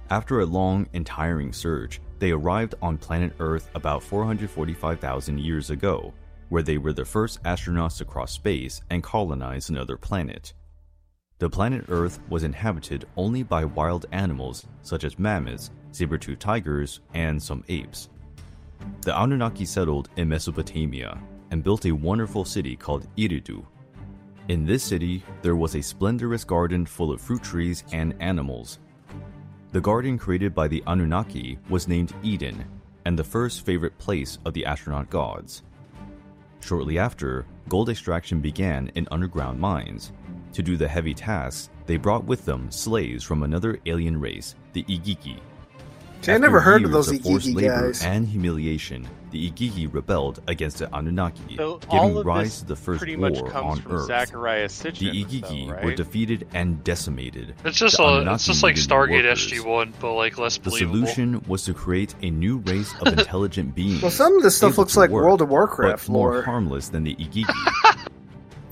After 0.10 0.40
a 0.40 0.46
long 0.46 0.88
and 0.94 1.06
tiring 1.06 1.52
search, 1.52 2.00
they 2.20 2.32
arrived 2.32 2.76
on 2.82 2.98
planet 2.98 3.34
Earth 3.40 3.70
about 3.76 4.04
445,000 4.04 5.40
years 5.40 5.72
ago, 5.72 6.14
where 6.50 6.64
they 6.64 6.78
were 6.78 6.94
the 6.94 7.04
first 7.04 7.44
astronauts 7.44 7.98
to 7.98 8.06
cross 8.06 8.32
space 8.32 8.82
and 8.90 9.04
colonize 9.04 9.70
another 9.70 9.98
planet. 9.98 10.54
The 11.40 11.50
planet 11.50 11.86
Earth 11.90 12.20
was 12.30 12.44
inhabited 12.44 13.06
only 13.18 13.44
by 13.44 13.66
wild 13.66 14.06
animals 14.12 14.66
such 14.82 15.04
as 15.04 15.20
mammoths, 15.20 15.72
saber-toothed 15.92 16.40
tigers, 16.40 17.02
and 17.14 17.42
some 17.42 17.64
apes. 17.70 18.10
The 19.02 19.20
Anunnaki 19.20 19.66
settled 19.66 20.10
in 20.16 20.30
Mesopotamia 20.30 21.20
and 21.52 21.64
built 21.64 21.86
a 21.86 21.92
wonderful 21.92 22.46
city 22.46 22.76
called 22.76 23.08
Eridu. 23.18 23.66
In 24.48 24.66
this 24.66 24.84
city, 24.84 25.24
there 25.42 25.56
was 25.56 25.76
a 25.76 25.82
splendorous 25.82 26.44
garden 26.44 26.86
full 26.86 27.12
of 27.12 27.22
fruit 27.22 27.44
trees 27.44 27.84
and 27.92 28.14
animals. 28.20 28.80
The 29.72 29.82
garden 29.82 30.18
created 30.18 30.56
by 30.56 30.68
the 30.68 30.82
Anunnaki 30.88 31.60
was 31.70 31.88
named 31.88 32.14
Eden, 32.24 32.64
and 33.06 33.20
the 33.20 33.24
first 33.24 33.66
favorite 33.66 33.98
place 33.98 34.38
of 34.46 34.54
the 34.54 34.66
astronaut 34.66 35.10
gods. 35.10 35.64
Shortly 36.62 36.98
after, 36.98 37.46
gold 37.70 37.90
extraction 37.90 38.40
began 38.40 38.90
in 38.96 39.08
underground 39.12 39.60
mines. 39.60 40.14
To 40.54 40.64
do 40.64 40.78
the 40.78 40.88
heavy 40.88 41.14
tasks, 41.14 41.70
they 41.86 41.98
brought 41.98 42.24
with 42.24 42.46
them 42.46 42.72
slaves 42.72 43.24
from 43.24 43.44
another 43.44 43.80
alien 43.86 44.20
race, 44.20 44.56
the 44.74 44.84
Igigi. 44.84 45.40
See, 46.22 46.32
I 46.34 46.38
never 46.38 46.60
heard 46.60 46.84
of 46.84 46.92
years 46.92 47.06
those 47.08 47.20
forced 47.22 47.48
Igigi 47.48 47.56
labor 47.56 47.88
guys. 47.88 48.04
and 48.04 48.28
humiliation, 48.28 49.08
the 49.32 49.50
Igigi 49.50 49.88
rebelled 49.94 50.42
against 50.48 50.80
the 50.80 50.94
Anunnaki, 50.94 51.56
So 51.56 51.78
giving 51.90 52.16
rise 52.24 52.60
to 52.60 52.66
the 52.66 52.76
first 52.76 53.08
war 53.08 53.18
much 53.18 53.40
comes 53.40 53.54
on 53.56 53.82
from 53.82 53.92
Earth. 53.94 54.10
Zecharia 54.10 54.68
the 54.68 54.92
Sitchin, 54.92 55.14
Igigi 55.26 55.68
though, 55.70 55.86
were 55.86 55.96
defeated 55.96 56.48
and 56.54 56.84
decimated. 56.84 57.56
It's 57.64 57.78
just 57.78 57.98
a, 58.00 58.26
it's 58.34 58.46
just 58.46 58.62
like 58.64 58.76
Stargate. 58.76 59.24
SG-1, 59.24 59.94
but 60.02 60.14
like 60.16 60.38
less 60.38 60.58
The 60.58 60.70
believable. 60.70 60.96
solution 61.08 61.42
was 61.48 61.64
to 61.66 61.74
create 61.74 62.14
a 62.22 62.30
new 62.30 62.58
race 62.58 62.94
of 63.00 63.08
intelligent 63.18 63.74
beings. 63.74 64.02
Well, 64.02 64.12
some 64.12 64.36
of 64.36 64.44
this 64.44 64.58
stuff 64.58 64.78
looks 64.78 64.98
like 64.98 65.10
work, 65.12 65.24
World 65.24 65.42
of 65.42 65.50
Warcraft 65.50 66.08
but 66.08 66.12
more 66.12 66.42
harmless 66.42 66.90
than 66.90 67.04
the 67.04 67.16
Igigi. 67.16 67.46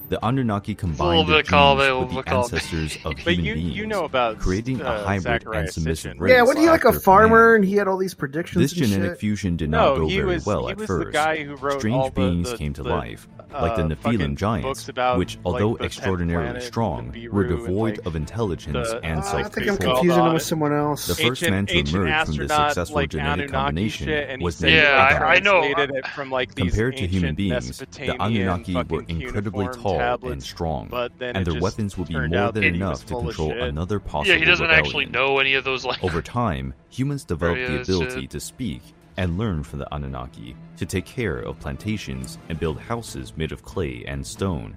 the 0.10 0.24
Anunnaki 0.26 0.74
little 0.74 0.89
combined 0.89 1.28
their 1.30 1.38
bit 1.38 1.45
genes 1.47 1.99
with 1.99 2.16
the 2.16 2.24
column 2.24 2.24
B. 2.24 2.32
ancestors 2.32 2.95
of 3.06 3.14
But 3.24 3.34
human 3.34 3.45
you 3.45 3.53
beings, 3.56 3.76
you 3.78 3.86
know 3.88 4.03
about 4.06 4.39
creating 4.39 4.82
uh, 4.82 4.91
a 5.01 5.03
hybrid 5.06 5.43
Zecharia 5.43 5.60
and 5.60 5.70
submissive 5.72 6.14
Sitchin, 6.14 6.20
race. 6.22 6.32
Yeah, 6.34 6.41
wasn't 6.41 6.60
he 6.60 6.68
like 6.70 6.86
a 6.86 6.89
after 6.89 6.99
farmer 6.99 7.56
and 7.56 7.66
he 7.66 7.76
had 7.76 7.88
all 7.88 7.97
these 7.97 8.14
predictions? 8.14 8.62
This 8.72 8.80
and 8.80 8.89
genetic 8.91 9.12
shit? 9.14 9.20
fusion 9.20 9.58
did 9.58 9.70
No, 9.70 9.78
not 9.93 9.97
go 10.01 10.08
very 10.08 10.26
was- 10.26 10.45
well 10.45 10.70
at 10.70 10.80
first. 10.82 11.12
guy 11.14 11.43
who 11.43 11.56
wrote 11.56 11.80
Strange 11.80 11.95
all 11.97 12.10
the- 12.10 12.22
beings 12.22 12.51
the- 12.51 12.58
came 12.58 12.74
to 12.74 12.84
the, 12.84 12.89
life, 12.89 13.28
like 13.51 13.76
the 13.76 13.84
uh, 13.84 13.88
Nephilim 13.88 14.36
giants, 14.36 14.89
about, 14.89 15.18
which, 15.18 15.38
although 15.45 15.74
the 15.74 15.80
tenth 15.80 15.86
extraordinarily 15.93 16.45
planet, 16.51 16.64
strong, 16.64 17.12
Nibiru, 17.12 17.30
were 17.32 17.43
and, 17.43 17.49
devoid 17.66 17.97
like, 17.97 18.06
of 18.06 18.16
intelligence 18.16 18.89
the- 18.89 18.99
and 19.03 19.20
uh, 19.22 19.24
I 19.24 19.39
I 19.39 19.43
think 19.43 19.70
I'm 19.70 19.78
confusing 19.78 20.24
him 20.26 20.34
with 20.34 20.43
someone 20.43 20.74
else. 20.74 21.08
The 21.08 21.16
first 21.16 21.41
man 21.49 21.66
to 21.68 21.74
emerge 21.80 22.26
from 22.26 22.36
this 22.38 22.51
successful 22.51 23.06
genetic 23.08 23.51
combination 23.51 24.10
and 24.10 24.41
was 24.41 24.58
said 24.58 24.68
named 24.68 24.78
he, 24.80 24.84
Yeah. 24.84 24.97
I- 25.22 25.36
I 25.36 25.39
know. 25.39 25.62
translated 25.62 25.95
it 25.95 26.08
from 26.08 26.30
like 26.32 26.53
these 26.56 26.72
Compared 26.72 26.97
to 26.97 27.08
human 27.08 27.36
beings, 27.36 27.78
the 27.78 28.22
Anunnaki 28.22 28.76
were 28.89 29.03
incredibly 29.08 29.68
tall 29.70 29.99
tablets, 30.06 30.34
and 30.34 30.43
strong, 30.43 30.88
but 30.89 31.18
then 31.20 31.36
and 31.36 31.45
their 31.45 31.62
weapons 31.62 31.97
will 31.97 32.06
be 32.06 32.14
more 32.16 32.51
than 32.51 32.64
enough 32.64 33.06
to 33.06 33.16
control 33.16 33.51
another 33.51 33.99
possible 33.99 34.34
Yeah, 34.34 34.39
he 34.39 34.45
doesn't 34.45 34.66
rebellion. 34.66 34.86
actually 34.86 35.06
know 35.08 35.39
any 35.39 35.53
of 35.56 35.64
those. 35.64 35.86
Over 36.01 36.22
time, 36.22 36.74
humans 36.89 37.24
develop 37.34 37.58
the 37.58 37.82
ability 37.82 38.22
shit. 38.22 38.30
to 38.32 38.39
speak 38.39 38.82
and 39.18 39.38
learn 39.38 39.64
from 39.64 39.80
the 39.80 39.93
Anunnaki 39.93 40.56
to 40.78 40.86
take 40.86 41.06
care 41.06 41.39
of 41.39 41.60
plantations 41.60 42.38
and 42.49 42.60
build 42.60 42.80
houses 42.80 43.36
made 43.38 43.51
of 43.51 43.64
clay 43.64 44.03
and 44.08 44.26
stone. 44.26 44.76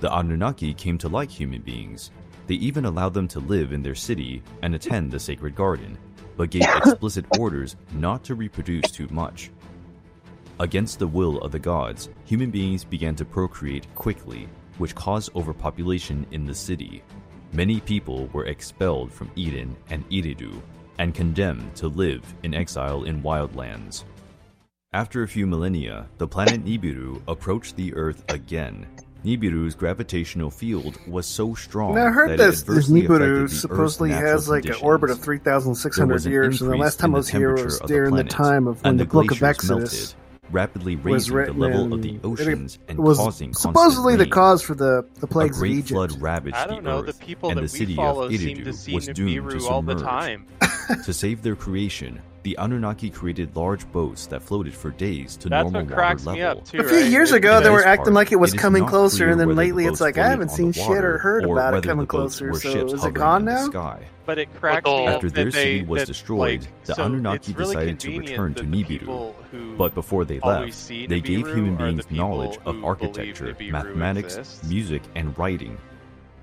The 0.00 0.14
Anunnaki 0.16 0.72
came 0.74 0.96
to 0.98 1.08
like 1.08 1.30
human 1.30 1.60
beings. 1.62 2.10
They 2.46 2.54
even 2.54 2.84
allowed 2.86 3.14
them 3.14 3.28
to 3.28 3.40
live 3.40 3.72
in 3.72 3.82
their 3.82 3.94
city 3.94 4.42
and 4.62 4.74
attend 4.74 5.10
the 5.10 5.18
sacred 5.20 5.54
garden, 5.54 5.98
but 6.36 6.50
gave 6.50 6.62
explicit 6.76 7.26
orders 7.38 7.76
not 7.92 8.24
to 8.24 8.34
reproduce 8.34 8.90
too 8.90 9.08
much 9.10 9.50
Against 10.60 10.98
the 10.98 11.06
will 11.06 11.38
of 11.38 11.52
the 11.52 11.58
gods, 11.60 12.08
human 12.24 12.50
beings 12.50 12.82
began 12.82 13.14
to 13.14 13.24
procreate 13.24 13.86
quickly, 13.94 14.48
which 14.78 14.94
caused 14.96 15.34
overpopulation 15.36 16.26
in 16.32 16.44
the 16.46 16.54
city. 16.54 17.04
Many 17.52 17.78
people 17.78 18.26
were 18.32 18.46
expelled 18.46 19.12
from 19.12 19.30
Eden 19.36 19.76
and 19.90 20.04
Eridu 20.10 20.60
and 20.98 21.14
condemned 21.14 21.76
to 21.76 21.86
live 21.86 22.22
in 22.42 22.54
exile 22.54 23.04
in 23.04 23.22
wildlands. 23.22 24.02
After 24.92 25.22
a 25.22 25.28
few 25.28 25.46
millennia, 25.46 26.08
the 26.18 26.26
planet 26.26 26.64
Nibiru 26.64 27.22
approached 27.28 27.76
the 27.76 27.94
Earth 27.94 28.24
again. 28.28 28.84
Nibiru's 29.24 29.76
gravitational 29.76 30.50
field 30.50 30.98
was 31.06 31.26
so 31.26 31.54
strong 31.54 31.94
now, 31.94 32.06
I 32.06 32.10
heard 32.10 32.30
that 32.30 32.36
this, 32.38 32.62
this 32.62 32.88
Nibiru 32.88 33.48
supposedly 33.48 34.10
has 34.10 34.48
like 34.48 34.62
conditions. 34.62 34.82
an 34.82 34.88
orbit 34.88 35.10
of 35.10 35.20
3,600 35.20 36.24
years, 36.24 36.62
and 36.62 36.70
the 36.72 36.76
last 36.76 36.98
time 36.98 37.14
I 37.14 37.18
was 37.18 37.28
here 37.28 37.52
was 37.52 37.78
during 37.80 38.14
the, 38.16 38.24
the 38.24 38.28
time 38.28 38.66
of 38.66 38.82
when 38.82 38.96
the, 38.96 39.04
the 39.04 39.10
Book 39.10 39.30
of 39.30 39.42
Exodus. 39.42 39.92
Melted 39.92 40.17
rapidly 40.50 40.96
raising 40.96 41.36
the 41.36 41.52
level 41.52 41.92
of 41.92 42.02
the 42.02 42.18
oceans 42.24 42.78
and 42.88 42.98
causing 42.98 43.52
supposedly 43.54 44.16
the 44.16 44.26
cause 44.26 44.62
for 44.62 44.74
the 44.74 45.06
the 45.20 45.26
plagues 45.26 45.58
of 45.60 45.66
Egypt. 45.66 45.88
flood 45.90 46.20
ravaged 46.20 46.56
I 46.56 46.66
don't 46.66 46.84
the 46.84 46.90
know. 46.90 47.02
The 47.02 47.12
people 47.14 47.50
and 47.50 47.58
that 47.58 47.62
the 47.62 47.72
we 47.72 47.78
city 47.78 47.92
of 47.94 47.96
follow 47.96 48.30
seem 48.30 48.64
to 48.64 48.72
see 48.72 48.94
was 48.94 49.06
doomed 49.08 49.50
to 49.50 49.68
all 49.68 49.82
the 49.82 49.94
time. 49.94 50.46
to 51.04 51.12
save 51.12 51.42
their 51.42 51.56
creation, 51.56 52.20
the 52.44 52.56
Anunnaki 52.58 53.10
created 53.10 53.56
large 53.56 53.90
boats 53.90 54.26
that 54.28 54.42
floated 54.42 54.72
for 54.72 54.90
days 54.92 55.36
to 55.38 55.48
That's 55.48 55.70
normal 55.70 55.96
water 55.96 56.18
level. 56.24 56.62
Too, 56.62 56.78
right? 56.78 56.86
A 56.86 56.88
few 56.88 56.98
years 56.98 57.32
ago, 57.32 57.60
they 57.60 57.70
were 57.70 57.84
acting 57.84 58.14
like 58.14 58.30
it 58.32 58.36
was 58.36 58.54
it 58.54 58.58
coming 58.58 58.86
closer, 58.86 59.28
and 59.28 59.40
then 59.40 59.56
lately 59.56 59.84
the 59.84 59.90
it's 59.90 60.00
like 60.00 60.18
I 60.18 60.28
haven't 60.28 60.50
seen 60.50 60.72
shit 60.72 61.04
or 61.04 61.18
heard 61.18 61.44
or 61.44 61.54
about 61.54 61.74
it 61.74 61.84
coming 61.84 62.06
closer. 62.06 62.54
So 62.54 62.86
is 62.86 63.04
it 63.04 63.14
gone 63.14 63.44
now? 63.44 63.68
But 64.24 64.38
it 64.38 64.54
cracks 64.54 64.84
me 64.84 65.06
up 65.06 65.14
After 65.14 65.30
their 65.30 65.50
city 65.50 65.80
they, 65.80 65.86
was 65.86 66.02
that, 66.02 66.06
destroyed, 66.06 66.60
like, 66.60 66.84
the 66.84 66.94
so 66.94 67.04
Anunnaki 67.04 67.54
really 67.54 67.74
decided 67.74 68.00
to 68.00 68.18
return 68.18 68.54
to 68.54 68.62
Nibiru. 68.62 69.34
But 69.78 69.94
before 69.94 70.26
they 70.26 70.38
left, 70.40 70.88
they 70.88 71.20
gave 71.20 71.46
human 71.46 71.76
beings 71.76 72.10
knowledge 72.10 72.58
of 72.66 72.84
architecture, 72.84 73.56
mathematics, 73.58 74.62
music, 74.64 75.02
and 75.14 75.36
writing 75.38 75.78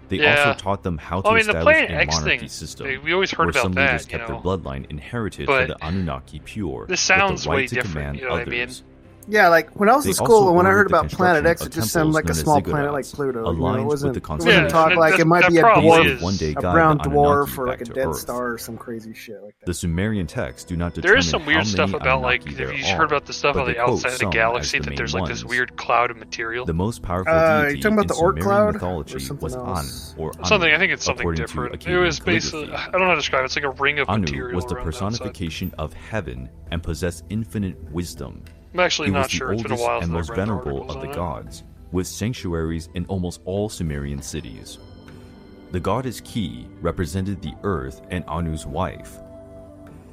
they 0.08 0.18
yeah. 0.18 0.46
also 0.46 0.60
taught 0.60 0.84
them 0.84 0.98
how 0.98 1.22
to 1.22 1.28
well, 1.28 1.34
I 1.34 1.38
mean, 1.38 1.48
the 1.48 1.62
a 1.62 1.64
monarchy 2.06 2.38
thing, 2.38 2.48
system. 2.48 2.88
We 3.04 3.14
always 3.14 3.32
heard 3.32 3.46
where 3.46 3.50
about 3.50 3.64
some 3.64 3.74
that, 3.74 3.92
leaders 3.92 4.06
kept 4.06 4.30
know? 4.30 4.42
their 4.42 4.58
bloodline 4.58 4.90
inherited 4.90 5.48
but 5.48 5.62
for 5.62 5.74
the 5.74 5.86
Anunnaki 5.86 6.40
pure. 6.40 6.86
This 6.88 7.02
sounds 7.02 7.48
way 7.48 7.68
different. 7.68 8.20
You 8.20 8.26
know 8.26 8.36
others. 8.36 8.48
what 8.48 8.54
I 8.54 8.66
mean? 8.66 8.95
Yeah, 9.28 9.48
like 9.50 9.72
when 9.80 9.90
I 9.90 9.96
was 9.96 10.04
they 10.04 10.12
in 10.12 10.16
school, 10.16 10.54
when 10.54 10.66
I 10.66 10.70
heard 10.70 10.88
about 10.88 11.10
Planet 11.10 11.46
X, 11.46 11.66
it 11.66 11.72
just 11.72 11.92
sounded 11.92 12.14
like 12.14 12.30
a 12.30 12.34
small 12.34 12.62
planet 12.62 12.92
like 12.92 13.06
Pluto. 13.06 13.52
You 13.52 13.60
know, 13.60 13.76
it 13.76 13.84
wasn't, 13.84 14.16
it 14.16 14.28
wasn't 14.28 14.54
yeah, 14.54 14.68
talk 14.68 14.96
like 14.96 15.20
it 15.20 15.26
might 15.26 15.48
be 15.48 15.58
a 15.58 15.64
dwarf, 15.64 16.22
one 16.22 16.36
day 16.36 16.54
a 16.56 16.62
brown 16.62 17.00
dwarf, 17.00 17.58
or 17.58 17.68
like 17.68 17.82
a 17.82 17.86
dead 17.86 18.08
Earth. 18.08 18.18
star 18.18 18.54
or 18.54 18.58
some 18.58 18.78
crazy 18.78 19.14
shit 19.14 19.42
like 19.42 19.58
that. 19.60 19.66
The 19.66 19.74
Sumerian 19.74 20.28
texts 20.28 20.66
do 20.66 20.78
not 20.78 20.94
determine 20.94 21.12
There 21.12 21.18
is 21.18 21.30
some 21.30 21.46
weird 21.46 21.66
stuff 21.66 21.94
about 21.94 22.22
like 22.22 22.46
if 22.46 22.60
you 22.60 22.96
heard 22.96 23.06
about 23.06 23.26
the 23.26 23.34
stuff 23.34 23.56
on 23.56 23.68
the 23.68 23.80
outside 23.80 24.14
of 24.14 24.20
the 24.20 24.30
galaxy 24.30 24.80
that 24.80 24.96
there's 24.96 25.14
like 25.14 25.28
this 25.28 25.44
weird 25.44 25.76
cloud 25.76 26.12
of 26.12 26.18
material. 26.18 26.66
The 26.66 26.74
most 26.74 27.02
powerful 27.02 27.34
uh, 27.34 27.68
you 27.70 27.82
talking 27.82 27.98
about 27.98 28.08
the 28.08 28.16
Oort 28.16 28.42
cloud 28.42 28.74
mythology 28.74 29.16
was? 29.34 29.56
An, 29.56 29.62
or 30.18 30.32
Anu, 30.36 30.46
something. 30.46 30.72
I 30.72 30.78
think 30.78 30.92
it's 30.92 31.04
something 31.04 31.34
different. 31.34 31.88
It 31.88 31.98
was 31.98 32.20
basically 32.20 32.72
I 32.72 32.92
don't 32.92 33.02
know 33.02 33.08
how 33.08 33.12
to 33.12 33.16
describe. 33.18 33.42
it. 33.42 33.46
It's 33.46 33.56
like 33.56 33.66
a 33.66 33.72
ring 33.72 34.00
of 34.00 34.10
Anu 34.10 34.54
was 34.54 34.66
the 34.66 34.76
personification 34.76 35.74
of 35.78 35.94
heaven 35.94 36.50
and 36.72 36.84
possessed 36.84 37.24
infinite 37.30 37.82
wisdom 37.92 38.44
I'm 38.76 38.82
actually 38.82 39.08
he 39.08 39.14
not 39.14 39.24
was 39.24 39.32
the 39.32 39.38
sure. 39.38 39.52
Oldest 39.52 39.66
it's 39.66 39.72
been 39.72 39.80
a 39.80 39.88
while 39.88 40.02
and 40.02 40.12
most 40.12 40.36
venerable 40.36 40.92
of 40.92 41.00
the 41.00 41.08
gods, 41.08 41.64
with 41.94 42.08
sanctuaries 42.08 42.90
in 42.94 43.06
almost 43.06 43.40
all 43.46 43.70
Sumerian 43.70 44.22
cities. 44.22 44.80
The 45.72 45.80
goddess 45.80 46.20
Ki 46.20 46.68
represented 46.82 47.42
the 47.42 47.54
earth 47.64 48.02
and 48.12 48.26
Anu's 48.28 48.66
wife. 48.66 49.18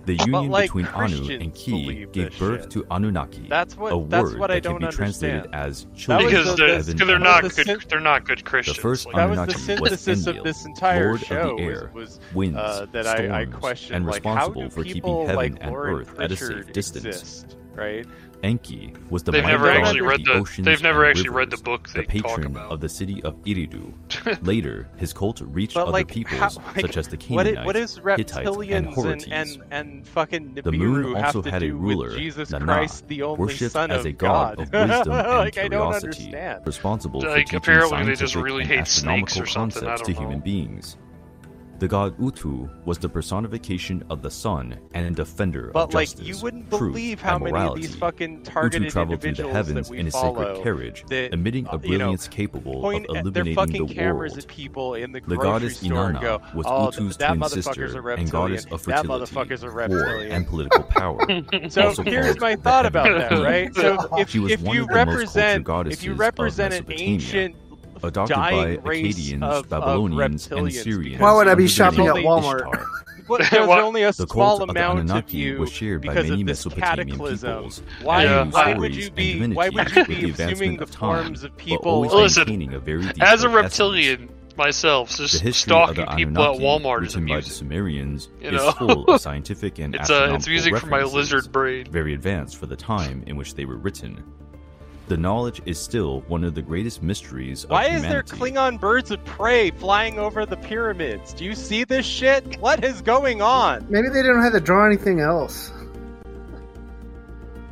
The 0.05 0.15
union 0.15 0.49
like 0.49 0.71
between 0.71 0.87
Anu 0.87 1.29
and 1.31 1.53
Ki 1.55 2.07
gave 2.13 2.39
birth 2.39 2.63
shit. 2.63 2.71
to 2.71 2.87
Anunnaki, 2.91 3.47
that's 3.49 3.77
what, 3.77 3.93
a 3.93 3.99
word 3.99 4.11
that's 4.11 4.35
what 4.35 4.47
that 4.49 4.57
I 4.57 4.61
can 4.61 4.79
be 4.79 4.87
understand. 4.87 4.95
translated 4.97 5.51
as 5.53 5.87
children 5.97 6.31
because 6.31 6.57
the, 6.57 6.65
of 6.65 6.87
heaven. 6.87 7.07
They're 7.07 7.19
not, 7.19 7.43
good, 7.43 7.53
sin- 7.53 7.81
they're 7.89 8.01
not 8.01 8.25
good 8.25 8.45
Christians. 8.45 8.77
The 8.77 8.83
first 8.83 9.07
like, 9.07 9.17
Anunnaki 9.17 9.53
that 9.53 9.81
was 9.81 10.05
the 10.05 10.11
was 10.11 10.27
Enlil, 10.27 10.39
of 10.39 10.45
this 10.45 10.65
entire 10.65 11.09
Lord 11.09 11.21
show 11.21 11.51
of 11.51 11.57
the 11.57 11.63
air, 11.63 11.91
was, 11.95 12.19
was, 12.19 12.35
winds, 12.35 12.59
uh, 12.59 12.87
that 12.93 13.07
storms, 13.07 13.31
I, 13.31 13.95
I 13.95 13.97
and 13.97 14.07
responsible 14.07 14.63
like, 14.63 14.73
for 14.73 14.85
keeping 14.85 15.21
heaven 15.21 15.37
like 15.37 15.57
and 15.61 15.77
earth 15.77 16.19
at 16.19 16.33
a 16.33 16.37
safe 16.37 16.73
distance. 16.73 17.07
Exist, 17.07 17.57
right? 17.75 18.07
Enki 18.43 18.93
was 19.09 19.23
the 19.23 19.33
they've 19.33 19.45
never 19.45 19.71
actually 19.71 20.01
read 20.01 20.21
the, 20.21 20.33
the 20.33 20.39
oceans 20.39 20.65
they've 20.65 20.83
never 20.83 21.05
actually 21.05 21.29
rivers, 21.29 21.37
read 21.37 21.51
the 21.51 21.63
book 21.63 21.89
they 21.91 22.01
the 22.01 22.07
patron 22.07 22.57
of 22.57 22.81
the 22.81 22.89
city 22.89 23.23
of 23.23 23.35
Eridu. 23.45 23.93
Later, 24.47 24.89
his 24.97 25.13
cult 25.13 25.41
reached 25.41 25.75
but 25.75 25.83
other 25.83 25.93
like, 25.93 26.09
peoples 26.09 26.41
how, 26.41 26.63
like, 26.75 26.81
such 26.81 26.97
as 26.97 27.09
the 27.09 27.17
Canaanites, 27.17 27.65
what 27.65 27.77
is, 27.77 28.01
what 28.01 28.21
is 28.21 28.33
Hittites, 28.33 28.57
and 28.71 28.87
Horites. 28.89 29.25
And, 29.25 29.33
and, 29.33 29.63
and 29.71 30.09
fucking 30.09 30.55
Nibiru 30.55 30.63
the 30.65 30.73
moon 30.73 31.17
also 31.17 31.43
had 31.43 31.63
a 31.63 31.71
ruler, 31.71 32.17
Jesus 32.17 32.51
Nanna, 32.51 32.65
Christ, 32.65 33.07
the 33.09 33.23
only 33.23 33.39
worshipped 33.39 33.73
son 33.73 33.91
as 33.91 34.05
a 34.05 34.13
god, 34.13 34.53
of 34.59 34.73
wisdom 34.73 35.13
and 35.13 35.29
like, 35.29 35.53
curiosity, 35.55 36.35
responsible 36.65 37.21
like, 37.21 37.49
for 37.49 37.61
teaching 37.61 37.63
scientific 37.63 38.07
they 38.07 38.15
just 38.15 38.35
really 38.35 38.65
astronomical 38.65 39.43
concepts 39.45 40.03
to 40.03 40.13
human 40.13 40.41
beings. 40.41 40.97
The 41.83 41.89
god 41.89 42.15
Utu 42.21 42.69
was 42.85 42.99
the 42.99 43.09
personification 43.09 44.05
of 44.09 44.23
the 44.23 44.31
sun 44.31 44.79
and 44.95 45.05
a 45.05 45.11
defender 45.11 45.73
but, 45.75 45.89
of 45.89 45.95
like, 45.95 46.11
justice. 46.11 46.21
But 46.21 46.23
like, 46.23 46.37
you 46.37 46.43
wouldn't 46.45 46.71
believe 46.71 47.21
how 47.21 47.41
many 47.41 47.59
of 47.59 47.75
these 47.75 47.97
fucking 47.97 48.45
targeted 48.45 48.83
Utu 48.83 48.93
traveled 48.93 49.21
through 49.21 49.35
the 49.35 49.49
heavens 49.49 49.91
in 49.91 50.07
a 50.07 50.13
sacred 50.13 50.63
carriage, 50.63 51.03
that, 51.09 51.35
emitting 51.35 51.67
a 51.73 51.79
brilliance 51.79 52.27
you 52.27 52.31
know, 52.31 52.37
capable 52.37 52.89
of 52.89 53.05
illuminating 53.09 53.87
the 53.89 54.01
world. 54.01 54.47
People 54.47 54.95
in 54.95 55.11
the, 55.11 55.23
the 55.23 55.37
goddess 55.37 55.83
Inanna 55.83 56.21
go, 56.21 56.41
was 56.55 56.67
oh, 56.69 56.85
Utu's 56.85 57.17
twin 57.17 57.43
sister 57.49 58.11
and 58.13 58.31
goddess 58.31 58.65
of 58.67 58.81
fertility, 58.81 59.35
war, 59.93 60.19
and 60.21 60.47
political 60.47 60.83
power. 60.89 61.19
so 61.69 62.01
here's 62.05 62.39
my 62.39 62.55
thought 62.55 62.87
about 62.87 63.07
that, 63.07 63.43
right? 63.43 63.75
So 63.75 64.09
if, 64.19 64.33
if 64.37 64.63
you 64.63 64.87
represent, 64.87 65.67
if 65.89 66.05
you 66.05 66.15
represent 66.15 66.75
an 66.75 66.87
ancient 66.91 67.57
adopted 68.05 68.37
by 68.37 68.77
Akkadians, 68.77 69.43
of, 69.43 69.69
Babylonians, 69.69 70.51
of 70.51 70.59
and 70.59 70.73
Syrians. 70.73 71.21
Why 71.21 71.35
would 71.35 71.49
I 71.49 71.55
be 71.55 71.69
shopping 71.69 72.07
at 72.07 72.15
Walmart? 72.17 72.89
But 73.29 73.41
was 73.53 73.69
only 73.69 74.03
a 74.03 74.13
the 74.13 74.27
small 74.27 74.63
amount 74.63 74.99
of 74.99 75.05
Anunnaki 75.05 75.49
of 75.51 75.55
you 75.55 75.61
was 75.61 75.73
shared 75.73 76.05
by 76.05 76.15
many 76.15 76.45
Mesopotamian 76.45 77.19
peoples. 77.19 77.83
Why, 78.03 78.25
yeah. 78.25 78.45
why 78.45 78.75
would 78.75 78.95
you 78.95 79.11
be? 79.11 79.47
Why 79.53 79.69
would 79.69 79.91
you 79.95 80.05
be 80.05 80.31
assuming 80.31 80.77
the 80.77 80.87
forms 80.87 81.45
of 81.45 81.57
people? 81.57 82.01
Listen, 82.01 82.75
a 82.75 82.79
very 82.79 83.11
as 83.21 83.45
a 83.45 83.49
reptilian 83.49 84.25
essence. 84.25 84.57
myself, 84.57 85.17
just 85.17 85.43
the 85.43 85.53
stalking 85.53 86.05
the 86.05 86.17
people 86.17 86.43
at 86.43 86.61
Walmart 86.61 87.07
is 87.07 87.15
amusing. 87.15 87.37
By 87.37 87.41
the 87.41 87.51
Sumerians 87.51 88.29
you 88.41 88.51
know? 88.51 88.69
is 88.69 88.75
full 88.75 89.05
of 89.05 89.21
scientific 89.21 89.79
and 89.79 89.95
it's, 89.95 90.11
uh, 90.11 90.33
it's 90.35 90.49
music 90.49 90.77
for 90.77 90.87
my 90.87 91.03
lizard 91.03 91.51
brain. 91.53 91.87
Very 91.91 92.15
advanced 92.15 92.57
for 92.57 92.67
the 92.67 92.77
time 92.77 93.23
in 93.27 93.37
which 93.37 93.55
they 93.55 93.65
were 93.65 93.77
written. 93.77 94.23
The 95.13 95.19
knowledge 95.19 95.61
is 95.67 95.79
still 95.79 96.23
one 96.23 96.43
of 96.43 96.55
the 96.55 96.63
greatest 96.63 97.03
mysteries 97.03 97.67
Why 97.69 97.89
is 97.89 98.01
there. 98.01 98.23
Klingon 98.23 98.81
birds 98.81 99.11
of 99.11 99.23
prey 99.27 99.71
flying 99.71 100.19
over 100.19 100.47
the 100.47 100.57
pyramids? 100.57 101.35
Do 101.35 101.45
you 101.45 101.55
see 101.55 101.85
this 101.85 102.07
shit? 102.07 102.59
What 102.61 102.83
is 102.83 103.03
going 103.03 103.43
on? 103.43 103.87
Maybe 103.91 104.09
they 104.09 104.23
don't 104.23 104.41
have 104.41 104.55
to 104.55 104.61
draw 104.61 104.87
anything 104.87 105.21
else. 105.21 105.71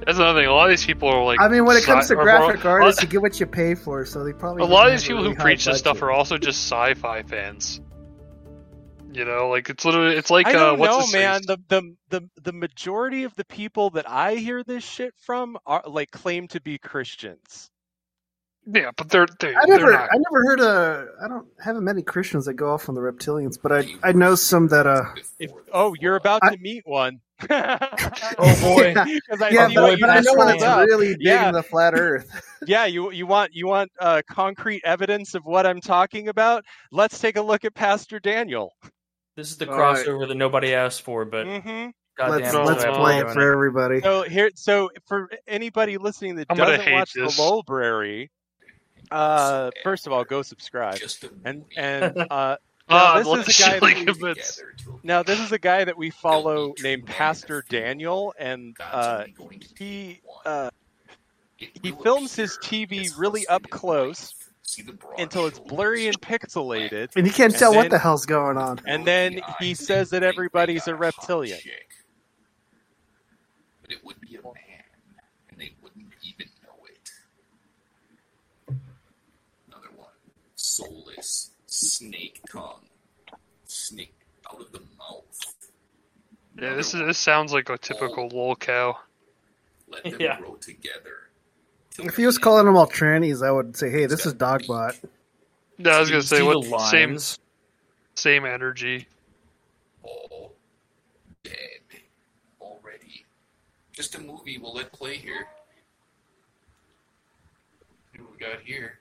That's 0.05 0.19
another 0.19 0.41
thing. 0.41 0.49
A 0.49 0.53
lot 0.53 0.65
of 0.65 0.71
these 0.71 0.85
people 0.85 1.09
are 1.09 1.25
like. 1.25 1.41
I 1.41 1.49
mean, 1.49 1.65
when 1.65 1.79
it 1.79 1.85
comes 1.85 2.05
sci- 2.05 2.15
to 2.15 2.21
graphic 2.21 2.63
artists, 2.67 3.03
you 3.03 3.09
get 3.09 3.23
what 3.23 3.41
you 3.41 3.47
pay 3.47 3.75
for, 3.75 4.05
so 4.05 4.23
they 4.23 4.35
probably. 4.35 4.63
A 4.63 4.67
lot 4.67 4.89
of 4.89 4.93
these 4.93 5.07
people 5.09 5.25
who 5.25 5.35
preach 5.35 5.65
this 5.65 5.79
stuff 5.79 6.03
are 6.03 6.11
also 6.11 6.37
just 6.37 6.71
sci-fi 6.71 7.23
fans. 7.23 7.81
You 9.13 9.25
know, 9.25 9.49
like 9.49 9.69
it's 9.71 9.85
literally 9.85 10.17
it's 10.17 10.31
like 10.31 10.47
I 10.47 10.51
uh, 10.51 10.53
don't 10.53 10.75
uh, 10.75 10.77
what's 10.77 11.13
know, 11.13 11.19
man. 11.19 11.41
The, 11.47 11.59
the 11.69 11.97
the 12.11 12.31
the 12.43 12.53
majority 12.53 13.25
of 13.25 13.35
the 13.35 13.45
people 13.45 13.91
that 13.91 14.09
I 14.09 14.37
hear 14.37 14.63
this 14.63 14.85
shit 14.85 15.15
from 15.19 15.59
are 15.67 15.83
like 15.87 16.11
claim 16.11 16.47
to 16.49 16.61
be 16.61 16.79
Christians. 16.79 17.71
Yeah, 18.67 18.91
but 18.97 19.09
they're 19.09 19.27
they, 19.41 19.55
I 19.55 19.65
never 19.67 19.91
they're 19.91 20.03
I 20.03 20.17
never 20.17 20.43
heard 20.45 20.61
a 20.61 21.07
I 21.25 21.29
don't 21.29 21.49
haven't 21.65 22.05
Christians 22.05 22.45
that 22.45 22.55
go 22.55 22.73
off 22.73 22.89
on 22.89 22.95
the 22.95 23.01
reptilians, 23.01 23.59
but 23.61 23.73
I 23.73 23.87
I 24.03 24.13
know 24.13 24.35
some 24.35 24.69
that 24.69 24.87
uh. 24.87 25.03
If, 25.39 25.51
oh, 25.73 25.95
you're 25.99 26.17
about 26.17 26.45
I, 26.45 26.55
to 26.55 26.59
meet 26.61 26.87
one. 26.87 27.21
oh 27.51 28.61
boy! 28.61 28.93
Yeah, 28.95 29.49
yeah 29.51 29.69
but, 29.75 29.99
but 29.99 30.11
I 30.11 30.21
know 30.21 30.35
one 30.35 30.59
that's 30.59 30.89
really 30.89 31.15
big 31.15 31.23
yeah. 31.23 31.49
in 31.49 31.55
the 31.55 31.63
flat 31.63 31.95
Earth. 31.99 32.31
yeah, 32.67 32.85
you 32.85 33.11
you 33.11 33.27
want 33.27 33.55
you 33.55 33.67
want 33.67 33.91
uh, 33.99 34.21
concrete 34.31 34.83
evidence 34.85 35.35
of 35.35 35.45
what 35.47 35.67
I'm 35.67 35.81
talking 35.81 36.29
about? 36.29 36.65
Let's 36.93 37.19
take 37.19 37.37
a 37.37 37.43
look 37.43 37.65
at 37.65 37.75
Pastor 37.75 38.21
Daniel. 38.21 38.75
This 39.41 39.53
is 39.53 39.57
the 39.57 39.71
All 39.73 39.79
right. 39.79 40.07
crossover 40.07 40.29
that 40.29 40.35
nobody 40.35 40.75
asked 40.75 41.01
for, 41.01 41.25
but 41.25 41.47
Mhm. 41.47 41.95
goddamn, 42.15 42.63
Let's 42.67 42.85
it, 42.85 42.89
let's 42.89 42.99
play 42.99 43.21
it 43.21 43.31
for 43.31 43.53
everybody. 43.53 44.03
So 44.03 44.23
here, 44.25 44.51
so 44.55 44.91
for 45.07 45.31
anybody 45.49 45.97
listening 45.97 46.35
that 46.37 46.49
I'm 46.51 46.59
doesn't 46.59 46.93
watch 46.93 47.15
this. 47.15 47.35
the 47.35 47.43
library, 47.43 48.31
uh, 49.11 49.71
first 49.83 50.07
of 50.07 50.13
all, 50.13 50.25
go 50.25 50.43
subscribe, 50.43 51.01
and 51.43 51.65
and 51.75 52.15
uh, 52.31 52.57
Ah, 52.91 53.17
this 53.17 53.27
is 53.49 53.49
a 53.49 53.63
guy 53.63 53.81
that 53.81 54.19
we- 54.21 54.35
Now, 55.03 55.23
this 55.23 55.41
is 55.41 55.53
a 55.53 55.59
guy 55.59 55.85
that 55.85 55.97
we 55.97 56.11
follow 56.11 56.75
named 56.79 57.07
Pastor 57.07 57.65
Daniel, 57.71 58.35
and 58.39 58.77
uh, 58.93 59.25
he 59.79 60.21
uh, 60.45 60.69
he 61.83 61.93
films 62.03 62.35
his 62.35 62.59
TV 62.59 63.09
really 63.17 63.47
up 63.47 63.63
close 63.71 64.35
until 65.19 65.47
it's 65.47 65.59
blurry 65.59 66.07
and 66.07 66.21
pixelated, 66.21 67.09
And 67.17 67.27
you 67.27 67.33
can't 67.33 67.55
tell 67.55 67.75
what 67.75 67.91
the 67.91 67.99
hell's 67.99 68.27
going 68.27 68.57
on. 68.57 68.81
And 68.87 69.05
then 69.05 69.41
he 69.59 69.75
says 69.75 70.11
that 70.11 70.23
everybody's 70.23 70.87
a 70.87 70.95
reptilian. 70.95 71.59
But 73.83 73.93
it 73.93 74.05
would 74.05 74.21
be 74.21 74.37
a 74.37 74.43
man, 74.43 74.85
and 75.51 75.59
they 75.61 75.73
wouldn't 75.83 76.07
even 76.23 76.47
know 76.63 76.87
it. 76.87 77.11
Another 79.69 79.89
one. 79.97 80.09
Soulless. 80.57 81.51
Snake 81.67 82.41
tongue. 82.51 82.87
Snake 83.67 84.15
out 84.53 84.61
of 84.61 84.73
the 84.73 84.81
mouth. 84.99 85.55
Yeah, 86.61 86.75
this 86.75 86.95
is 86.95 87.01
this 87.01 87.19
sounds 87.19 87.53
like 87.53 87.69
a 87.71 87.79
typical 87.79 88.29
lol 88.29 88.57
cow. 88.57 88.99
Let 89.89 90.05
them 90.05 90.21
Yeah. 90.21 90.39
grow 90.39 90.55
together. 90.57 91.30
If 92.05 92.17
he 92.17 92.27
was 92.27 92.39
calling 92.39 92.67
them 92.67 92.77
all 92.77 92.87
trannies, 92.87 93.47
I 93.47 93.51
would 93.51 93.77
say, 93.77 93.91
"Hey, 93.91 94.07
this 94.07 94.27
is 94.27 94.35
Dogbot." 94.35 94.97
No, 95.79 95.91
I 95.91 96.01
was 96.01 96.11
gonna 96.11 96.23
say 96.23 96.43
what 96.43 96.91
same 96.91 97.19
same 98.15 98.45
energy. 98.45 99.09
All 100.03 100.53
dead 101.43 101.81
already. 102.61 103.25
Just 103.93 104.15
a 104.15 104.21
movie 104.21 104.59
we'll 104.59 104.75
let 104.75 104.93
play 104.93 105.17
here. 105.17 105.47
See 108.13 108.21
what 108.21 108.33
we 108.33 108.39
got 108.39 108.61
here? 108.61 108.99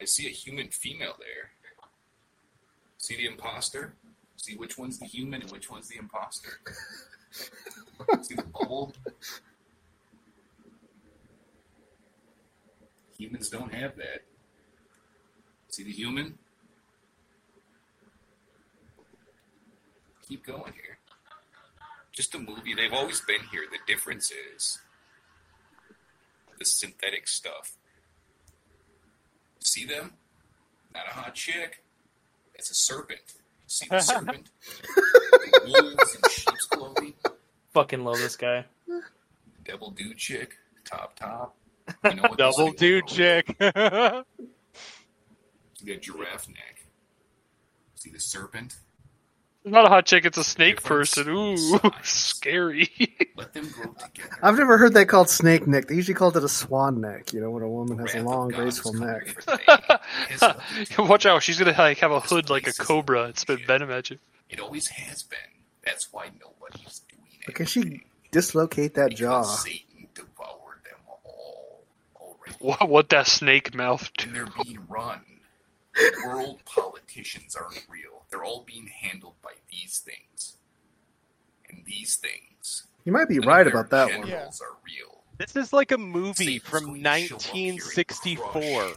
I 0.00 0.04
see 0.04 0.26
a 0.26 0.30
human 0.30 0.68
female 0.68 1.14
there. 1.18 1.50
See 2.98 3.16
the 3.16 3.26
imposter? 3.26 3.94
See 4.36 4.56
which 4.56 4.76
one's 4.78 4.98
the 4.98 5.06
human 5.06 5.42
and 5.42 5.50
which 5.50 5.70
one's 5.70 5.88
the 5.88 5.98
imposter? 5.98 6.60
see 8.22 8.34
the 8.34 8.42
bubble? 8.42 8.92
Humans 13.18 13.50
don't 13.50 13.74
have 13.74 13.96
that. 13.96 14.22
See 15.68 15.82
the 15.84 15.90
human? 15.92 16.38
Keep 20.28 20.46
going 20.46 20.72
here. 20.72 20.98
Just 22.12 22.34
a 22.34 22.38
movie. 22.38 22.74
They've 22.74 22.92
always 22.92 23.20
been 23.22 23.40
here. 23.50 23.62
The 23.70 23.78
difference 23.92 24.30
is 24.56 24.78
the 26.58 26.64
synthetic 26.64 27.26
stuff. 27.28 27.76
See 29.60 29.84
them? 29.84 30.12
Not 30.94 31.04
a 31.08 31.14
hot 31.14 31.34
chick. 31.34 31.82
It's 32.54 32.70
a 32.70 32.74
serpent. 32.74 33.20
See 33.66 33.86
the 33.88 34.00
serpent? 34.00 34.48
Wolves 35.66 36.14
in 36.16 36.30
sheep's 36.30 36.66
clothing. 36.66 37.14
Fucking 37.74 38.04
love 38.04 38.18
this 38.18 38.36
guy. 38.36 38.64
Devil 39.64 39.90
dude 39.90 40.16
chick. 40.16 40.54
Top 40.84 41.16
top. 41.16 41.54
You 42.04 42.14
know 42.14 42.22
what 42.22 42.38
Double 42.38 42.72
this 42.72 42.80
dude 42.80 43.06
chick. 43.06 43.46
See 43.48 43.64
that 45.92 46.02
giraffe 46.02 46.48
neck. 46.48 46.86
See 47.94 48.10
the 48.10 48.20
serpent? 48.20 48.76
It's 49.64 49.72
not 49.72 49.84
a 49.84 49.88
hot 49.88 50.06
chick, 50.06 50.24
it's 50.24 50.38
a 50.38 50.44
snake 50.44 50.82
person. 50.82 51.28
Ooh, 51.28 51.78
scary. 52.02 52.90
Let 53.36 53.52
them 53.52 53.68
grow 53.68 53.92
together. 53.92 54.38
I've 54.42 54.56
never 54.56 54.78
heard 54.78 54.94
that 54.94 55.08
called 55.08 55.28
snake 55.28 55.66
neck. 55.66 55.88
They 55.88 55.96
usually 55.96 56.14
called 56.14 56.36
it 56.36 56.44
a 56.44 56.48
swan 56.48 57.00
neck. 57.00 57.32
You 57.32 57.40
know, 57.40 57.50
when 57.50 57.62
a 57.62 57.68
woman 57.68 57.98
has 57.98 58.14
a 58.14 58.22
long, 58.22 58.48
graceful 58.48 58.92
neck. 58.94 59.36
Watch 60.98 61.26
out, 61.26 61.42
she's 61.42 61.58
gonna 61.58 61.74
like 61.76 61.98
have 61.98 62.12
a 62.12 62.20
hood 62.20 62.50
like 62.50 62.66
a 62.66 62.72
cobra 62.72 63.24
and 63.24 63.36
spit 63.36 63.66
venom 63.66 63.90
at 63.90 64.10
you. 64.10 64.18
It 64.48 64.60
always 64.60 64.88
has 64.88 65.22
been. 65.24 65.38
That's 65.84 66.12
why 66.12 66.30
nobody's 66.40 67.00
doing 67.10 67.28
it. 67.46 67.54
can 67.54 67.66
she 67.66 68.02
dislocate 68.30 68.94
that 68.94 69.14
jaw? 69.14 69.42
Satan 69.42 69.80
devoured 69.80 69.86
them 69.86 69.86
all. 69.86 69.87
What, 72.58 72.88
what 72.88 73.08
that 73.10 73.26
snake 73.26 73.74
mouth 73.74 74.10
And 74.20 74.34
they're 74.34 74.46
being 74.62 74.80
run. 74.88 75.20
World 76.24 76.60
politicians 76.66 77.56
aren't 77.56 77.84
real. 77.88 78.24
They're 78.30 78.44
all 78.44 78.64
being 78.66 78.86
handled 78.86 79.34
by 79.42 79.52
these 79.70 79.98
things. 79.98 80.56
And 81.68 81.82
these 81.84 82.16
things. 82.16 82.84
You 83.04 83.12
might 83.12 83.28
be 83.28 83.38
right 83.38 83.66
about 83.66 83.90
that 83.90 84.10
one. 84.10 84.26
generals 84.26 84.60
are 84.60 84.76
real. 84.84 85.22
This 85.38 85.54
is 85.56 85.72
like 85.72 85.92
a 85.92 85.98
movie 85.98 86.58
from 86.58 87.02
1964. 87.02 88.92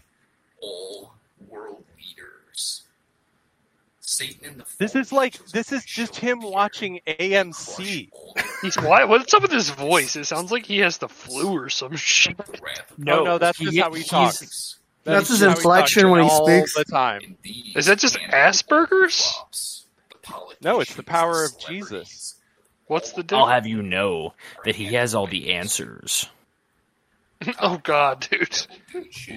All 0.62 1.14
world 1.48 1.84
leaders. 1.98 2.84
Satan 4.12 4.52
in 4.52 4.58
the 4.58 4.66
This 4.78 4.96
is 4.96 5.12
like 5.12 5.40
this 5.52 5.72
is 5.72 5.84
just 5.86 6.16
him 6.16 6.42
watching 6.42 7.00
AMC. 7.08 8.10
He's 8.62 8.76
why? 8.76 9.06
What's 9.06 9.34
up 9.34 9.42
with 9.42 9.52
his 9.52 9.70
voice? 9.70 10.16
It 10.16 10.26
sounds 10.26 10.52
like 10.52 10.66
he 10.66 10.80
has 10.80 10.98
the 10.98 11.10
flu 11.10 11.58
or 11.58 11.70
some 11.70 11.96
shit. 11.96 12.36
No, 12.98 13.24
no, 13.24 13.38
that's 13.40 13.58
just 13.58 13.80
how 13.80 13.92
he 13.94 14.04
talks. 14.04 14.78
That's 15.06 15.30
his 15.30 15.40
just 15.40 15.50
how 15.50 15.50
he 15.56 15.56
inflection 15.58 16.12
when 16.12 16.24
he 16.24 16.30
all 16.30 16.46
speaks. 16.46 16.76
the 16.76 16.84
time. 16.86 17.38
Is 17.76 17.88
that 17.88 17.98
just 17.98 18.16
Asperger's? 18.20 19.34
No, 20.62 20.82
it's 20.82 20.94
the 20.94 21.04
power 21.04 21.46
of 21.46 21.58
Jesus. 21.58 22.36
What's 22.86 23.14
the 23.14 23.24
deal? 23.24 23.40
I'll 23.40 23.48
have 23.48 23.66
you 23.66 23.82
know 23.82 24.34
that 24.66 24.76
he 24.76 24.94
has 24.94 25.16
all 25.16 25.26
the 25.26 25.54
answers. 25.54 26.28
oh 27.60 27.80
God, 27.84 28.28
dude! 28.30 28.68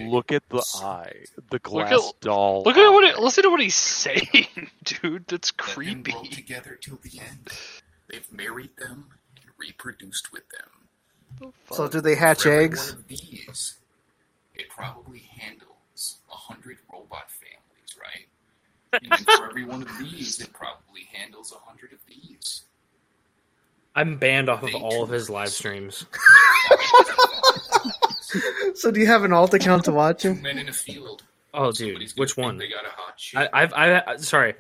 Look 0.07 0.33
at 0.33 0.49
the 0.49 0.63
eye, 0.77 1.25
the 1.37 1.43
Look 1.53 1.63
glass 1.63 1.93
at 1.93 2.21
doll. 2.21 2.63
Look 2.65 2.77
at 2.77 2.89
what. 2.91 3.05
It, 3.05 3.19
listen 3.19 3.45
to 3.45 3.51
what 3.51 3.61
he's 3.61 3.75
saying, 4.05 4.71
dude. 4.85 5.27
That's 5.29 5.53
Let 5.59 5.67
them 5.67 5.75
creepy. 5.75 6.13
grow 6.13 6.23
together 6.25 6.79
till 6.81 6.99
the 7.03 7.19
end. 7.21 7.49
They've 8.09 8.33
married 8.33 8.71
them 8.79 9.07
and 9.37 9.47
reproduced 9.59 10.33
with 10.33 10.45
them. 10.51 11.53
So 11.73 11.89
do 11.89 12.01
they 12.01 12.15
hatch 12.15 12.43
For 12.43 12.51
every 12.53 12.65
eggs? 12.67 12.93
One 12.93 13.01
of 13.01 13.09
these, 13.09 13.75
it 14.55 14.69
probably 14.69 15.21
handles 15.39 16.19
a 16.31 16.37
hundred 16.37 16.79
robot 16.93 17.31
families, 17.31 17.97
right? 18.01 18.29
And 18.93 19.27
for 19.27 19.47
every 19.49 19.65
one 19.65 19.83
of 19.83 19.99
these, 19.99 20.39
it 20.41 20.53
probably 20.53 21.09
handles 21.13 21.53
a 21.53 21.59
hundred 21.69 21.93
of 21.93 21.99
these. 22.07 22.64
I'm 23.95 24.19
banned 24.19 24.49
off 24.49 24.63
of 24.63 24.75
all 24.75 25.03
of 25.03 25.11
his 25.11 25.31
live 25.31 25.51
streams. 25.51 26.07
So 28.75 28.91
do 28.91 29.01
you 29.01 29.07
have 29.07 29.23
an 29.25 29.33
alt 29.33 29.55
account 29.55 29.85
to 29.85 29.93
watch 29.93 30.25
him? 30.25 30.43
men 30.43 30.59
in 30.59 30.69
a 30.69 30.73
field. 30.73 31.23
Oh, 31.53 31.71
dude, 31.71 32.13
which 32.17 32.37
one? 32.37 32.59
They 32.59 32.69
got 32.69 32.85
a 32.85 32.89
hot. 32.89 33.51
I, 33.53 33.63
I've, 33.63 33.73
I, 33.73 34.17
sorry. 34.17 34.55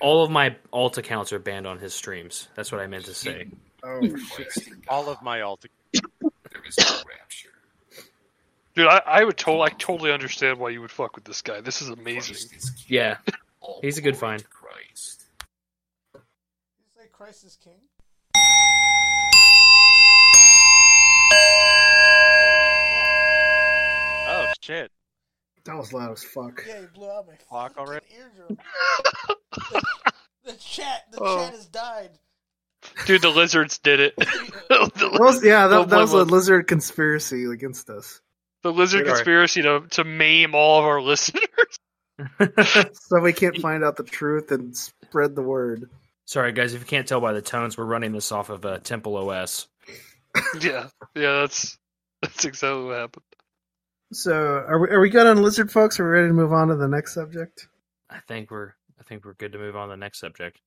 All 0.00 0.22
of 0.22 0.30
my 0.30 0.54
alt 0.72 0.96
accounts 0.98 1.32
are 1.32 1.38
banned 1.38 1.66
on 1.66 1.78
his 1.78 1.94
streams. 1.94 2.48
That's 2.54 2.70
what 2.70 2.80
I 2.80 2.86
meant 2.86 3.06
to 3.06 3.14
say. 3.14 3.48
Oh, 3.82 4.00
shit. 4.16 4.52
All 4.88 5.08
of 5.08 5.20
my 5.22 5.40
alt. 5.40 5.64
There 5.92 6.00
is 6.68 6.78
no 6.78 6.84
rapture. 7.08 7.50
Dude, 8.76 8.86
I, 8.86 9.02
I 9.04 9.24
would 9.24 9.36
totally, 9.36 9.64
I 9.64 9.68
totally 9.70 10.12
understand 10.12 10.60
why 10.60 10.68
you 10.70 10.80
would 10.80 10.92
fuck 10.92 11.16
with 11.16 11.24
this 11.24 11.42
guy. 11.42 11.60
This 11.60 11.82
is 11.82 11.88
amazing. 11.88 12.36
Yeah, 12.86 13.16
he's 13.80 13.98
a 13.98 14.02
good 14.02 14.16
find. 14.16 14.44
Christ. 14.50 15.24
Say 16.96 17.06
Christ 17.12 17.44
is 17.44 17.58
king. 17.62 17.80
Oh 24.28 24.46
shit! 24.60 24.90
That 25.64 25.76
was 25.76 25.92
loud 25.92 26.12
as 26.12 26.24
fuck. 26.24 26.62
Yeah, 26.66 26.80
you 26.80 26.88
blew 26.94 27.10
out 27.10 27.26
my 27.26 27.34
Clock 27.48 27.74
already. 27.78 28.06
eardrum. 28.14 28.58
the 30.44 30.52
chat, 30.54 31.04
the 31.12 31.18
Oh. 31.20 31.38
chat 31.44 31.54
has 31.54 31.66
died. 31.66 32.10
Dude, 33.06 33.22
the 33.22 33.30
lizards 33.30 33.78
did 33.78 34.00
it. 34.00 34.16
the, 34.16 34.90
That 34.94 35.18
was, 35.20 35.44
yeah, 35.44 35.66
that, 35.68 35.88
that 35.88 35.98
was 36.00 36.12
a 36.12 36.24
lizard 36.24 36.66
conspiracy 36.68 37.44
against 37.44 37.90
us. 37.90 38.20
the 38.62 38.72
lizard 38.72 39.06
Sorry. 39.06 39.16
conspiracy 39.16 39.62
to 39.62 39.82
to 39.90 40.04
maim 40.04 40.54
all 40.54 40.80
of 40.80 40.84
our 40.84 41.00
listeners. 41.10 41.42
So 42.92 43.20
we 43.20 43.32
can't 43.32 43.58
find 43.60 43.84
out 43.84 43.96
the 43.96 44.02
truth 44.04 44.50
and 44.50 44.76
spread 44.76 45.34
the 45.36 45.42
word. 45.42 45.88
Sorry, 46.26 46.52
guys, 46.52 46.74
if 46.74 46.80
you 46.80 46.86
can't 46.86 47.06
tell 47.06 47.20
by 47.20 47.32
the 47.32 47.40
tones, 47.40 47.78
we're 47.78 47.84
running 47.84 48.12
this 48.12 48.32
off 48.32 48.50
of 48.50 48.66
uh, 48.66 48.78
Temple 48.78 49.16
OS. 49.16 49.68
yeah, 50.60 50.88
yeah, 51.14 51.40
that's 51.40 51.78
that's 52.20 52.44
exactly 52.44 52.84
what 52.84 52.98
happened. 52.98 53.24
So 54.12 54.34
are 54.34 54.78
we, 54.78 54.88
are 54.88 55.00
we 55.00 55.08
good 55.08 55.26
on 55.26 55.40
lizard 55.42 55.70
folks? 55.70 56.00
Are 56.00 56.04
we 56.04 56.10
ready 56.10 56.28
to 56.28 56.34
move 56.34 56.52
on 56.52 56.68
to 56.68 56.76
the 56.76 56.88
next 56.88 57.14
subject? 57.14 57.68
I 58.10 58.18
think 58.26 58.50
we're 58.50 58.74
I 58.98 59.04
think 59.04 59.24
we're 59.24 59.34
good 59.34 59.52
to 59.52 59.58
move 59.58 59.76
on 59.76 59.88
to 59.88 59.92
the 59.92 59.96
next 59.96 60.18
subject. 60.18 60.60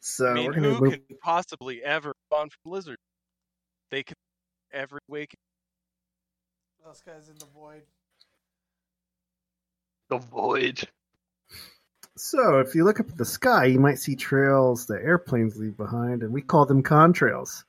So 0.00 0.26
I 0.26 0.34
mean, 0.34 0.46
we're 0.46 0.52
who 0.54 0.80
move. 0.80 0.92
can 0.92 1.02
possibly 1.22 1.82
ever 1.82 2.08
move 2.08 2.40
on 2.40 2.50
from 2.50 2.72
lizard? 2.72 2.98
They 3.90 4.02
can 4.02 4.16
every 4.72 5.00
week. 5.08 5.34
Those 6.84 7.00
guys 7.00 7.28
in 7.28 7.36
the 7.38 7.46
void. 7.46 7.82
The 10.10 10.18
void. 10.18 10.88
So 12.16 12.60
if 12.60 12.76
you 12.76 12.84
look 12.84 13.00
up 13.00 13.08
at 13.08 13.16
the 13.16 13.24
sky, 13.24 13.64
you 13.64 13.80
might 13.80 13.98
see 13.98 14.14
trails 14.14 14.86
that 14.86 15.02
airplanes 15.02 15.56
leave 15.56 15.76
behind, 15.76 16.22
and 16.22 16.32
we 16.32 16.42
call 16.42 16.64
them 16.64 16.84
contrails. 16.84 17.64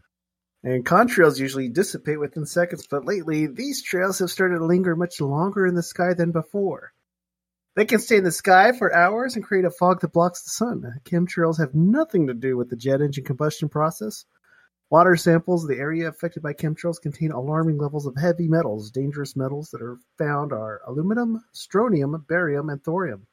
And 0.63 0.85
contrails 0.85 1.39
usually 1.39 1.67
dissipate 1.67 2.19
within 2.19 2.45
seconds, 2.45 2.85
but 2.85 3.05
lately 3.05 3.47
these 3.47 3.81
trails 3.81 4.19
have 4.19 4.29
started 4.29 4.59
to 4.59 4.65
linger 4.65 4.95
much 4.95 5.19
longer 5.19 5.65
in 5.65 5.73
the 5.73 5.81
sky 5.81 6.13
than 6.13 6.31
before. 6.31 6.93
They 7.75 7.85
can 7.85 7.99
stay 7.99 8.17
in 8.17 8.23
the 8.23 8.31
sky 8.31 8.71
for 8.71 8.95
hours 8.95 9.35
and 9.35 9.43
create 9.43 9.65
a 9.65 9.71
fog 9.71 10.01
that 10.01 10.13
blocks 10.13 10.43
the 10.43 10.51
sun. 10.51 11.01
Chemtrails 11.05 11.57
have 11.57 11.73
nothing 11.73 12.27
to 12.27 12.35
do 12.35 12.55
with 12.55 12.69
the 12.69 12.75
jet 12.75 13.01
engine 13.01 13.23
combustion 13.23 13.67
process. 13.67 14.25
Water 14.91 15.15
samples 15.15 15.63
of 15.63 15.69
the 15.69 15.77
area 15.77 16.07
affected 16.07 16.43
by 16.43 16.53
chemtrails 16.53 17.01
contain 17.01 17.31
alarming 17.31 17.79
levels 17.79 18.05
of 18.05 18.15
heavy 18.15 18.47
metals. 18.47 18.91
Dangerous 18.91 19.35
metals 19.35 19.71
that 19.71 19.81
are 19.81 19.97
found 20.19 20.53
are 20.53 20.81
aluminum, 20.85 21.43
strontium, 21.51 22.23
barium, 22.29 22.69
and 22.69 22.83
thorium. 22.83 23.25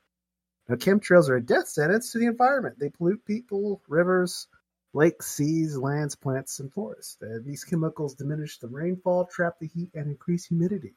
Now, 0.72 0.78
chemtrails 0.78 1.28
are 1.28 1.36
a 1.36 1.42
death 1.42 1.68
sentence 1.68 2.12
to 2.12 2.18
the 2.18 2.24
environment. 2.24 2.78
They 2.78 2.88
pollute 2.88 3.22
people, 3.26 3.82
rivers, 3.88 4.48
lakes, 4.94 5.26
seas, 5.26 5.76
lands, 5.76 6.14
plants, 6.14 6.60
and 6.60 6.72
forests. 6.72 7.18
Uh, 7.22 7.40
these 7.44 7.62
chemicals 7.62 8.14
diminish 8.14 8.58
the 8.58 8.68
rainfall, 8.68 9.26
trap 9.26 9.58
the 9.60 9.66
heat, 9.66 9.90
and 9.92 10.06
increase 10.06 10.46
humidity. 10.46 10.94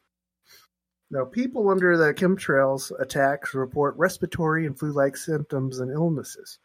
Now, 1.12 1.26
people 1.26 1.68
under 1.68 1.98
the 1.98 2.14
chemtrails 2.14 2.98
attacks 3.02 3.54
report 3.54 3.98
respiratory 3.98 4.66
and 4.66 4.80
flu-like 4.80 5.18
symptoms 5.18 5.82
and 5.82 5.92
illnesses, 5.92 6.58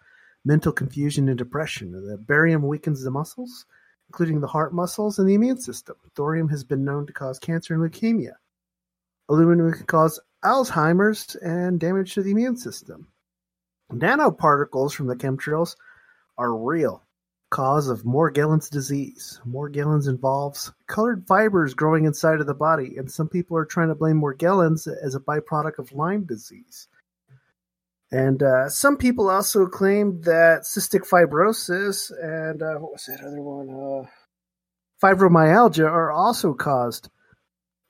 mental 0.45 0.71
confusion 0.71 1.29
and 1.29 1.37
depression. 1.37 1.91
The 1.91 2.17
barium 2.17 2.63
weakens 2.63 3.03
the 3.03 3.11
muscles, 3.11 3.67
including 4.09 4.41
the 4.41 4.47
heart 4.47 4.73
muscles 4.73 5.19
and 5.19 5.29
the 5.29 5.35
immune 5.35 5.61
system. 5.61 5.97
Thorium 6.15 6.49
has 6.49 6.63
been 6.63 6.85
known 6.85 7.09
to 7.09 7.13
cause 7.13 7.41
cancer 7.41 7.75
and 7.75 7.83
leukemia. 7.83 8.35
Aluminum 9.29 9.73
can 9.73 9.87
cause 9.87 10.21
Alzheimer's 10.45 11.37
and 11.37 11.79
damage 11.79 12.15
to 12.15 12.23
the 12.23 12.31
immune 12.31 12.57
system. 12.57 13.09
Nanoparticles 13.93 14.93
from 14.93 15.07
the 15.07 15.17
chemtrails 15.17 15.77
are 16.39 16.57
real 16.57 17.03
cause 17.51 17.89
of 17.89 18.05
Morgellons 18.05 18.71
disease. 18.71 19.41
Morgellons 19.47 20.09
involves 20.09 20.73
colored 20.87 21.27
fibers 21.27 21.75
growing 21.75 22.05
inside 22.05 22.41
of 22.41 22.47
the 22.47 22.55
body, 22.55 22.97
and 22.97 23.11
some 23.11 23.29
people 23.29 23.57
are 23.57 23.65
trying 23.65 23.89
to 23.89 23.95
blame 23.95 24.21
Morgellons 24.21 24.89
as 25.03 25.15
a 25.15 25.21
byproduct 25.21 25.79
of 25.79 25.93
Lyme 25.93 26.25
disease. 26.25 26.89
And 28.13 28.43
uh, 28.43 28.69
some 28.69 28.97
people 28.97 29.31
also 29.31 29.67
claim 29.67 30.21
that 30.23 30.63
cystic 30.63 31.09
fibrosis 31.09 32.11
and 32.21 32.63
uh, 32.63 32.75
what 32.75 32.93
was 32.93 33.07
that 33.07 33.25
other 33.25 33.43
one? 33.43 33.69
Uh, 33.71 34.07
fibromyalgia 35.03 35.87
are 35.87 36.11
also 36.11 36.55
caused 36.55 37.09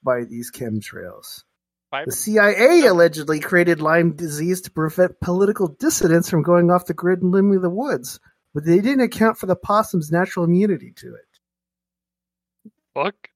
by 0.03 0.25
these 0.25 0.51
chemtrails. 0.51 1.45
The 1.93 2.13
CIA 2.13 2.89
oh. 2.89 2.93
allegedly 2.93 3.41
created 3.41 3.83
Lyme 3.83 4.13
disease 4.15 4.61
to 4.63 4.71
prevent 4.71 5.21
political 5.21 5.69
dissidents 5.69 6.31
from 6.31 6.43
going 6.43 6.71
off 6.71 6.87
the 6.87 6.95
grid 6.95 7.21
and 7.21 7.33
living 7.33 7.53
in 7.53 7.63
the 7.63 7.71
woods, 7.71 8.21
but 8.55 8.65
they 8.65 8.81
didn't 8.81 9.01
account 9.01 9.39
for 9.39 9.47
the 9.47 9.57
possum's 9.57 10.11
natural 10.11 10.45
immunity 10.45 10.93
to 10.97 11.15
it. 11.15 12.71
Fuck. 12.95 13.31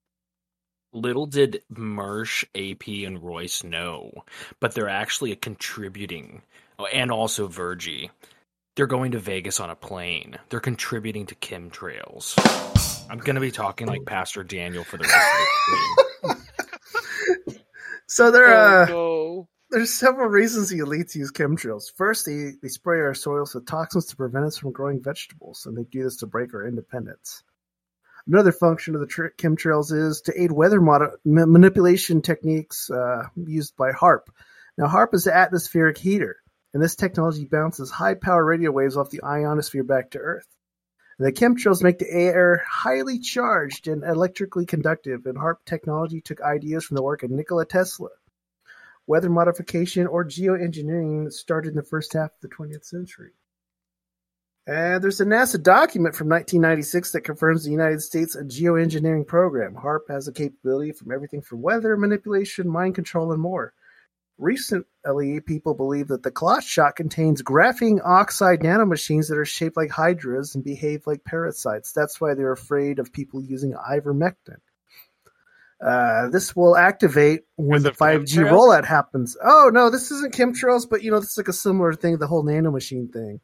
Little 0.93 1.27
did 1.27 1.63
Marsh, 1.69 2.45
AP, 2.55 2.87
and 3.05 3.21
Royce 3.21 3.65
know, 3.65 4.13
but 4.61 4.75
they're 4.75 4.89
actually 4.89 5.35
contributing, 5.35 6.43
oh, 6.79 6.87
and 6.87 7.11
also 7.11 7.49
Virgie. 7.49 8.11
They're 8.77 8.87
going 8.87 9.13
to 9.13 9.19
Vegas 9.19 9.59
on 9.59 9.71
a 9.71 9.77
plane. 9.77 10.37
They're 10.49 10.61
contributing 10.61 11.27
to 11.27 11.35
chemtrails. 11.37 12.35
I'm 13.11 13.19
going 13.19 13.35
to 13.35 13.41
be 13.41 13.51
talking 13.51 13.89
like 13.89 14.05
Pastor 14.07 14.45
Daniel 14.45 14.85
for 14.85 14.97
the 14.97 15.03
rest 15.05 15.15
of 15.15 15.21
the 15.21 15.47
stream. 15.97 16.04
So 18.15 18.31
there 18.31 18.47
are 18.47 18.85
Oh, 18.85 18.93
no. 18.93 19.49
there's 19.71 19.93
several 19.93 20.29
reasons 20.29 20.69
the 20.69 20.79
elites 20.79 21.17
use 21.17 21.33
chemtrails. 21.33 21.93
First, 21.97 22.27
they, 22.27 22.53
they 22.63 22.69
spray 22.69 23.01
our 23.01 23.13
soils 23.13 23.57
with 23.57 23.67
toxins 23.67 24.07
to 24.07 24.17
prevent 24.17 24.45
us 24.45 24.57
from 24.57 24.71
growing 24.71 25.03
vegetables, 25.03 25.67
and 25.67 25.77
they 25.77 25.83
do 25.83 26.05
this 26.05 26.19
to 26.19 26.29
break 26.29 26.55
our 26.55 26.65
independence. 26.65 27.43
Another 28.29 28.53
function 28.53 28.95
of 28.95 29.01
the 29.01 29.09
tr- 29.09 29.35
chemtrails 29.37 29.91
is 29.93 30.21
to 30.27 30.41
aid 30.41 30.53
weather 30.53 30.81
mod- 30.81 31.17
ma- 31.25 31.45
manipulation 31.45 32.23
techniques 32.23 32.89
uh, 32.89 33.25
used 33.35 33.77
by 33.77 33.91
HAARP. 33.91 34.29
Now, 34.79 34.87
HAARP 34.87 35.13
is 35.15 35.27
an 35.27 35.33
atmospheric 35.33 35.99
heater, 35.99 36.37
and 36.73 36.81
this 36.81 36.95
technology 36.95 37.47
bounces 37.47 37.91
high 37.91 38.15
power 38.15 38.45
radio 38.45 38.71
waves 38.71 38.97
off 38.97 39.11
the 39.11 39.25
ionosphere 39.25 39.83
back 39.83 40.13
to 40.13 40.19
Earth. 40.19 40.47
The 41.19 41.33
chemtrails 41.33 41.83
make 41.83 41.99
the 41.99 42.11
air 42.11 42.65
highly 42.69 43.21
charged 43.21 43.87
and 43.87 44.03
electrically 44.03 44.67
conductive, 44.67 45.27
and 45.27 45.39
HAARP 45.39 45.65
technology 45.65 46.21
took 46.21 46.41
ideas 46.41 46.85
from 46.85 46.97
the 46.97 47.05
work 47.05 47.23
of 47.23 47.31
Nikola 47.31 47.67
Tesla. 47.67 48.09
Weather 49.07 49.31
modification 49.31 50.09
or 50.09 50.25
geoengineering 50.25 51.33
started 51.33 51.71
in 51.71 51.77
the 51.77 51.83
first 51.85 52.15
half 52.15 52.31
of 52.33 52.41
the 52.41 52.49
20th 52.49 52.85
century. 52.85 53.33
And 54.67 55.05
there's 55.05 55.21
a 55.21 55.27
NASA 55.27 55.63
document 55.63 56.17
from 56.17 56.29
1996 56.31 57.13
that 57.13 57.21
confirms 57.21 57.65
the 57.65 57.71
United 57.71 58.01
States 58.01 58.35
geoengineering 58.35 59.27
program. 59.27 59.75
HAARP 59.75 60.09
has 60.09 60.27
a 60.27 60.33
capability 60.33 60.91
from 60.91 61.13
everything 61.13 61.43
from 61.43 61.63
weather 61.63 61.97
manipulation, 61.97 62.69
mind 62.69 62.95
control, 62.95 63.31
and 63.31 63.41
more. 63.41 63.75
Recently, 64.37 65.41
people 65.41 65.75
believe 65.75 66.09
that 66.09 66.25
the 66.25 66.31
clot 66.31 66.65
shot 66.65 66.97
contains 66.97 67.41
graphene 67.43 68.01
oxide 68.05 68.61
nanomachines 68.61 69.29
that 69.29 69.39
are 69.39 69.45
shaped 69.45 69.77
like 69.77 69.91
hydras 69.91 70.55
and 70.57 70.65
behave 70.65 71.07
like 71.07 71.23
parasites. 71.25 71.93
That's 71.93 72.21
why 72.21 72.35
they're 72.35 72.51
afraid 72.53 72.99
of 72.99 73.13
people 73.13 73.41
using 73.43 73.75
ivermectin. 73.75 74.57
Uh, 75.85 76.29
this 76.31 76.57
will 76.57 76.77
activate 76.77 77.43
when 77.57 77.83
the 77.83 77.91
5G 77.93 78.39
chemtrails? 78.39 78.51
rollout 78.51 78.85
happens. 78.87 79.37
Oh, 79.43 79.71
no, 79.73 79.91
this 79.91 80.11
isn't 80.11 80.35
chemtrails, 80.35 80.89
but 80.89 81.03
you 81.03 81.11
know, 81.11 81.21
this 81.21 81.33
is 81.33 81.37
like 81.39 81.49
a 81.49 81.53
similar 81.53 81.93
thing, 81.95 82.17
the 82.19 82.27
whole 82.27 82.43
nanomachine 82.45 83.13
thing. 83.13 83.41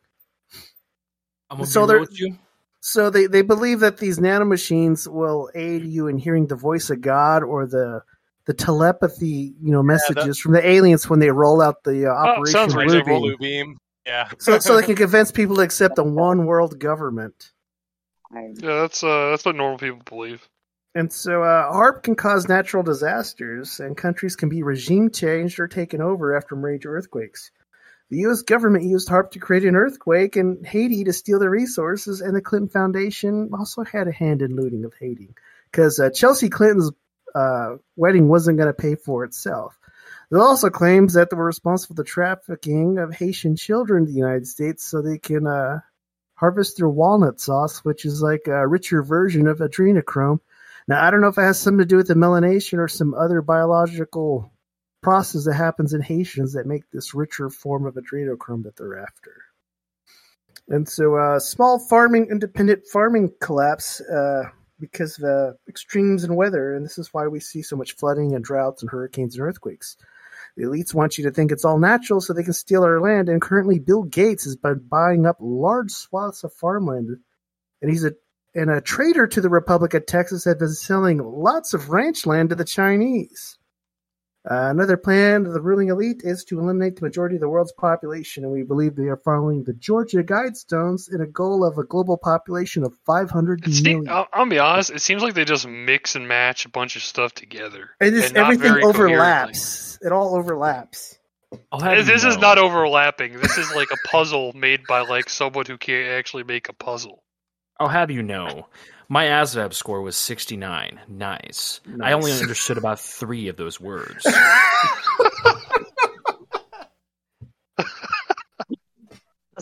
I'm 1.50 1.64
So 1.66 1.86
they're- 1.86 2.00
with 2.00 2.18
you. 2.18 2.36
So 2.82 3.10
they, 3.10 3.26
they 3.26 3.42
believe 3.42 3.80
that 3.80 3.98
these 3.98 4.18
nanomachines 4.18 5.06
will 5.06 5.50
aid 5.54 5.84
you 5.84 6.06
in 6.06 6.16
hearing 6.16 6.46
the 6.46 6.56
voice 6.56 6.88
of 6.88 7.02
God 7.02 7.42
or 7.42 7.66
the 7.66 8.02
the 8.46 8.54
telepathy, 8.54 9.54
you 9.62 9.72
know, 9.72 9.82
messages 9.82 10.38
from 10.38 10.52
the 10.52 10.66
aliens 10.66 11.08
when 11.08 11.20
they 11.20 11.30
roll 11.30 11.60
out 11.60 11.84
the 11.84 12.06
uh, 12.06 12.12
Oh, 12.12 12.14
Operation 12.16 12.52
sounds 12.52 12.74
Blue 12.74 12.82
reasonable. 12.82 13.20
Beam. 13.20 13.20
Blue 13.20 13.36
beam. 13.36 13.78
Yeah. 14.06 14.28
So 14.38 14.58
so 14.58 14.76
they 14.76 14.82
can 14.86 14.96
convince 15.06 15.30
people 15.30 15.56
to 15.56 15.62
accept 15.62 15.98
a 15.98 16.02
one 16.02 16.46
world 16.46 16.78
government. 16.78 17.50
Yeah, 18.32 18.48
that's 18.82 19.02
uh, 19.04 19.30
that's 19.30 19.44
what 19.44 19.56
normal 19.56 19.78
people 19.78 20.00
believe. 20.04 20.46
And 20.94 21.12
so 21.12 21.42
uh, 21.42 21.72
HAARP 21.72 22.02
can 22.02 22.16
cause 22.16 22.48
natural 22.48 22.82
disasters, 22.82 23.78
and 23.78 23.96
countries 23.96 24.34
can 24.34 24.48
be 24.48 24.62
regime 24.64 25.10
changed 25.10 25.60
or 25.60 25.68
taken 25.68 26.00
over 26.00 26.36
after 26.36 26.56
major 26.56 26.96
earthquakes. 26.96 27.52
The 28.10 28.18
U.S. 28.18 28.42
government 28.42 28.84
used 28.84 29.08
HAARP 29.08 29.30
to 29.32 29.38
create 29.38 29.64
an 29.64 29.76
earthquake 29.76 30.36
in 30.36 30.64
Haiti 30.64 31.04
to 31.04 31.12
steal 31.12 31.38
the 31.38 31.48
resources, 31.48 32.20
and 32.20 32.34
the 32.34 32.40
Clinton 32.40 32.68
Foundation 32.68 33.50
also 33.56 33.84
had 33.84 34.08
a 34.08 34.12
hand 34.12 34.42
in 34.42 34.56
looting 34.56 34.84
of 34.84 34.94
Haiti 34.98 35.32
because 35.70 36.00
uh, 36.00 36.10
Chelsea 36.10 36.48
Clinton's 36.48 36.90
uh, 37.34 37.76
wedding 37.96 38.28
wasn't 38.28 38.58
going 38.58 38.68
to 38.68 38.74
pay 38.74 38.94
for 38.94 39.24
itself. 39.24 39.78
It 40.30 40.36
also 40.36 40.70
claims 40.70 41.14
that 41.14 41.30
they 41.30 41.36
were 41.36 41.44
responsible 41.44 41.96
for 41.96 42.02
the 42.02 42.08
trafficking 42.08 42.98
of 42.98 43.12
Haitian 43.12 43.56
children 43.56 44.06
to 44.06 44.12
the 44.12 44.18
United 44.18 44.46
States 44.46 44.84
so 44.84 45.02
they 45.02 45.18
can 45.18 45.46
uh, 45.46 45.80
harvest 46.34 46.76
their 46.76 46.88
walnut 46.88 47.40
sauce, 47.40 47.80
which 47.80 48.04
is 48.04 48.22
like 48.22 48.46
a 48.46 48.66
richer 48.66 49.02
version 49.02 49.46
of 49.48 49.58
adrenochrome. 49.58 50.38
Now, 50.86 51.04
I 51.04 51.10
don't 51.10 51.20
know 51.20 51.28
if 51.28 51.38
it 51.38 51.42
has 51.42 51.58
something 51.58 51.78
to 51.78 51.84
do 51.84 51.96
with 51.96 52.08
the 52.08 52.14
melanation 52.14 52.78
or 52.78 52.88
some 52.88 53.12
other 53.12 53.42
biological 53.42 54.52
process 55.02 55.44
that 55.44 55.54
happens 55.54 55.94
in 55.94 56.00
Haitians 56.00 56.52
that 56.52 56.66
make 56.66 56.88
this 56.90 57.14
richer 57.14 57.50
form 57.50 57.86
of 57.86 57.94
adrenochrome 57.94 58.64
that 58.64 58.76
they're 58.76 58.98
after. 58.98 59.44
And 60.68 60.88
so, 60.88 61.16
uh, 61.16 61.40
small 61.40 61.78
farming, 61.78 62.28
independent 62.30 62.86
farming 62.86 63.32
collapse 63.40 64.00
uh, 64.00 64.44
because 64.80 65.18
of 65.18 65.24
uh, 65.24 65.52
extremes 65.68 66.24
in 66.24 66.34
weather, 66.34 66.74
and 66.74 66.84
this 66.84 66.98
is 66.98 67.12
why 67.12 67.26
we 67.26 67.40
see 67.40 67.62
so 67.62 67.76
much 67.76 67.92
flooding 67.92 68.34
and 68.34 68.44
droughts 68.44 68.82
and 68.82 68.90
hurricanes 68.90 69.36
and 69.36 69.44
earthquakes. 69.44 69.96
The 70.56 70.64
elites 70.64 70.94
want 70.94 71.16
you 71.16 71.24
to 71.24 71.30
think 71.30 71.52
it's 71.52 71.64
all 71.64 71.78
natural 71.78 72.20
so 72.20 72.32
they 72.32 72.42
can 72.42 72.52
steal 72.52 72.82
our 72.82 73.00
land, 73.00 73.28
and 73.28 73.40
currently 73.40 73.78
Bill 73.78 74.02
Gates 74.02 74.46
is 74.46 74.56
by 74.56 74.74
buying 74.74 75.26
up 75.26 75.36
large 75.38 75.90
swaths 75.92 76.42
of 76.42 76.52
farmland, 76.52 77.18
and 77.80 77.90
he's 77.90 78.04
a 78.04 78.12
and 78.54 78.68
a 78.68 78.80
traitor 78.80 79.28
to 79.28 79.40
the 79.40 79.48
Republic 79.48 79.94
of 79.94 80.06
Texas 80.06 80.44
had 80.44 80.58
been 80.58 80.74
selling 80.74 81.18
lots 81.18 81.72
of 81.72 81.90
ranch 81.90 82.26
land 82.26 82.48
to 82.48 82.56
the 82.56 82.64
Chinese. 82.64 83.59
Uh, 84.48 84.70
another 84.70 84.96
plan 84.96 85.44
of 85.44 85.52
the 85.52 85.60
ruling 85.60 85.88
elite 85.88 86.22
is 86.24 86.44
to 86.44 86.58
eliminate 86.58 86.96
the 86.96 87.02
majority 87.02 87.34
of 87.34 87.42
the 87.42 87.48
world's 87.48 87.72
population, 87.72 88.42
and 88.42 88.52
we 88.52 88.62
believe 88.62 88.96
they 88.96 89.08
are 89.08 89.18
following 89.18 89.64
the 89.64 89.74
Georgia 89.74 90.22
Guidestones 90.22 91.12
in 91.12 91.20
a 91.20 91.26
goal 91.26 91.62
of 91.62 91.76
a 91.76 91.84
global 91.84 92.16
population 92.16 92.82
of 92.82 92.94
500 93.04 93.64
See, 93.70 93.82
million. 93.82 94.08
I'll, 94.08 94.28
I'll 94.32 94.46
be 94.46 94.58
honest. 94.58 94.90
It 94.90 95.02
seems 95.02 95.22
like 95.22 95.34
they 95.34 95.44
just 95.44 95.68
mix 95.68 96.16
and 96.16 96.26
match 96.26 96.64
a 96.64 96.70
bunch 96.70 96.96
of 96.96 97.02
stuff 97.02 97.34
together. 97.34 97.90
And 98.00 98.14
just 98.14 98.32
not 98.34 98.44
everything 98.44 98.72
very 98.72 98.82
coherently. 98.82 99.16
overlaps. 99.16 99.98
It 100.00 100.10
all 100.10 100.34
overlaps. 100.34 101.18
This, 101.78 102.06
this 102.06 102.24
is 102.24 102.38
not 102.38 102.58
overlapping. 102.58 103.38
This 103.38 103.58
is 103.58 103.74
like 103.74 103.88
a 103.90 104.08
puzzle 104.08 104.52
made 104.54 104.86
by 104.88 105.00
like 105.00 105.28
someone 105.28 105.66
who 105.66 105.76
can't 105.76 106.08
actually 106.08 106.44
make 106.44 106.68
a 106.68 106.72
puzzle. 106.72 107.22
I'll 107.78 107.88
have 107.88 108.10
you 108.10 108.22
know, 108.22 108.68
my 109.10 109.26
ASVAB 109.26 109.74
score 109.74 110.00
was 110.00 110.16
69. 110.16 111.00
Nice. 111.08 111.80
I 112.00 112.12
only 112.12 112.32
understood 112.32 112.78
about 112.78 112.98
three 112.98 113.48
of 113.48 113.56
those 113.56 113.78
words. 113.78 114.26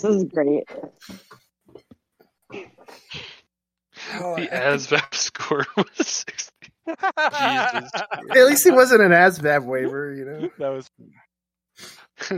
This 0.01 0.15
is 0.15 0.25
great. 0.25 0.63
Oh, 4.15 4.37
the 4.37 4.47
ASVAB 4.47 5.13
score 5.13 5.67
was 5.77 5.89
60. 5.97 6.53
Jesus. 6.87 7.91
At 8.37 8.47
least 8.47 8.65
he 8.65 8.71
wasn't 8.71 9.03
an 9.03 9.11
ASVAB 9.11 9.65
waiver, 9.65 10.15
you 10.15 10.25
know. 10.25 10.51
That 10.59 10.69
was 10.69 10.91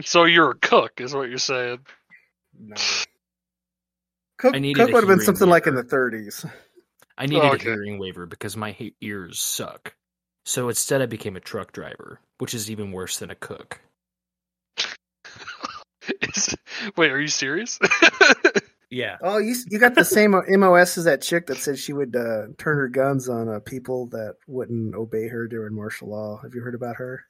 so 0.06 0.24
you're 0.24 0.50
a 0.50 0.54
cook, 0.54 1.00
is 1.00 1.14
what 1.14 1.28
you're 1.28 1.38
saying. 1.38 1.80
No. 2.58 2.76
Cook, 4.38 4.54
I 4.54 4.58
needed 4.58 4.80
Cook 4.80 4.90
a 4.90 4.92
would 4.92 5.02
have 5.02 5.08
been 5.08 5.18
hearing 5.18 5.26
something 5.26 5.48
like 5.48 5.66
in 5.66 5.74
the 5.74 5.82
30s. 5.82 6.50
I 7.20 7.26
needed 7.26 7.44
Oh, 7.44 7.52
okay. 7.52 7.68
a 7.70 7.72
hearing 7.74 7.98
waiver 7.98 8.26
because 8.26 8.56
my 8.56 8.72
he- 8.72 8.94
ears 9.00 9.38
suck. 9.38 9.94
So 10.46 10.68
instead, 10.70 11.02
I 11.02 11.06
became 11.06 11.36
a 11.36 11.40
truck 11.40 11.70
driver, 11.72 12.18
which 12.38 12.54
is 12.54 12.70
even 12.70 12.90
worse 12.92 13.18
than 13.18 13.30
a 13.30 13.34
cook. 13.36 13.80
Is- 16.22 16.56
Wait, 16.96 17.10
are 17.12 17.20
you 17.20 17.28
serious? 17.28 17.78
Yeah. 18.92 19.18
Oh, 19.22 19.38
you 19.38 19.54
you 19.70 19.78
got 19.78 19.94
the 19.94 20.04
same 20.04 20.32
MOS 20.48 20.98
as 20.98 21.04
that 21.04 21.22
chick 21.22 21.46
that 21.46 21.58
said 21.58 21.78
she 21.78 21.92
would 21.92 22.16
uh, 22.16 22.46
turn 22.58 22.76
her 22.76 22.88
guns 22.88 23.28
on 23.28 23.48
uh, 23.48 23.60
people 23.60 24.06
that 24.08 24.34
wouldn't 24.48 24.96
obey 24.96 25.28
her 25.28 25.46
during 25.46 25.76
martial 25.76 26.08
law. 26.08 26.40
Have 26.42 26.56
you 26.56 26.60
heard 26.60 26.74
about 26.74 26.96
her? 26.96 27.22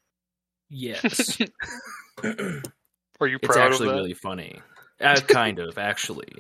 Yes. 0.70 1.36
Are 2.24 3.26
you 3.26 3.36
it's 3.42 3.46
proud 3.46 3.66
of 3.66 3.72
actually 3.72 3.88
that? 3.88 3.94
really 3.94 4.14
funny. 4.14 4.62
Uh, 5.02 5.20
kind 5.28 5.58
of, 5.58 5.76
actually. 5.76 6.32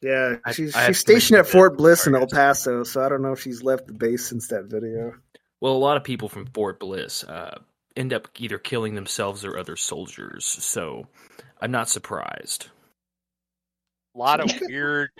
Yeah, 0.00 0.36
I- 0.44 0.52
she's 0.52 0.74
I 0.76 0.86
she's 0.86 0.96
to 0.96 1.00
stationed 1.00 1.38
at 1.40 1.46
Fort 1.48 1.76
Bliss 1.76 2.06
in 2.06 2.14
El 2.14 2.26
Paso, 2.28 2.84
so 2.84 3.02
I 3.02 3.08
don't 3.08 3.22
know 3.22 3.32
if 3.32 3.40
she's 3.40 3.62
left 3.62 3.86
the 3.88 3.92
base 3.94 4.26
since 4.26 4.48
that 4.48 4.64
video. 4.66 5.14
Well, 5.60 5.72
a 5.72 5.78
lot 5.78 5.96
of 5.96 6.04
people 6.04 6.28
from 6.28 6.46
Fort 6.46 6.78
Bliss 6.78 7.24
uh, 7.24 7.58
end 7.96 8.12
up 8.12 8.28
either 8.38 8.58
killing 8.58 8.94
themselves 8.94 9.44
or 9.44 9.58
other 9.58 9.74
soldiers, 9.76 10.44
so 10.44 11.06
I'm 11.60 11.72
not 11.72 11.88
surprised. 11.88 12.68
A 14.14 14.18
lot 14.18 14.38
of 14.40 14.52
weird, 14.62 15.10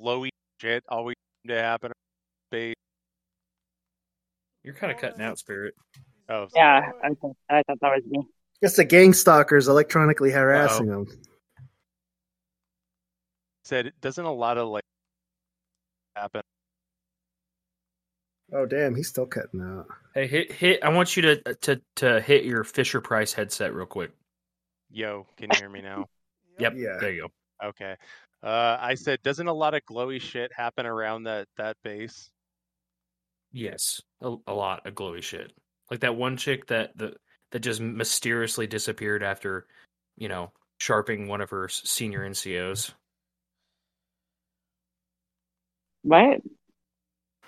glowy 0.00 0.30
shit 0.60 0.82
always 0.88 1.14
seem 1.46 1.54
to 1.56 1.62
happen. 1.62 1.92
in 1.92 1.94
Space. 2.58 2.74
You're 4.64 4.74
kind 4.74 4.92
of 4.92 4.98
cutting 5.00 5.20
out, 5.20 5.38
Spirit. 5.38 5.74
Oh, 6.28 6.48
Yeah, 6.56 6.90
okay. 7.04 7.28
I 7.50 7.62
thought 7.66 7.78
that 7.80 7.92
was 7.94 8.02
me. 8.06 8.26
It's 8.62 8.76
the 8.76 8.84
gang 8.84 9.12
stalkers 9.12 9.68
electronically 9.68 10.30
harassing 10.30 10.86
them. 10.86 11.06
Said, 13.64 13.92
doesn't 14.00 14.24
a 14.24 14.32
lot 14.32 14.58
of 14.58 14.68
like 14.68 14.84
happen? 16.16 16.42
Oh 18.52 18.66
damn, 18.66 18.94
he's 18.94 19.08
still 19.08 19.26
cutting 19.26 19.60
out. 19.60 19.86
Hey, 20.14 20.26
hit 20.26 20.52
hit! 20.52 20.84
I 20.84 20.90
want 20.90 21.16
you 21.16 21.22
to 21.22 21.54
to 21.54 21.80
to 21.96 22.20
hit 22.20 22.44
your 22.44 22.62
Fisher 22.62 23.00
Price 23.00 23.32
headset 23.32 23.74
real 23.74 23.86
quick. 23.86 24.12
Yo, 24.90 25.26
can 25.36 25.48
you 25.52 25.58
hear 25.58 25.70
me 25.70 25.82
now? 25.82 26.06
Yep. 26.56 26.74
Yeah. 26.76 26.98
There 27.00 27.12
you 27.12 27.22
go. 27.60 27.68
Okay. 27.70 27.96
Uh, 28.40 28.78
I 28.80 28.94
said, 28.94 29.20
doesn't 29.24 29.48
a 29.48 29.52
lot 29.52 29.74
of 29.74 29.82
glowy 29.90 30.20
shit 30.20 30.52
happen 30.52 30.86
around 30.86 31.24
that 31.24 31.48
that 31.56 31.76
base? 31.82 32.30
Yes, 33.50 34.00
a, 34.20 34.36
a 34.46 34.54
lot 34.54 34.86
of 34.86 34.94
glowy 34.94 35.20
shit. 35.20 35.52
Like 35.90 35.98
that 36.00 36.14
one 36.14 36.36
chick 36.36 36.66
that 36.68 36.96
the 36.96 37.16
that 37.50 37.58
just 37.58 37.80
mysteriously 37.80 38.68
disappeared 38.68 39.24
after, 39.24 39.66
you 40.16 40.28
know, 40.28 40.52
sharping 40.78 41.26
one 41.26 41.40
of 41.40 41.50
her 41.50 41.68
senior 41.68 42.20
NCOs. 42.20 42.92
What? 46.04 46.40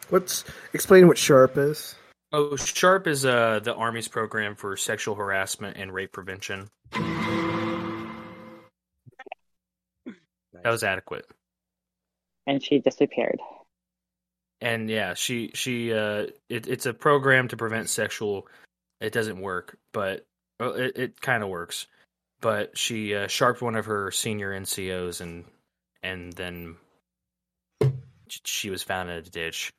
What's 0.08 0.44
explain 0.72 1.08
what 1.08 1.18
sharp 1.18 1.56
is? 1.56 1.94
Oh, 2.32 2.56
Sharp 2.56 3.06
is 3.06 3.24
uh 3.24 3.60
the 3.62 3.74
Army's 3.74 4.08
program 4.08 4.56
for 4.56 4.76
sexual 4.76 5.14
harassment 5.14 5.76
and 5.76 5.92
rape 5.92 6.12
prevention. 6.12 6.68
That 10.62 10.70
was 10.70 10.82
adequate. 10.82 11.26
And 12.46 12.62
she 12.62 12.78
disappeared. 12.80 13.38
And 14.60 14.90
yeah, 14.90 15.14
she 15.14 15.50
she 15.54 15.92
uh 15.92 16.26
it, 16.48 16.66
it's 16.66 16.86
a 16.86 16.94
program 16.94 17.48
to 17.48 17.56
prevent 17.56 17.88
sexual 17.88 18.48
it 19.00 19.12
doesn't 19.12 19.40
work, 19.40 19.78
but 19.92 20.24
well, 20.58 20.72
it 20.72 20.96
it 20.96 21.20
kind 21.20 21.42
of 21.42 21.50
works. 21.50 21.86
But 22.40 22.76
she 22.76 23.14
uh, 23.14 23.28
sharped 23.28 23.62
one 23.62 23.76
of 23.76 23.86
her 23.86 24.10
senior 24.10 24.58
NCOs 24.58 25.20
and 25.20 25.44
and 26.02 26.32
then 26.32 26.76
sh- 27.82 27.88
she 28.28 28.70
was 28.70 28.82
found 28.82 29.10
in 29.10 29.16
a 29.16 29.22
ditch. 29.22 29.72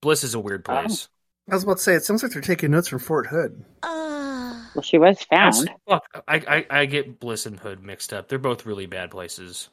Bliss 0.00 0.24
is 0.24 0.34
a 0.34 0.40
weird 0.40 0.64
place. 0.64 1.08
I 1.50 1.54
was 1.54 1.64
about 1.64 1.78
to 1.78 1.82
say 1.82 1.94
it 1.94 2.04
sounds 2.04 2.22
like 2.22 2.32
they're 2.32 2.42
taking 2.42 2.70
notes 2.70 2.88
from 2.88 2.98
Fort 2.98 3.26
Hood. 3.26 3.64
Well, 3.82 4.82
she 4.82 4.98
was 4.98 5.22
found. 5.22 5.70
Fuck, 5.88 6.22
I, 6.28 6.36
I 6.70 6.80
I 6.80 6.86
get 6.86 7.18
Bliss 7.20 7.46
and 7.46 7.58
Hood 7.58 7.82
mixed 7.82 8.12
up. 8.12 8.28
They're 8.28 8.38
both 8.38 8.66
really 8.66 8.86
bad 8.86 9.10
places. 9.10 9.70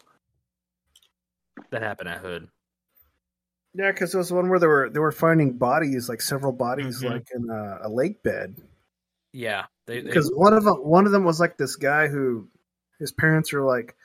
That 1.72 1.82
happened 1.82 2.10
at 2.10 2.20
Hood. 2.20 2.48
Yeah, 3.74 3.92
because 3.92 4.12
there 4.14 4.20
was 4.20 4.32
one 4.32 4.50
where 4.50 4.60
they 4.60 4.68
were 4.68 4.90
they 4.90 5.00
were 5.00 5.12
finding 5.12 5.58
bodies, 5.58 6.08
like 6.08 6.22
several 6.22 6.54
bodies, 6.54 7.02
Mhm. 7.04 7.10
like 7.12 7.28
in 7.34 7.50
a, 7.50 7.88
a 7.88 7.90
lake 7.90 8.24
bed. 8.24 8.56
Yeah, 9.34 9.66
they, 9.86 10.00
they 10.00 10.08
Because 10.08 10.32
one 10.34 10.54
of 10.54 10.64
them 10.64 10.76
one 10.78 11.06
of 11.06 11.12
them 11.12 11.26
was 11.26 11.40
like 11.42 11.58
this 11.58 11.76
guy 11.76 12.08
who 12.08 12.48
his 13.00 13.12
parents 13.12 13.52
were 13.52 13.66
like 13.66 13.96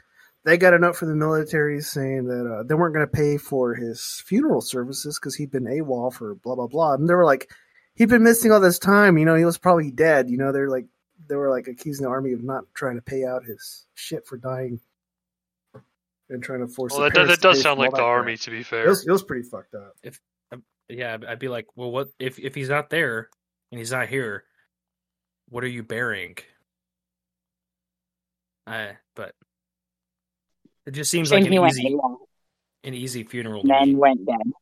they 0.45 0.57
got 0.57 0.75
a 0.75 0.79
note 0.79 0.97
from 0.97 1.09
the 1.09 1.15
military 1.15 1.81
saying 1.81 2.25
that 2.27 2.47
uh, 2.51 2.63
they 2.63 2.75
weren't 2.75 2.95
going 2.95 3.07
to 3.07 3.13
pay 3.13 3.37
for 3.37 3.75
his 3.75 4.23
funeral 4.27 4.61
services 4.61 5.19
because 5.19 5.35
he'd 5.35 5.51
been 5.51 5.65
AWOL 5.65 6.13
for 6.13 6.35
blah 6.37 6.55
blah 6.55 6.67
blah, 6.67 6.95
and 6.95 7.09
they 7.09 7.15
were 7.15 7.25
like 7.27 7.51
he'd 7.95 8.09
been 8.09 8.23
missing 8.23 8.51
all 8.53 8.61
this 8.61 8.79
time. 8.79 9.19
You 9.19 9.25
know, 9.25 9.35
he 9.35 9.45
was 9.45 9.59
probably 9.59 9.91
dead. 9.91 10.31
You 10.31 10.39
know, 10.39 10.53
they're 10.53 10.71
like 10.71 10.87
they 11.29 11.37
were 11.37 11.51
like 11.51 11.69
accusing 11.69 12.05
the 12.05 12.11
army 12.11 12.33
of 12.33 12.43
not 12.43 12.65
trying 12.75 12.97
to 12.97 13.03
pay 13.03 13.25
out 13.25 13.45
his 13.45 13.87
shit 13.95 14.27
for 14.27 14.39
dying 14.39 14.81
and 16.31 16.43
trying 16.43 16.61
to 16.61 16.69
force. 16.73 16.93
Well, 16.93 17.03
that, 17.03 17.13
does- 17.15 17.29
that 17.29 17.41
does 17.41 17.61
sound 17.61 17.79
like 17.79 17.91
the 17.91 17.97
that 17.97 18.03
crap. 18.03 18.09
army, 18.09 18.37
to 18.39 18.51
be 18.51 18.63
fair. 18.63 18.87
It 18.87 18.89
was, 18.89 19.07
it 19.07 19.11
was 19.11 19.23
pretty 19.23 19.47
fucked 19.49 19.75
up. 19.75 19.93
if 20.03 20.19
um, 20.53 20.63
yeah, 20.89 21.19
I'd 21.29 21.39
be 21.39 21.49
like, 21.49 21.67
well, 21.77 21.91
what 21.91 22.09
if 22.19 22.39
if 22.39 22.55
he's 22.55 22.69
not 22.71 22.89
there 22.89 23.29
and 23.71 23.79
he's 23.79 23.93
not 23.93 24.09
here? 24.09 24.45
What 25.51 25.65
are 25.65 25.69
you 25.69 25.83
burying? 25.83 26.37
I 28.67 28.93
but 29.17 29.35
it 30.91 30.95
just 30.95 31.11
seems 31.13 31.31
like 31.31 31.47
an 31.47 31.53
easy 31.53 31.97
an 32.83 32.95
easy 32.95 33.23
funeral. 33.23 33.63
To 33.63 33.69
me. 33.69 33.73
Then 33.79 33.97
went 33.97 34.27
dead. 34.27 34.53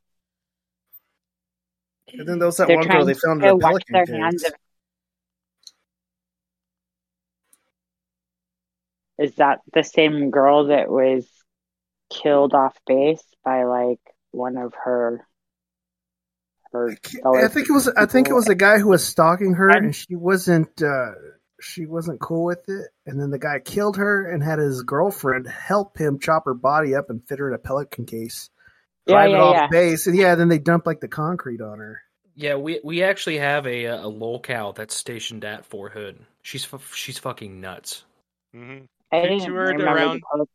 And 2.12 2.28
then 2.28 2.38
there 2.38 2.44
was 2.44 2.58
that 2.58 2.68
They're 2.68 2.76
one 2.76 2.86
girl 2.86 3.06
they 3.06 3.14
found 3.14 3.42
in 3.42 3.48
the 3.48 3.64
pelican 3.64 3.92
their 3.94 4.04
cage. 4.04 4.14
hands 4.14 4.44
of. 4.44 4.52
Is 9.18 9.34
that 9.36 9.60
the 9.72 9.82
same 9.82 10.30
girl 10.30 10.66
that 10.66 10.90
was 10.90 11.26
killed 12.10 12.52
off 12.52 12.76
base 12.86 13.24
by 13.42 13.64
like 13.64 14.00
one 14.30 14.58
of 14.58 14.74
her 14.84 15.26
her 16.72 16.94
fellow 17.22 17.42
I 17.42 17.48
think 17.48 17.70
it 17.70 17.72
was 17.72 17.88
I 17.88 18.04
think 18.04 18.28
it 18.28 18.34
was 18.34 18.48
a 18.48 18.54
guy 18.54 18.78
who 18.78 18.88
was 18.88 19.02
stalking 19.02 19.54
her 19.54 19.70
and 19.70 19.96
she 19.96 20.14
wasn't 20.14 20.82
uh 20.82 21.12
she 21.60 21.86
wasn't 21.86 22.20
cool 22.20 22.44
with 22.44 22.68
it 22.68 22.86
and 23.06 23.20
then 23.20 23.30
the 23.30 23.38
guy 23.38 23.58
killed 23.58 23.96
her 23.96 24.30
and 24.30 24.42
had 24.42 24.58
his 24.58 24.82
girlfriend 24.82 25.46
help 25.48 25.98
him 25.98 26.18
chop 26.18 26.44
her 26.44 26.54
body 26.54 26.94
up 26.94 27.10
and 27.10 27.26
fit 27.26 27.38
her 27.38 27.48
in 27.48 27.54
a 27.54 27.58
pelican 27.58 28.06
case. 28.06 28.50
Yeah, 29.06 29.14
Drive 29.14 29.30
it 29.30 29.34
off 29.40 29.54
yeah. 29.54 29.66
base 29.70 30.06
and 30.06 30.16
yeah, 30.16 30.34
then 30.34 30.48
they 30.48 30.58
dump 30.58 30.86
like 30.86 31.00
the 31.00 31.08
concrete 31.08 31.60
on 31.60 31.78
her. 31.78 32.00
Yeah, 32.36 32.54
we 32.54 32.80
we 32.84 33.02
actually 33.02 33.38
have 33.38 33.66
a 33.66 33.86
a 33.86 34.04
lolcow 34.04 34.72
that's 34.74 34.94
stationed 34.94 35.44
at 35.44 35.66
Fort 35.66 35.92
Hood. 35.92 36.24
She's 36.42 36.64
fu- 36.64 36.78
she's 36.94 37.18
fucking 37.18 37.60
nuts. 37.60 38.04
Mm-hmm. 38.54 38.84
I 39.10 39.22
She 39.22 39.28
didn't 39.28 39.46
toured 39.46 39.80
around. 39.80 40.20
the 40.20 40.38
post 40.38 40.50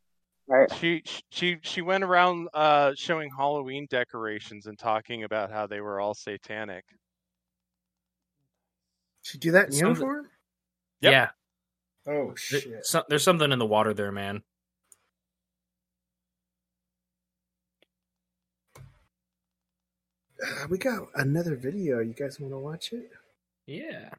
part. 0.48 0.72
She 0.76 1.02
she 1.30 1.58
she 1.60 1.82
went 1.82 2.02
around 2.04 2.48
uh, 2.54 2.92
showing 2.96 3.28
Halloween 3.36 3.86
decorations 3.90 4.64
and 4.64 4.78
talking 4.78 5.24
about 5.24 5.50
how 5.50 5.66
they 5.66 5.80
were 5.82 6.00
all 6.00 6.14
satanic. 6.14 6.84
She 9.22 9.36
do 9.38 9.52
that 9.52 9.66
in 9.66 9.72
Some 9.72 9.94
of 11.04 11.12
the- 11.12 11.16
uniform? 11.16 11.30
Yeah, 12.06 12.12
Oh 12.12 12.26
There- 12.50 12.60
shit. 12.60 12.86
so- 12.86 13.04
there's 13.08 13.22
something 13.24 13.50
in 13.52 13.58
the 13.58 13.66
water 13.66 13.94
there, 13.94 14.12
man. 14.12 14.42
Uh, 20.42 20.66
we 20.68 20.78
got 20.78 21.08
another 21.14 21.56
video. 21.56 22.00
You 22.00 22.12
guys 22.12 22.40
want 22.40 22.52
to 22.52 22.58
watch 22.58 22.92
it? 22.92 23.10
Yeah. 23.66 24.10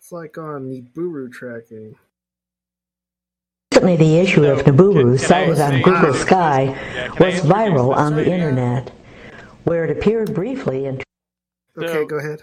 It's 0.00 0.10
like 0.12 0.38
on 0.38 0.68
the 0.68 0.80
Buru 0.80 1.28
tracking. 1.30 1.94
Recently, 3.72 3.96
the 3.96 4.18
issue 4.18 4.44
of 4.44 4.58
Naboo 4.60 5.18
sighted 5.18 5.60
on 5.60 5.82
Google. 5.82 6.14
Sky 6.14 6.64
Yeah, 6.94 7.08
was 7.20 7.40
viral 7.40 7.94
on 7.94 8.16
the 8.16 8.24
internet, 8.28 8.90
where 9.64 9.84
it 9.84 9.96
appeared 9.96 10.34
briefly 10.34 10.86
in 10.86 11.02
Okay, 11.78 12.04
go 12.04 12.18
ahead. 12.18 12.42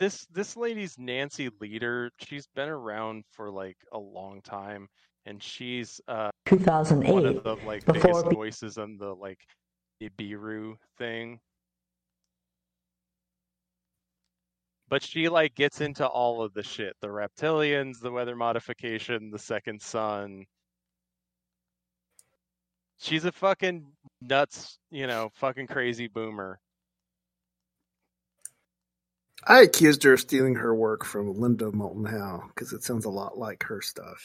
This 0.00 0.26
this 0.32 0.56
lady's 0.56 0.98
Nancy 0.98 1.50
Lieder. 1.60 2.10
She's 2.18 2.46
been 2.56 2.70
around 2.70 3.24
for 3.32 3.50
like 3.50 3.76
a 3.92 3.98
long 3.98 4.40
time, 4.40 4.88
and 5.26 5.42
she's 5.42 6.00
uh 6.08 6.30
one 6.48 6.58
2008 6.58 7.24
of 7.26 7.44
the 7.44 7.56
like 7.66 7.84
biggest 7.84 8.24
voices 8.32 8.78
on 8.78 8.96
the 8.96 9.14
like 9.14 9.38
Nibiru 10.02 10.76
thing. 10.96 11.38
But 14.88 15.02
she 15.02 15.28
like 15.28 15.54
gets 15.54 15.82
into 15.82 16.06
all 16.06 16.42
of 16.42 16.54
the 16.54 16.62
shit, 16.62 16.96
the 17.02 17.08
reptilians, 17.08 18.00
the 18.00 18.10
weather 18.10 18.34
modification, 18.34 19.30
the 19.30 19.38
second 19.38 19.82
sun. 19.82 20.46
She's 22.98 23.26
a 23.26 23.32
fucking 23.32 23.86
nuts, 24.22 24.78
you 24.90 25.06
know, 25.06 25.30
fucking 25.34 25.66
crazy 25.66 26.08
boomer. 26.08 26.58
I 29.46 29.62
accused 29.62 30.02
her 30.04 30.14
of 30.14 30.20
stealing 30.20 30.56
her 30.56 30.74
work 30.74 31.04
from 31.04 31.34
Linda 31.34 31.72
Moulton 31.72 32.04
Howe 32.04 32.44
because 32.48 32.72
it 32.72 32.82
sounds 32.84 33.04
a 33.04 33.10
lot 33.10 33.38
like 33.38 33.64
her 33.64 33.80
stuff. 33.80 34.22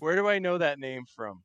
Where 0.00 0.16
do 0.16 0.28
I 0.28 0.38
know 0.38 0.58
that 0.58 0.78
name 0.78 1.04
from? 1.16 1.42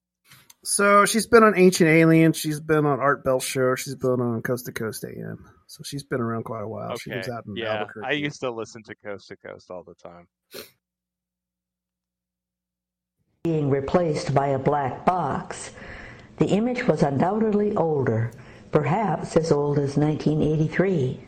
So 0.65 1.05
she's 1.05 1.27
been 1.27 1.43
on 1.43 1.57
Ancient 1.57 1.89
Aliens. 1.89 2.37
She's 2.37 2.59
been 2.61 2.85
on 2.85 2.99
Art 2.99 3.23
Bell 3.23 3.39
Show. 3.39 3.75
She's 3.75 3.95
been 3.95 4.21
on 4.21 4.41
Coast 4.41 4.65
to 4.67 4.71
Coast 4.71 5.03
AM. 5.03 5.49
So 5.67 5.83
she's 5.83 6.03
been 6.03 6.21
around 6.21 6.43
quite 6.43 6.61
a 6.63 6.67
while. 6.67 6.95
She 6.95 7.09
Okay, 7.09 7.17
lives 7.17 7.29
out 7.29 7.45
in 7.45 7.55
yeah, 7.57 7.73
Albuquerque. 7.81 8.07
I 8.07 8.11
used 8.11 8.39
to 8.41 8.51
listen 8.51 8.81
to 8.83 8.95
Coast 8.95 9.27
to 9.27 9.35
Coast 9.35 9.69
all 9.69 9.83
the 9.83 9.95
time. 9.95 10.27
being 13.43 13.69
replaced 13.69 14.33
by 14.33 14.47
a 14.47 14.59
black 14.59 15.05
box, 15.05 15.71
the 16.37 16.47
image 16.47 16.87
was 16.87 17.03
undoubtedly 17.03 17.75
older, 17.75 18.31
perhaps 18.71 19.35
as 19.35 19.51
old 19.51 19.77
as 19.79 19.97
1983. 19.97 21.19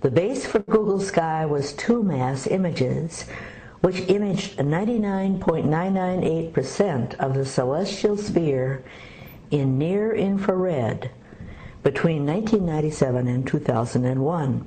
The 0.00 0.12
base 0.12 0.46
for 0.46 0.60
Google 0.60 1.00
Sky 1.00 1.44
was 1.44 1.72
2MASS 1.72 2.48
images, 2.52 3.24
which 3.80 4.08
imaged 4.08 4.58
99.998% 4.58 7.14
of 7.16 7.34
the 7.34 7.44
celestial 7.44 8.16
sphere 8.16 8.84
in 9.50 9.76
near 9.76 10.14
infrared 10.14 11.10
between 11.82 12.24
1997 12.24 13.26
and 13.26 13.44
2001. 13.44 14.64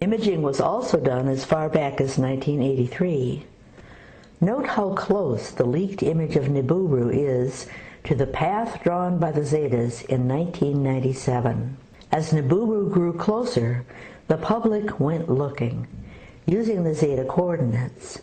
Imaging 0.00 0.42
was 0.42 0.60
also 0.60 1.00
done 1.00 1.26
as 1.26 1.46
far 1.46 1.70
back 1.70 1.98
as 1.98 2.18
1983. 2.18 3.46
Note 4.42 4.66
how 4.66 4.92
close 4.92 5.50
the 5.50 5.64
leaked 5.64 6.02
image 6.02 6.36
of 6.36 6.48
Nibiru 6.48 7.08
is 7.10 7.68
to 8.02 8.14
the 8.14 8.26
path 8.26 8.82
drawn 8.82 9.18
by 9.18 9.32
the 9.32 9.40
Zetas 9.40 10.04
in 10.04 10.28
1997. 10.28 11.78
As 12.14 12.30
Nibiru 12.30 12.92
grew 12.92 13.12
closer, 13.12 13.84
the 14.28 14.36
public 14.36 15.00
went 15.00 15.28
looking, 15.28 15.88
using 16.46 16.84
the 16.84 16.94
Zeta 16.94 17.24
coordinates. 17.24 18.20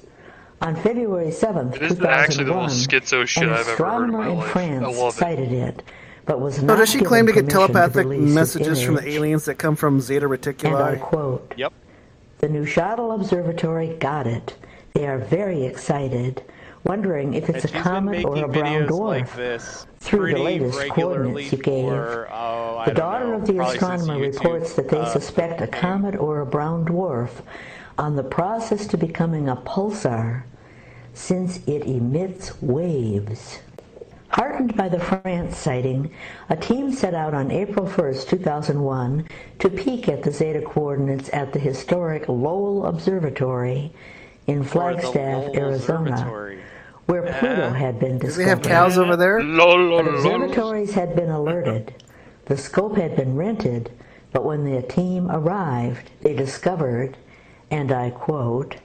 On 0.62 0.78
February 0.78 1.28
7th, 1.28 1.76
It 1.76 1.82
is 1.82 2.00
actually 2.00 2.46
the 2.46 2.54
2001, 2.54 2.56
most 2.64 2.90
schizo 2.90 3.28
shit 3.28 3.44
an 3.44 3.50
I've 3.50 3.68
ever 3.68 3.84
heard 3.84 4.04
in 4.06 4.16
astronomer 4.16 4.18
my 4.18 4.30
in 4.30 4.38
life. 4.38 4.48
I 4.48 4.52
France 4.54 4.98
love 4.98 5.14
it. 5.14 5.18
cited 5.18 5.52
it, 5.52 5.84
but 6.26 6.40
was 6.40 6.56
So 6.56 6.62
not 6.62 6.78
does 6.78 6.88
she 6.90 7.00
given 7.00 7.08
claim 7.10 7.28
to 7.28 7.34
get 7.34 7.50
telepathic 7.50 8.08
release 8.08 8.28
his 8.28 8.34
messages 8.36 8.82
from 8.82 8.96
the 8.96 9.10
aliens 9.10 9.44
that 9.44 9.56
come 9.56 9.76
from 9.76 10.00
Zeta 10.00 10.26
Reticuli? 10.30 10.68
And 10.68 10.76
I 10.78 10.96
quote, 10.96 11.54
Yep. 11.58 11.74
The 12.38 12.48
Neuchatel 12.48 13.14
Observatory 13.14 13.98
got 14.00 14.26
it. 14.26 14.56
They 14.94 15.06
are 15.06 15.18
very 15.18 15.66
excited, 15.66 16.42
wondering 16.86 17.34
if 17.34 17.50
it's 17.50 17.66
And 17.66 17.76
a 17.76 17.82
comet 17.82 18.24
or 18.24 18.38
a 18.38 18.48
brown 18.48 18.88
dwarf. 18.88 19.00
like 19.20 19.36
this 19.36 19.86
Through 20.02 20.34
the 20.34 20.40
latest 20.40 20.90
coordinates 20.90 21.52
you 21.52 21.60
gave, 21.60 21.86
for, 21.86 22.28
oh, 22.32 22.84
the 22.86 22.94
daughter 22.94 23.28
know, 23.28 23.36
of 23.36 23.46
the 23.46 23.60
astronomer 23.62 24.18
reports 24.18 24.74
that 24.74 24.90
they 24.90 24.98
uh, 24.98 25.06
suspect 25.06 25.62
a 25.62 25.68
comet 25.68 26.16
or 26.16 26.42
a 26.42 26.46
brown 26.46 26.86
dwarf 26.86 27.30
on 28.00 28.16
the 28.16 28.24
process 28.24 28.88
to 28.88 28.98
becoming 28.98 29.48
a 29.48 29.56
pulsar 29.56 30.44
since 31.14 31.58
it 31.68 31.84
emits 31.84 32.60
waves. 32.64 33.60
Heartened 34.30 34.76
by 34.76 34.90
the 34.90 35.00
France 35.00 35.58
sighting, 35.58 36.12
a 36.50 36.56
team 36.56 36.92
set 36.92 37.14
out 37.14 37.36
on 37.36 37.52
April 37.52 37.86
1st, 37.86 38.28
2001 38.28 39.28
to 39.60 39.70
peek 39.70 40.10
at 40.10 40.24
the 40.24 40.32
Zeta 40.32 40.62
coordinates 40.62 41.30
at 41.32 41.54
the 41.54 41.60
historic 41.60 42.28
Lowell 42.28 42.88
Observatory 42.88 43.94
in 44.48 44.64
Flagstaff, 44.64 45.54
Arizona. 45.54 46.58
Where 47.12 47.24
Pluto 47.24 47.68
Uh, 47.68 47.74
had 47.74 48.00
been 48.00 48.18
Do 48.18 48.28
discovered. 48.28 48.44
they 48.46 48.50
have 48.50 48.62
cows 48.62 48.98
over 48.98 49.18
there? 49.18 49.42
But 49.42 50.08
observatories 50.08 50.94
had 50.94 51.14
been 51.16 51.30
alerted. 51.30 51.94
The 52.46 52.56
scope 52.58 52.96
had 52.96 53.16
been 53.18 53.36
rented, 53.36 53.92
but 54.32 54.46
when 54.46 54.64
the 54.64 54.82
team 54.82 55.30
arrived, 55.30 56.10
they 56.22 56.34
discovered, 56.34 57.18
and 57.70 57.92
I 57.92 58.12
quote, 58.12 58.78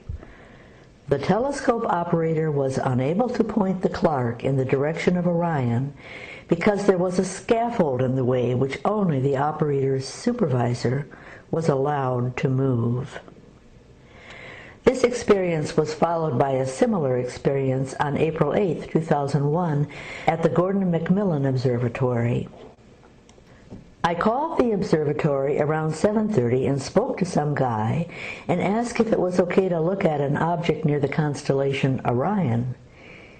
the 1.07 1.17
telescope 1.17 1.85
operator 1.87 2.51
was 2.51 2.77
unable 2.77 3.29
to 3.29 3.43
point 3.45 3.81
the 3.81 3.87
Clark 3.89 4.43
in 4.43 4.57
the 4.57 4.65
direction 4.65 5.15
of 5.15 5.25
Orion 5.25 5.93
because 6.49 6.85
there 6.85 6.97
was 6.97 7.17
a 7.17 7.23
scaffold 7.25 8.01
in 8.01 8.15
the 8.17 8.25
way 8.25 8.53
which 8.55 8.77
only 8.83 9.21
the 9.21 9.37
operator's 9.37 10.05
supervisor 10.05 11.07
was 11.49 11.69
allowed 11.69 12.35
to 12.37 12.49
move. 12.49 13.19
This 14.87 15.03
experience 15.03 15.75
was 15.75 15.93
followed 15.93 16.39
by 16.39 16.51
a 16.51 16.65
similar 16.65 17.17
experience 17.17 17.93
on 17.99 18.15
April 18.15 18.55
8, 18.55 18.89
2001, 18.89 19.85
at 20.27 20.41
the 20.41 20.47
Gordon 20.47 20.89
Macmillan 20.89 21.45
Observatory. 21.45 22.47
I 24.01 24.15
called 24.15 24.57
the 24.57 24.71
observatory 24.71 25.59
around 25.59 25.91
7:30 25.91 26.69
and 26.69 26.81
spoke 26.81 27.17
to 27.17 27.25
some 27.25 27.53
guy 27.53 28.07
and 28.47 28.61
asked 28.61 29.01
if 29.01 29.11
it 29.11 29.19
was 29.19 29.41
okay 29.41 29.67
to 29.67 29.81
look 29.81 30.05
at 30.05 30.21
an 30.21 30.37
object 30.37 30.85
near 30.85 31.01
the 31.01 31.09
constellation 31.09 31.99
Orion. 32.05 32.73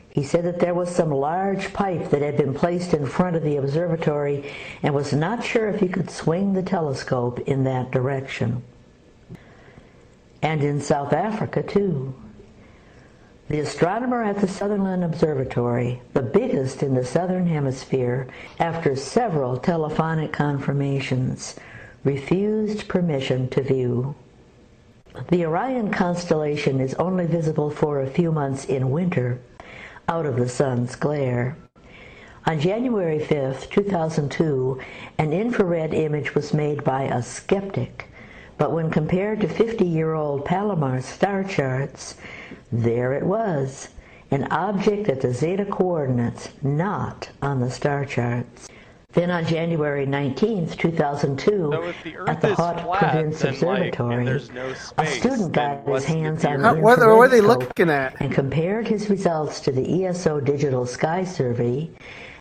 He 0.09 0.23
said 0.23 0.43
that 0.43 0.59
there 0.59 0.73
was 0.73 0.93
some 0.93 1.11
large 1.11 1.71
pipe 1.71 2.09
that 2.09 2.21
had 2.21 2.35
been 2.35 2.55
placed 2.55 2.93
in 2.93 3.05
front 3.05 3.37
of 3.37 3.43
the 3.43 3.55
observatory 3.55 4.51
and 4.83 4.93
was 4.93 5.13
not 5.13 5.45
sure 5.45 5.69
if 5.69 5.79
he 5.79 5.87
could 5.87 6.09
swing 6.09 6.51
the 6.51 6.61
telescope 6.61 7.39
in 7.47 7.63
that 7.63 7.91
direction 7.91 8.63
and 10.41 10.63
in 10.63 10.81
South 10.81 11.13
Africa 11.13 11.63
too. 11.63 12.13
The 13.49 13.61
astronomer 13.61 14.23
at 14.23 14.39
the 14.41 14.47
Sutherland 14.47 15.05
Observatory, 15.05 16.01
the 16.13 16.21
biggest 16.21 16.83
in 16.83 16.93
the 16.93 17.05
southern 17.05 17.47
hemisphere, 17.47 18.27
after 18.59 18.95
several 18.95 19.57
telephonic 19.57 20.33
confirmations, 20.33 21.55
refused 22.03 22.89
permission 22.89 23.47
to 23.49 23.61
view. 23.61 24.15
The 25.29 25.45
Orion 25.45 25.91
constellation 25.91 26.81
is 26.81 26.93
only 26.95 27.25
visible 27.25 27.69
for 27.69 28.01
a 28.01 28.09
few 28.09 28.31
months 28.31 28.65
in 28.65 28.91
winter, 28.91 29.39
out 30.09 30.25
of 30.25 30.35
the 30.35 30.49
sun's 30.49 30.95
glare. 30.95 31.57
On 32.45 32.59
January 32.59 33.19
5, 33.19 33.69
2002, 33.69 34.81
an 35.17 35.33
infrared 35.33 35.93
image 35.93 36.35
was 36.35 36.53
made 36.53 36.83
by 36.83 37.03
a 37.03 37.21
skeptic, 37.23 38.09
but 38.57 38.71
when 38.71 38.89
compared 38.89 39.39
to 39.41 39.47
50-year-old 39.47 40.45
Palomar 40.45 41.01
star 41.01 41.43
charts, 41.43 42.15
there 42.71 43.13
it 43.13 43.23
was, 43.25 43.89
an 44.31 44.45
object 44.51 45.07
at 45.09 45.21
the 45.21 45.33
zeta 45.33 45.65
coordinates, 45.65 46.49
not 46.61 47.29
on 47.41 47.59
the 47.61 47.69
star 47.71 48.03
charts. 48.05 48.67
Then 49.13 49.31
on 49.31 49.45
January 49.45 50.05
19, 50.05 50.69
2002, 50.69 51.49
So 51.49 51.69
the 52.03 52.29
at 52.29 52.41
the 52.41 52.49
is 52.51 52.57
Hot 52.57 52.81
flat, 52.81 52.99
Province 52.99 53.41
then, 53.41 53.53
like, 53.53 53.59
Observatory, 53.97 54.15
and 54.15 54.27
there's 54.27 54.51
no 54.51 54.73
a 54.97 55.05
student 55.07 55.53
got 55.53 55.77
his 55.79 55.87
what's 55.87 56.05
the 56.05 56.11
hands 56.11 56.45
on 56.45 56.59
How- 56.59 56.73
the 56.75 56.81
what 56.81 56.99
are- 56.99 57.15
what 57.15 57.27
are 57.27 57.29
they 57.29 57.41
looking 57.41 57.89
at? 57.89 58.15
and 58.19 58.31
compared 58.31 58.87
his 58.87 59.09
results 59.09 59.59
to 59.61 59.71
the 59.71 60.03
ESO 60.05 60.39
Digital 60.41 60.85
Sky 60.85 61.23
Survey 61.23 61.89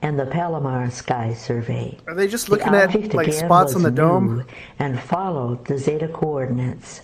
and 0.02 0.18
the 0.18 0.26
Palomar 0.26 0.90
Sky 0.90 1.34
Survey. 1.34 1.98
Are 2.06 2.14
they 2.14 2.28
just 2.28 2.46
The 2.46 2.52
looking 2.52 2.74
at 2.74 2.94
object 2.94 3.14
like 3.14 3.32
spots 3.32 3.74
on 3.74 3.82
the 3.82 3.90
dome? 3.90 4.44
And 4.78 5.00
followed 5.00 5.66
the 5.66 5.78
zeta 5.78 6.08
coordinates. 6.08 7.02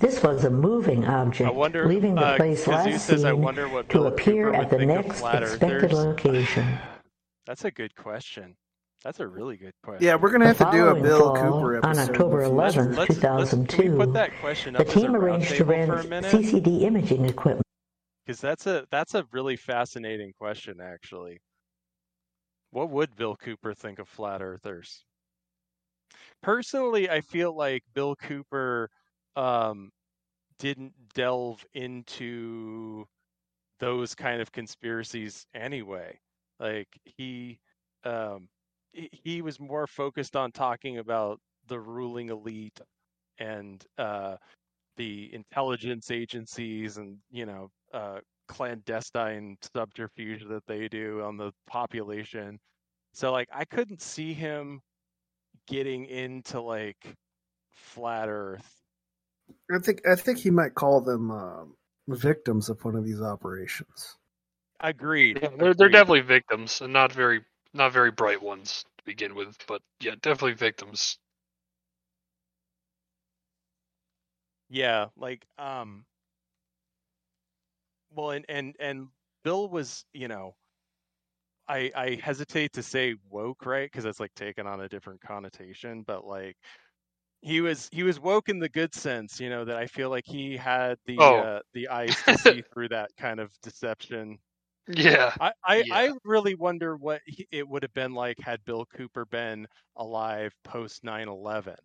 This 0.00 0.22
was 0.22 0.44
a 0.44 0.50
moving 0.50 1.04
object, 1.06 1.54
wonder, 1.54 1.86
leaving 1.86 2.14
the 2.16 2.20
uh, 2.22 2.36
place 2.36 2.66
last 2.66 3.06
says, 3.06 3.22
seen 3.22 3.42
to 3.88 4.04
appear 4.06 4.52
at 4.52 4.68
the 4.68 4.84
next 4.84 5.20
expected 5.20 5.72
earthers. 5.72 5.92
location. 5.92 6.78
That's 7.46 7.64
a 7.64 7.70
good 7.70 7.94
question. 7.94 8.56
That's 9.04 9.20
a 9.20 9.26
really 9.26 9.56
good 9.56 9.72
question. 9.84 10.04
Yeah, 10.04 10.16
we're 10.16 10.30
gonna 10.30 10.46
have 10.46 10.58
to 10.58 10.68
do 10.72 10.88
a 10.88 10.94
Bill 11.00 11.18
fall, 11.18 11.36
Cooper 11.36 11.76
episode. 11.76 11.90
on 11.90 12.10
October 12.10 12.40
future. 12.40 12.52
11, 12.54 12.94
Let's- 12.94 12.98
let's- 12.98 13.20
can 13.20 13.36
we 13.36 13.44
2002, 13.44 13.96
put 13.96 14.12
that 14.14 14.30
question 14.40 14.72
the 14.72 14.80
up 14.80 14.86
as 14.88 14.96
a 14.96 14.98
team 15.00 15.14
arranged 15.16 15.54
to 15.56 15.64
rent 15.64 15.90
for 15.92 15.98
a 15.98 16.04
minute? 16.04 16.30
CCD 16.30 16.82
imaging 16.82 17.24
equipment. 17.26 17.63
Because 18.24 18.40
that's 18.40 18.66
a 18.66 18.86
that's 18.90 19.14
a 19.14 19.24
really 19.32 19.56
fascinating 19.56 20.32
question, 20.34 20.80
actually. 20.80 21.40
What 22.68 22.90
would 22.90 23.16
Bill 23.16 23.36
Cooper 23.36 23.72
think 23.72 23.98
of 23.98 24.06
flat 24.06 24.42
earthers? 24.42 25.06
Personally, 26.42 27.08
I 27.08 27.20
feel 27.20 27.54
like 27.56 27.82
Bill 27.94 28.14
Cooper 28.16 28.90
um, 29.36 29.90
didn't 30.58 30.94
delve 31.14 31.64
into 31.74 33.06
those 33.80 34.14
kind 34.14 34.40
of 34.42 34.52
conspiracies 34.52 35.46
anyway. 35.54 36.18
Like 36.60 36.88
he 37.04 37.60
um, 38.04 38.48
he 38.92 39.42
was 39.42 39.60
more 39.60 39.86
focused 39.86 40.36
on 40.36 40.52
talking 40.52 40.98
about 40.98 41.40
the 41.66 41.80
ruling 41.80 42.30
elite 42.30 42.80
and 43.38 43.84
uh, 43.98 44.36
the 44.96 45.32
intelligence 45.34 46.10
agencies 46.10 46.98
and 46.98 47.18
you 47.30 47.46
know 47.46 47.70
uh, 47.94 48.20
clandestine 48.48 49.56
subterfuge 49.74 50.44
that 50.48 50.66
they 50.66 50.88
do 50.88 51.22
on 51.22 51.38
the 51.38 51.52
population. 51.66 52.58
So 53.14 53.32
like 53.32 53.48
I 53.54 53.64
couldn't 53.64 54.02
see 54.02 54.34
him 54.34 54.82
getting 55.68 56.06
into 56.06 56.60
like 56.60 57.14
flat 57.72 58.28
Earth. 58.28 58.68
I 59.74 59.78
think 59.78 60.06
I 60.06 60.16
think 60.16 60.38
he 60.38 60.50
might 60.50 60.74
call 60.74 61.00
them 61.00 61.30
um 61.30 61.76
victims 62.08 62.68
of 62.68 62.84
one 62.84 62.96
of 62.96 63.04
these 63.04 63.22
operations. 63.22 64.16
Agreed. 64.80 65.40
Yeah, 65.42 65.50
they're 65.58 65.74
they're 65.74 65.88
definitely 65.88 66.20
victims, 66.22 66.80
and 66.80 66.92
not 66.92 67.12
very 67.12 67.44
not 67.72 67.92
very 67.92 68.10
bright 68.10 68.42
ones 68.42 68.84
to 68.98 69.04
begin 69.04 69.34
with. 69.34 69.56
But 69.66 69.82
yeah, 70.00 70.16
definitely 70.20 70.54
victims. 70.54 71.18
Yeah, 74.68 75.06
like 75.16 75.46
um 75.58 76.04
well 78.14 78.30
and 78.30 78.44
and 78.48 78.76
and 78.80 79.08
Bill 79.44 79.68
was, 79.68 80.04
you 80.12 80.28
know, 80.28 80.56
I 81.68 81.90
I 81.94 82.14
hesitate 82.22 82.72
to 82.74 82.82
say 82.82 83.16
woke, 83.28 83.64
right? 83.66 83.90
Because 83.90 84.04
it's 84.04 84.20
like 84.20 84.34
taken 84.34 84.66
on 84.66 84.80
a 84.82 84.88
different 84.88 85.20
connotation, 85.20 86.02
but 86.02 86.24
like 86.26 86.56
he 87.42 87.60
was 87.62 87.88
he 87.92 88.04
was 88.04 88.20
woke 88.20 88.48
in 88.50 88.58
the 88.60 88.68
good 88.70 88.94
sense, 88.94 89.40
you 89.40 89.50
know, 89.50 89.64
that 89.66 89.76
I 89.76 89.86
feel 89.88 90.10
like 90.10 90.26
he 90.26 90.56
had 90.56 90.98
the 91.06 91.36
Oh. 91.36 91.38
uh, 91.38 91.60
the 91.74 91.88
eyes 91.88 92.22
to 92.24 92.34
see 92.34 92.62
through 92.74 92.90
that 92.90 93.10
kind 93.18 93.40
of 93.40 93.52
deception. 93.62 94.38
Yeah. 94.88 95.34
I 95.40 95.52
I, 95.64 95.84
Yeah. 95.84 95.84
I 95.90 96.12
really 96.24 96.54
wonder 96.56 96.96
what 96.96 97.22
he, 97.26 97.46
it 97.52 97.68
would 97.68 97.82
have 97.84 97.94
been 97.94 98.14
like 98.14 98.38
had 98.40 98.64
Bill 98.64 98.86
Cooper 98.86 99.24
been 99.26 99.66
alive 99.96 100.52
post 100.64 101.04
9/11. 101.04 101.78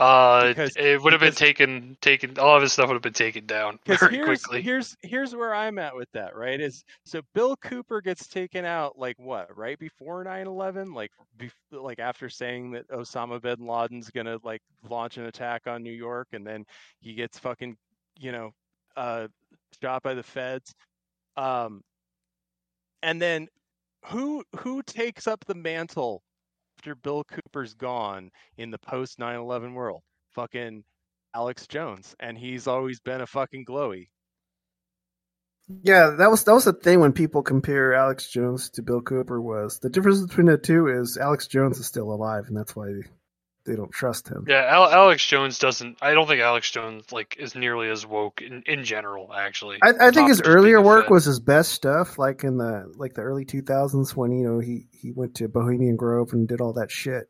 Uh, 0.00 0.48
Because- 0.48 0.74
it 0.76 1.02
would 1.02 1.12
have 1.12 1.20
been 1.20 1.34
taken 1.34 1.96
taken. 2.00 2.38
All 2.38 2.56
of 2.56 2.62
his 2.62 2.72
stuff 2.72 2.88
would 2.88 2.94
have 2.94 3.02
been 3.02 3.12
taken 3.12 3.44
down 3.44 3.78
very 3.86 4.16
here's 4.16 4.42
quickly. 4.42 4.62
here's 4.62 4.96
here's 5.02 5.34
where 5.36 5.54
I'm 5.54 5.78
at 5.78 5.94
with 5.94 6.10
that, 6.12 6.34
right? 6.34 6.58
Is 6.58 6.84
so 7.04 7.20
Bill 7.34 7.54
Cooper 7.56 8.00
gets 8.00 8.26
taken 8.26 8.64
out 8.64 8.98
like 8.98 9.18
what, 9.18 9.54
right 9.56 9.78
before 9.78 10.24
9/11, 10.24 10.94
like 10.94 11.10
bef- 11.38 11.50
like 11.70 11.98
after 11.98 12.30
saying 12.30 12.70
that 12.72 12.88
Osama 12.88 13.42
bin 13.42 13.66
Laden's 13.66 14.10
gonna 14.10 14.38
like 14.42 14.62
launch 14.88 15.18
an 15.18 15.26
attack 15.26 15.66
on 15.66 15.82
New 15.82 15.92
York, 15.92 16.28
and 16.32 16.46
then 16.46 16.64
he 17.00 17.12
gets 17.12 17.38
fucking 17.38 17.76
you 18.18 18.32
know 18.32 18.52
uh 18.96 19.28
shot 19.82 20.02
by 20.02 20.14
the 20.14 20.22
feds. 20.22 20.74
Um, 21.36 21.82
and 23.02 23.20
then 23.20 23.48
who 24.06 24.44
who 24.60 24.82
takes 24.82 25.26
up 25.26 25.44
the 25.44 25.54
mantle 25.54 26.22
after 26.80 26.94
Bill 26.94 27.22
Cooper's 27.24 27.74
gone 27.74 28.30
in 28.56 28.70
the 28.70 28.78
post 28.78 29.18
9/11 29.18 29.74
world? 29.74 30.02
Fucking 30.30 30.82
Alex 31.34 31.66
Jones, 31.66 32.16
and 32.20 32.38
he's 32.38 32.66
always 32.66 33.00
been 33.00 33.20
a 33.20 33.26
fucking 33.26 33.66
glowy. 33.66 34.08
Yeah, 35.82 36.14
that 36.16 36.30
was 36.30 36.42
that 36.44 36.54
was 36.54 36.64
the 36.64 36.72
thing 36.72 37.00
when 37.00 37.12
people 37.12 37.42
compare 37.42 37.92
Alex 37.92 38.30
Jones 38.30 38.70
to 38.70 38.82
Bill 38.82 39.02
Cooper 39.02 39.42
was 39.42 39.78
the 39.80 39.90
difference 39.90 40.22
between 40.22 40.46
the 40.46 40.56
two 40.56 40.86
is 40.86 41.18
Alex 41.18 41.46
Jones 41.46 41.78
is 41.78 41.86
still 41.86 42.10
alive, 42.10 42.46
and 42.48 42.56
that's 42.56 42.74
why 42.74 42.88
they 43.66 43.76
don't 43.76 43.92
trust 43.92 44.28
him. 44.28 44.44
Yeah, 44.48 44.64
Al- 44.68 44.90
Alex 44.90 45.24
Jones 45.26 45.58
doesn't. 45.58 45.98
I 46.00 46.14
don't 46.14 46.26
think 46.26 46.40
Alex 46.40 46.70
Jones 46.70 47.12
like 47.12 47.36
is 47.38 47.54
nearly 47.54 47.88
as 47.90 48.06
woke 48.06 48.40
in, 48.42 48.62
in 48.66 48.84
general. 48.84 49.32
Actually, 49.34 49.78
I, 49.82 50.08
I 50.08 50.10
think 50.10 50.28
his 50.28 50.40
earlier 50.42 50.80
work 50.80 51.04
Fed. 51.06 51.10
was 51.12 51.24
his 51.26 51.40
best 51.40 51.72
stuff, 51.72 52.18
like 52.18 52.42
in 52.44 52.56
the 52.56 52.90
like 52.96 53.14
the 53.14 53.22
early 53.22 53.44
two 53.44 53.62
thousands 53.62 54.16
when 54.16 54.32
you 54.32 54.46
know 54.48 54.58
he 54.60 54.86
he 54.92 55.12
went 55.12 55.36
to 55.36 55.48
Bohemian 55.48 55.96
Grove 55.96 56.32
and 56.32 56.48
did 56.48 56.60
all 56.60 56.72
that 56.74 56.90
shit, 56.90 57.28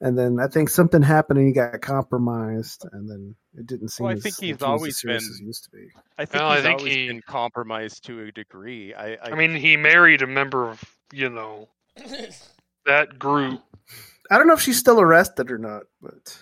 and 0.00 0.18
then 0.18 0.38
I 0.40 0.48
think 0.48 0.68
something 0.70 1.02
happened 1.02 1.38
and 1.38 1.46
he 1.48 1.54
got 1.54 1.80
compromised, 1.80 2.84
and 2.92 3.08
then 3.08 3.36
it 3.56 3.66
didn't 3.66 3.88
seem. 3.88 4.06
Well, 4.06 4.14
I 4.14 4.16
as, 4.16 4.22
think 4.24 4.34
he's 4.40 4.60
like, 4.60 4.68
always 4.68 5.00
been- 5.02 5.16
as 5.16 5.40
used 5.40 5.64
to 5.64 5.70
be. 5.70 5.88
I 6.18 6.24
think 6.24 6.42
Well, 6.42 6.50
I 6.50 6.60
think 6.62 6.80
always 6.80 6.94
he- 6.94 7.06
been 7.08 7.22
compromised 7.22 8.04
to 8.06 8.22
a 8.24 8.32
degree. 8.32 8.92
I 8.92 9.12
I, 9.14 9.18
I 9.30 9.34
mean, 9.36 9.54
he 9.54 9.76
married 9.76 10.22
a 10.22 10.26
member 10.26 10.68
of 10.68 10.82
you 11.12 11.30
know 11.30 11.68
that 12.86 13.18
group. 13.18 13.60
I 14.30 14.38
don't 14.38 14.46
know 14.46 14.54
if 14.54 14.60
she's 14.60 14.78
still 14.78 15.00
arrested 15.00 15.50
or 15.50 15.58
not, 15.58 15.82
but 16.00 16.38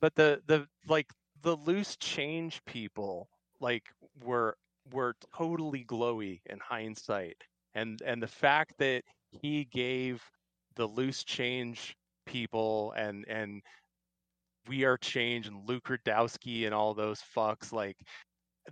but 0.00 0.14
the 0.14 0.42
the 0.46 0.66
like 0.88 1.10
the 1.42 1.56
loose 1.56 1.96
change 1.96 2.60
people 2.66 3.28
like 3.60 3.84
were 4.22 4.56
were 4.92 5.14
totally 5.34 5.84
glowy 5.84 6.40
in 6.46 6.58
hindsight 6.58 7.36
and 7.74 8.02
and 8.02 8.22
the 8.22 8.26
fact 8.26 8.74
that 8.78 9.02
he 9.30 9.64
gave 9.64 10.22
the 10.76 10.86
loose 10.86 11.24
change 11.24 11.96
people 12.26 12.92
and 12.96 13.24
and 13.28 13.62
we 14.66 14.84
are 14.84 14.96
change 14.96 15.46
and 15.46 15.68
Luke 15.68 15.84
Rudkowski 15.84 16.64
and 16.64 16.74
all 16.74 16.94
those 16.94 17.22
fucks 17.36 17.72
like 17.72 17.98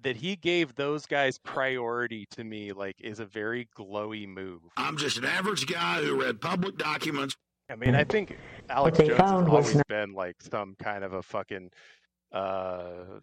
that 0.03 0.17
he 0.17 0.37
gave 0.37 0.75
those 0.75 1.05
guys 1.05 1.39
priority 1.39 2.27
to 2.31 2.45
me 2.45 2.73
like 2.73 2.97
is 2.99 3.21
a 3.21 3.27
very 3.27 3.69
glowy 3.79 4.27
move. 4.27 4.63
I'm 4.79 4.97
just 4.97 5.19
an 5.19 5.27
average 5.27 5.67
guy 5.67 6.03
who 6.03 6.23
read 6.23 6.41
public 6.41 6.79
documents. 6.79 7.37
I 7.73 7.77
mean, 7.77 7.95
I 7.95 8.05
think 8.05 8.37
Alex 8.71 9.01
Jones 9.01 9.31
has 9.31 9.43
always 9.47 9.77
not- 9.77 9.89
been 9.89 10.15
like 10.15 10.37
some 10.43 10.77
kind 10.77 11.05
of 11.05 11.15
a 11.15 11.23
fucking 11.23 11.71
uh 12.33 13.21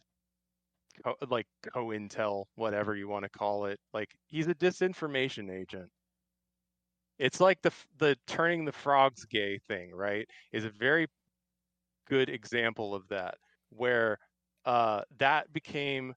co- 1.03 1.15
like 1.29 1.47
co-intel, 1.73 2.45
whatever 2.55 2.95
you 2.95 3.07
want 3.07 3.23
to 3.23 3.29
call 3.29 3.65
it. 3.65 3.79
Like 3.93 4.15
he's 4.27 4.47
a 4.47 4.55
disinformation 4.55 5.51
agent. 5.51 5.91
It's 7.19 7.39
like 7.41 7.61
the 7.61 7.71
the 7.99 8.17
turning 8.27 8.65
the 8.65 8.71
frogs 8.73 9.25
gay 9.25 9.59
thing, 9.67 9.91
right? 9.93 10.27
Is 10.51 10.65
a 10.65 10.69
very 10.71 11.07
good 12.07 12.29
example 12.29 12.95
of 12.95 13.07
that, 13.09 13.35
where 13.69 14.17
uh, 14.65 15.01
that 15.19 15.51
became 15.53 16.15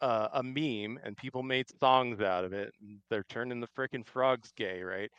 uh, 0.00 0.28
a 0.34 0.42
meme 0.42 0.98
and 1.04 1.16
people 1.16 1.42
made 1.42 1.66
songs 1.80 2.20
out 2.20 2.44
of 2.44 2.52
it. 2.52 2.72
They're 3.10 3.24
turning 3.24 3.60
the 3.60 3.68
frickin' 3.68 4.06
frogs 4.06 4.52
gay, 4.56 4.82
right? 4.82 5.10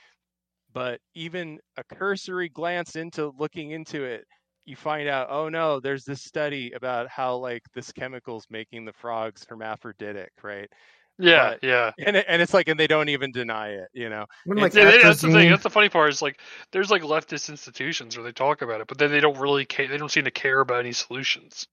But 0.76 1.00
even 1.16 1.60
a 1.78 1.84
cursory 1.96 2.50
glance 2.50 2.98
into 2.98 3.32
looking 3.40 3.72
into 3.72 4.04
it, 4.04 4.26
you 4.66 4.76
find 4.76 5.08
out, 5.08 5.28
oh 5.32 5.48
no, 5.50 5.80
there's 5.80 6.04
this 6.04 6.22
study 6.24 6.74
about 6.74 7.08
how 7.08 7.38
like 7.38 7.64
this 7.74 7.92
chemical's 7.94 8.46
making 8.50 8.84
the 8.86 8.92
frogs 8.94 9.46
hermaphroditic, 9.50 10.32
right? 10.44 10.70
Yeah, 11.18 11.52
But- 11.52 11.64
yeah. 11.64 11.92
And 12.06 12.18
it, 12.18 12.26
and 12.28 12.42
it's 12.42 12.54
like, 12.54 12.68
and 12.68 12.78
they 12.78 12.88
don't 12.88 13.08
even 13.08 13.32
deny 13.32 13.70
it, 13.70 13.88
you 13.94 14.10
know. 14.10 14.26
Wouldn't, 14.46 14.64
like, 14.64 14.74
Yeah, 14.74 14.92
that's 15.02 15.22
the 15.22 15.32
thing. 15.32 15.50
That's 15.50 15.64
the 15.64 15.70
funny 15.70 15.88
part. 15.88 16.10
Is 16.10 16.22
like 16.22 16.42
there's 16.74 16.92
like 16.92 17.04
leftist 17.04 17.48
institutions 17.50 18.18
where 18.18 18.26
they 18.26 18.34
talk 18.34 18.62
about 18.62 18.82
it, 18.82 18.88
but 18.88 18.98
then 18.98 19.12
they 19.12 19.22
don't 19.22 19.40
really 19.40 19.66
care. 19.66 19.88
They 19.88 19.98
don't 19.98 20.12
seem 20.12 20.26
to 20.26 20.32
care 20.32 20.60
about 20.60 20.82
any 20.82 20.92
solutions. 20.92 21.66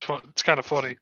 It's 0.00 0.06
fun- 0.08 0.22
It's 0.30 0.42
kind 0.42 0.58
of 0.58 0.66
funny. 0.66 0.96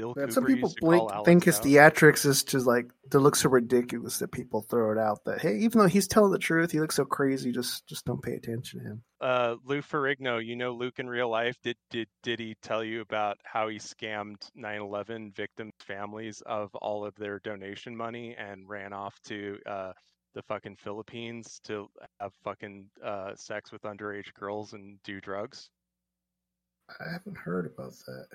Bill 0.00 0.14
Yeah, 0.16 0.26
Cooper 0.26 0.32
some 0.32 0.44
people 0.46 0.74
blink, 0.80 1.10
think 1.24 1.44
his 1.44 1.60
Jones. 1.60 1.66
theatrics 1.66 2.24
is 2.26 2.44
to 2.44 2.58
like 2.60 2.90
to 3.10 3.18
look 3.18 3.36
so 3.36 3.48
ridiculous 3.50 4.18
that 4.20 4.32
people 4.32 4.62
throw 4.62 4.92
it 4.92 4.98
out. 4.98 5.24
That 5.26 5.40
hey, 5.42 5.58
even 5.58 5.78
though 5.80 5.86
he's 5.88 6.08
telling 6.08 6.32
the 6.32 6.38
truth, 6.38 6.72
he 6.72 6.80
looks 6.80 6.96
so 6.96 7.04
crazy. 7.04 7.52
Just 7.52 7.86
just 7.86 8.04
don't 8.06 8.22
pay 8.22 8.34
attention 8.34 8.80
to 8.80 8.84
him. 8.86 9.02
uh, 9.20 9.56
Lou 9.64 9.82
Ferrigno, 9.82 10.44
you 10.44 10.56
know 10.56 10.72
Luke 10.72 10.98
in 10.98 11.08
real 11.08 11.28
life. 11.28 11.56
Did 11.62 11.76
did 11.90 12.08
did 12.22 12.40
he 12.40 12.56
tell 12.62 12.82
you 12.82 13.02
about 13.02 13.38
how 13.44 13.68
he 13.68 13.78
scammed 13.78 14.48
9/11 14.56 15.34
victims' 15.36 15.72
families 15.80 16.42
of 16.46 16.74
all 16.76 17.04
of 17.04 17.14
their 17.16 17.38
donation 17.40 17.96
money 17.96 18.34
and 18.38 18.68
ran 18.68 18.92
off 18.92 19.20
to 19.24 19.58
uh, 19.66 19.92
the 20.34 20.42
fucking 20.42 20.76
Philippines 20.76 21.60
to 21.64 21.88
have 22.20 22.32
fucking 22.44 22.86
uh, 23.04 23.34
sex 23.36 23.70
with 23.72 23.82
underage 23.82 24.32
girls 24.34 24.72
and 24.72 24.98
do 25.04 25.20
drugs? 25.20 25.68
I 27.00 27.12
haven't 27.12 27.36
heard 27.36 27.66
about 27.66 27.92
that. 28.06 28.26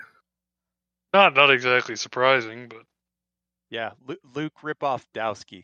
Not 1.15 1.33
not 1.35 1.49
exactly 1.51 1.95
surprising, 1.95 2.67
but 2.67 2.83
Yeah, 3.69 3.91
Lu- 4.05 4.17
Luke 4.33 4.53
Ripoff 4.61 5.03
Dowski. 5.15 5.63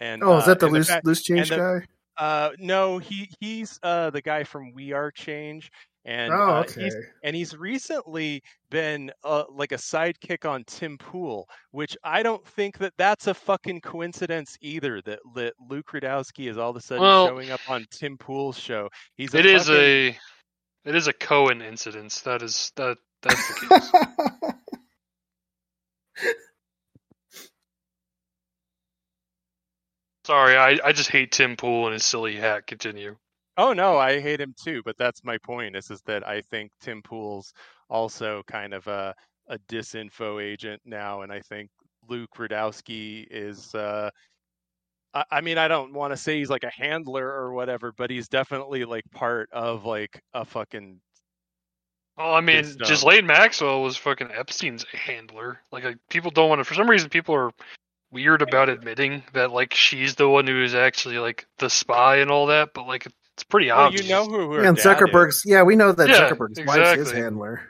And 0.00 0.22
Oh, 0.22 0.38
is 0.38 0.44
uh, 0.44 0.46
that 0.46 0.60
the 0.60 0.66
and 0.66 0.74
loose 0.74 0.88
fact- 0.88 1.06
loose 1.06 1.22
change 1.22 1.50
the- 1.50 1.56
guy? 1.56 1.86
Uh, 2.16 2.50
no, 2.58 2.98
he 2.98 3.30
he's 3.38 3.78
uh 3.82 4.10
the 4.10 4.20
guy 4.22 4.42
from 4.44 4.72
We 4.72 4.92
Are 4.92 5.10
Change, 5.12 5.70
and 6.04 6.32
Oh, 6.32 6.36
uh, 6.36 6.62
he's 6.64 6.96
and 7.22 7.36
he's 7.36 7.54
recently 7.56 8.42
been 8.70 9.12
uh 9.22 9.44
like 9.50 9.70
a 9.72 9.76
sidekick 9.76 10.48
on 10.48 10.64
Tim 10.66 10.98
Pool, 10.98 11.48
which 11.70 11.96
I 12.02 12.22
don't 12.24 12.44
think 12.48 12.78
that 12.78 12.94
that's 12.98 13.28
a 13.28 13.34
fucking 13.34 13.82
coincidence 13.82 14.56
either. 14.60 15.00
That, 15.02 15.20
that 15.36 15.54
Luke 15.68 15.86
Rudkowski 15.92 16.48
is 16.50 16.58
all 16.58 16.70
of 16.70 16.76
a 16.76 16.80
sudden 16.80 17.02
Well, 17.02 17.28
showing 17.28 17.50
up 17.50 17.60
on 17.68 17.86
Tim 17.92 18.16
Pool's 18.18 18.58
show. 18.58 18.88
He's 19.16 19.32
a 19.34 19.38
it 19.38 19.46
is 19.46 19.66
fucking- 19.68 19.80
a 19.80 20.18
it 20.86 20.94
is 20.96 21.06
a 21.06 21.12
Cohen 21.12 21.62
incidence. 21.62 22.22
That 22.22 22.42
is 22.42 22.72
that 22.76 22.98
that's 23.22 23.46
the 23.48 23.54
case. 23.54 23.92
Sorry, 30.26 30.56
I, 30.56 30.78
I 30.84 30.92
just 30.92 31.10
hate 31.10 31.32
Tim 31.32 31.56
Pool 31.56 31.86
and 31.86 31.94
his 31.94 32.04
silly 32.04 32.36
hat. 32.36 32.66
Continue. 32.66 33.16
Oh 33.58 33.72
no, 33.72 33.98
I 33.98 34.20
hate 34.20 34.40
him 34.40 34.54
too, 34.62 34.82
but 34.84 34.96
that's 34.98 35.24
my 35.24 35.38
point. 35.38 35.76
Is 35.76 35.90
is 35.90 36.02
that 36.06 36.26
I 36.28 36.42
think 36.42 36.72
Tim 36.80 37.02
Pool's 37.02 37.52
also 37.90 38.42
kind 38.46 38.74
of 38.74 38.86
a 38.88 39.14
a 39.48 39.58
disinfo 39.70 40.42
agent 40.42 40.82
now, 40.84 41.22
and 41.22 41.32
I 41.32 41.40
think 41.40 41.70
Luke 42.08 42.30
Rudkowski 42.36 43.26
is. 43.30 43.74
Uh, 43.74 44.10
I, 45.14 45.24
I 45.32 45.40
mean, 45.42 45.58
I 45.58 45.68
don't 45.68 45.94
want 45.94 46.12
to 46.12 46.16
say 46.16 46.38
he's 46.38 46.50
like 46.50 46.64
a 46.64 46.70
handler 46.70 47.26
or 47.28 47.52
whatever, 47.54 47.92
but 47.96 48.10
he's 48.10 48.28
definitely 48.28 48.84
like 48.84 49.04
part 49.12 49.50
of 49.52 49.84
like 49.86 50.22
a 50.34 50.44
fucking. 50.44 51.00
Well, 52.18 52.34
I 52.34 52.40
mean, 52.40 52.64
Just, 52.64 52.82
um, 52.82 52.88
Ghislaine 52.88 53.26
Maxwell 53.26 53.80
was 53.82 53.96
fucking 53.96 54.30
Epstein's 54.32 54.84
handler. 54.92 55.60
Like, 55.70 55.84
like, 55.84 55.98
people 56.10 56.32
don't 56.32 56.48
want 56.48 56.58
to. 56.58 56.64
For 56.64 56.74
some 56.74 56.90
reason, 56.90 57.08
people 57.10 57.34
are 57.36 57.52
weird 58.10 58.42
about 58.42 58.68
admitting 58.68 59.22
that 59.34 59.52
like 59.52 59.72
she's 59.74 60.14
the 60.16 60.28
one 60.28 60.46
who 60.46 60.62
is 60.64 60.74
actually 60.74 61.18
like 61.18 61.46
the 61.58 61.70
spy 61.70 62.16
and 62.16 62.30
all 62.30 62.46
that. 62.46 62.70
But 62.74 62.86
like, 62.88 63.06
it's 63.06 63.44
pretty 63.44 63.68
Well, 63.68 63.78
obvious. 63.80 64.02
you 64.04 64.10
know 64.10 64.24
who 64.26 64.52
her 64.52 64.62
Yeah, 64.62 64.68
and 64.70 64.76
dad 64.76 64.80
is. 64.80 64.84
Zuckerberg's. 64.98 65.42
Yeah, 65.46 65.62
we 65.62 65.76
know 65.76 65.92
that 65.92 66.08
Yeah, 66.08 66.28
Zuckerberg's 66.28 66.58
wife's 66.66 66.90
his 66.90 67.00
exactly. 67.00 67.22
handler. 67.22 67.62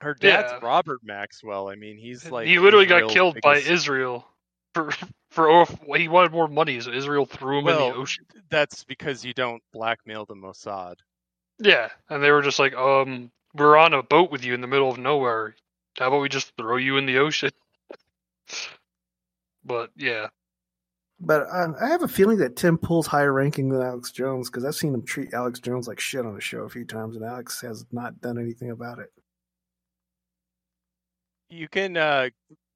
Her 0.00 0.14
dad's 0.14 0.52
Yeah. 0.52 0.58
Robert 0.62 1.00
Maxwell. 1.02 1.68
I 1.68 1.74
mean, 1.74 1.98
he's 1.98 2.30
like 2.30 2.46
he 2.46 2.58
literally 2.58 2.86
got 2.86 2.98
Israel's 2.98 3.12
killed 3.12 3.38
by 3.42 3.56
Israel. 3.58 4.26
for 4.74 4.90
for 5.32 5.50
oh, 5.50 5.64
he 5.96 6.06
wanted 6.08 6.30
more 6.32 6.46
money, 6.48 6.80
so 6.80 6.92
Israel 6.92 7.26
threw 7.26 7.58
him 7.58 7.66
in 7.68 7.74
the 7.76 7.94
ocean. 7.94 8.24
that's 8.48 8.84
because 8.84 9.24
you 9.24 9.34
don't 9.34 9.62
blackmail 9.72 10.24
the 10.24 10.34
Mossad. 10.34 10.94
Yeah, 11.58 11.88
and 12.08 12.22
they 12.22 12.30
were 12.30 12.40
just 12.42 12.58
like, 12.58 12.74
um, 12.74 13.30
we're 13.54 13.76
on 13.76 13.94
a 13.94 14.02
boat 14.02 14.30
with 14.30 14.44
you 14.44 14.54
in 14.54 14.60
the 14.60 14.66
middle 14.66 14.90
of 14.90 14.98
nowhere. 14.98 15.54
How 15.98 16.08
about 16.08 16.20
we 16.22 16.28
just 16.28 16.52
throw 16.56 16.76
you 16.76 16.96
in 16.98 17.06
the 17.06 17.18
ocean? 17.18 17.50
but 19.64 19.90
yeah, 19.96 20.28
But 21.20 21.46
um, 21.52 21.76
I 21.80 21.88
have 21.88 22.02
a 22.02 22.08
feeling 22.08 22.38
that 22.38 22.56
Tim 22.56 22.78
Pool's 22.78 23.06
higher 23.06 23.32
ranking 23.32 23.68
than 23.68 23.82
Alex 23.82 24.10
Jones 24.10 24.48
because 24.50 24.64
I've 24.64 24.74
seen 24.74 24.94
him 24.94 25.02
treat 25.04 25.34
Alex 25.34 25.60
Jones 25.60 25.86
like 25.86 26.00
shit 26.00 26.24
on 26.24 26.34
the 26.34 26.40
show 26.40 26.60
a 26.60 26.68
few 26.70 26.84
times, 26.84 27.16
and 27.16 27.24
Alex 27.24 27.60
has 27.60 27.84
not 27.92 28.20
done 28.20 28.38
anything 28.38 28.70
about 28.70 28.98
it. 28.98 29.10
You 31.50 31.68
can 31.68 31.96
uh, 31.96 32.30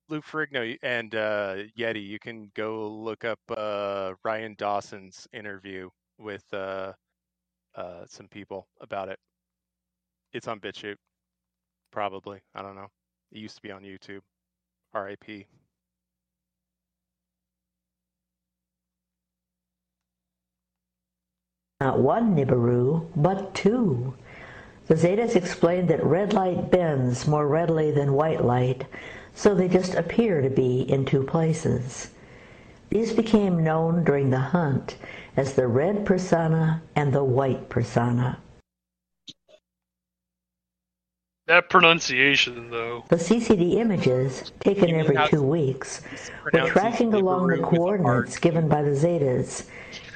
Lou 0.08 0.20
Ferrigno 0.20 0.76
and 0.82 1.14
uh, 1.14 1.56
Yeti. 1.78 2.06
You 2.06 2.18
can 2.18 2.50
go 2.54 2.88
look 2.88 3.24
up 3.24 3.40
uh, 3.56 4.14
Ryan 4.24 4.54
Dawson's 4.58 5.26
interview 5.32 5.88
with 6.18 6.44
uh, 6.52 6.92
uh, 7.76 8.04
some 8.06 8.28
people 8.28 8.68
about 8.80 9.08
it. 9.08 9.18
It's 10.34 10.48
on 10.48 10.58
BitChute, 10.58 10.96
probably. 11.92 12.40
I 12.56 12.62
don't 12.62 12.74
know. 12.74 12.90
It 13.30 13.38
used 13.38 13.54
to 13.54 13.62
be 13.62 13.70
on 13.70 13.82
YouTube. 13.82 14.20
R.I.P. 14.92 15.46
Not 21.80 22.00
one 22.00 22.34
Nibiru, 22.34 23.06
but 23.14 23.54
two. 23.54 24.14
The 24.88 24.96
Zetas 24.96 25.36
explained 25.36 25.88
that 25.90 26.04
red 26.04 26.32
light 26.32 26.68
bends 26.68 27.28
more 27.28 27.46
readily 27.46 27.92
than 27.92 28.14
white 28.14 28.44
light, 28.44 28.86
so 29.34 29.54
they 29.54 29.68
just 29.68 29.94
appear 29.94 30.40
to 30.40 30.50
be 30.50 30.80
in 30.80 31.04
two 31.04 31.22
places. 31.22 32.10
These 32.90 33.12
became 33.12 33.62
known 33.62 34.02
during 34.02 34.30
the 34.30 34.40
hunt 34.40 34.96
as 35.36 35.54
the 35.54 35.68
red 35.68 36.04
persona 36.04 36.82
and 36.96 37.12
the 37.12 37.22
white 37.22 37.68
persona. 37.68 38.38
That 41.46 41.68
pronunciation 41.68 42.70
though. 42.70 43.04
The 43.08 43.16
CCD 43.16 43.74
images, 43.74 44.52
taken 44.60 44.90
every 44.94 45.16
two 45.28 45.42
weeks, 45.42 46.00
were 46.44 46.50
tracking 46.68 47.12
along 47.12 47.48
the 47.48 47.56
Nibiru 47.56 47.60
with 47.60 47.60
a 47.60 47.76
coordinates 47.76 48.38
given 48.38 48.68
by 48.68 48.82
the 48.82 48.90
Zetas, 48.90 49.66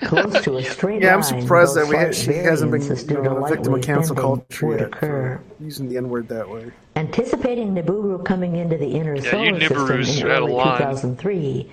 close 0.02 0.42
to 0.44 0.56
a 0.56 0.62
straight 0.64 1.02
Yeah, 1.02 1.14
I'm 1.14 1.22
surprised 1.22 1.76
that 1.76 1.86
we 1.86 1.96
slight 1.96 2.14
she 2.14 2.32
hasn't 2.32 2.70
been 2.70 2.80
variances 2.80 3.10
you 3.10 3.16
due 3.16 3.22
know, 3.22 3.34
to 3.34 3.36
a 3.44 3.48
victim 3.48 3.74
of 3.74 3.80
lightweight 3.80 3.84
cancel 3.84 4.16
bending 4.16 4.42
culture 4.48 4.66
would 4.66 4.80
yet 4.80 4.88
occur. 4.88 5.40
for 5.58 5.64
using 5.64 5.88
the 5.88 5.98
N 5.98 6.08
word 6.08 6.28
that 6.28 6.48
way. 6.48 6.72
Anticipating 6.96 7.74
Nibiru 7.74 8.24
coming 8.24 8.56
into 8.56 8.78
the 8.78 8.88
inner 8.88 9.16
Yeah, 9.16 9.30
solar 9.30 9.58
you 9.58 9.68
system 9.68 10.26
in 10.26 10.32
early 10.32 10.52
2003, 10.52 11.70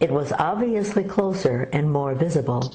it 0.00 0.10
was 0.10 0.32
obviously 0.32 1.02
closer 1.04 1.68
and 1.72 1.90
more 1.90 2.14
visible. 2.14 2.72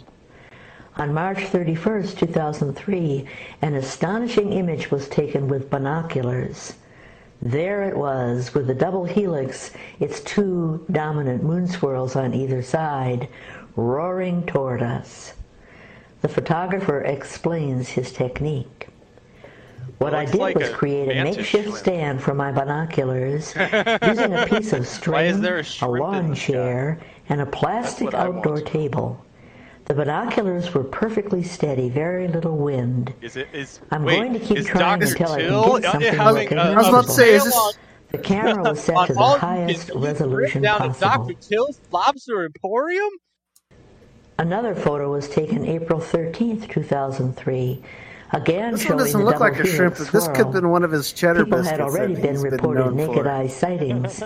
On 0.98 1.14
March 1.14 1.44
31, 1.44 2.08
2003, 2.16 3.26
an 3.62 3.76
astonishing 3.76 4.52
image 4.52 4.90
was 4.90 5.08
taken 5.08 5.48
with 5.48 5.70
binoculars. 5.70 6.74
There 7.40 7.84
it 7.84 7.96
was, 7.96 8.56
with 8.56 8.66
the 8.66 8.74
double 8.74 9.06
helix, 9.06 9.70
its 10.00 10.22
two 10.22 10.84
dominant 10.92 11.44
moon 11.44 11.68
swirls 11.68 12.16
on 12.16 12.34
either 12.34 12.64
side, 12.64 13.28
roaring 13.76 14.44
toward 14.48 14.82
us. 14.82 15.34
The 16.24 16.30
photographer 16.30 17.04
explains 17.04 17.90
his 17.90 18.12
technique. 18.12 18.88
What 20.00 20.16
I 20.16 20.26
did 20.26 20.36
like 20.36 20.56
was 20.56 20.70
create 20.72 21.16
a 21.16 21.24
makeshift 21.24 21.50
shrimp. 21.50 21.76
stand 21.76 22.24
for 22.24 22.34
my 22.34 22.52
binoculars 22.52 23.54
using 24.04 24.34
a 24.34 24.48
piece 24.50 24.74
of 24.74 24.88
string, 24.88 25.14
Why 25.14 25.24
is 25.26 25.40
there 25.42 25.60
a 25.60 25.86
a, 25.86 25.88
lawn 25.88 26.34
chair, 26.34 27.00
and 27.30 27.40
a 27.40 27.46
plastic 27.46 28.16
outdoor 28.16 28.62
table. 28.62 29.24
The 29.88 29.94
binoculars 29.94 30.74
were 30.74 30.84
perfectly 30.84 31.44
steady, 31.44 31.88
very 31.90 32.28
little 32.28 32.58
wind. 32.58 33.14
Is 33.22 33.38
it 33.38 33.48
is? 33.54 33.80
I'm 33.92 34.04
wait, 34.04 34.18
going 34.18 34.34
to 34.34 34.40
keep 34.40 34.66
trying 34.66 35.00
Dr. 35.00 35.12
until 35.14 35.32
I 35.32 35.40
can 35.40 35.82
get 35.82 35.92
something 35.92 36.14
having 36.14 36.20
uh, 36.20 36.32
looking 36.34 36.58
a- 36.58 36.62
I 36.62 36.76
was 36.76 36.88
about 36.90 37.06
to 37.06 37.12
say, 37.12 37.36
is 37.36 37.46
this 37.46 37.78
The 38.12 38.18
camera 38.18 38.64
was 38.64 38.82
set 38.84 39.08
to 39.08 39.14
the 39.14 39.20
highest 39.40 39.92
can 39.92 40.02
resolution 40.02 40.62
down 40.64 40.82
at 40.82 40.88
possible. 41.00 41.26
Dr. 41.28 41.34
Till's 41.40 41.80
Lobster 41.92 42.44
Emporium? 42.46 43.10
Another 44.40 44.76
photo 44.76 45.10
was 45.12 45.30
taken 45.30 45.66
April 45.66 46.00
13th, 46.02 46.70
2003. 46.70 47.82
Again, 48.34 48.74
This 48.74 48.82
showing 48.82 48.98
one 48.98 49.06
doesn't 49.06 49.20
the 49.22 49.26
look 49.26 49.40
like 49.40 49.54
a 49.60 49.66
shrimp. 49.66 49.96
helix 49.96 50.12
This 50.12 50.28
could 50.28 50.38
have 50.38 50.52
been 50.52 50.70
one 50.70 50.84
of 50.84 50.92
his 50.92 51.14
cheddar 51.14 51.46
People 51.46 51.60
biscuits 51.60 51.72
had 51.72 51.80
already 51.82 52.14
that 52.16 52.22
been 52.24 52.32
he's 52.34 52.44
been 52.44 52.52
reported 52.52 52.80
known 52.82 52.96
naked 52.98 53.16
for. 53.24 53.30
eye 53.30 53.48
sightings, 53.48 54.22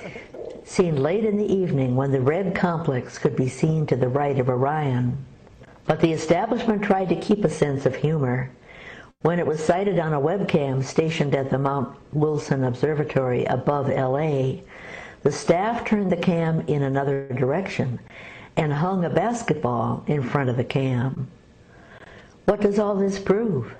seen 0.66 0.98
late 1.04 1.24
in 1.24 1.38
the 1.38 1.46
evening 1.46 1.96
when 1.96 2.12
the 2.12 2.20
red 2.20 2.56
complex 2.56 3.20
could 3.20 3.36
be 3.36 3.48
seen 3.48 3.86
to 3.86 3.96
the 3.96 4.08
right 4.10 4.40
of 4.40 4.50
Orion. 4.50 5.24
But 5.86 6.00
the 6.00 6.12
establishment 6.12 6.84
tried 6.84 7.10
to 7.10 7.16
keep 7.16 7.44
a 7.44 7.50
sense 7.50 7.86
of 7.86 7.96
humor. 7.96 8.50
When 9.22 9.40
it 9.40 9.46
was 9.46 9.64
sighted 9.64 10.00
on 10.00 10.14
a 10.14 10.20
webcam 10.20 10.84
stationed 10.84 11.36
at 11.36 11.50
the 11.50 11.60
Mount 11.60 11.96
Wilson 12.12 12.64
Observatory 12.64 13.46
above 13.46 13.88
LA, 13.90 14.62
the 15.24 15.32
staff 15.32 15.86
turned 15.86 16.12
the 16.12 16.18
cam 16.18 16.62
in 16.62 16.82
another 16.82 17.28
direction 17.28 18.00
and 18.58 18.74
hung 18.74 19.06
a 19.06 19.10
basketball 19.10 20.04
in 20.08 20.24
front 20.24 20.50
of 20.50 20.58
the 20.58 20.64
cam. 20.64 21.28
What 22.46 22.62
does 22.62 22.80
all 22.80 22.96
this 22.96 23.20
prove? 23.20 23.74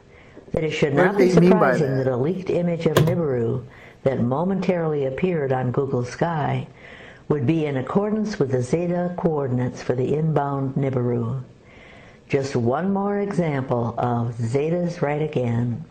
That 0.52 0.64
it 0.64 0.72
should 0.72 0.94
not 0.94 1.18
be 1.18 1.30
they 1.30 1.40
mean 1.40 1.50
by 1.52 1.56
surprising 1.56 1.98
that? 1.98 2.06
that 2.06 2.14
a 2.14 2.18
leaked 2.18 2.50
image 2.50 2.86
of 2.86 2.96
Nibiru 2.98 3.66
that 4.04 4.22
momentarily 4.22 5.06
appeared 5.06 5.52
on 5.52 5.72
Google 5.72 6.04
Sky 6.04 6.68
would 7.30 7.48
be 7.48 7.66
in 7.66 7.78
accordance 7.78 8.38
with 8.38 8.52
the 8.52 8.62
zeta 8.62 9.14
coordinates 9.18 9.82
for 9.82 9.96
the 9.96 10.14
inbound 10.14 10.76
Nibiru. 10.76 11.44
Just 12.32 12.56
one 12.56 12.94
more 12.94 13.20
example 13.20 13.94
of 13.98 14.38
Zetas 14.38 15.02
right 15.02 15.22
again. 15.22 15.84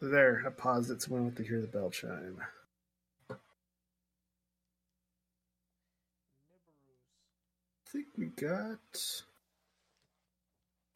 There, 0.00 0.44
I 0.46 0.50
paused 0.50 0.92
it 0.92 1.02
so 1.02 1.08
we 1.10 1.16
don't 1.16 1.30
have 1.30 1.34
to 1.38 1.42
hear 1.42 1.60
the 1.60 1.66
bell 1.66 1.90
chime. 1.90 2.36
I 3.28 3.34
think 7.88 8.06
we 8.16 8.26
got 8.26 8.78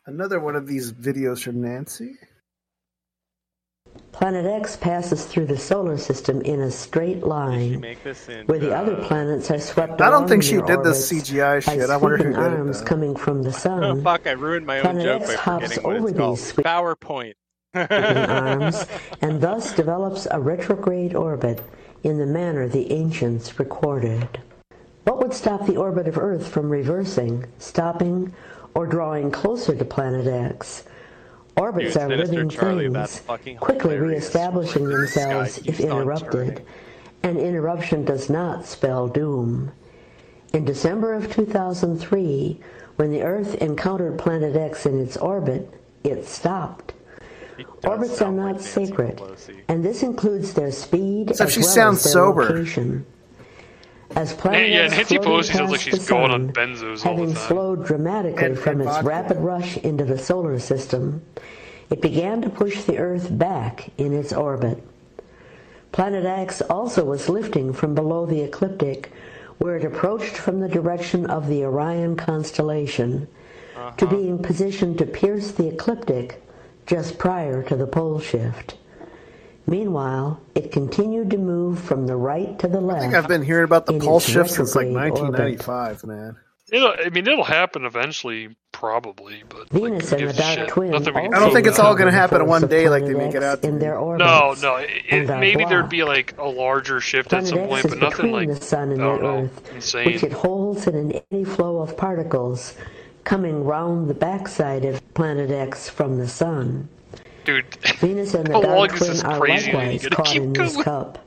another 0.07 0.39
one 0.39 0.55
of 0.55 0.69
these 0.69 0.93
videos 0.93 1.43
from 1.43 1.61
Nancy. 1.61 2.19
Planet 4.17 4.47
X 4.47 4.77
passes 4.77 5.27
through 5.27 5.45
the 5.45 5.59
solar 5.59 5.99
system 5.99 6.41
in 6.41 6.63
a 6.63 6.71
straight 6.71 7.23
line, 7.27 7.81
make 7.81 7.99
where 8.47 8.59
the 8.59 8.75
uh, 8.75 8.81
other 8.81 8.97
planets 8.97 9.51
are 9.51 9.59
swept 9.59 10.01
I 10.01 10.09
don't 10.09 10.27
think 10.27 10.43
she 10.43 10.57
did 10.63 10.83
this 10.83 11.13
CGI 11.13 11.63
shit. 11.63 11.91
I 11.91 11.99
wonder 11.99 12.17
who 12.17 12.23
sweeping 12.23 12.43
did 12.43 12.53
it, 12.53 12.59
arms 12.59 12.81
though. 12.81 12.87
coming 12.87 13.15
from 13.15 13.43
the 13.43 13.53
sun. 13.53 13.85
Oh 13.85 13.95
sun. 13.95 14.03
fuck! 14.03 14.27
I 14.27 14.31
ruined 14.31 14.65
my 14.65 14.79
own 14.79 14.83
Planet 14.85 15.05
joke 15.05 15.23
X 15.23 15.31
by 15.31 15.37
hops 15.37 15.63
forgetting 15.65 15.85
what 15.85 15.97
over 15.97 16.09
it's 16.09 16.17
called. 16.17 16.39
these 16.39 16.53
PowerPoint. 16.55 17.35
arms 17.75 18.87
and 19.21 19.43
thus 19.43 19.75
develops 19.75 20.27
a 20.31 20.41
retrograde 20.41 21.15
orbit 21.15 21.63
in 22.03 22.17
the 22.17 22.25
manner 22.25 22.67
the 22.67 22.91
ancients 22.91 23.59
recorded. 23.59 24.41
What 25.05 25.19
would 25.19 25.35
stop 25.35 25.67
the 25.67 25.77
orbit 25.77 26.09
of 26.09 26.17
Earth 26.17 26.49
from 26.49 26.71
reversing, 26.71 27.45
stopping, 27.59 28.35
or 28.73 28.87
drawing 28.87 29.31
closer 29.31 29.75
to 29.77 29.85
planet 29.85 30.27
X? 30.27 30.85
Orbits 31.57 31.95
Dude, 31.95 32.03
are 32.03 32.09
Sinister 32.11 32.33
living 32.35 32.49
Charlie, 32.51 32.89
that's 32.89 33.13
things, 33.19 33.27
fucking 33.27 33.57
quickly 33.57 33.97
reestablishing 33.97 34.85
themselves 34.89 35.55
Sky 35.57 35.63
if 35.67 35.81
interrupted. 35.81 36.65
An 37.23 37.39
interruption 37.39 38.05
does 38.05 38.29
not 38.29 38.67
spell 38.67 39.09
doom. 39.09 39.73
In 40.53 40.65
December 40.65 41.15
of 41.15 41.33
2003, 41.33 42.61
when 42.97 43.11
the 43.11 43.23
Earth 43.23 43.55
encountered 43.57 44.19
planet 44.19 44.55
X 44.57 44.87
in 44.87 45.01
its 45.01 45.17
orbit, 45.17 45.73
it 46.05 46.27
stopped. 46.27 46.93
Orbits 47.85 48.21
are 48.21 48.33
not 48.33 48.61
sacred, 48.61 49.21
and 49.69 49.83
this 49.85 50.03
includes 50.03 50.53
their 50.53 50.71
speed 50.71 51.31
Except 51.31 51.49
as 51.49 51.55
she 51.55 51.61
well 51.61 51.69
sounds 51.69 51.99
as 51.99 52.05
their 52.05 52.13
sober. 52.13 52.43
location. 52.43 53.07
As 54.15 54.33
planet 54.33 54.71
yeah, 54.71 54.83
X 54.83 54.97
Nancy 54.97 55.19
Pelosi 55.19 55.53
sounds 55.53 55.71
like 55.71 55.81
past 55.81 55.83
she's 55.83 56.07
the 56.07 56.11
going 56.11 56.31
sun, 56.31 56.43
on 56.43 56.53
benzos 56.53 57.05
all 57.05 57.13
having 57.13 57.29
the 57.29 57.35
time. 57.35 57.49
slowed 57.49 57.85
dramatically 57.87 58.47
And- 58.47 58.59
from 58.59 58.81
and 58.81 58.83
its 58.83 58.93
vodka. 58.93 59.09
rapid 59.09 59.37
rush 59.39 59.77
into 59.79 60.05
the 60.05 60.17
solar 60.19 60.59
system, 60.59 61.23
it 61.91 62.01
began 62.01 62.41
to 62.43 62.49
push 62.49 62.83
the 62.85 62.99
Earth 62.99 63.29
back 63.37 63.91
in 63.99 64.13
its 64.13 64.33
orbit. 64.33 64.83
Planet 65.93 66.25
X 66.25 66.61
also 66.63 67.05
was 67.05 67.29
lifting 67.29 67.73
from 67.73 67.95
below 67.95 68.27
the 68.27 68.41
ecliptic, 68.43 69.13
where 69.59 69.77
it 69.77 69.85
approached 69.85 70.37
from 70.37 70.61
the 70.61 70.69
direction 70.69 71.27
of 71.27 71.49
the 71.49 71.65
Orion 71.65 72.17
constellation, 72.17 73.27
to 73.97 74.05
uh-huh. 74.05 74.15
being 74.17 74.39
positioned 74.39 74.99
to 74.99 75.07
pierce 75.07 75.53
the 75.53 75.69
ecliptic 75.69 76.43
just 76.87 77.19
prior 77.19 77.63
to 77.63 77.75
the 77.77 77.87
pole 77.87 78.21
shift. 78.21 78.77
Meanwhile, 79.67 80.41
it 80.55 80.71
continued 80.71 81.31
to 81.31 81.39
move 81.39 81.81
from 81.81 82.07
the 82.07 82.17
right 82.17 82.57
to 82.61 82.69
the 82.69 82.81
left. 82.81 82.99
I 82.99 83.03
think 83.03 83.15
I've 83.15 83.29
been 83.29 83.43
hearing 83.43 83.65
about 83.65 83.87
the 83.87 83.95
in 83.95 84.01
pulse 84.01 84.29
shift 84.29 84.51
since 84.51 84.77
like 84.77 84.87
retrograde 84.87 85.11
orbit. 85.19 85.67
1995, 85.67 86.05
man. 86.05 86.37
It'll, 86.73 86.95
I 86.99 87.11
mean, 87.11 87.29
it'll 87.29 87.45
happen 87.45 87.85
eventually, 87.85 88.57
probably, 88.73 89.45
but 89.49 89.71
Venus 89.71 90.11
and 90.11 90.21
the 90.21 90.27
gives 90.27 90.39
a 90.39 90.43
dark 90.43 90.59
shit? 90.59 90.69
twin. 90.69 90.91
Nothing 90.91 91.15
we 91.15 91.21
can 91.23 91.35
I 91.35 91.39
don't 91.39 91.53
think 91.53 91.69
it's 91.69 91.79
all 91.79 91.95
going 91.95 92.07
to 92.07 92.13
happen 92.13 92.41
in 92.41 92.49
one 92.49 92.67
day 92.67 92.89
like 92.89 93.05
they 93.05 93.15
make 93.15 93.35
it 93.35 93.43
out. 93.45 93.63
to 93.63 93.69
in 93.69 93.79
their 93.79 93.97
orbits. 93.97 94.29
No, 94.29 94.55
no. 94.61 94.77
It, 94.77 94.91
and 95.11 95.23
it, 95.25 95.31
are 95.31 95.39
maybe 95.39 95.65
there'd 95.65 95.89
be 95.89 96.03
like 96.03 96.37
a 96.39 96.49
larger 96.49 97.01
shift 97.01 97.33
at 97.33 97.47
some 97.47 97.69
point, 97.69 97.89
but 97.89 97.99
nothing 97.99 98.33
like 98.33 98.49
the 98.49 98.61
Sun 98.61 98.91
and 98.91 99.01
I 99.01 99.05
don't 99.05 99.17
the 99.19 99.23
know, 99.23 99.39
Earth, 99.45 99.75
insane. 99.75 100.07
which 100.07 100.25
it 100.25 100.33
holds 100.33 100.89
in 100.89 100.97
an 100.97 101.21
eddy 101.31 101.45
flow 101.45 101.79
of 101.79 101.97
particles 101.97 102.75
coming 103.23 103.65
round 103.65 104.09
the 104.09 104.15
backside 104.15 104.85
of 104.85 105.15
Planet 105.15 105.51
X 105.53 105.89
from 105.89 106.19
the 106.19 106.27
Sun. 106.29 106.89
Dude, 107.47 107.65
Venus 108.01 108.35
and 108.35 108.47
the 108.47 108.53
how 108.55 108.61
long 108.61 108.93
is 108.93 109.01
this 109.01 109.25
are 109.25 109.39
crazy? 109.39 109.71
You 109.71 110.11
gotta 110.11 110.23
keep 110.25 110.43
in 110.43 110.53
this 110.53 110.73
going. 110.73 110.85
cup. 110.85 111.19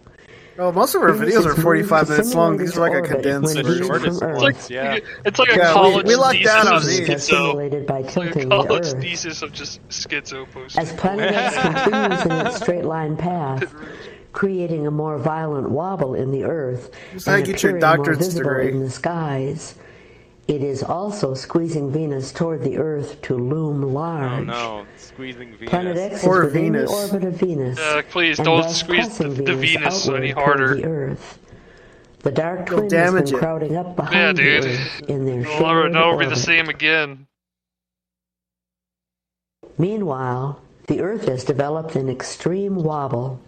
Oh, 0.62 0.74
most 0.74 0.94
of 0.94 1.02
our 1.02 1.14
Venus 1.14 1.36
videos 1.38 1.46
are 1.46 1.62
45 1.62 2.10
minutes 2.10 2.36
long. 2.36 2.58
These 2.58 2.78
are 2.78 2.82
like 2.82 2.94
a 3.06 3.08
condensed 3.08 3.56
version. 3.56 3.66
when 3.66 3.76
viewed 3.78 3.88
from 3.88 4.06
It's 4.06 4.22
Earth. 4.22 4.42
like 4.42 4.56
it's 5.26 5.40
like 5.40 5.50
a 5.50 5.56
Yeah, 5.56 5.68
we- 5.70 5.74
college 5.74 6.06
we 6.06 6.16
locked 6.18 6.34
thesis 6.40 6.54
down 6.54 6.68
on 6.68 6.74
of 6.76 6.86
these. 6.86 7.00
Is 7.00 7.08
schizo. 7.08 7.22
simulated 7.30 7.88
by 7.88 8.00
It's 8.00 8.18
like 8.18 8.30
a 8.32 8.34
tilting 8.34 8.50
the 8.50 8.56
college 8.58 8.86
Earth. 8.88 9.02
thesis 9.02 9.42
of 9.42 9.54
just 9.54 9.88
schizo 9.88 10.52
posters. 10.52 10.78
As 10.78 10.92
Planet 11.00 11.34
X 11.34 11.56
continues 11.62 12.26
in 12.26 12.32
its 12.48 12.56
straight 12.58 12.84
line 12.84 13.16
path, 13.16 13.74
creating 14.34 14.86
a 14.86 14.92
more 14.92 15.18
violent 15.18 15.70
wobble 15.70 16.14
in 16.14 16.32
the 16.32 16.44
Earth 16.44 16.92
It's 17.14 17.26
and 17.26 17.48
you 17.48 17.54
get 17.54 17.64
your 17.64 17.78
appearing 17.78 17.98
more 18.04 18.14
visible 18.16 18.50
degree. 18.50 18.72
in 18.74 18.80
the 18.82 18.90
skies, 18.90 19.76
it 20.50 20.64
is 20.64 20.82
also 20.82 21.36
squeezing 21.36 21.92
Venus 21.92 22.32
toward 22.34 22.64
the 22.64 22.78
Earth 22.78 23.22
to 23.22 23.36
loom 23.38 23.84
Oh 23.84 23.88
large. 23.88 24.48
no, 24.48 24.86
squeezing 24.98 25.54
Venus. 25.54 25.70
Planet 25.70 25.98
X 25.98 26.24
Or 26.26 26.40
is 26.48 26.54
within 26.54 26.74
Venus. 26.74 26.90
the 26.92 26.96
orbit 26.98 27.24
of 27.28 27.34
Venus. 27.36 27.80
Uh, 27.80 28.02
please 28.10 28.40
and 28.40 28.46
don't 28.46 28.70
squeeze 28.70 29.18
the, 29.20 29.28
the 29.30 29.56
Venus 29.56 30.08
outward 30.08 30.24
any 30.24 30.34
toward 30.34 30.46
harder. 30.46 30.76
The 30.76 30.86
Earth. 30.86 31.40
The 32.24 32.32
dark 32.32 32.70
You'll 32.70 32.80
twin 32.80 32.90
has 32.92 33.14
been 33.14 33.28
it. 33.36 33.40
crowding 33.40 33.76
up 33.78 33.88
Yeah, 33.88 33.94
behind 33.94 34.38
the 34.38 34.44
dude. 34.44 34.66
Earth 34.66 35.02
in 35.08 35.26
their 35.26 35.42
It'll 35.42 35.60
never, 35.60 35.82
shared 35.84 35.94
never 35.94 36.18
be 36.18 36.26
the 36.26 36.36
same 36.36 36.68
again. 36.70 37.28
Meanwhile, 39.78 40.62
the 40.88 41.02
Earth 41.02 41.28
has 41.28 41.44
developed 41.44 41.96
an 41.96 42.10
extreme 42.10 42.76
wobble. 42.76 43.40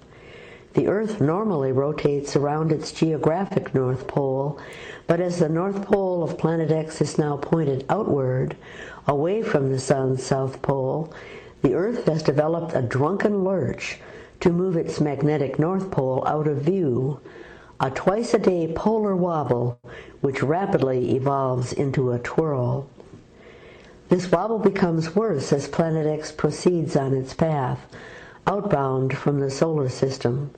The 0.73 0.88
Earth 0.88 1.19
normally 1.19 1.73
rotates 1.73 2.38
around 2.38 2.72
its 2.72 2.93
geographic 2.93 3.76
North 3.76 4.07
Pole, 4.07 4.57
but 5.06 5.19
as 5.19 5.39
the 5.39 5.49
North 5.49 5.81
Pole 5.81 6.23
of 6.23 6.38
Planet 6.38 6.72
X 6.72 7.02
is 7.02 7.18
now 7.18 7.35
pointed 7.35 7.85
outward, 7.89 8.56
away 9.06 9.41
from 9.41 9.69
the 9.69 9.80
Sun's 9.80 10.23
South 10.23 10.61
Pole, 10.61 11.14
the 11.61 11.73
Earth 11.73 12.06
has 12.06 12.23
developed 12.23 12.73
a 12.73 12.81
drunken 12.81 13.43
lurch 13.43 13.99
to 14.39 14.49
move 14.49 14.77
its 14.77 15.02
magnetic 15.02 15.60
North 15.60 15.91
Pole 15.91 16.23
out 16.26 16.48
of 16.48 16.61
view, 16.61 17.19
a 17.81 17.91
twice 17.91 18.34
a 18.34 18.39
day 18.39 18.72
polar 18.73 19.15
wobble 19.15 19.77
which 20.22 20.41
rapidly 20.41 21.15
evolves 21.18 21.73
into 21.73 22.14
a 22.14 22.19
twirl. 22.19 22.88
This 24.07 24.31
wobble 24.31 24.60
becomes 24.60 25.18
worse 25.18 25.52
as 25.52 25.68
Planet 25.68 26.07
X 26.07 26.31
proceeds 26.31 26.95
on 26.95 27.14
its 27.14 27.34
path, 27.34 27.85
outbound 28.48 29.18
from 29.18 29.41
the 29.41 29.52
solar 29.52 29.89
system. 29.89 30.52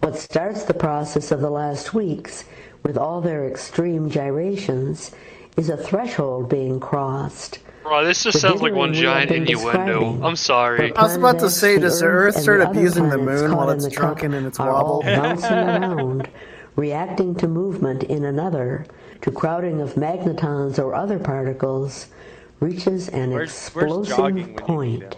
What 0.00 0.16
starts 0.16 0.64
the 0.64 0.74
process 0.74 1.32
of 1.32 1.40
the 1.40 1.50
last 1.50 1.92
weeks, 1.92 2.44
with 2.84 2.96
all 2.96 3.20
their 3.20 3.46
extreme 3.48 4.08
gyrations, 4.08 5.10
is 5.56 5.68
a 5.68 5.76
threshold 5.76 6.48
being 6.48 6.78
crossed. 6.80 7.58
Bro, 7.82 8.04
this 8.04 8.22
just 8.22 8.40
sounds 8.40 8.60
like 8.62 8.74
one 8.74 8.92
dithering 8.92 9.14
we 9.14 9.20
have 9.20 9.28
giant 9.28 9.48
innuendo. 9.48 10.22
I'm 10.26 10.36
sorry. 10.36 10.94
I 10.94 11.02
was 11.02 11.16
about 11.16 11.38
to 11.40 11.50
say, 11.50 11.78
does 11.78 12.00
the 12.00 12.06
Earth 12.06 12.34
and 12.36 12.42
start 12.42 12.58
the 12.60 12.66
other 12.68 12.78
abusing 12.78 13.08
the 13.08 13.18
moon 13.18 13.56
while 13.56 13.70
it's 13.70 13.88
drunken 13.88 14.34
and 14.34 14.46
its 14.46 14.60
are 14.60 14.70
all 14.70 14.98
wobble? 14.98 15.02
bouncing 15.02 15.52
around, 15.52 16.28
reacting 16.76 17.34
to 17.36 17.48
movement 17.48 18.04
in 18.04 18.24
another, 18.24 18.86
to 19.22 19.30
crowding 19.30 19.80
of 19.80 19.94
magnetons 19.94 20.78
or 20.78 20.94
other 20.94 21.18
particles, 21.18 22.08
reaches 22.60 23.08
an 23.08 23.30
Where's- 23.30 23.70
where's 23.74 24.08
explosive 24.08 24.18
when 24.18 24.36
you 24.36 24.46
need 24.46 24.56
point. 24.58 25.16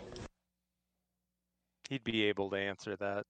He'd 1.89 2.05
be 2.05 2.25
able 2.25 2.51
to 2.51 2.57
answer 2.57 2.95
that. 2.97 3.25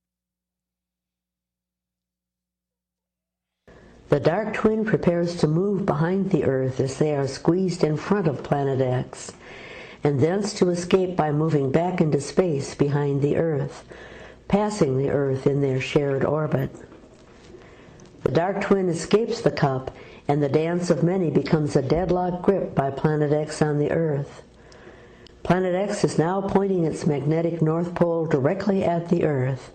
The 4.11 4.19
dark 4.19 4.55
twin 4.55 4.85
prepares 4.85 5.37
to 5.37 5.47
move 5.47 5.87
behind 5.87 6.31
the 6.31 6.43
Earth 6.43 6.81
as 6.81 6.99
they 6.99 7.15
are 7.15 7.29
squeezed 7.29 7.85
in 7.85 7.97
front 7.97 8.27
of 8.27 8.43
Planet 8.43 8.81
X, 8.81 9.33
and 10.03 10.19
thence 10.19 10.53
to 10.55 10.71
escape 10.71 11.17
by 11.17 11.31
moving 11.31 11.71
back 11.71 12.01
into 12.01 12.21
space 12.21 12.75
behind 12.75 13.23
the 13.23 13.37
Earth, 13.37 13.85
passing 14.49 14.99
the 14.99 15.11
Earth 15.11 15.47
in 15.47 15.61
their 15.61 15.81
shared 15.81 16.25
orbit. 16.25 16.75
The 18.25 18.33
dark 18.33 18.63
twin 18.63 18.89
escapes 18.89 19.43
the 19.43 19.53
cup, 19.53 19.93
and 20.27 20.43
the 20.43 20.49
dance 20.49 20.91
of 20.91 21.05
many 21.05 21.31
becomes 21.31 21.77
a 21.77 21.83
deadlock 21.83 22.43
grip 22.43 22.75
by 22.75 22.91
Planet 22.91 23.33
X 23.33 23.63
on 23.63 23.79
the 23.79 23.93
Earth. 23.93 24.43
Planet 25.45 25.77
X 25.77 26.03
is 26.03 26.19
now 26.19 26.41
pointing 26.41 26.85
its 26.85 27.07
magnetic 27.07 27.63
North 27.63 27.95
Pole 27.95 28.27
directly 28.27 28.83
at 28.83 29.09
the 29.09 29.23
Earth. 29.23 29.71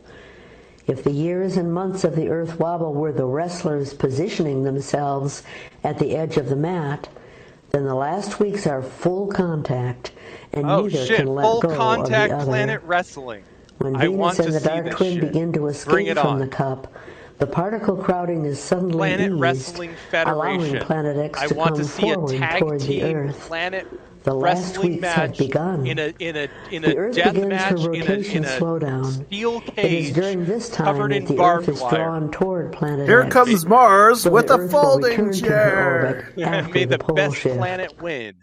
If 0.88 1.04
the 1.04 1.12
years 1.12 1.58
and 1.58 1.74
months 1.74 2.04
of 2.04 2.16
the 2.16 2.30
Earth 2.30 2.60
wobble 2.60 2.94
were 2.94 3.12
the 3.12 3.26
wrestlers 3.26 3.94
positioning 3.94 4.64
themselves 4.64 5.42
at 5.84 5.98
the 5.98 6.16
edge 6.16 6.38
of 6.38 6.48
the 6.48 6.56
mat, 6.56 7.08
then 7.72 7.86
the 7.86 7.96
last 7.96 8.40
weeks 8.40 8.68
are 8.68 8.84
full 8.84 9.28
contact, 9.28 10.12
and 10.54 10.66
oh 10.66 10.84
neither 10.84 11.06
shit! 11.06 11.18
can 11.18 11.28
let 11.28 11.44
Full 11.44 11.62
go 11.62 11.70
of 11.70 12.08
the 12.08 12.34
other. 12.34 12.46
Planet 12.46 12.82
Wrestling. 12.84 13.44
When 13.80 13.96
I 13.96 14.02
Venus 14.02 14.18
want 14.18 14.40
and 14.40 14.54
the 14.54 14.60
dark 14.60 14.92
twin 14.92 15.14
shit. 15.14 15.22
begin 15.22 15.52
to 15.54 15.68
escape 15.68 16.18
from 16.18 16.40
the 16.40 16.48
cup, 16.48 16.94
the 17.40 17.48
particle 17.48 17.98
crowding 17.98 18.46
is 18.46 18.60
suddenly 18.60 19.10
Planet 19.10 19.32
eased, 19.32 19.42
Wrestling 19.42 19.96
allowing. 20.14 20.80
Planet 20.80 21.18
X 21.18 21.40
I 21.42 21.48
to 21.48 21.56
want 21.56 21.70
come 21.72 21.80
to 21.80 21.84
see 21.84 22.10
a 22.12 22.14
forward 22.14 22.38
tag 22.38 22.60
toward 22.60 22.82
the 22.82 23.04
Earth. 23.04 23.40
Planet 23.42 23.88
The 24.26 24.36
last 24.36 24.78
wrestling 24.78 24.92
weeks 24.92 25.14
have 25.14 25.30
match 25.30 25.38
begun. 25.38 25.86
in 25.86 26.00
a 26.00 26.14
in 26.20 26.36
a 26.38 26.50
in 26.70 26.84
The 26.84 26.98
Earth 26.98 27.16
death 27.16 27.24
begins 27.24 27.50
match 27.50 27.70
her 27.70 27.90
in 27.92 28.08
a 28.10 28.14
rotation 28.14 28.44
in 28.44 28.46
a 28.46 28.62
slowdown. 28.62 29.06
steel 29.06 29.64
It 29.78 29.94
is 29.94 30.12
during 30.12 30.46
this 30.46 30.70
time 30.70 30.86
covered 30.86 31.12
that 31.12 31.28
the 31.28 31.36
barbed 31.36 31.70
Earth 31.70 31.70
is 31.70 31.82
wire. 31.82 31.90
drawn 31.90 32.32
toward 32.32 32.72
Planet 32.72 33.10
Here 33.10 33.22
X. 33.22 33.30
comes 33.30 33.66
Mars 33.66 34.24
so 34.24 34.32
with 34.32 34.48
the 34.48 34.52
a 34.52 34.58
Earth 34.58 34.82
will 34.82 34.82
folding 34.82 35.02
return 35.02 35.42
to 35.42 35.54
her 35.54 35.72
chair. 35.72 36.24
orbit 36.36 36.36
after 36.42 36.86
May 36.86 36.86
the 36.86 36.98
pole 36.98 37.16
best 37.16 37.38
shift. 37.38 37.56
planet 37.58 37.94
win. 38.02 38.36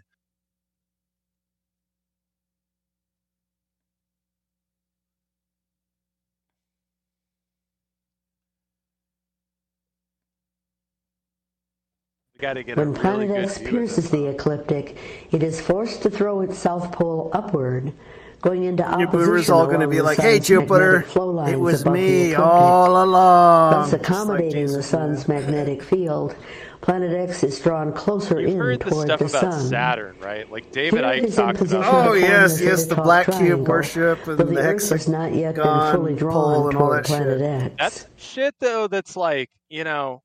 We 11.91 12.03
got 12.03 12.09
to 12.15 12.15
get 12.15 12.32
a 12.32 12.32
When 12.43 12.89
really 12.89 12.99
Planet 12.99 13.27
good 13.29 13.45
X 13.45 13.57
pierces 13.59 14.09
the 14.09 14.27
ecliptic, 14.27 14.97
it 15.31 15.43
is 15.43 15.61
forced 15.61 16.01
to 16.03 16.09
throw 16.09 16.41
its 16.41 16.57
south 16.57 16.91
pole 16.91 17.29
upward, 17.33 17.93
going 18.41 18.63
into 18.65 18.83
Your 18.83 19.07
opposition 19.07 19.09
boomer's 19.11 19.49
all 19.49 19.65
going 19.67 19.79
to 19.79 19.87
be 19.87 20.01
like, 20.01 20.19
"Hey 20.19 20.39
Jupiter, 20.39 21.03
flow 21.03 21.29
lines 21.31 21.53
it 21.53 21.59
was 21.59 21.85
me 21.85 22.31
ecliptic." 22.31 22.39
all 22.39 23.03
along." 23.03 23.71
Thus, 23.71 23.91
Just 23.91 23.93
like 23.93 24.01
accommodating 24.01 24.51
the 24.67 24.67
Jesus 24.67 24.87
sun's 24.87 25.27
magnetic 25.27 25.81
field, 25.81 26.35
Planet 26.81 27.13
X 27.29 27.43
is 27.43 27.59
drawn 27.61 27.93
closer 27.93 28.41
You've 28.41 28.51
in 28.51 28.57
heard 28.57 28.81
the 28.81 28.89
toward 28.89 29.07
stuff 29.07 29.19
the 29.19 29.25
about 29.27 29.53
sun. 29.53 29.67
Saturn, 29.69 30.15
right? 30.19 30.51
Like 30.51 30.69
David 30.71 30.99
Here 30.99 31.13
it 31.13 31.23
Icke 31.23 31.27
is 31.27 31.39
in 31.39 31.45
talked 31.45 31.57
position 31.59 31.81
about. 31.83 32.07
Oh 32.09 32.13
yes, 32.13 32.59
yes, 32.59 32.83
the 32.83 32.89
so-called 32.89 33.05
black 33.05 33.25
cube 33.25 33.37
triangle, 33.37 33.65
worship 33.65 34.27
and 34.27 34.37
the 34.37 34.43
the 34.43 34.57
Earth 34.57 34.89
has 34.89 35.07
not 35.07 35.33
yet 35.33 35.55
been 35.55 35.93
fully 35.93 36.13
drawn 36.13 36.67
and 36.67 36.75
all 36.77 36.89
toward 36.89 37.05
that 37.05 37.07
shit. 37.07 37.17
Planet 37.17 37.41
X. 37.41 37.75
That's 37.79 38.07
shit 38.17 38.55
though. 38.59 38.87
That's 38.87 39.15
like 39.15 39.49
you 39.69 39.85
know, 39.85 40.21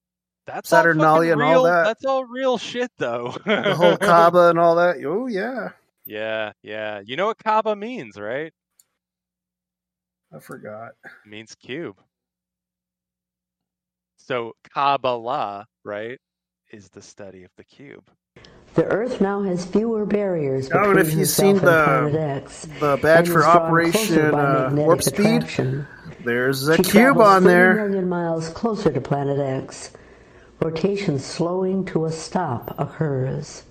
that's 0.48 0.72
all 0.72 0.78
Saturnalia 0.80 1.32
fucking 1.32 1.32
and 1.32 1.42
all 1.42 1.52
real. 1.52 1.62
that. 1.64 1.84
That's 1.84 2.04
all 2.04 2.24
real 2.24 2.58
shit 2.58 2.90
though. 2.98 3.34
The 3.44 3.74
whole 3.74 3.96
Kaaba 4.00 4.48
and 4.50 4.58
all 4.58 4.76
that. 4.76 4.96
Oh 5.04 5.26
yeah, 5.26 5.70
Yeah, 6.06 6.52
yeah. 6.62 7.00
You 7.04 7.16
know 7.16 7.26
what 7.26 7.38
Kaaba 7.38 7.76
means, 7.76 8.16
right? 8.18 8.52
I 10.34 10.40
forgot. 10.40 10.92
It 11.04 11.28
means 11.30 11.54
cube. 11.54 11.96
So 14.16 14.52
Kabbalah, 14.74 15.66
right, 15.84 16.18
is 16.70 16.88
the 16.90 17.00
study 17.00 17.44
of 17.44 17.50
the 17.56 17.64
cube. 17.64 18.04
The 18.74 18.84
Earth 18.84 19.20
now 19.22 19.42
has 19.42 19.64
fewer 19.64 20.04
barriers 20.04 20.66
Oh, 20.70 20.78
between 20.80 20.90
and 20.90 20.98
if 21.00 21.14
you've 21.14 21.28
seen 21.28 21.56
and 21.56 21.66
the 21.66 21.82
Planet 21.84 22.14
X, 22.14 22.68
the 22.78 22.98
badge 23.02 23.28
for 23.28 23.44
Operation 23.44 24.34
uh, 24.34 24.64
magnetic 24.70 24.86
Warp 24.86 25.02
Speed, 25.02 25.20
attraction. 25.44 25.86
there's 26.24 26.68
a 26.68 26.76
She 26.76 26.82
cube 26.82 27.18
on 27.18 27.42
30 27.42 27.46
there. 27.54 27.74
million 27.88 28.08
miles 28.08 28.50
closer 28.50 28.92
to 28.92 29.00
Planet 29.00 29.38
X. 29.40 29.92
Rotation 30.60 31.18
slowing 31.18 31.84
to 31.86 32.04
a 32.06 32.12
stop 32.12 32.74
occurs. 32.78 33.62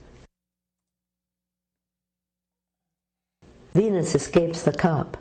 Venus 3.73 4.15
escapes 4.15 4.63
the 4.63 4.71
cup. 4.71 5.17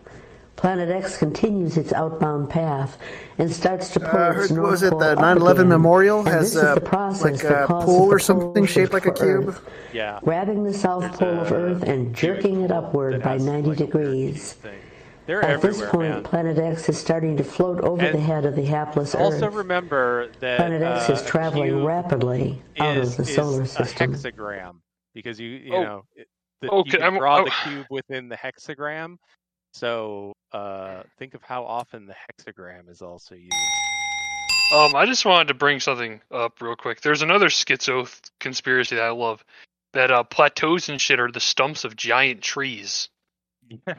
Planet 0.55 0.89
X 0.89 1.19
continues 1.19 1.77
its 1.77 1.93
outbound 1.93 2.49
path 2.49 2.97
and 3.37 3.53
starts 3.53 3.91
to 3.91 4.01
pull 4.01 4.09
Uh, 4.19 4.31
its 4.31 4.49
heard, 4.49 4.51
what 4.53 4.57
north 4.57 4.71
was 4.71 4.83
it, 4.85 4.99
the 4.99 5.15
9/11 5.17 5.69
memorial 5.69 6.21
And 6.21 6.29
has 6.29 6.57
a- 6.57 6.61
the 6.77 6.81
like 7.23 7.45
a 7.45 7.67
causes 7.67 7.85
pool 7.85 8.11
or 8.11 8.19
something 8.19 8.65
shaped 8.65 8.95
like 8.95 9.05
a 9.05 9.13
cube? 9.13 9.49
Earth, 9.49 9.61
Yeah. 9.93 10.19
grabbing 10.25 10.65
the 10.65 10.73
south 10.73 11.03
There's 11.03 11.17
pole 11.17 11.41
of 11.41 11.53
Earth 11.53 11.83
and 11.83 12.15
jerking 12.15 12.63
it 12.63 12.71
upward 12.73 13.23
by 13.23 13.37
90 13.37 13.75
degrees. 13.75 14.57
They're 15.27 15.43
At 15.45 15.61
this 15.61 15.81
point, 15.83 16.11
man. 16.11 16.23
Planet 16.23 16.59
X 16.59 16.89
is 16.89 16.99
starting 16.99 17.37
to 17.39 17.45
float 17.45 17.81
over 17.81 18.05
And 18.05 18.15
the 18.17 18.21
head 18.23 18.45
of 18.45 18.55
the 18.55 18.65
hapless 18.65 19.15
Also 19.15 19.37
Earth. 19.37 19.43
Also 19.43 19.57
remember 19.57 20.31
that 20.41 20.57
Planet 20.59 20.83
X 20.83 21.11
uh, 21.11 21.13
is 21.15 21.23
traveling 21.25 21.71
cube 21.73 21.85
rapidly 21.85 22.63
out 22.79 22.97
of 22.99 23.17
the 23.17 23.23
is 23.23 23.35
solar 23.35 23.63
a 23.63 23.67
system. 23.67 24.15
hexagram 24.15 24.77
because 25.15 25.41
you 25.41 25.49
you 25.49 25.75
Oh. 25.75 25.83
know 25.83 26.03
it- 26.15 26.29
the, 26.63 26.71
Okay, 26.71 26.87
you 26.87 26.93
can 26.93 27.03
I'm- 27.03 27.19
draw 27.19 27.37
I'm- 27.37 27.45
the 27.45 27.51
cube 27.65 27.87
within 27.91 28.29
the 28.29 28.37
hexagram. 28.37 29.17
So 29.75 30.33
uh, 30.53 31.03
think 31.19 31.35
of 31.35 31.43
how 31.43 31.65
often 31.65 32.07
the 32.07 32.15
hexagram 32.15 32.89
is 32.89 33.03
also 33.03 33.35
used. 33.35 33.53
Um, 34.73 34.95
I 34.97 35.07
just 35.07 35.25
wanted 35.27 35.49
to 35.49 35.55
bring 35.55 35.81
something 35.81 36.21
up 36.33 36.61
real 36.63 36.75
quick. 36.77 37.01
There's 37.01 37.23
another 37.23 37.49
schizo 37.49 38.09
conspiracy 38.41 38.97
that 38.97 39.05
I 39.05 39.11
love. 39.11 39.45
That 39.93 40.11
uh, 40.11 40.23
plateaus 40.25 40.89
and 40.89 41.01
shit 41.01 41.21
are 41.21 41.31
the 41.31 41.41
stumps 41.41 41.85
of 41.85 41.95
giant 41.97 42.43
trees. 42.43 43.09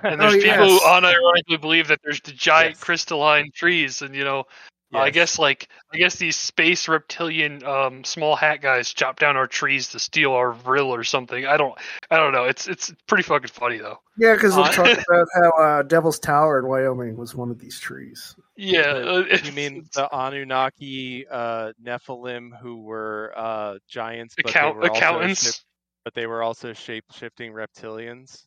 And 0.04 0.22
there's 0.22 0.34
Oh, 0.36 0.38
people 0.38 0.46
yes. 0.46 0.60
who 0.70 0.80
unironically 0.88 1.60
believe 1.62 1.88
that 1.90 2.00
there's 2.04 2.22
the 2.22 2.32
giant 2.32 2.80
crystalline 2.80 3.52
trees, 3.54 4.02
and 4.02 4.16
you 4.16 4.24
know, 4.24 4.46
uh, 4.94 5.00
I 5.00 5.10
guess 5.10 5.38
like 5.38 5.68
I 5.94 5.98
guess 5.98 6.16
these 6.16 6.38
space 6.38 6.88
reptilian 6.88 7.64
um, 7.66 8.04
small 8.06 8.36
hat 8.38 8.62
guys 8.62 8.94
chop 8.94 9.20
down 9.20 9.36
our 9.36 9.48
trees 9.48 9.90
to 9.90 10.00
steal 10.00 10.32
our 10.34 10.54
vril 10.54 10.94
or 10.94 11.04
something. 11.04 11.46
I 11.46 11.58
don't, 11.58 11.78
I 12.10 12.16
don't 12.18 12.32
know. 12.32 12.46
It's 12.46 12.68
it's 12.68 12.94
pretty 13.08 13.24
fucking 13.24 13.50
funny 13.50 13.78
though. 13.80 14.00
Yeah, 14.18 14.34
because 14.36 14.56
they'll 14.56 14.64
Uh, 14.64 14.72
talk 14.72 14.86
about 15.10 15.28
how 15.36 15.50
uh, 15.64 15.84
Devil's 15.84 16.20
Tower 16.20 16.60
in 16.60 16.68
Wyoming 16.68 17.18
was 17.18 17.36
one 17.36 17.52
of 17.52 17.60
these 17.60 17.80
trees. 17.80 18.36
Yeah, 18.56 18.80
uh, 18.82 19.24
The- 19.24 19.42
you 19.46 19.52
mean 19.52 19.90
the 19.94 20.08
Anunnaki 20.16 21.26
uh, 21.30 21.74
Nephilim 21.84 22.58
who 22.60 22.82
were 22.84 23.34
uh, 23.36 23.78
giants, 23.90 24.36
but 24.36 24.50
Account- 24.50 24.76
they 24.82 24.88
were 24.90 24.96
accountants? 24.96 25.46
also 25.46 25.60
but 26.06 26.14
they 26.14 26.26
were 26.26 26.42
also 26.42 26.72
shape 26.72 27.04
shifting 27.12 27.52
reptilians. 27.52 28.44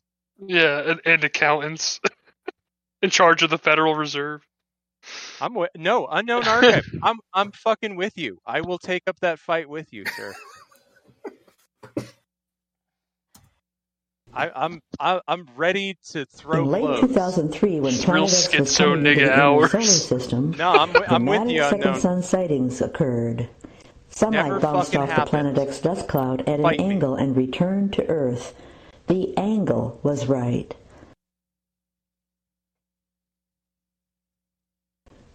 Yeah, 0.47 0.91
and, 0.91 1.01
and 1.05 1.25
accountants 1.25 2.01
in 3.03 3.11
charge 3.11 3.43
of 3.43 3.51
the 3.51 3.59
Federal 3.59 3.95
Reserve. 3.95 4.43
I'm 5.41 5.53
wi- 5.55 5.71
no 5.77 6.07
unknown 6.07 6.47
archive. 6.47 6.85
I'm 7.03 7.19
I'm 7.33 7.53
fucking 7.53 7.97
with 7.97 8.19
you. 8.19 8.39
I 8.47 8.61
will 8.61 8.79
take 8.79 9.03
up 9.07 9.19
that 9.21 9.39
fight 9.39 9.69
with 9.69 9.93
you, 9.93 10.05
sir. 10.07 10.35
I, 14.33 14.49
I'm 14.55 14.81
I, 15.01 15.21
I'm 15.27 15.49
ready 15.57 15.97
to 16.13 16.25
throw 16.27 16.63
In 16.63 16.71
late 16.71 16.81
blows. 16.83 17.01
2003, 17.01 17.81
when 17.81 17.95
It's 17.95 18.07
real 18.07 18.27
Planet 18.29 18.33
X 18.33 18.59
was 18.59 18.71
schizo 18.71 18.79
coming 18.79 19.07
into 19.07 19.25
the 19.25 19.33
hours. 19.41 19.71
solar 19.73 19.85
system, 19.85 20.51
No, 20.53 20.71
I'm 20.71 20.89
wi- 20.93 21.07
I'm 21.13 21.27
with 21.27 21.35
dramatic 21.41 21.55
you, 21.57 21.63
second 21.65 21.81
unknown. 21.83 22.01
sun 22.01 22.23
sightings 22.23 22.81
occurred. 22.81 23.49
Sunlight 24.11 24.45
Never 24.47 24.61
bounced 24.61 24.93
fucking 24.93 25.11
off 25.11 25.25
the. 25.25 25.31
Planet 25.31 25.59
X 25.59 25.81
dust 25.81 26.07
cloud 26.09 26.41
at 26.49 26.61
Fight 26.61 26.79
an 26.81 26.89
me. 26.89 26.95
angle 26.95 27.17
and 27.17 27.37
returned 27.37 27.93
to 27.95 28.07
Earth. 28.07 28.55
The 29.11 29.37
angle 29.37 29.99
was 30.05 30.27
right. 30.27 30.73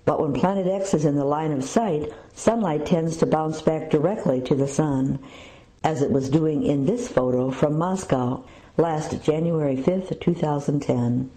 But 0.06 0.22
when 0.22 0.32
Planet 0.32 0.66
X 0.66 0.94
is 0.94 1.04
in 1.04 1.18
the 1.18 1.26
line 1.26 1.52
of 1.52 1.62
sight, 1.62 2.10
sunlight 2.34 2.86
tends 2.86 3.18
to 3.18 3.26
bounce 3.26 3.62
back 3.62 3.90
directly 3.90 4.40
to 4.44 4.56
the 4.56 4.70
sun, 4.70 5.20
as 5.84 6.02
it 6.02 6.10
was 6.10 6.30
doing 6.30 6.64
in 6.64 6.86
this 6.86 7.10
photo 7.10 7.52
from 7.52 7.78
Moscow 7.78 8.46
last 8.78 9.22
January 9.22 9.76
5th, 9.76 10.22
2010. 10.22 11.30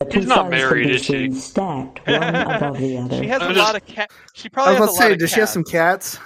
The 0.00 0.04
two 0.04 0.20
She's 0.20 0.26
not 0.28 0.36
suns 0.36 0.50
can 0.50 0.50
married, 0.50 0.88
be 0.88 0.94
is 0.96 1.02
she? 1.06 1.32
stacked 1.32 2.06
one 2.06 2.34
above 2.34 2.76
the 2.76 2.98
other. 3.02 3.22
She 3.22 3.28
has 3.28 3.40
a 3.40 3.44
I'm 3.46 3.54
lot 3.56 3.72
just- 3.72 3.76
of 3.76 3.86
cats. 3.86 4.14
She 4.34 4.50
probably 4.50 4.74
I 4.74 4.76
probably 4.76 4.80
was 4.80 4.80
has 4.80 4.80
about 4.80 4.84
a 4.84 4.86
to 4.86 4.92
lot 4.92 5.08
say, 5.08 5.12
of 5.14 5.18
does 5.20 5.30
she 5.30 5.40
have 5.40 5.48
some 5.48 5.64
cats? 5.64 6.18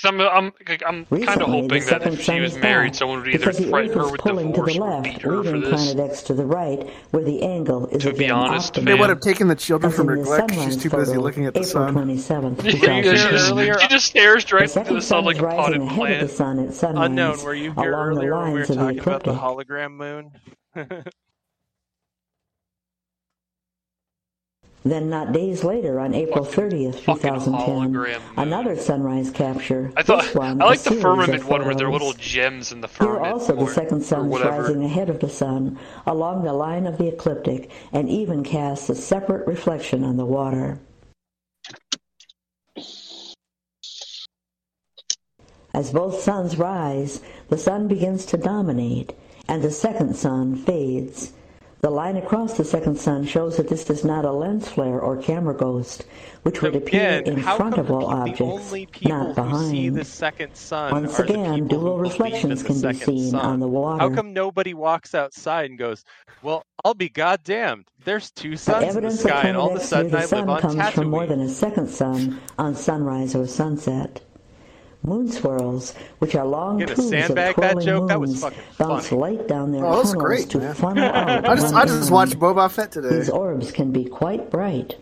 Cause 0.00 0.08
I'm, 0.08 0.20
I'm, 0.20 0.52
I'm 0.86 1.06
kind 1.26 1.42
of 1.42 1.48
Recently, 1.48 1.62
hoping 1.62 1.68
the 1.68 1.78
that 1.80 1.84
second 1.88 2.12
if 2.14 2.24
sun 2.24 2.36
she 2.36 2.40
was 2.40 2.56
is 2.56 2.58
married, 2.62 2.92
back 2.92 2.94
someone 2.94 3.18
would 3.20 3.28
either 3.28 3.38
because 3.38 3.58
the 3.58 3.64
threaten 3.68 3.92
her 3.98 4.04
is 4.06 4.10
with 4.12 4.20
pulling 4.20 4.52
to 4.54 4.62
the 4.62 4.72
divorce 4.72 4.76
or 4.78 4.90
left, 4.90 5.04
beat 5.04 5.22
her 5.22 5.30
for 5.30 5.42
leaving 5.42 5.60
this. 5.60 5.92
Planet 5.92 6.10
X 6.10 6.22
to 6.22 6.34
the 6.34 6.46
right, 6.46 6.90
where 7.10 7.24
the 7.24 7.42
angle 7.42 7.86
is 7.88 8.02
To 8.04 8.12
be 8.12 8.30
honest, 8.30 8.74
optimal. 8.74 8.84
They 8.86 8.94
would 8.94 9.10
have 9.10 9.20
taken 9.20 9.48
the 9.48 9.54
children 9.56 9.90
As 9.92 9.96
from 9.96 10.08
in 10.10 10.16
the 10.16 10.20
neglect. 10.22 10.50
She's 10.54 10.76
too 10.76 10.90
busy 10.90 11.12
photo, 11.12 11.20
looking 11.20 11.46
at 11.46 11.54
the 11.54 11.60
April 11.60 11.72
sun. 11.72 11.94
27th, 11.94 12.64
Yeah, 12.64 12.70
she, 12.70 12.78
just, 13.02 13.48
2010. 13.48 13.78
she 13.80 13.88
just 13.88 14.06
stares 14.06 14.44
The 14.44 14.48
directly 14.50 14.66
to 14.66 14.72
second 14.72 14.94
the 14.94 15.02
sun 15.02 15.24
sun 15.24 15.24
like 15.24 15.36
is 15.36 15.42
a 15.42 15.46
potted 15.46 15.82
ahead 15.82 16.20
the 16.22 16.28
plant. 16.28 16.30
sun 16.30 16.58
at 16.60 16.74
sunrise 16.74 17.06
unknown. 17.06 17.42
Were 17.44 17.54
you 17.54 17.72
here 17.72 17.92
along 17.92 18.14
the 18.18 18.26
earlier 18.26 18.38
when 18.38 18.52
we 18.52 18.60
were 18.60 18.66
lines 18.66 18.70
of 18.70 18.76
the 18.76 18.82
talking 18.82 18.98
about 19.00 19.24
the 19.24 19.34
hologram 19.34 19.92
moon? 19.96 20.32
Then, 24.82 25.10
not 25.10 25.32
days 25.32 25.62
later, 25.62 26.00
on 26.00 26.14
April 26.14 26.42
30th, 26.42 27.04
2010, 27.04 28.20
another 28.38 28.76
sunrise 28.76 29.30
capture. 29.30 29.92
I 29.94 30.02
thought 30.02 30.22
this 30.22 30.34
one, 30.34 30.62
I 30.62 30.64
like 30.64 30.80
the 30.80 30.92
firmament 30.92 31.44
one 31.44 31.66
where 31.66 31.74
there 31.74 31.88
are 31.88 31.92
little 31.92 32.14
gems 32.14 32.72
in 32.72 32.80
the 32.80 32.88
firmament. 32.88 33.26
Here 33.26 33.32
also 33.32 33.56
the 33.56 33.66
second 33.66 34.02
sun 34.02 34.32
is 34.32 34.40
rising 34.40 34.82
ahead 34.82 35.10
of 35.10 35.20
the 35.20 35.28
sun 35.28 35.78
along 36.06 36.44
the 36.44 36.54
line 36.54 36.86
of 36.86 36.96
the 36.96 37.08
ecliptic 37.08 37.70
and 37.92 38.08
even 38.08 38.42
casts 38.42 38.88
a 38.88 38.94
separate 38.94 39.46
reflection 39.46 40.02
on 40.02 40.16
the 40.16 40.24
water. 40.24 40.78
As 45.74 45.92
both 45.92 46.20
suns 46.20 46.56
rise, 46.56 47.20
the 47.48 47.58
sun 47.58 47.86
begins 47.86 48.24
to 48.26 48.38
dominate 48.38 49.12
and 49.46 49.62
the 49.62 49.70
second 49.70 50.16
sun 50.16 50.56
fades. 50.56 51.34
The 51.82 51.88
line 51.90 52.18
across 52.18 52.58
the 52.58 52.64
second 52.64 52.98
sun 52.98 53.24
shows 53.24 53.56
that 53.56 53.68
this 53.68 53.88
is 53.88 54.04
not 54.04 54.26
a 54.26 54.32
lens 54.32 54.68
flare 54.68 55.00
or 55.00 55.16
camera 55.16 55.54
ghost, 55.56 56.04
which 56.42 56.60
would 56.60 56.76
appear 56.76 57.20
Again, 57.20 57.38
in 57.38 57.42
front 57.42 57.78
of 57.78 57.90
all 57.90 58.00
the 58.00 58.06
objects, 58.06 58.42
only 58.42 58.86
not 59.02 59.34
behind. 59.34 59.70
see 59.70 59.88
the 59.88 60.04
second 60.04 60.54
sun 60.54 60.92
Once 60.92 61.18
are 61.18 61.24
again, 61.24 61.68
dual 61.68 61.96
reflections 61.96 62.62
can 62.62 62.82
be 62.82 62.92
seen 62.92 63.30
sun. 63.30 63.40
on 63.40 63.60
the 63.60 63.68
water. 63.68 63.98
How 63.98 64.10
come 64.10 64.34
nobody 64.34 64.74
walks 64.74 65.14
outside 65.14 65.70
and 65.70 65.78
goes, 65.78 66.04
"Well, 66.42 66.64
I'll 66.84 66.92
be 66.92 67.08
goddamned. 67.08 67.86
There's 68.04 68.30
two 68.30 68.56
suns 68.56 68.76
in 68.76 68.80
the 68.82 68.86
evidence 68.88 69.14
of 69.24 69.30
sky, 69.30 69.42
and 69.48 69.56
all 69.56 69.70
of 69.70 69.76
a 69.76 69.84
sudden 69.84 70.10
the 70.10 70.18
I 70.18 70.20
live 70.20 70.28
sun 70.28 70.48
on 70.50 70.60
comes 70.60 70.90
from 70.90 71.08
more 71.08 71.26
than 71.26 71.40
a 71.40 71.48
second 71.48 71.88
sun 71.88 72.40
on 72.58 72.74
sunrise 72.74 73.34
or 73.34 73.46
sunset. 73.46 74.20
Moon 75.02 75.30
swirls, 75.30 75.94
which 76.18 76.34
are 76.34 76.44
long 76.46 76.78
Get 76.78 76.90
a 76.90 76.94
tubes 76.94 77.24
of 77.26 77.26
sandbag 77.26 77.56
that 77.56 77.72
twirling 77.72 77.86
joke? 77.86 78.08
That 78.08 78.20
was 78.20 78.30
moons, 78.30 78.40
fucking 78.42 78.62
bounce 78.78 79.08
funny. 79.08 79.20
light 79.20 79.48
down 79.48 79.72
their 79.72 79.84
Oh, 79.84 80.02
that 80.02 80.12
tunnels 80.12 80.14
great, 80.14 80.50
to 80.50 80.58
man. 80.58 80.74
funnel 80.74 81.04
out. 81.14 81.48
I 81.48 81.54
just 81.56 81.74
I 81.74 81.84
just 81.86 82.10
watched 82.10 82.38
Boba 82.38 82.70
Fett 82.70 82.92
today. 82.92 83.08
These 83.16 83.30
orbs 83.30 83.72
can 83.72 83.92
be 83.92 84.04
quite 84.04 84.50
bright. 84.50 84.96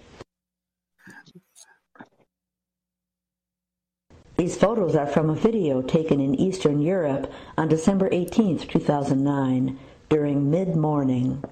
These 4.36 4.56
photos 4.56 4.94
are 4.94 5.06
from 5.06 5.30
a 5.30 5.34
video 5.34 5.82
taken 5.82 6.20
in 6.20 6.36
Eastern 6.36 6.80
Europe 6.80 7.30
on 7.56 7.66
December 7.68 8.08
18, 8.12 8.58
2009, 8.60 9.78
during 10.08 10.48
mid-morning. 10.48 11.42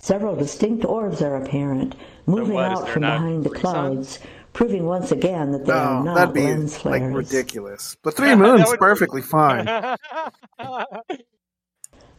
Several 0.00 0.34
distinct 0.34 0.84
orbs 0.84 1.22
are 1.22 1.36
apparent, 1.36 1.94
moving 2.26 2.54
what, 2.54 2.72
is 2.72 2.78
out 2.80 2.88
from 2.88 3.02
behind 3.02 3.44
the 3.44 3.50
three 3.50 3.60
clouds, 3.60 4.18
proving 4.58 4.86
once 4.86 5.12
again 5.12 5.52
that 5.52 5.64
they 5.64 5.72
are 5.72 5.94
No, 6.00 6.02
not 6.02 6.14
that'd 6.16 6.34
be 6.34 6.42
lens 6.42 6.84
like 6.84 7.00
ridiculous. 7.00 7.96
But 8.02 8.16
three 8.16 8.34
moons 8.44 8.68
perfectly 8.76 9.22
fine. 9.22 9.68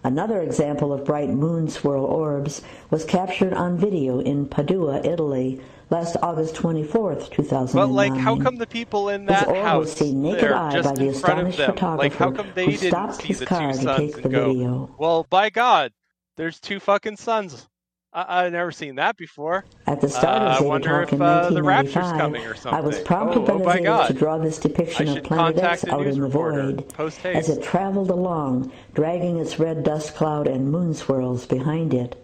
Another 0.05 0.41
example 0.41 0.93
of 0.93 1.03
bright 1.03 1.27
moon 1.29 1.67
swirl 1.67 2.05
orbs 2.05 2.61
was 2.89 3.03
captured 3.03 3.53
on 3.53 3.77
video 3.77 4.19
in 4.21 4.47
Padua, 4.47 5.01
Italy, 5.03 5.59
last 5.89 6.15
August 6.21 6.55
24th, 6.55 7.29
2009. 7.29 7.73
But 7.73 7.93
like, 7.93 8.15
how 8.15 8.37
come 8.37 8.55
the 8.55 8.67
people 8.67 9.09
in 9.09 9.25
This 9.25 9.41
that 9.41 9.49
orb 9.49 9.75
was 9.75 9.91
house 9.91 9.91
seen 9.93 10.21
naked 10.21 10.51
there, 10.51 10.55
eye 10.55 10.71
just 10.71 10.87
by 10.87 10.95
the 10.95 11.09
in 11.09 11.13
front 11.13 11.39
of 11.39 11.47
astonished 11.47 11.57
them? 11.57 11.73
photographer 11.73 11.97
Like, 11.97 12.15
how 12.15 12.31
come 12.31 12.53
they 12.55 12.67
who 12.67 12.77
didn't 12.77 12.91
stopped 12.91 13.15
see 13.15 13.27
his 13.27 13.39
the 13.39 13.45
car 13.45 13.73
two 13.73 13.79
to 13.79 13.83
suns 13.83 13.97
take 13.97 14.21
the 14.21 14.29
go, 14.29 14.53
video? 14.53 14.95
"Well, 14.97 15.27
by 15.29 15.49
God, 15.49 15.93
there's 16.37 16.59
two 16.61 16.79
fucking 16.81 17.17
suns." 17.17 17.68
I- 18.11 18.45
I've 18.45 18.51
never 18.51 18.71
seen 18.71 18.95
that 18.95 19.17
before. 19.17 19.65
At 19.85 20.01
the 20.01 20.09
start 20.09 20.41
Uh, 20.41 20.45
of 20.45 20.51
I 20.51 20.53
Zeta 20.57 20.67
wonder 20.67 20.89
Talk 20.89 21.03
if 21.07 21.13
in 21.13 21.21
uh, 21.21 21.49
the 21.51 21.61
rapture's 21.61 21.95
1995, 21.95 22.19
coming 22.19 22.45
or 22.45 22.55
something. 22.55 22.73
I 22.79 22.81
was 22.81 22.99
prompted 23.01 23.39
oh, 23.41 23.45
by 23.45 23.53
oh 23.53 23.57
the 23.57 23.89
my 23.89 24.07
to 24.07 24.13
draw 24.13 24.37
this 24.39 24.57
depiction 24.57 25.17
of 25.17 25.23
Planet 25.23 25.57
X 25.59 25.85
out 25.87 26.07
in 26.07 26.19
the 26.19 26.27
void 26.27 26.85
as 27.25 27.49
it 27.49 27.61
traveled 27.61 28.09
along, 28.09 28.71
dragging 28.95 29.37
its 29.37 29.59
red 29.59 29.83
dust 29.83 30.15
cloud 30.15 30.47
and 30.47 30.71
moon 30.71 30.93
swirls 30.95 31.45
behind 31.45 31.93
it. 31.93 32.15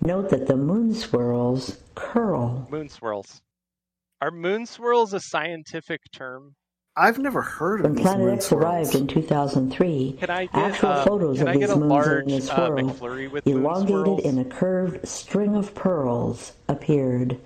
Note 0.00 0.30
that 0.30 0.46
the 0.46 0.56
moon 0.56 0.94
swirls 0.94 1.78
curl. 1.94 2.66
Moon 2.70 2.88
swirls. 2.88 3.42
Are 4.20 4.30
moon 4.30 4.64
swirls 4.64 5.12
a 5.12 5.20
scientific 5.20 6.00
term? 6.10 6.54
I've 6.98 7.18
never 7.20 7.42
heard 7.42 7.80
of 7.80 7.84
When 7.84 7.94
these 7.94 8.02
Planet 8.02 8.26
moon 8.26 8.34
X 8.34 8.46
swirls. 8.46 8.64
arrived 8.64 8.94
in 8.96 9.06
2003, 9.06 10.16
get, 10.18 10.30
actual 10.30 10.88
um, 10.88 11.04
photos 11.04 11.40
of 11.40 11.52
these 11.52 11.68
moons 11.68 11.78
large, 11.78 12.26
in 12.26 12.32
a 12.32 12.36
uh, 12.36 12.40
swirl, 12.40 12.70
McFlurry 12.82 13.30
with 13.30 13.46
elongated 13.46 14.26
in 14.26 14.38
a 14.38 14.44
curved 14.44 15.06
string 15.06 15.54
of 15.54 15.72
pearls, 15.76 16.54
appeared. 16.68 17.38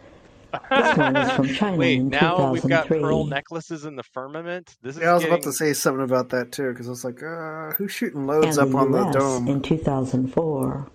This 0.71 0.97
one 0.97 1.17
is 1.17 1.31
from 1.33 1.49
China 1.49 1.77
Wait, 1.77 1.99
in 1.99 2.09
now 2.09 2.51
we've 2.51 2.67
got 2.67 2.89
pearl 2.89 3.27
necklaces 3.27 3.85
in 3.85 3.95
the 3.95 4.03
firmament. 4.03 4.75
This 4.81 4.97
is 4.97 5.03
Yeah, 5.03 5.11
I 5.11 5.15
was 5.15 5.23
getting... 5.23 5.35
about 5.35 5.45
to 5.45 5.53
say 5.53 5.75
something 5.75 6.05
about 6.05 6.31
that 6.31 6.51
too, 6.53 6.71
because 6.71 6.87
I 6.87 6.91
was 6.91 7.05
like, 7.05 7.23
uh, 7.23 7.73
who's 7.73 7.93
shooting 7.93 8.21
and 8.21 8.27
loads 8.27 8.57
up 8.57 8.71
the 8.71 8.77
on 8.79 8.91
the 8.91 9.07
US 9.07 9.15
dome? 9.15 9.49
in 9.49 9.61
2004. 9.61 10.87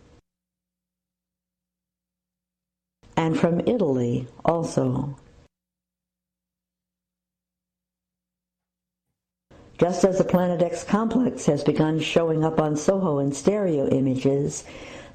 And 3.18 3.40
from 3.40 3.60
Italy 3.62 4.28
also. 4.44 5.16
Just 9.78 10.04
as 10.04 10.18
the 10.18 10.24
Planet 10.24 10.62
X 10.62 10.84
complex 10.84 11.46
has 11.46 11.64
begun 11.64 12.00
showing 12.00 12.44
up 12.44 12.60
on 12.60 12.76
Soho 12.76 13.20
in 13.20 13.32
stereo 13.32 13.88
images, 13.90 14.64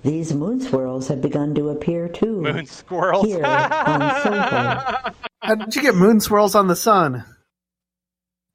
these 0.05 0.33
moon 0.33 0.61
swirls 0.61 1.09
have 1.09 1.21
begun 1.21 1.55
to 1.57 1.71
appear 1.71 2.09
too. 2.09 2.41
Moon 2.43 2.67
squirrels. 2.67 3.27
Here 3.27 3.45
on 3.45 4.23
Soho. 4.23 5.13
How 5.43 5.55
did 5.57 5.75
you 5.75 5.83
get 5.83 5.97
moon 5.97 6.21
swirls 6.21 6.55
on 6.55 6.69
the 6.69 6.77
sun? 6.77 7.25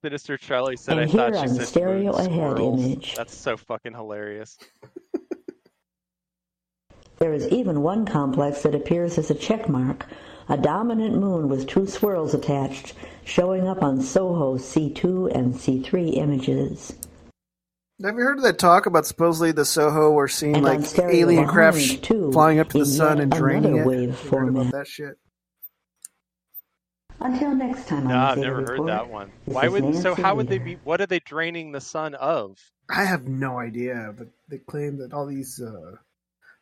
Sinister 0.02 0.38
Charlie 0.38 0.78
said, 0.78 0.98
And 0.98 1.10
"I 1.10 1.14
thought 1.14 1.34
here 1.34 1.44
she 1.44 1.50
on 1.50 1.58
the 1.58 1.66
said 1.66 1.68
stereo 1.68 2.12
moon 2.14 2.22
ahead 2.22 2.32
squirrels." 2.32 2.86
image. 2.86 3.16
That's 3.16 3.36
so 3.36 3.58
fucking 3.58 3.94
hilarious. 3.94 4.58
There 7.20 7.34
is 7.34 7.48
even 7.48 7.82
one 7.82 8.06
complex 8.06 8.62
that 8.62 8.76
appears 8.76 9.18
as 9.18 9.32
a 9.32 9.36
check 9.36 9.68
mark, 9.68 10.06
a 10.50 10.58
dominant 10.58 11.16
moon 11.18 11.50
with 11.50 11.68
two 11.68 11.86
swirls 11.88 12.34
attached, 12.34 12.94
showing 13.26 13.68
up 13.68 13.84
on 13.84 14.02
Soho 14.02 14.58
C2 14.58 15.36
and 15.36 15.54
C3 15.54 16.16
images. 16.18 16.94
Have 18.04 18.16
you 18.16 18.22
heard 18.22 18.38
of 18.38 18.44
that 18.44 18.60
talk 18.60 18.86
about 18.86 19.06
supposedly 19.08 19.52
the 19.52 19.66
Soho 19.66 20.12
we're 20.12 20.28
seeing 20.28 20.56
And 20.56 20.64
like 20.64 20.82
alien 21.00 21.48
craft 21.48 22.04
too, 22.04 22.32
flying 22.32 22.60
up 22.60 22.70
to 22.70 22.78
the 22.80 22.86
sun 22.86 23.20
and 23.20 23.32
draining 23.32 23.80
another 23.80 23.82
it? 23.82 23.88
wave 23.88 24.10
Have 24.10 24.24
you 24.24 24.30
heard 24.38 24.50
about 24.50 24.72
that 24.72 24.88
shit? 24.88 25.18
Until 27.20 27.56
next 27.56 27.88
time 27.88 28.08
No, 28.08 28.16
on 28.16 28.20
I've 28.20 28.36
the 28.36 28.42
never 28.42 28.56
heard 28.58 28.70
Report, 28.70 28.88
that 28.90 29.10
one. 29.10 29.32
this 29.46 29.56
Why 29.56 29.66
is 29.66 29.72
would 29.72 29.96
so? 29.96 30.14
How 30.14 30.36
would 30.36 30.48
they 30.48 30.60
be? 30.60 30.76
What 30.84 31.02
are 31.02 31.08
they 31.08 31.20
draining 31.20 31.72
the 31.72 31.82
sun 31.82 32.14
of? 32.16 32.60
I 32.90 33.04
have 33.06 33.28
no 33.28 33.58
idea, 33.60 34.14
but 34.16 34.28
they 34.48 34.60
claim 34.60 34.98
that 35.00 35.14
all 35.14 35.26
these 35.26 35.60
uh, 35.60 35.98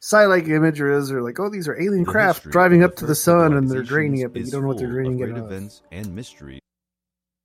satellite 0.06 0.48
images 0.48 1.11
or 1.11 1.23
like, 1.23 1.40
oh, 1.40 1.49
these 1.49 1.68
are 1.68 1.82
alien 1.82 2.03
The 2.03 2.11
craft 2.11 2.48
driving 2.49 2.84
up 2.84 2.95
to 2.98 3.07
the 3.07 3.15
sun 3.15 3.53
and 3.53 3.68
they're 3.69 3.82
draining 3.82 4.19
it, 4.19 4.32
but 4.34 4.40
you 4.40 4.44
is 4.45 4.52
don't 4.52 4.61
know 4.61 4.68
what 4.68 4.77
they're 4.77 4.88
full 4.88 4.94
draining 4.94 5.19
it 5.19 5.26
great 5.32 5.38
of. 5.38 5.45
events 5.52 5.82
and 5.91 6.14
mystery 6.15 6.60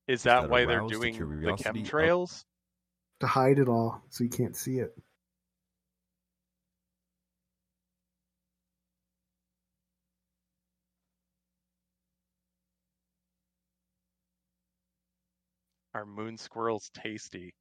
Is 0.07 0.25
that 0.25 0.43
that 0.43 0.51
why 0.51 0.67
they're 0.67 0.81
arouse 0.81 0.91
the 0.91 0.97
doing 0.99 1.13
the 1.13 1.17
curiosity 1.19 1.81
of- 1.81 1.87
chemtrails? 1.87 2.45
To 3.21 3.27
hide 3.27 3.59
it 3.59 3.69
all 3.69 4.03
so 4.11 4.25
you 4.25 4.31
can't 4.31 4.55
see 4.57 4.79
it. 4.79 4.95
Are 15.95 16.07
moon 16.07 16.37
squirrels 16.37 16.91
tasty? 16.95 17.55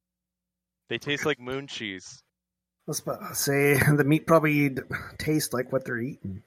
They 0.88 0.98
taste 0.98 1.26
like 1.26 1.40
moon 1.40 1.66
cheese. 1.66 2.22
I 2.90 2.98
was 2.98 2.98
about 2.98 3.28
to 3.28 3.34
say 3.36 3.74
the 3.96 4.02
meat 4.02 4.26
probably 4.26 4.70
d- 4.70 4.82
tastes 5.16 5.52
like 5.54 5.70
what 5.70 5.84
they're 5.84 6.00
eating. 6.00 6.42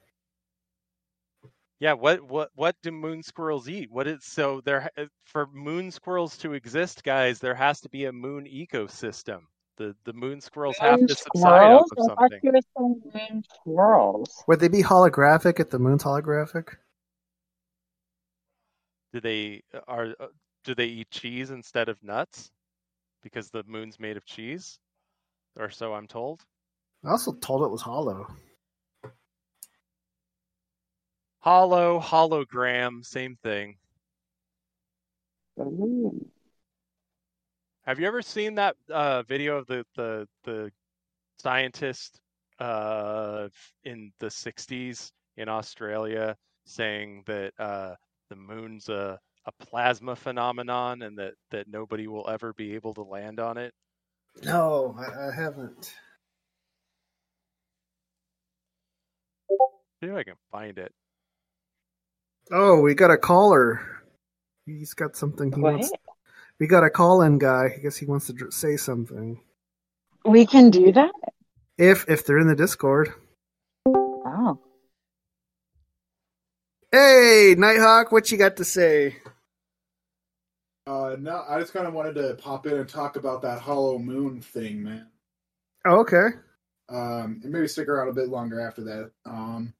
Yeah, 1.80 1.94
what 1.94 2.20
what 2.20 2.50
what 2.54 2.76
do 2.82 2.92
moon 2.92 3.22
squirrels 3.22 3.66
eat? 3.66 3.90
What 3.90 4.06
is 4.06 4.26
so 4.26 4.60
there 4.62 4.90
for 5.24 5.46
moon 5.54 5.90
squirrels 5.90 6.36
to 6.38 6.52
exist, 6.52 7.02
guys? 7.02 7.38
There 7.38 7.54
has 7.54 7.80
to 7.80 7.88
be 7.88 8.04
a 8.04 8.12
moon 8.12 8.44
ecosystem. 8.44 9.44
The 9.78 9.96
the 10.04 10.12
moon 10.12 10.42
squirrels 10.42 10.76
have 10.76 11.00
Moon 11.00 11.08
to 11.08 11.14
subside 11.14 11.72
off 11.72 11.86
squirrels? 11.86 11.92
of 11.92 11.98
I 11.98 12.02
thought 12.08 12.18
something. 12.20 12.40
you 12.42 12.52
were 12.52 12.60
saying 12.76 13.02
moon 13.32 13.42
squirrels. 13.54 14.44
Would 14.46 14.60
they 14.60 14.68
be 14.68 14.82
holographic 14.82 15.60
if 15.60 15.70
the 15.70 15.78
moon's 15.78 16.04
holographic? 16.04 16.74
Do 19.14 19.20
they 19.22 19.62
are 19.88 20.08
uh, 20.20 20.26
do 20.64 20.74
they 20.74 20.88
eat 20.88 21.10
cheese 21.10 21.50
instead 21.50 21.88
of 21.88 21.96
nuts? 22.02 22.50
Because 23.22 23.48
the 23.48 23.64
moon's 23.66 23.98
made 23.98 24.18
of 24.18 24.26
cheese, 24.26 24.78
or 25.56 25.70
so 25.70 25.94
I'm 25.94 26.06
told. 26.06 26.44
I 27.04 27.10
also 27.10 27.32
told 27.32 27.62
it 27.62 27.70
was 27.70 27.82
hollow. 27.82 28.26
Hollow, 31.40 32.00
hologram, 32.00 33.04
same 33.04 33.36
thing. 33.42 33.76
Have 37.86 38.00
you 38.00 38.06
ever 38.06 38.22
seen 38.22 38.54
that 38.54 38.76
uh, 38.90 39.22
video 39.24 39.58
of 39.58 39.66
the 39.66 39.84
the 39.94 40.26
the 40.44 40.72
scientist 41.38 42.18
uh, 42.58 43.48
in 43.84 44.10
the 44.20 44.28
'60s 44.28 45.12
in 45.36 45.48
Australia 45.48 46.36
saying 46.64 47.22
that 47.26 47.52
uh, 47.58 47.94
the 48.30 48.36
moon's 48.36 48.88
a 48.88 49.18
a 49.46 49.52
plasma 49.64 50.16
phenomenon 50.16 51.02
and 51.02 51.18
that 51.18 51.34
that 51.50 51.68
nobody 51.68 52.06
will 52.06 52.28
ever 52.28 52.54
be 52.54 52.74
able 52.74 52.94
to 52.94 53.02
land 53.02 53.38
on 53.38 53.58
it? 53.58 53.74
No, 54.42 54.96
I, 54.98 55.28
I 55.28 55.34
haven't. 55.34 55.94
See 60.02 60.10
if 60.10 60.14
I 60.14 60.22
can 60.22 60.34
find 60.50 60.76
it. 60.78 60.92
Oh, 62.50 62.80
we 62.80 62.94
got 62.94 63.10
a 63.10 63.16
caller. 63.16 63.80
He's 64.66 64.94
got 64.94 65.16
something 65.16 65.50
he 65.50 65.60
Go 65.60 65.70
wants. 65.70 65.90
We 66.60 66.66
got 66.66 66.84
a 66.84 66.90
call-in 66.90 67.38
guy. 67.38 67.74
I 67.76 67.80
guess 67.80 67.96
he 67.96 68.06
wants 68.06 68.26
to 68.26 68.32
dr- 68.32 68.52
say 68.52 68.76
something. 68.76 69.40
We 70.24 70.46
can 70.46 70.70
do 70.70 70.92
that? 70.92 71.12
If 71.76 72.08
if 72.08 72.24
they're 72.24 72.38
in 72.38 72.46
the 72.46 72.54
Discord. 72.54 73.12
Oh. 73.86 74.58
Hey, 76.92 77.54
Nighthawk, 77.58 78.12
what 78.12 78.30
you 78.30 78.38
got 78.38 78.56
to 78.58 78.64
say? 78.64 79.16
Uh, 80.86 81.16
no, 81.18 81.44
I 81.48 81.58
just 81.60 81.72
kind 81.72 81.86
of 81.86 81.94
wanted 81.94 82.14
to 82.16 82.34
pop 82.34 82.66
in 82.66 82.74
and 82.74 82.88
talk 82.88 83.16
about 83.16 83.42
that 83.42 83.60
Hollow 83.60 83.98
Moon 83.98 84.40
thing, 84.40 84.82
man. 84.82 85.06
Oh, 85.86 86.00
okay. 86.00 86.36
Um, 86.90 87.40
and 87.42 87.52
maybe 87.52 87.68
stick 87.68 87.88
around 87.88 88.08
a 88.08 88.12
bit 88.12 88.28
longer 88.28 88.60
after 88.60 88.84
that. 88.84 89.10
Um, 89.24 89.72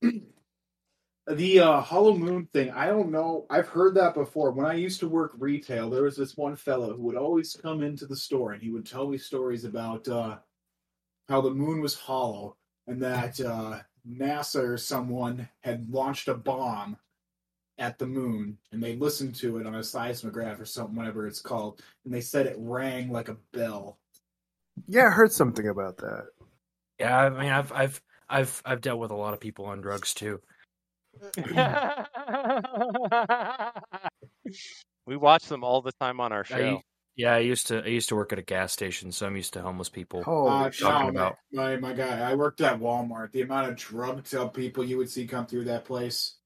the 1.26 1.60
uh, 1.60 1.80
Hollow 1.80 2.16
Moon 2.16 2.46
thing, 2.52 2.70
I 2.70 2.86
don't 2.86 3.10
know. 3.10 3.46
I've 3.50 3.66
heard 3.66 3.96
that 3.96 4.14
before. 4.14 4.52
When 4.52 4.66
I 4.66 4.74
used 4.74 5.00
to 5.00 5.08
work 5.08 5.32
retail, 5.38 5.90
there 5.90 6.04
was 6.04 6.16
this 6.16 6.36
one 6.36 6.54
fellow 6.54 6.94
who 6.94 7.02
would 7.02 7.16
always 7.16 7.56
come 7.60 7.82
into 7.82 8.06
the 8.06 8.16
store 8.16 8.52
and 8.52 8.62
he 8.62 8.70
would 8.70 8.86
tell 8.86 9.08
me 9.08 9.18
stories 9.18 9.64
about 9.64 10.06
uh, 10.06 10.38
how 11.28 11.40
the 11.40 11.50
moon 11.50 11.80
was 11.80 11.94
hollow 11.94 12.56
and 12.86 13.02
that 13.02 13.40
uh, 13.40 13.80
NASA 14.08 14.62
or 14.62 14.78
someone 14.78 15.48
had 15.60 15.90
launched 15.90 16.28
a 16.28 16.34
bomb 16.34 16.96
at 17.82 17.98
the 17.98 18.06
moon 18.06 18.56
and 18.70 18.80
they 18.80 18.94
listened 18.94 19.34
to 19.34 19.58
it 19.58 19.66
on 19.66 19.74
a 19.74 19.82
seismograph 19.82 20.60
or 20.60 20.64
something, 20.64 20.94
whatever 20.94 21.26
it's 21.26 21.40
called, 21.40 21.82
and 22.04 22.14
they 22.14 22.20
said 22.20 22.46
it 22.46 22.54
rang 22.58 23.10
like 23.10 23.28
a 23.28 23.36
bell. 23.52 23.98
Yeah, 24.86 25.08
I 25.08 25.10
heard 25.10 25.32
something 25.32 25.66
about 25.66 25.96
that. 25.98 26.26
Yeah, 27.00 27.18
I 27.18 27.30
mean, 27.30 27.50
I've 27.50 27.72
I've 27.72 28.00
I've 28.28 28.62
I've 28.64 28.80
dealt 28.80 29.00
with 29.00 29.10
a 29.10 29.16
lot 29.16 29.34
of 29.34 29.40
people 29.40 29.64
on 29.64 29.80
drugs 29.80 30.14
too. 30.14 30.40
we 35.06 35.16
watch 35.16 35.44
them 35.46 35.64
all 35.64 35.82
the 35.82 35.92
time 36.00 36.20
on 36.20 36.32
our 36.32 36.46
I, 36.50 36.58
show. 36.58 36.82
yeah, 37.16 37.34
I 37.34 37.38
used 37.40 37.66
to 37.66 37.82
I 37.82 37.88
used 37.88 38.08
to 38.10 38.14
work 38.16 38.32
at 38.32 38.38
a 38.38 38.42
gas 38.42 38.72
station, 38.72 39.10
so 39.10 39.26
I'm 39.26 39.34
used 39.36 39.54
to 39.54 39.60
homeless 39.60 39.88
people 39.88 40.22
oh, 40.26 40.46
Uh, 40.46 40.70
talking 40.70 41.12
no, 41.14 41.20
about. 41.20 41.36
my, 41.52 41.76
my 41.78 41.92
guy. 41.92 42.20
I 42.30 42.34
worked 42.36 42.60
at 42.60 42.78
Walmart. 42.78 43.32
The 43.32 43.42
amount 43.42 43.70
of 43.70 43.76
drugged 43.76 44.32
up 44.36 44.54
people 44.54 44.84
you 44.84 44.98
would 44.98 45.10
see 45.10 45.26
come 45.26 45.46
through 45.46 45.64
that 45.64 45.84
place. 45.84 46.36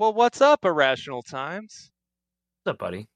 Well, 0.00 0.14
what's 0.14 0.40
up, 0.40 0.64
Irrational 0.64 1.20
Times? 1.20 1.90
What's 2.64 2.72
up, 2.74 2.78
buddy? 2.78 3.06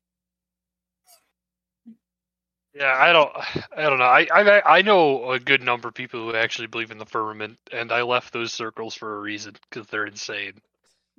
Yeah, 2.75 2.95
I 2.95 3.13
don't, 3.15 3.33
I 3.79 3.83
don't 3.85 3.99
know. 3.99 4.05
I, 4.05 4.27
I, 4.35 4.79
I 4.79 4.83
know 4.83 5.33
a 5.33 5.41
good 5.41 5.63
number 5.63 5.89
of 5.89 5.95
people 5.95 6.21
who 6.21 6.37
actually 6.37 6.67
believe 6.67 6.91
in 6.91 6.99
the 6.99 7.07
firmament, 7.07 7.59
and 7.73 7.91
I 7.91 8.03
left 8.03 8.35
those 8.35 8.53
circles 8.53 8.95
for 8.95 9.17
a 9.17 9.21
reason 9.21 9.55
because 9.71 9.87
they're 9.89 10.05
insane. 10.05 10.61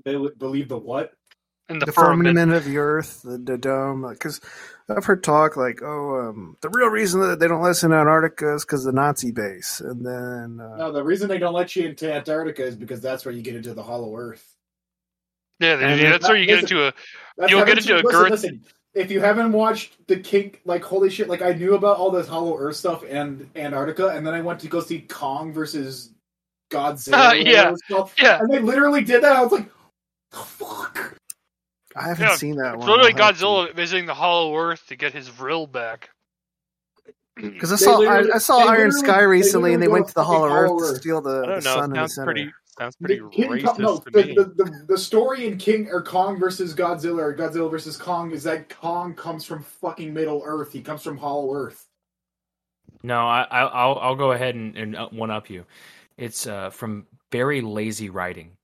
They 0.05 0.15
believe 0.37 0.69
the 0.69 0.77
what? 0.77 1.13
In 1.67 1.79
The, 1.79 1.87
the, 1.87 1.91
firmament. 1.93 2.37
firmament 2.37 2.53
of 2.53 2.65
the 2.65 2.77
earth, 2.77 3.23
the, 3.23 3.39
the 3.39 3.57
dome. 3.57 4.07
Because 4.07 4.39
I've 4.87 5.05
heard 5.05 5.23
talk 5.23 5.57
like, 5.57 5.81
oh, 5.83 6.29
um, 6.29 6.57
the 6.61 6.69
real 6.69 6.89
reason 6.89 7.21
that 7.21 7.39
they 7.39 7.47
don't 7.47 7.63
let 7.63 7.69
listen 7.69 7.89
to 7.89 7.97
Antarctica 7.97 8.53
is 8.53 8.65
because 8.65 8.83
the 8.83 8.91
Nazi 8.91 9.31
base. 9.31 9.81
And 9.81 10.05
then, 10.05 10.59
uh, 10.63 10.77
No, 10.77 10.91
the 10.91 11.03
reason 11.03 11.27
they 11.27 11.39
don't 11.39 11.55
let 11.55 11.75
you 11.75 11.87
into 11.87 12.13
Antarctica 12.13 12.63
is 12.63 12.75
because 12.75 13.01
that's 13.01 13.25
where 13.25 13.33
you 13.33 13.41
get 13.41 13.55
into 13.55 13.73
the 13.73 13.83
Hollow 13.83 14.15
Earth. 14.15 14.54
Yeah, 15.59 15.73
And 15.73 15.81
that's 16.01 16.23
then- 16.23 16.31
where 16.31 16.39
you 16.39 16.45
get 16.45 16.61
listen, 16.61 16.77
into 16.77 16.87
a, 16.87 17.47
you'll 17.49 17.65
get 17.65 17.77
into 17.77 17.93
a 17.95 18.01
listen, 18.01 18.11
girth. 18.11 18.31
Listen, 18.31 18.63
if 18.93 19.11
you 19.11 19.19
haven't 19.19 19.51
watched 19.51 20.07
the 20.07 20.17
King, 20.17 20.55
like 20.65 20.83
holy 20.83 21.09
shit, 21.09 21.27
like 21.29 21.41
I 21.41 21.51
knew 21.53 21.75
about 21.75 21.97
all 21.97 22.11
this 22.11 22.27
Hollow 22.27 22.57
Earth 22.57 22.75
stuff 22.77 23.03
and 23.09 23.49
Antarctica, 23.55 24.09
and 24.09 24.25
then 24.25 24.33
I 24.33 24.41
went 24.41 24.59
to 24.61 24.67
go 24.67 24.79
see 24.81 25.01
Kong 25.01 25.51
versus 25.53 26.11
Godzilla. 26.71 27.29
Uh, 27.31 27.33
yeah, 27.35 27.73
yeah. 28.21 28.39
and 28.39 28.49
they 28.49 28.59
literally 28.59 29.03
did 29.03 29.23
that. 29.23 29.35
I 29.35 29.41
was 29.43 29.51
like, 29.51 29.69
the 30.31 30.37
fuck. 30.37 31.17
I 31.95 32.07
haven't 32.09 32.25
Yeah, 32.25 32.35
seen 32.35 32.55
that 32.57 32.75
it's 32.75 32.79
one. 32.79 32.89
literally 32.89 33.13
I'll 33.13 33.33
Godzilla 33.33 33.73
visiting 33.73 34.05
the 34.05 34.13
Hollow 34.13 34.55
Earth 34.57 34.85
to 34.87 34.95
get 34.95 35.13
his 35.13 35.27
vril 35.29 35.67
back. 35.67 36.09
Because 37.37 37.73
I 37.73 37.75
saw 37.75 38.01
I, 38.01 38.35
I 38.35 38.37
saw 38.37 38.59
Iron 38.59 38.69
literally- 38.91 38.91
Sky 38.91 39.19
they 39.19 39.25
recently, 39.25 39.73
and 39.73 39.83
they 39.83 39.89
went 39.89 40.07
to 40.07 40.13
the 40.13 40.23
Hollow 40.23 40.47
Earth 40.47 40.69
Hollow 40.69 40.91
to 40.93 40.95
steal 40.95 41.19
the, 41.21 41.29
I 41.31 41.39
the 41.39 41.45
don't 41.47 41.53
know. 41.55 41.59
sun 41.73 41.83
and 41.83 41.91
the 41.91 41.95
Sounds 41.97 42.15
center. 42.15 42.25
pretty 42.25 42.53
sounds 42.77 42.95
pretty 42.95 43.21
King 43.31 43.49
racist 43.49 43.65
Kong, 43.65 43.75
no, 43.79 43.97
to 43.97 44.09
the, 44.11 44.25
me. 44.25 44.33
the, 44.35 44.43
the, 44.43 44.85
the 44.89 44.97
story 44.97 45.47
in 45.47 45.57
King 45.57 45.87
or 45.89 46.01
Kong 46.01 46.39
versus 46.39 46.73
Godzilla 46.75 47.19
or 47.19 47.35
Godzilla 47.35 47.69
versus 47.69 47.97
Kong 47.97 48.31
is 48.31 48.43
that 48.43 48.69
Kong 48.69 49.13
comes 49.13 49.45
from 49.45 49.63
fucking 49.63 50.13
Middle 50.13 50.41
Earth. 50.45 50.71
He 50.73 50.81
comes 50.81 51.01
from 51.01 51.17
Hollow 51.17 51.53
Earth. 51.53 51.87
No, 53.03 53.27
I, 53.27 53.43
I 53.43 53.61
I'll 53.61 53.99
I'll 53.99 54.15
go 54.15 54.31
ahead 54.31 54.55
and, 54.55 54.75
and 54.77 54.95
one 55.11 55.31
up 55.31 55.49
you. 55.49 55.65
It's 56.17 56.47
uh, 56.47 56.69
from 56.69 57.05
very 57.31 57.61
lazy 57.61 58.09
writing. 58.09 58.54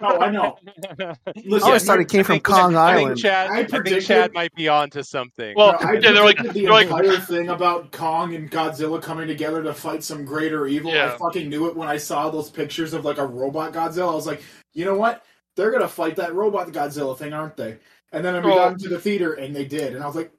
Oh, 0.00 0.18
I 0.20 0.30
know. 0.30 0.58
I 1.00 1.14
always 1.62 1.84
thought 1.84 2.00
it 2.00 2.08
came 2.08 2.22
from 2.24 2.40
Kong 2.40 2.76
I 2.76 2.94
think 2.94 3.04
Island. 3.06 3.18
Chad, 3.18 3.50
I 3.50 3.52
I, 3.52 3.56
think 3.58 3.70
predicted- 3.70 4.04
Chad 4.04 4.34
might 4.34 4.54
be 4.54 4.68
onto 4.68 5.02
something. 5.02 5.54
No, 5.56 5.70
I 5.70 5.94
yeah, 5.94 6.12
they're 6.12 6.22
like- 6.24 6.36
the 6.42 6.50
they're 6.50 6.70
like- 6.70 6.88
entire 6.88 7.16
thing 7.18 7.48
about 7.48 7.92
Kong 7.92 8.34
and 8.34 8.50
Godzilla 8.50 9.00
coming 9.02 9.26
together 9.26 9.62
to 9.62 9.72
fight 9.72 10.04
some 10.04 10.24
greater 10.24 10.66
evil. 10.66 10.92
Yeah. 10.92 11.14
I 11.14 11.16
fucking 11.16 11.48
knew 11.48 11.66
it 11.68 11.76
when 11.76 11.88
I 11.88 11.96
saw 11.96 12.28
those 12.28 12.50
pictures 12.50 12.92
of 12.92 13.04
like 13.04 13.18
a 13.18 13.26
robot 13.26 13.72
Godzilla. 13.72 14.12
I 14.12 14.14
was 14.14 14.26
like, 14.26 14.42
you 14.74 14.84
know 14.84 14.96
what? 14.96 15.24
They're 15.56 15.70
gonna 15.70 15.88
fight 15.88 16.16
that 16.16 16.34
robot 16.34 16.68
Godzilla 16.72 17.16
thing, 17.16 17.32
aren't 17.32 17.56
they? 17.56 17.78
And 18.12 18.24
then 18.24 18.34
I 18.36 18.40
well, 18.40 18.54
got 18.56 18.72
into 18.72 18.88
the 18.88 19.00
theater 19.00 19.32
and 19.34 19.56
they 19.56 19.64
did, 19.64 19.94
and 19.94 20.02
I 20.02 20.06
was 20.06 20.14
like, 20.16 20.30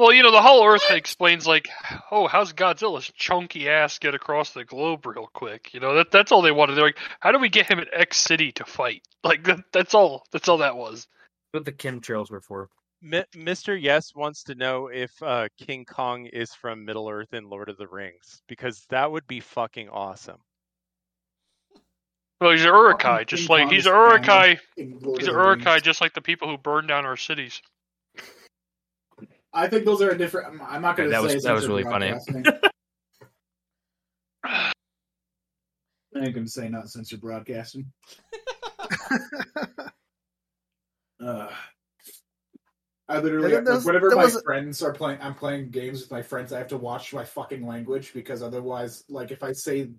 Well, 0.00 0.14
you 0.14 0.22
know, 0.22 0.32
the 0.32 0.40
whole 0.40 0.66
Earth 0.66 0.90
explains 0.90 1.46
like, 1.46 1.68
oh, 2.10 2.26
how's 2.26 2.54
Godzilla's 2.54 3.12
chunky 3.14 3.68
ass 3.68 3.98
get 3.98 4.14
across 4.14 4.52
the 4.54 4.64
globe 4.64 5.04
real 5.04 5.28
quick? 5.30 5.74
You 5.74 5.80
know, 5.80 5.96
that 5.96 6.10
that's 6.10 6.32
all 6.32 6.40
they 6.40 6.52
wanted. 6.52 6.76
They're 6.76 6.86
like, 6.86 6.98
how 7.20 7.32
do 7.32 7.38
we 7.38 7.50
get 7.50 7.70
him 7.70 7.78
at 7.78 7.88
X 7.92 8.16
City 8.16 8.52
to 8.52 8.64
fight? 8.64 9.02
Like 9.22 9.44
that, 9.44 9.58
that's 9.70 9.92
all. 9.92 10.24
That's 10.32 10.48
all 10.48 10.58
that 10.58 10.78
was. 10.78 11.06
What 11.52 11.66
the 11.66 11.72
chemtrails 11.72 12.30
were 12.30 12.40
for. 12.40 12.70
Mi- 13.02 13.26
Mr. 13.36 13.78
Yes 13.78 14.14
wants 14.14 14.44
to 14.44 14.54
know 14.54 14.86
if 14.86 15.10
uh, 15.22 15.48
King 15.58 15.84
Kong 15.84 16.24
is 16.24 16.54
from 16.54 16.86
Middle 16.86 17.06
Earth 17.06 17.34
in 17.34 17.50
Lord 17.50 17.68
of 17.68 17.76
the 17.76 17.86
Rings 17.86 18.40
because 18.48 18.82
that 18.88 19.12
would 19.12 19.26
be 19.26 19.40
fucking 19.40 19.90
awesome. 19.90 20.38
Well, 22.40 22.52
he's 22.52 22.62
an 22.62 22.68
Uruk-hai, 22.68 23.24
King 23.24 23.26
just 23.26 23.50
like 23.50 23.64
Kong 23.64 23.72
he's 23.74 23.80
is 23.80 23.86
an 23.88 23.92
Uruk-hai. 23.92 24.58
He's 24.74 25.28
of 25.28 25.34
an. 25.34 25.34
Uruk-hai, 25.34 25.80
just 25.80 26.00
like 26.00 26.14
the 26.14 26.22
people 26.22 26.48
who 26.48 26.56
burned 26.56 26.88
down 26.88 27.04
our 27.04 27.18
cities. 27.18 27.60
I 29.52 29.66
think 29.68 29.84
those 29.84 30.00
are 30.02 30.10
a 30.10 30.18
different. 30.18 30.46
I'm- 30.48 30.62
I'm 30.68 30.82
not 30.82 30.96
going 30.96 31.08
to 31.08 31.12
That 31.16 31.28
say 31.28 31.34
was- 31.34 31.44
that 31.44 31.52
was 31.54 31.66
really 31.68 31.82
funny. 31.84 32.12
I 34.44 36.22
ain't 36.24 36.34
going 36.34 36.46
to 36.46 36.50
say 36.50 36.68
not 36.68 36.88
since 36.88 37.10
you're 37.12 37.20
broadcasting. 37.20 37.86
uh, 41.24 41.48
I 43.08 43.18
literally, 43.20 43.52
Yeah, 43.52 43.60
there 43.60 43.80
whenever 43.80 44.10
my 44.10 44.24
was 44.24 44.40
friends 44.42 44.82
are 44.82 44.92
playing, 44.92 45.18
I'm 45.20 45.34
playing 45.34 45.70
games 45.70 46.00
with 46.00 46.10
my 46.10 46.22
friends. 46.22 46.52
I 46.52 46.58
have 46.58 46.68
to 46.68 46.76
watch 46.76 47.12
my 47.12 47.24
fucking 47.24 47.66
language 47.66 48.12
because 48.14 48.42
otherwise, 48.42 49.04
like, 49.08 49.30
if 49.30 49.42
I 49.42 49.52
say 49.52 49.90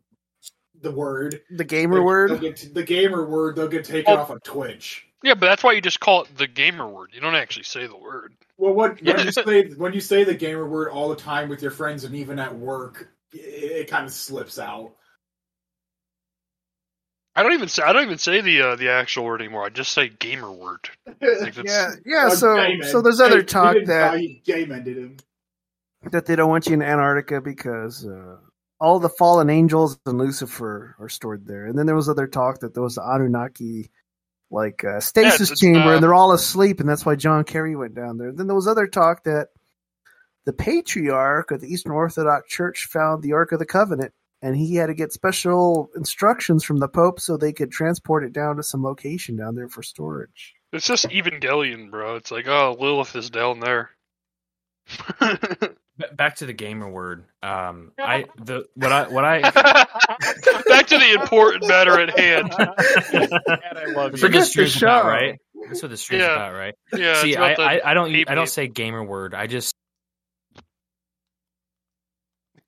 the 0.81 0.91
word, 0.91 1.41
The 1.51 1.63
gamer 1.65 1.95
they- 1.95 2.01
word? 2.01 2.31
they'll 2.31 2.37
get 2.39 2.73
the 2.73 2.83
gamer 2.83 3.25
word, 3.25 3.55
they'll 3.55 3.67
get 3.67 3.83
taken 3.85 4.13
Oh. 4.13 4.17
off 4.21 4.29
of 4.29 4.41
Twitch. 4.43 5.07
Yeah, 5.23 5.35
but 5.35 5.47
that's 5.47 5.63
why 5.63 5.73
you 5.73 5.81
just 5.81 5.99
call 5.99 6.23
it 6.23 6.35
the 6.37 6.47
gamer 6.47 6.87
word. 6.87 7.11
You 7.13 7.21
don't 7.21 7.35
actually 7.35 7.63
say 7.63 7.85
the 7.85 7.97
word. 7.97 8.33
Well, 8.57 8.73
what 8.73 9.01
when 9.01 9.19
you 9.19 9.31
say 9.31 9.69
when 9.69 9.93
you 9.93 10.01
say 10.01 10.23
the 10.23 10.33
gamer 10.33 10.67
word 10.67 10.89
all 10.89 11.09
the 11.09 11.15
time 11.15 11.49
with 11.49 11.61
your 11.61 11.71
friends 11.71 12.03
and 12.03 12.15
even 12.15 12.39
at 12.39 12.55
work, 12.55 13.09
it, 13.33 13.37
it 13.37 13.87
kind 13.87 14.05
of 14.05 14.11
slips 14.11 14.57
out. 14.59 14.93
I 17.35 17.43
don't 17.43 17.53
even 17.53 17.69
say 17.69 17.83
I 17.83 17.93
don't 17.93 18.03
even 18.03 18.17
say 18.17 18.41
the 18.41 18.61
uh, 18.61 18.75
the 18.75 18.89
actual 18.89 19.25
word 19.25 19.41
anymore. 19.41 19.63
I 19.63 19.69
just 19.69 19.93
say 19.93 20.09
gamer 20.09 20.51
word. 20.51 20.89
Like, 21.21 21.55
Yeah, 21.63 21.91
yeah. 22.05 22.29
So, 22.29 22.47
Gayman. 22.55 22.85
so 22.85 23.01
there's 23.01 23.21
other 23.21 23.43
talk 23.43 23.73
didn't 23.73 23.87
that 23.87 24.11
die, 24.11 24.17
he 24.17 24.41
gay-mended 24.43 24.97
him. 24.97 25.17
that 26.11 26.25
they 26.25 26.35
don't 26.35 26.49
want 26.49 26.67
you 26.67 26.73
in 26.73 26.81
Antarctica 26.81 27.39
because 27.41 28.05
uh, 28.05 28.37
all 28.79 28.99
the 28.99 29.09
fallen 29.09 29.49
angels 29.49 29.99
and 30.05 30.17
Lucifer 30.17 30.95
are 30.99 31.09
stored 31.09 31.45
there. 31.45 31.67
And 31.67 31.77
then 31.77 31.85
there 31.85 31.95
was 31.95 32.09
other 32.09 32.27
talk 32.27 32.59
that 32.59 32.73
there 32.73 32.83
was 32.83 32.95
the 32.95 33.03
Anunnaki 33.03 33.91
like 34.51 34.83
uh, 34.83 34.99
stasis 34.99 35.51
it's, 35.51 35.61
chamber, 35.61 35.79
uh, 35.79 35.93
and 35.95 36.03
they're 36.03 36.13
all 36.13 36.33
asleep, 36.33 36.79
and 36.79 36.89
that's 36.89 37.05
why 37.05 37.15
John 37.15 37.43
Kerry 37.43 37.75
went 37.75 37.95
down 37.95 38.17
there. 38.17 38.31
Then 38.31 38.47
there 38.47 38.55
was 38.55 38.67
other 38.67 38.87
talk 38.87 39.23
that 39.23 39.49
the 40.45 40.53
patriarch 40.53 41.51
of 41.51 41.61
the 41.61 41.67
Eastern 41.67 41.93
Orthodox 41.93 42.49
Church 42.49 42.85
found 42.85 43.23
the 43.23 43.33
Ark 43.33 43.51
of 43.51 43.59
the 43.59 43.65
Covenant, 43.65 44.13
and 44.41 44.55
he 44.55 44.75
had 44.75 44.87
to 44.87 44.93
get 44.93 45.13
special 45.13 45.89
instructions 45.95 46.63
from 46.63 46.77
the 46.77 46.87
Pope 46.87 47.19
so 47.19 47.37
they 47.37 47.53
could 47.53 47.71
transport 47.71 48.23
it 48.23 48.33
down 48.33 48.57
to 48.57 48.63
some 48.63 48.83
location 48.83 49.35
down 49.35 49.55
there 49.55 49.69
for 49.69 49.83
storage. 49.83 50.55
It's 50.73 50.87
just 50.87 51.05
Evangelion, 51.09 51.91
bro. 51.91 52.15
It's 52.15 52.31
like, 52.31 52.47
oh, 52.47 52.75
Lilith 52.79 53.15
is 53.15 53.29
down 53.29 53.59
there. 53.59 53.91
B- 55.97 56.05
Back 56.13 56.37
to 56.37 56.45
the 56.45 56.53
gamer 56.53 56.89
word. 56.89 57.25
Um, 57.43 57.91
I 57.99 58.25
the 58.37 58.65
what 58.75 58.91
I 58.91 59.07
what 59.07 59.25
I 59.25 59.41
Back 60.67 60.87
to 60.87 60.97
the 60.97 61.13
important 61.21 61.67
matter 61.67 61.99
at 61.99 62.17
hand. 62.17 62.51
I 62.57 63.85
love 63.85 64.11
That's 64.11 64.23
what 64.23 64.31
this 64.31 64.49
stream's 64.49 64.71
show. 64.73 64.87
about, 64.87 65.05
right? 65.05 65.37
That's 65.67 65.81
what 65.81 65.91
the 65.91 65.97
stream's 65.97 66.23
Yeah. 66.23 66.35
about, 66.35 66.53
right? 66.53 66.73
Yeah, 66.97 67.21
See, 67.21 67.35
I, 67.35 67.53
I 67.53 67.91
I 67.91 67.93
don't 67.93 68.13
I 68.29 68.35
don't 68.35 68.49
say 68.49 68.67
gamer 68.67 69.03
word. 69.03 69.33
I 69.35 69.47
just 69.47 69.73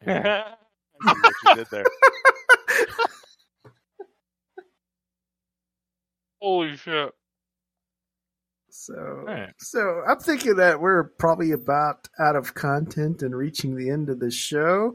I 0.06 0.44
what 1.04 1.34
you 1.44 1.56
did 1.56 1.68
there. 1.72 1.86
Holy 6.42 6.76
shit. 6.76 7.12
So, 8.86 8.94
Alright. 8.96 9.50
so 9.60 10.02
I'm 10.08 10.20
thinking 10.20 10.56
that 10.58 10.80
we're 10.82 11.06
probably 11.18 11.52
about 11.52 12.08
out 12.20 12.36
of 12.36 12.54
content 12.54 13.22
and 13.22 13.36
reaching 13.36 13.76
the 13.76 13.90
end 13.90 14.10
of 14.10 14.20
the 14.20 14.30
show. 14.32 14.94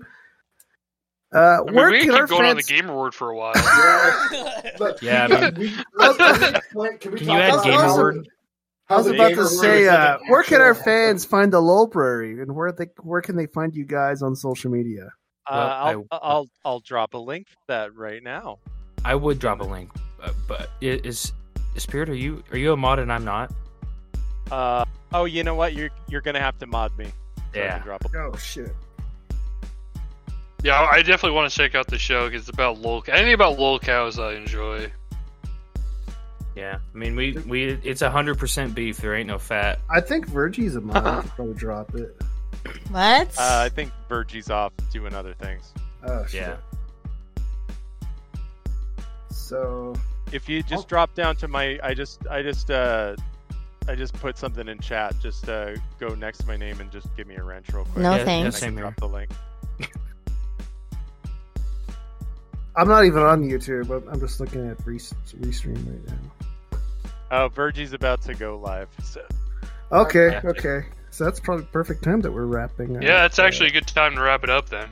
Uh, 1.35 1.59
I 1.61 1.65
mean, 1.65 1.75
where 1.75 1.91
we 1.91 2.01
can 2.01 2.09
can 2.11 2.15
our 2.17 2.27
keep 2.27 2.37
going 2.39 2.51
on 2.51 2.57
the 2.57 2.63
Game 2.63 2.89
Award 2.89 3.15
for 3.15 3.31
a 3.31 3.37
while. 3.37 3.53
But 4.79 5.03
Yeah, 5.03 5.27
we 5.29 5.35
I 5.35 5.39
can- 5.51 5.55
we- 5.61 5.77
let's- 5.95 6.19
let's- 6.19 6.99
can 7.01 7.13
we 7.13 7.19
Can 7.19 7.27
talk 7.29 7.37
you 7.37 7.43
add 7.43 7.49
about 7.55 7.65
gamer 7.65 8.13
how- 8.15 8.23
I 8.91 8.97
was 8.97 9.07
about 9.07 9.29
to 9.31 9.47
say, 9.47 9.87
uh, 9.89 10.17
where 10.29 10.43
can 10.43 10.61
our 10.63 10.75
fans 10.75 11.25
find 11.27 11.53
the 11.53 11.61
library, 11.61 12.41
and 12.41 12.55
where 12.55 12.73
they 12.73 12.87
where 13.03 13.21
can 13.21 13.37
they 13.37 13.47
find 13.47 13.75
you 13.75 13.85
guys 13.85 14.23
on 14.23 14.35
social 14.35 14.71
media? 14.71 15.11
Uh, 15.47 15.53
Well, 15.55 16.07
I'll, 16.13 16.21
I'll 16.23 16.47
I'll 16.65 16.81
drop 16.81 17.13
a 17.15 17.19
link 17.19 17.49
for 17.49 17.57
that 17.69 17.95
right 17.95 18.23
now. 18.23 18.59
I 19.05 19.15
would 19.15 19.39
drop 19.41 19.61
a 19.61 19.65
link, 19.65 19.91
uh, 20.23 20.33
but 20.47 20.71
i- 20.83 21.01
is 21.05 21.33
Spirit? 21.77 22.09
Are 22.09 22.15
you 22.15 22.43
are 22.51 22.57
you 22.59 22.73
a 22.73 22.77
mod 22.79 22.99
and 22.99 23.13
I'm 23.13 23.25
not? 23.27 23.53
Uh, 24.51 24.85
oh, 25.13 25.25
you 25.25 25.45
know 25.45 25.55
what? 25.55 25.75
You're 25.75 25.91
you're 26.09 26.21
gonna 26.21 26.41
have 26.41 26.59
to 26.59 26.67
mod 26.67 26.97
me. 26.99 27.07
so 27.07 27.61
I 27.61 27.65
Yeah. 27.65 27.77
can 27.79 27.87
drop 27.87 28.05
a 28.05 28.19
Oh 28.19 28.37
shit! 28.37 28.75
yeah, 30.65 30.81
I 30.91 31.03
definitely 31.03 31.33
want 31.37 31.51
to 31.51 31.57
check 31.57 31.75
out 31.75 31.87
the 31.87 31.99
show 31.99 32.27
because 32.29 32.43
it's 32.49 32.51
about 32.51 32.79
lol. 32.79 33.05
Anything 33.09 33.35
about 33.35 33.59
lol 33.59 33.79
cows 33.79 34.19
I 34.19 34.33
enjoy. 34.35 34.91
Yeah, 36.57 36.79
I 36.95 36.99
mean 36.99 37.15
we 37.15 37.33
we 37.47 37.65
it's 37.85 38.03
a 38.03 38.11
hundred 38.11 38.39
percent 38.39 38.75
beef. 38.75 38.97
There 38.99 39.15
ain't 39.15 39.29
no 39.29 39.39
fat. 39.39 39.79
I 39.91 40.01
think 40.01 40.27
Virgie's 40.29 40.75
a 40.77 40.81
mod. 40.81 40.97
I 41.07 41.21
could 41.23 41.31
probably 41.33 41.55
drop 41.55 41.95
it. 41.95 42.17
What? 42.91 43.29
Uh, 43.39 43.63
I 43.65 43.69
think 43.69 43.93
Virgie's 44.09 44.51
off 44.51 44.73
doing 44.93 45.15
other 45.15 45.35
things. 45.35 45.73
Oh 46.05 46.25
shit! 46.27 46.41
Yeah. 46.43 46.57
So 49.31 49.95
If 50.33 50.49
you 50.49 50.63
just 50.63 50.89
drop 50.89 51.15
down 51.15 51.37
to 51.37 51.49
my, 51.49 51.79
I 51.83 51.95
just 51.95 52.27
I 52.29 52.43
just 52.43 52.71
uh 52.71 53.15
I 53.89 53.95
just 53.95 54.13
put 54.15 54.37
something 54.39 54.69
in 54.69 54.79
chat. 54.81 55.15
Just 55.21 55.49
uh 55.49 55.73
go 55.99 56.15
next 56.15 56.39
to 56.39 56.47
my 56.47 56.57
name 56.57 56.81
and 56.81 56.91
just 56.91 57.09
give 57.17 57.27
me 57.27 57.37
a 57.37 57.43
wrench 57.43 57.69
real 57.73 57.85
quick. 57.85 58.03
No 58.03 58.17
Yeah, 58.17 58.25
thanks. 58.25 58.57
I 58.57 58.59
same 58.61 58.69
can 58.71 58.77
here. 58.77 58.83
drop 58.85 58.97
the 58.97 59.09
link. 59.09 59.31
I'm 62.77 62.87
not 62.89 63.05
even 63.05 63.23
on 63.23 63.43
YouTube. 63.43 63.91
I'm, 63.91 64.09
I'm 64.09 64.21
just 64.21 64.39
looking 64.41 64.69
at 64.71 64.85
re- 64.87 64.99
restream 64.99 65.85
right 65.87 66.07
now. 66.09 66.79
Oh, 67.31 67.49
Virgie's 67.49 67.93
about 67.93 68.23
to 68.23 68.35
go 68.35 68.59
live. 68.59 68.89
So 69.03 69.23
Okay, 69.91 70.33
Yeah. 70.33 70.51
okay. 70.51 70.87
So 71.11 71.25
that's 71.25 71.41
probably 71.41 71.65
the 71.65 71.71
perfect 71.71 72.05
time 72.05 72.21
that 72.21 72.31
we're 72.31 72.45
wrapping. 72.45 72.97
up. 72.97 73.03
Yeah, 73.03 73.25
it's 73.25 73.39
actually 73.39 73.71
a 73.71 73.73
good 73.73 73.87
time 73.87 74.15
to 74.15 74.21
wrap 74.21 74.45
it 74.45 74.51
up 74.51 74.69
then. 74.69 74.89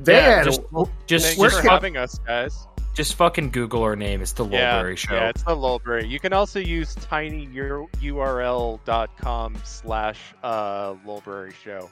Van, 0.00 0.44
just 0.44 0.62
just 1.06 1.26
thanks 1.26 1.38
where 1.38 1.50
for 1.50 1.62
having 1.68 1.96
us, 1.96 2.18
guys. 2.26 2.66
Just 2.94 3.14
fucking 3.14 3.50
Google 3.50 3.82
our 3.82 3.96
name. 3.96 4.20
It's 4.20 4.32
the 4.32 4.44
Yeah, 4.46 4.82
Lolbrary 4.82 4.98
Show. 4.98 5.14
yeah, 5.14 5.30
it's 5.30 5.42
the 5.44 5.56
Lolbrary. 5.56 6.08
You 6.10 6.20
can 6.20 6.34
also 6.34 6.58
use 6.60 6.94
tinyurl.com 6.94 7.88
slash 9.64 10.18
uh 10.42 10.92
Lolbrary 11.06 11.54
Show. 11.64 11.88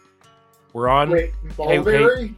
We're 0.72 0.89
on 0.89 1.10
Wait, 1.10 1.32
hey, 1.59 1.78
Mulberry? 1.78 2.35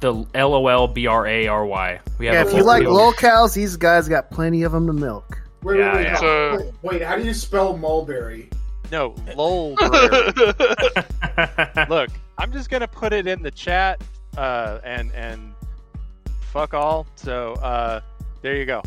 the 0.00 0.26
L 0.34 0.54
O 0.54 0.66
L 0.66 0.88
B 0.88 1.06
R 1.06 1.26
A 1.26 1.46
R 1.46 1.64
Y. 1.64 2.00
We 2.18 2.26
have 2.26 2.34
yeah, 2.34 2.44
if 2.46 2.52
you 2.56 2.64
like 2.64 2.82
field. 2.82 2.94
lol 2.94 3.12
cows, 3.12 3.54
these 3.54 3.76
guys 3.76 4.08
got 4.08 4.30
plenty 4.32 4.64
of 4.64 4.72
them 4.72 4.88
to 4.88 4.92
milk. 4.92 5.38
Wait, 5.62 5.78
Yeah, 5.78 5.92
wait, 5.92 5.96
wait, 5.98 6.02
yeah. 6.04 6.14
how- 6.14 6.20
So- 6.20 6.56
wait, 6.58 6.72
wait, 6.82 7.02
how 7.02 7.14
do 7.16 7.22
you 7.22 7.32
spell 7.34 7.76
mulberry? 7.76 8.50
No, 8.90 9.10
Lolbrary. 9.36 9.78
Look, 11.88 12.10
I'm 12.36 12.52
just 12.52 12.68
gonna 12.68 12.88
put 12.88 13.12
it 13.12 13.28
in 13.28 13.42
the 13.42 13.50
chat, 13.52 14.02
uh, 14.36 14.80
and 14.84 15.12
and 15.14 15.54
fuck 16.52 16.74
all. 16.74 17.06
So 17.16 17.54
uh, 17.54 18.00
there 18.42 18.56
you 18.56 18.64
go. 18.66 18.82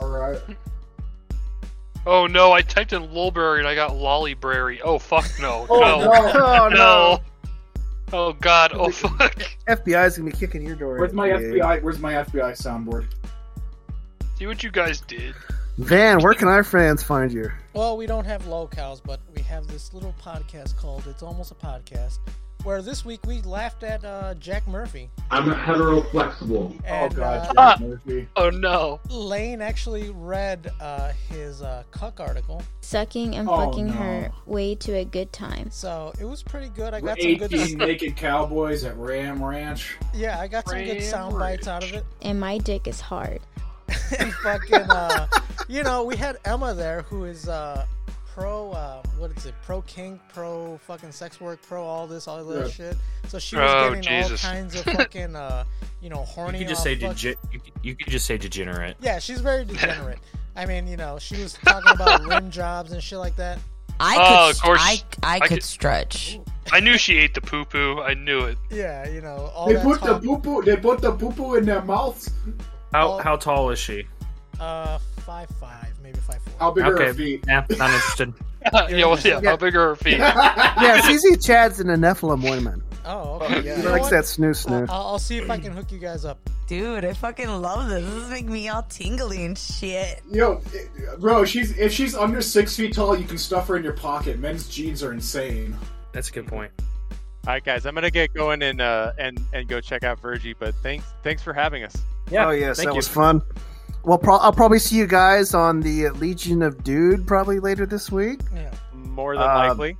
All 0.00 0.08
right. 0.08 0.40
Oh 2.06 2.26
no, 2.26 2.52
I 2.52 2.62
typed 2.62 2.92
in 2.94 3.08
Lolbrary 3.08 3.58
and 3.58 3.68
I 3.68 3.74
got 3.74 3.90
Lollyberry. 3.92 4.80
Oh 4.82 4.98
fuck 4.98 5.30
no. 5.40 5.66
Oh, 5.70 5.80
no. 5.80 5.98
no. 6.32 6.40
Oh, 6.44 6.68
no. 6.68 7.18
Oh 8.12 8.32
god, 8.32 8.72
oh 8.74 8.90
fuck. 8.90 9.36
FBI's 9.68 10.18
gonna 10.18 10.30
be 10.30 10.36
kicking 10.36 10.62
your 10.62 10.74
door. 10.76 10.98
Where's 10.98 11.12
my 11.12 11.28
Yeah. 11.28 11.36
FBI? 11.36 11.82
Where's 11.82 11.98
my 12.00 12.14
FBI 12.14 12.52
soundboard? 12.52 13.06
See 14.38 14.46
what 14.46 14.62
you 14.64 14.70
guys 14.70 15.00
did. 15.02 15.34
Van, 15.78 16.18
where 16.20 16.34
can 16.34 16.48
our 16.48 16.64
fans 16.64 17.02
find 17.02 17.32
you? 17.32 17.50
Well, 17.74 17.96
we 17.96 18.06
don't 18.06 18.24
have 18.24 18.46
locals, 18.46 19.00
but 19.00 19.20
we 19.36 19.42
have 19.42 19.66
this 19.68 19.94
little 19.94 20.14
podcast 20.20 20.76
called 20.76 21.06
It's 21.06 21.22
Almost 21.22 21.52
a 21.52 21.54
Podcast. 21.54 22.18
Where 22.64 22.82
this 22.82 23.04
week 23.04 23.20
we 23.26 23.40
laughed 23.42 23.82
at 23.82 24.04
uh, 24.04 24.34
Jack 24.34 24.66
Murphy. 24.68 25.10
I'm 25.30 25.50
hetero 25.50 26.02
flexible. 26.02 26.74
And, 26.84 27.12
oh 27.12 27.16
god, 27.16 27.54
uh, 27.56 27.76
Jack 27.76 27.80
Murphy. 27.80 28.28
Oh 28.36 28.50
no. 28.50 29.00
Lane 29.08 29.60
actually 29.62 30.10
read 30.10 30.70
uh, 30.80 31.12
his 31.28 31.62
uh, 31.62 31.82
cuck 31.90 32.20
article, 32.20 32.62
Sucking 32.80 33.36
and 33.36 33.48
Oh, 33.48 33.56
fucking 33.56 33.86
no. 33.86 33.92
her 33.92 34.32
way 34.46 34.74
to 34.76 34.92
a 34.96 35.04
good 35.04 35.32
time. 35.32 35.70
so 35.70 36.12
it 36.20 36.24
was 36.24 36.42
pretty 36.42 36.68
good. 36.68 36.94
I 36.94 37.00
got 37.00 37.20
some 37.20 37.34
good. 37.36 37.52
18 37.54 37.78
naked 37.78 38.16
cowboys 38.16 38.84
at 38.84 38.96
Ram 38.96 39.42
Ranch. 39.42 39.96
Yeah, 40.14 40.38
I 40.38 40.48
got 40.48 40.68
some 40.68 40.78
good 40.78 40.98
Ram 40.98 41.02
sound 41.02 41.38
bites 41.38 41.68
out 41.68 41.82
of 41.84 41.92
it. 41.92 42.04
And 42.22 42.38
my 42.40 42.58
dick 42.58 42.86
is 42.86 43.00
hard. 43.00 43.40
and 44.20 44.32
fucking, 44.34 44.88
uh, 44.88 45.26
you 45.68 45.82
know, 45.82 46.04
we 46.04 46.14
had 46.16 46.36
Emma 46.44 46.74
there 46.74 47.02
who 47.02 47.24
is 47.24 47.48
uh, 47.48 47.84
pro, 48.40 48.70
uh, 48.72 49.02
what 49.18 49.30
is 49.36 49.44
it, 49.46 49.54
pro 49.62 49.82
kink, 49.82 50.18
pro 50.32 50.78
fucking 50.86 51.12
sex 51.12 51.40
work, 51.40 51.60
pro 51.62 51.84
all 51.84 52.06
this, 52.06 52.26
all 52.26 52.42
that 52.42 52.66
Yeah. 52.66 52.70
shit. 52.72 52.96
So 53.28 53.38
she 53.38 53.56
was 53.56 53.70
Oh, 53.70 53.88
getting 53.90 54.02
Jesus. 54.02 54.42
all 54.44 54.50
kinds 54.50 54.74
of 54.74 54.84
fucking, 54.96 55.36
uh, 55.36 55.64
you 56.00 56.08
know, 56.08 56.20
You 56.20 56.24
horny. 56.26 56.58
could 56.58 56.68
just 56.68 56.82
say 56.82 56.96
fuck- 56.98 57.16
dege- 57.16 57.36
you, 57.52 57.60
could- 57.60 57.72
you 57.82 57.94
could 57.96 58.08
just 58.10 58.24
say 58.26 58.38
degenerate. 58.38 58.96
Yeah, 59.00 59.18
she's 59.18 59.40
very 59.42 59.64
degenerate. 59.66 60.18
I 60.56 60.64
mean, 60.66 60.86
you 60.88 60.96
know, 60.96 61.18
she 61.18 61.40
was 61.42 61.52
talking 61.64 61.90
about 61.92 62.24
rim 62.26 62.50
jobs 62.50 62.92
and 62.92 63.02
shit 63.02 63.18
like 63.18 63.36
that. 63.36 63.58
I 64.00 64.16
oh, 64.18 64.46
could, 64.46 64.56
of 64.56 64.62
course. 64.62 64.80
I, 64.82 65.02
I, 65.22 65.40
could 65.40 65.62
stretch. 65.62 66.40
I 66.72 66.80
knew 66.80 66.96
she 66.96 67.18
ate 67.18 67.34
the 67.34 67.42
poo 67.42 67.66
poo. 67.66 68.00
I 68.00 68.14
knew 68.14 68.40
it. 68.40 68.56
Yeah, 68.70 69.06
you 69.06 69.20
know, 69.20 69.50
all 69.54 69.66
They 69.66 69.74
that 69.74 69.84
put 69.84 70.00
talk. 70.00 70.22
the 70.22 70.26
poo 70.26 70.38
poo. 70.38 70.62
They 70.62 70.76
put 70.76 71.02
the 71.02 71.12
poo 71.12 71.30
poo 71.32 71.56
in 71.56 71.66
their 71.66 71.82
mouths. 71.82 72.30
How 72.92 73.18
how 73.18 73.36
tall 73.36 73.68
is 73.70 73.78
she? 73.78 74.06
Uh, 74.58 74.98
five 75.18 75.48
five, 75.60 75.89
maybe 76.10 76.20
five 76.20 76.42
four. 76.42 76.52
How 76.58 76.70
big 76.70 76.84
are 76.84 76.94
okay. 76.94 77.06
her 77.06 77.14
feet? 77.14 77.44
Yeah, 77.46 77.66
not 77.70 77.90
interested. 77.90 78.34
yeah, 78.72 79.06
well, 79.06 79.18
yeah, 79.20 79.40
how 79.42 79.56
big 79.56 79.74
are 79.76 79.88
her 79.88 79.96
feet? 79.96 80.18
yeah, 80.18 81.00
CZ 81.02 81.44
Chad's 81.44 81.80
in 81.80 81.88
a 81.90 81.96
Nephilim 81.96 82.42
woman. 82.42 82.82
Oh, 83.04 83.40
okay. 83.40 83.62
Yeah. 83.62 83.76
He 83.76 83.82
likes 83.82 84.02
what? 84.02 84.10
that 84.10 84.24
snoo 84.24 84.50
snoo. 84.50 84.88
I'll, 84.90 85.06
I'll 85.06 85.18
see 85.18 85.38
if 85.38 85.50
I 85.50 85.58
can 85.58 85.72
hook 85.72 85.90
you 85.90 85.98
guys 85.98 86.24
up. 86.24 86.38
Dude, 86.66 87.04
I 87.04 87.14
fucking 87.14 87.48
love 87.48 87.88
this. 87.88 88.04
This 88.04 88.24
is 88.24 88.30
making 88.30 88.52
me 88.52 88.68
all 88.68 88.82
tingly 88.82 89.44
and 89.44 89.56
shit. 89.56 90.22
Yo, 90.30 90.62
bro, 91.18 91.44
she's 91.44 91.76
if 91.78 91.92
she's 91.92 92.14
under 92.14 92.42
six 92.42 92.76
feet 92.76 92.92
tall, 92.92 93.18
you 93.18 93.24
can 93.24 93.38
stuff 93.38 93.68
her 93.68 93.76
in 93.76 93.82
your 93.82 93.94
pocket. 93.94 94.38
Men's 94.38 94.68
jeans 94.68 95.02
are 95.02 95.12
insane. 95.12 95.76
That's 96.12 96.28
a 96.28 96.32
good 96.32 96.46
point. 96.46 96.70
All 97.46 97.54
right, 97.54 97.64
guys, 97.64 97.86
I'm 97.86 97.94
gonna 97.94 98.10
get 98.10 98.34
going 98.34 98.62
and 98.62 98.80
uh 98.80 99.12
and 99.18 99.40
and 99.54 99.66
go 99.66 99.80
check 99.80 100.04
out 100.04 100.20
Virgie. 100.20 100.52
But 100.52 100.74
thanks 100.76 101.06
thanks 101.22 101.42
for 101.42 101.54
having 101.54 101.82
us. 101.82 101.96
Yeah. 102.30 102.46
Oh 102.46 102.50
yes, 102.50 102.76
that 102.84 102.94
was 102.94 103.08
fun. 103.08 103.42
Well, 104.04 104.18
pro- 104.18 104.36
I'll 104.36 104.52
probably 104.52 104.78
see 104.78 104.96
you 104.96 105.06
guys 105.06 105.54
on 105.54 105.80
the 105.80 106.08
Legion 106.10 106.62
of 106.62 106.82
Dude 106.82 107.26
probably 107.26 107.60
later 107.60 107.84
this 107.86 108.10
week. 108.10 108.40
Yeah. 108.54 108.70
More 108.94 109.34
than 109.34 109.42
Um, 109.42 109.48
likely. 109.78 109.96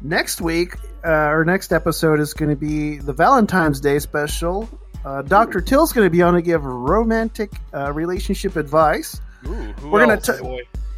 Next 0.00 0.40
week, 0.40 0.76
uh, 1.04 1.08
our 1.08 1.44
next 1.44 1.72
episode 1.72 2.20
is 2.20 2.32
going 2.34 2.50
to 2.50 2.56
be 2.56 2.98
the 2.98 3.12
Valentine's 3.12 3.80
Day 3.80 3.98
special. 3.98 4.68
Uh, 5.04 5.22
Dr. 5.22 5.60
Till's 5.60 5.92
going 5.92 6.06
to 6.06 6.10
be 6.10 6.22
on 6.22 6.34
to 6.34 6.42
give 6.42 6.64
romantic 6.64 7.50
uh, 7.74 7.92
relationship 7.92 8.56
advice. 8.56 9.20
Ooh, 9.46 9.52
who 9.52 9.90
we're 9.90 10.00
gonna 10.06 10.18
t- 10.20 10.32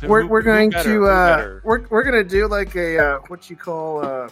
we're, 0.07 0.23
Who- 0.23 0.29
we're 0.29 0.43
going 0.43 0.71
better? 0.71 0.99
to 0.99 1.07
uh, 1.07 1.61
we're, 1.65 1.85
we're 1.89 2.05
going 2.05 2.15
to 2.23 2.29
do 2.29 2.47
like 2.47 2.77
a 2.77 2.99
uh, 2.99 3.19
what 3.27 3.51
you 3.51 3.57
call 3.57 4.05
uh, 4.05 4.29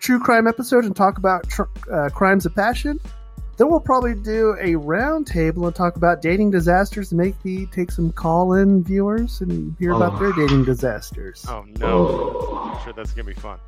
true 0.00 0.18
crime 0.18 0.46
episode 0.46 0.84
and 0.86 0.96
talk 0.96 1.18
about 1.18 1.46
tr- 1.48 1.62
uh, 1.92 2.08
crimes 2.08 2.46
of 2.46 2.54
passion. 2.54 2.98
Then 3.58 3.68
we'll 3.68 3.80
probably 3.80 4.14
do 4.14 4.56
a 4.60 4.76
round 4.76 5.26
table 5.26 5.66
and 5.66 5.74
talk 5.74 5.96
about 5.96 6.22
dating 6.22 6.52
disasters 6.52 7.10
and 7.10 7.20
maybe 7.20 7.66
take 7.66 7.90
some 7.90 8.12
call 8.12 8.52
in 8.54 8.84
viewers 8.84 9.40
and 9.40 9.74
hear 9.80 9.92
about 9.94 10.14
Oh. 10.14 10.18
their 10.20 10.32
dating 10.32 10.64
disasters. 10.64 11.44
Oh 11.48 11.64
no! 11.80 12.06
Oh. 12.08 12.72
I'm 12.72 12.84
sure 12.84 12.92
that's 12.92 13.10
gonna 13.10 13.26
be 13.26 13.34
fun. 13.34 13.58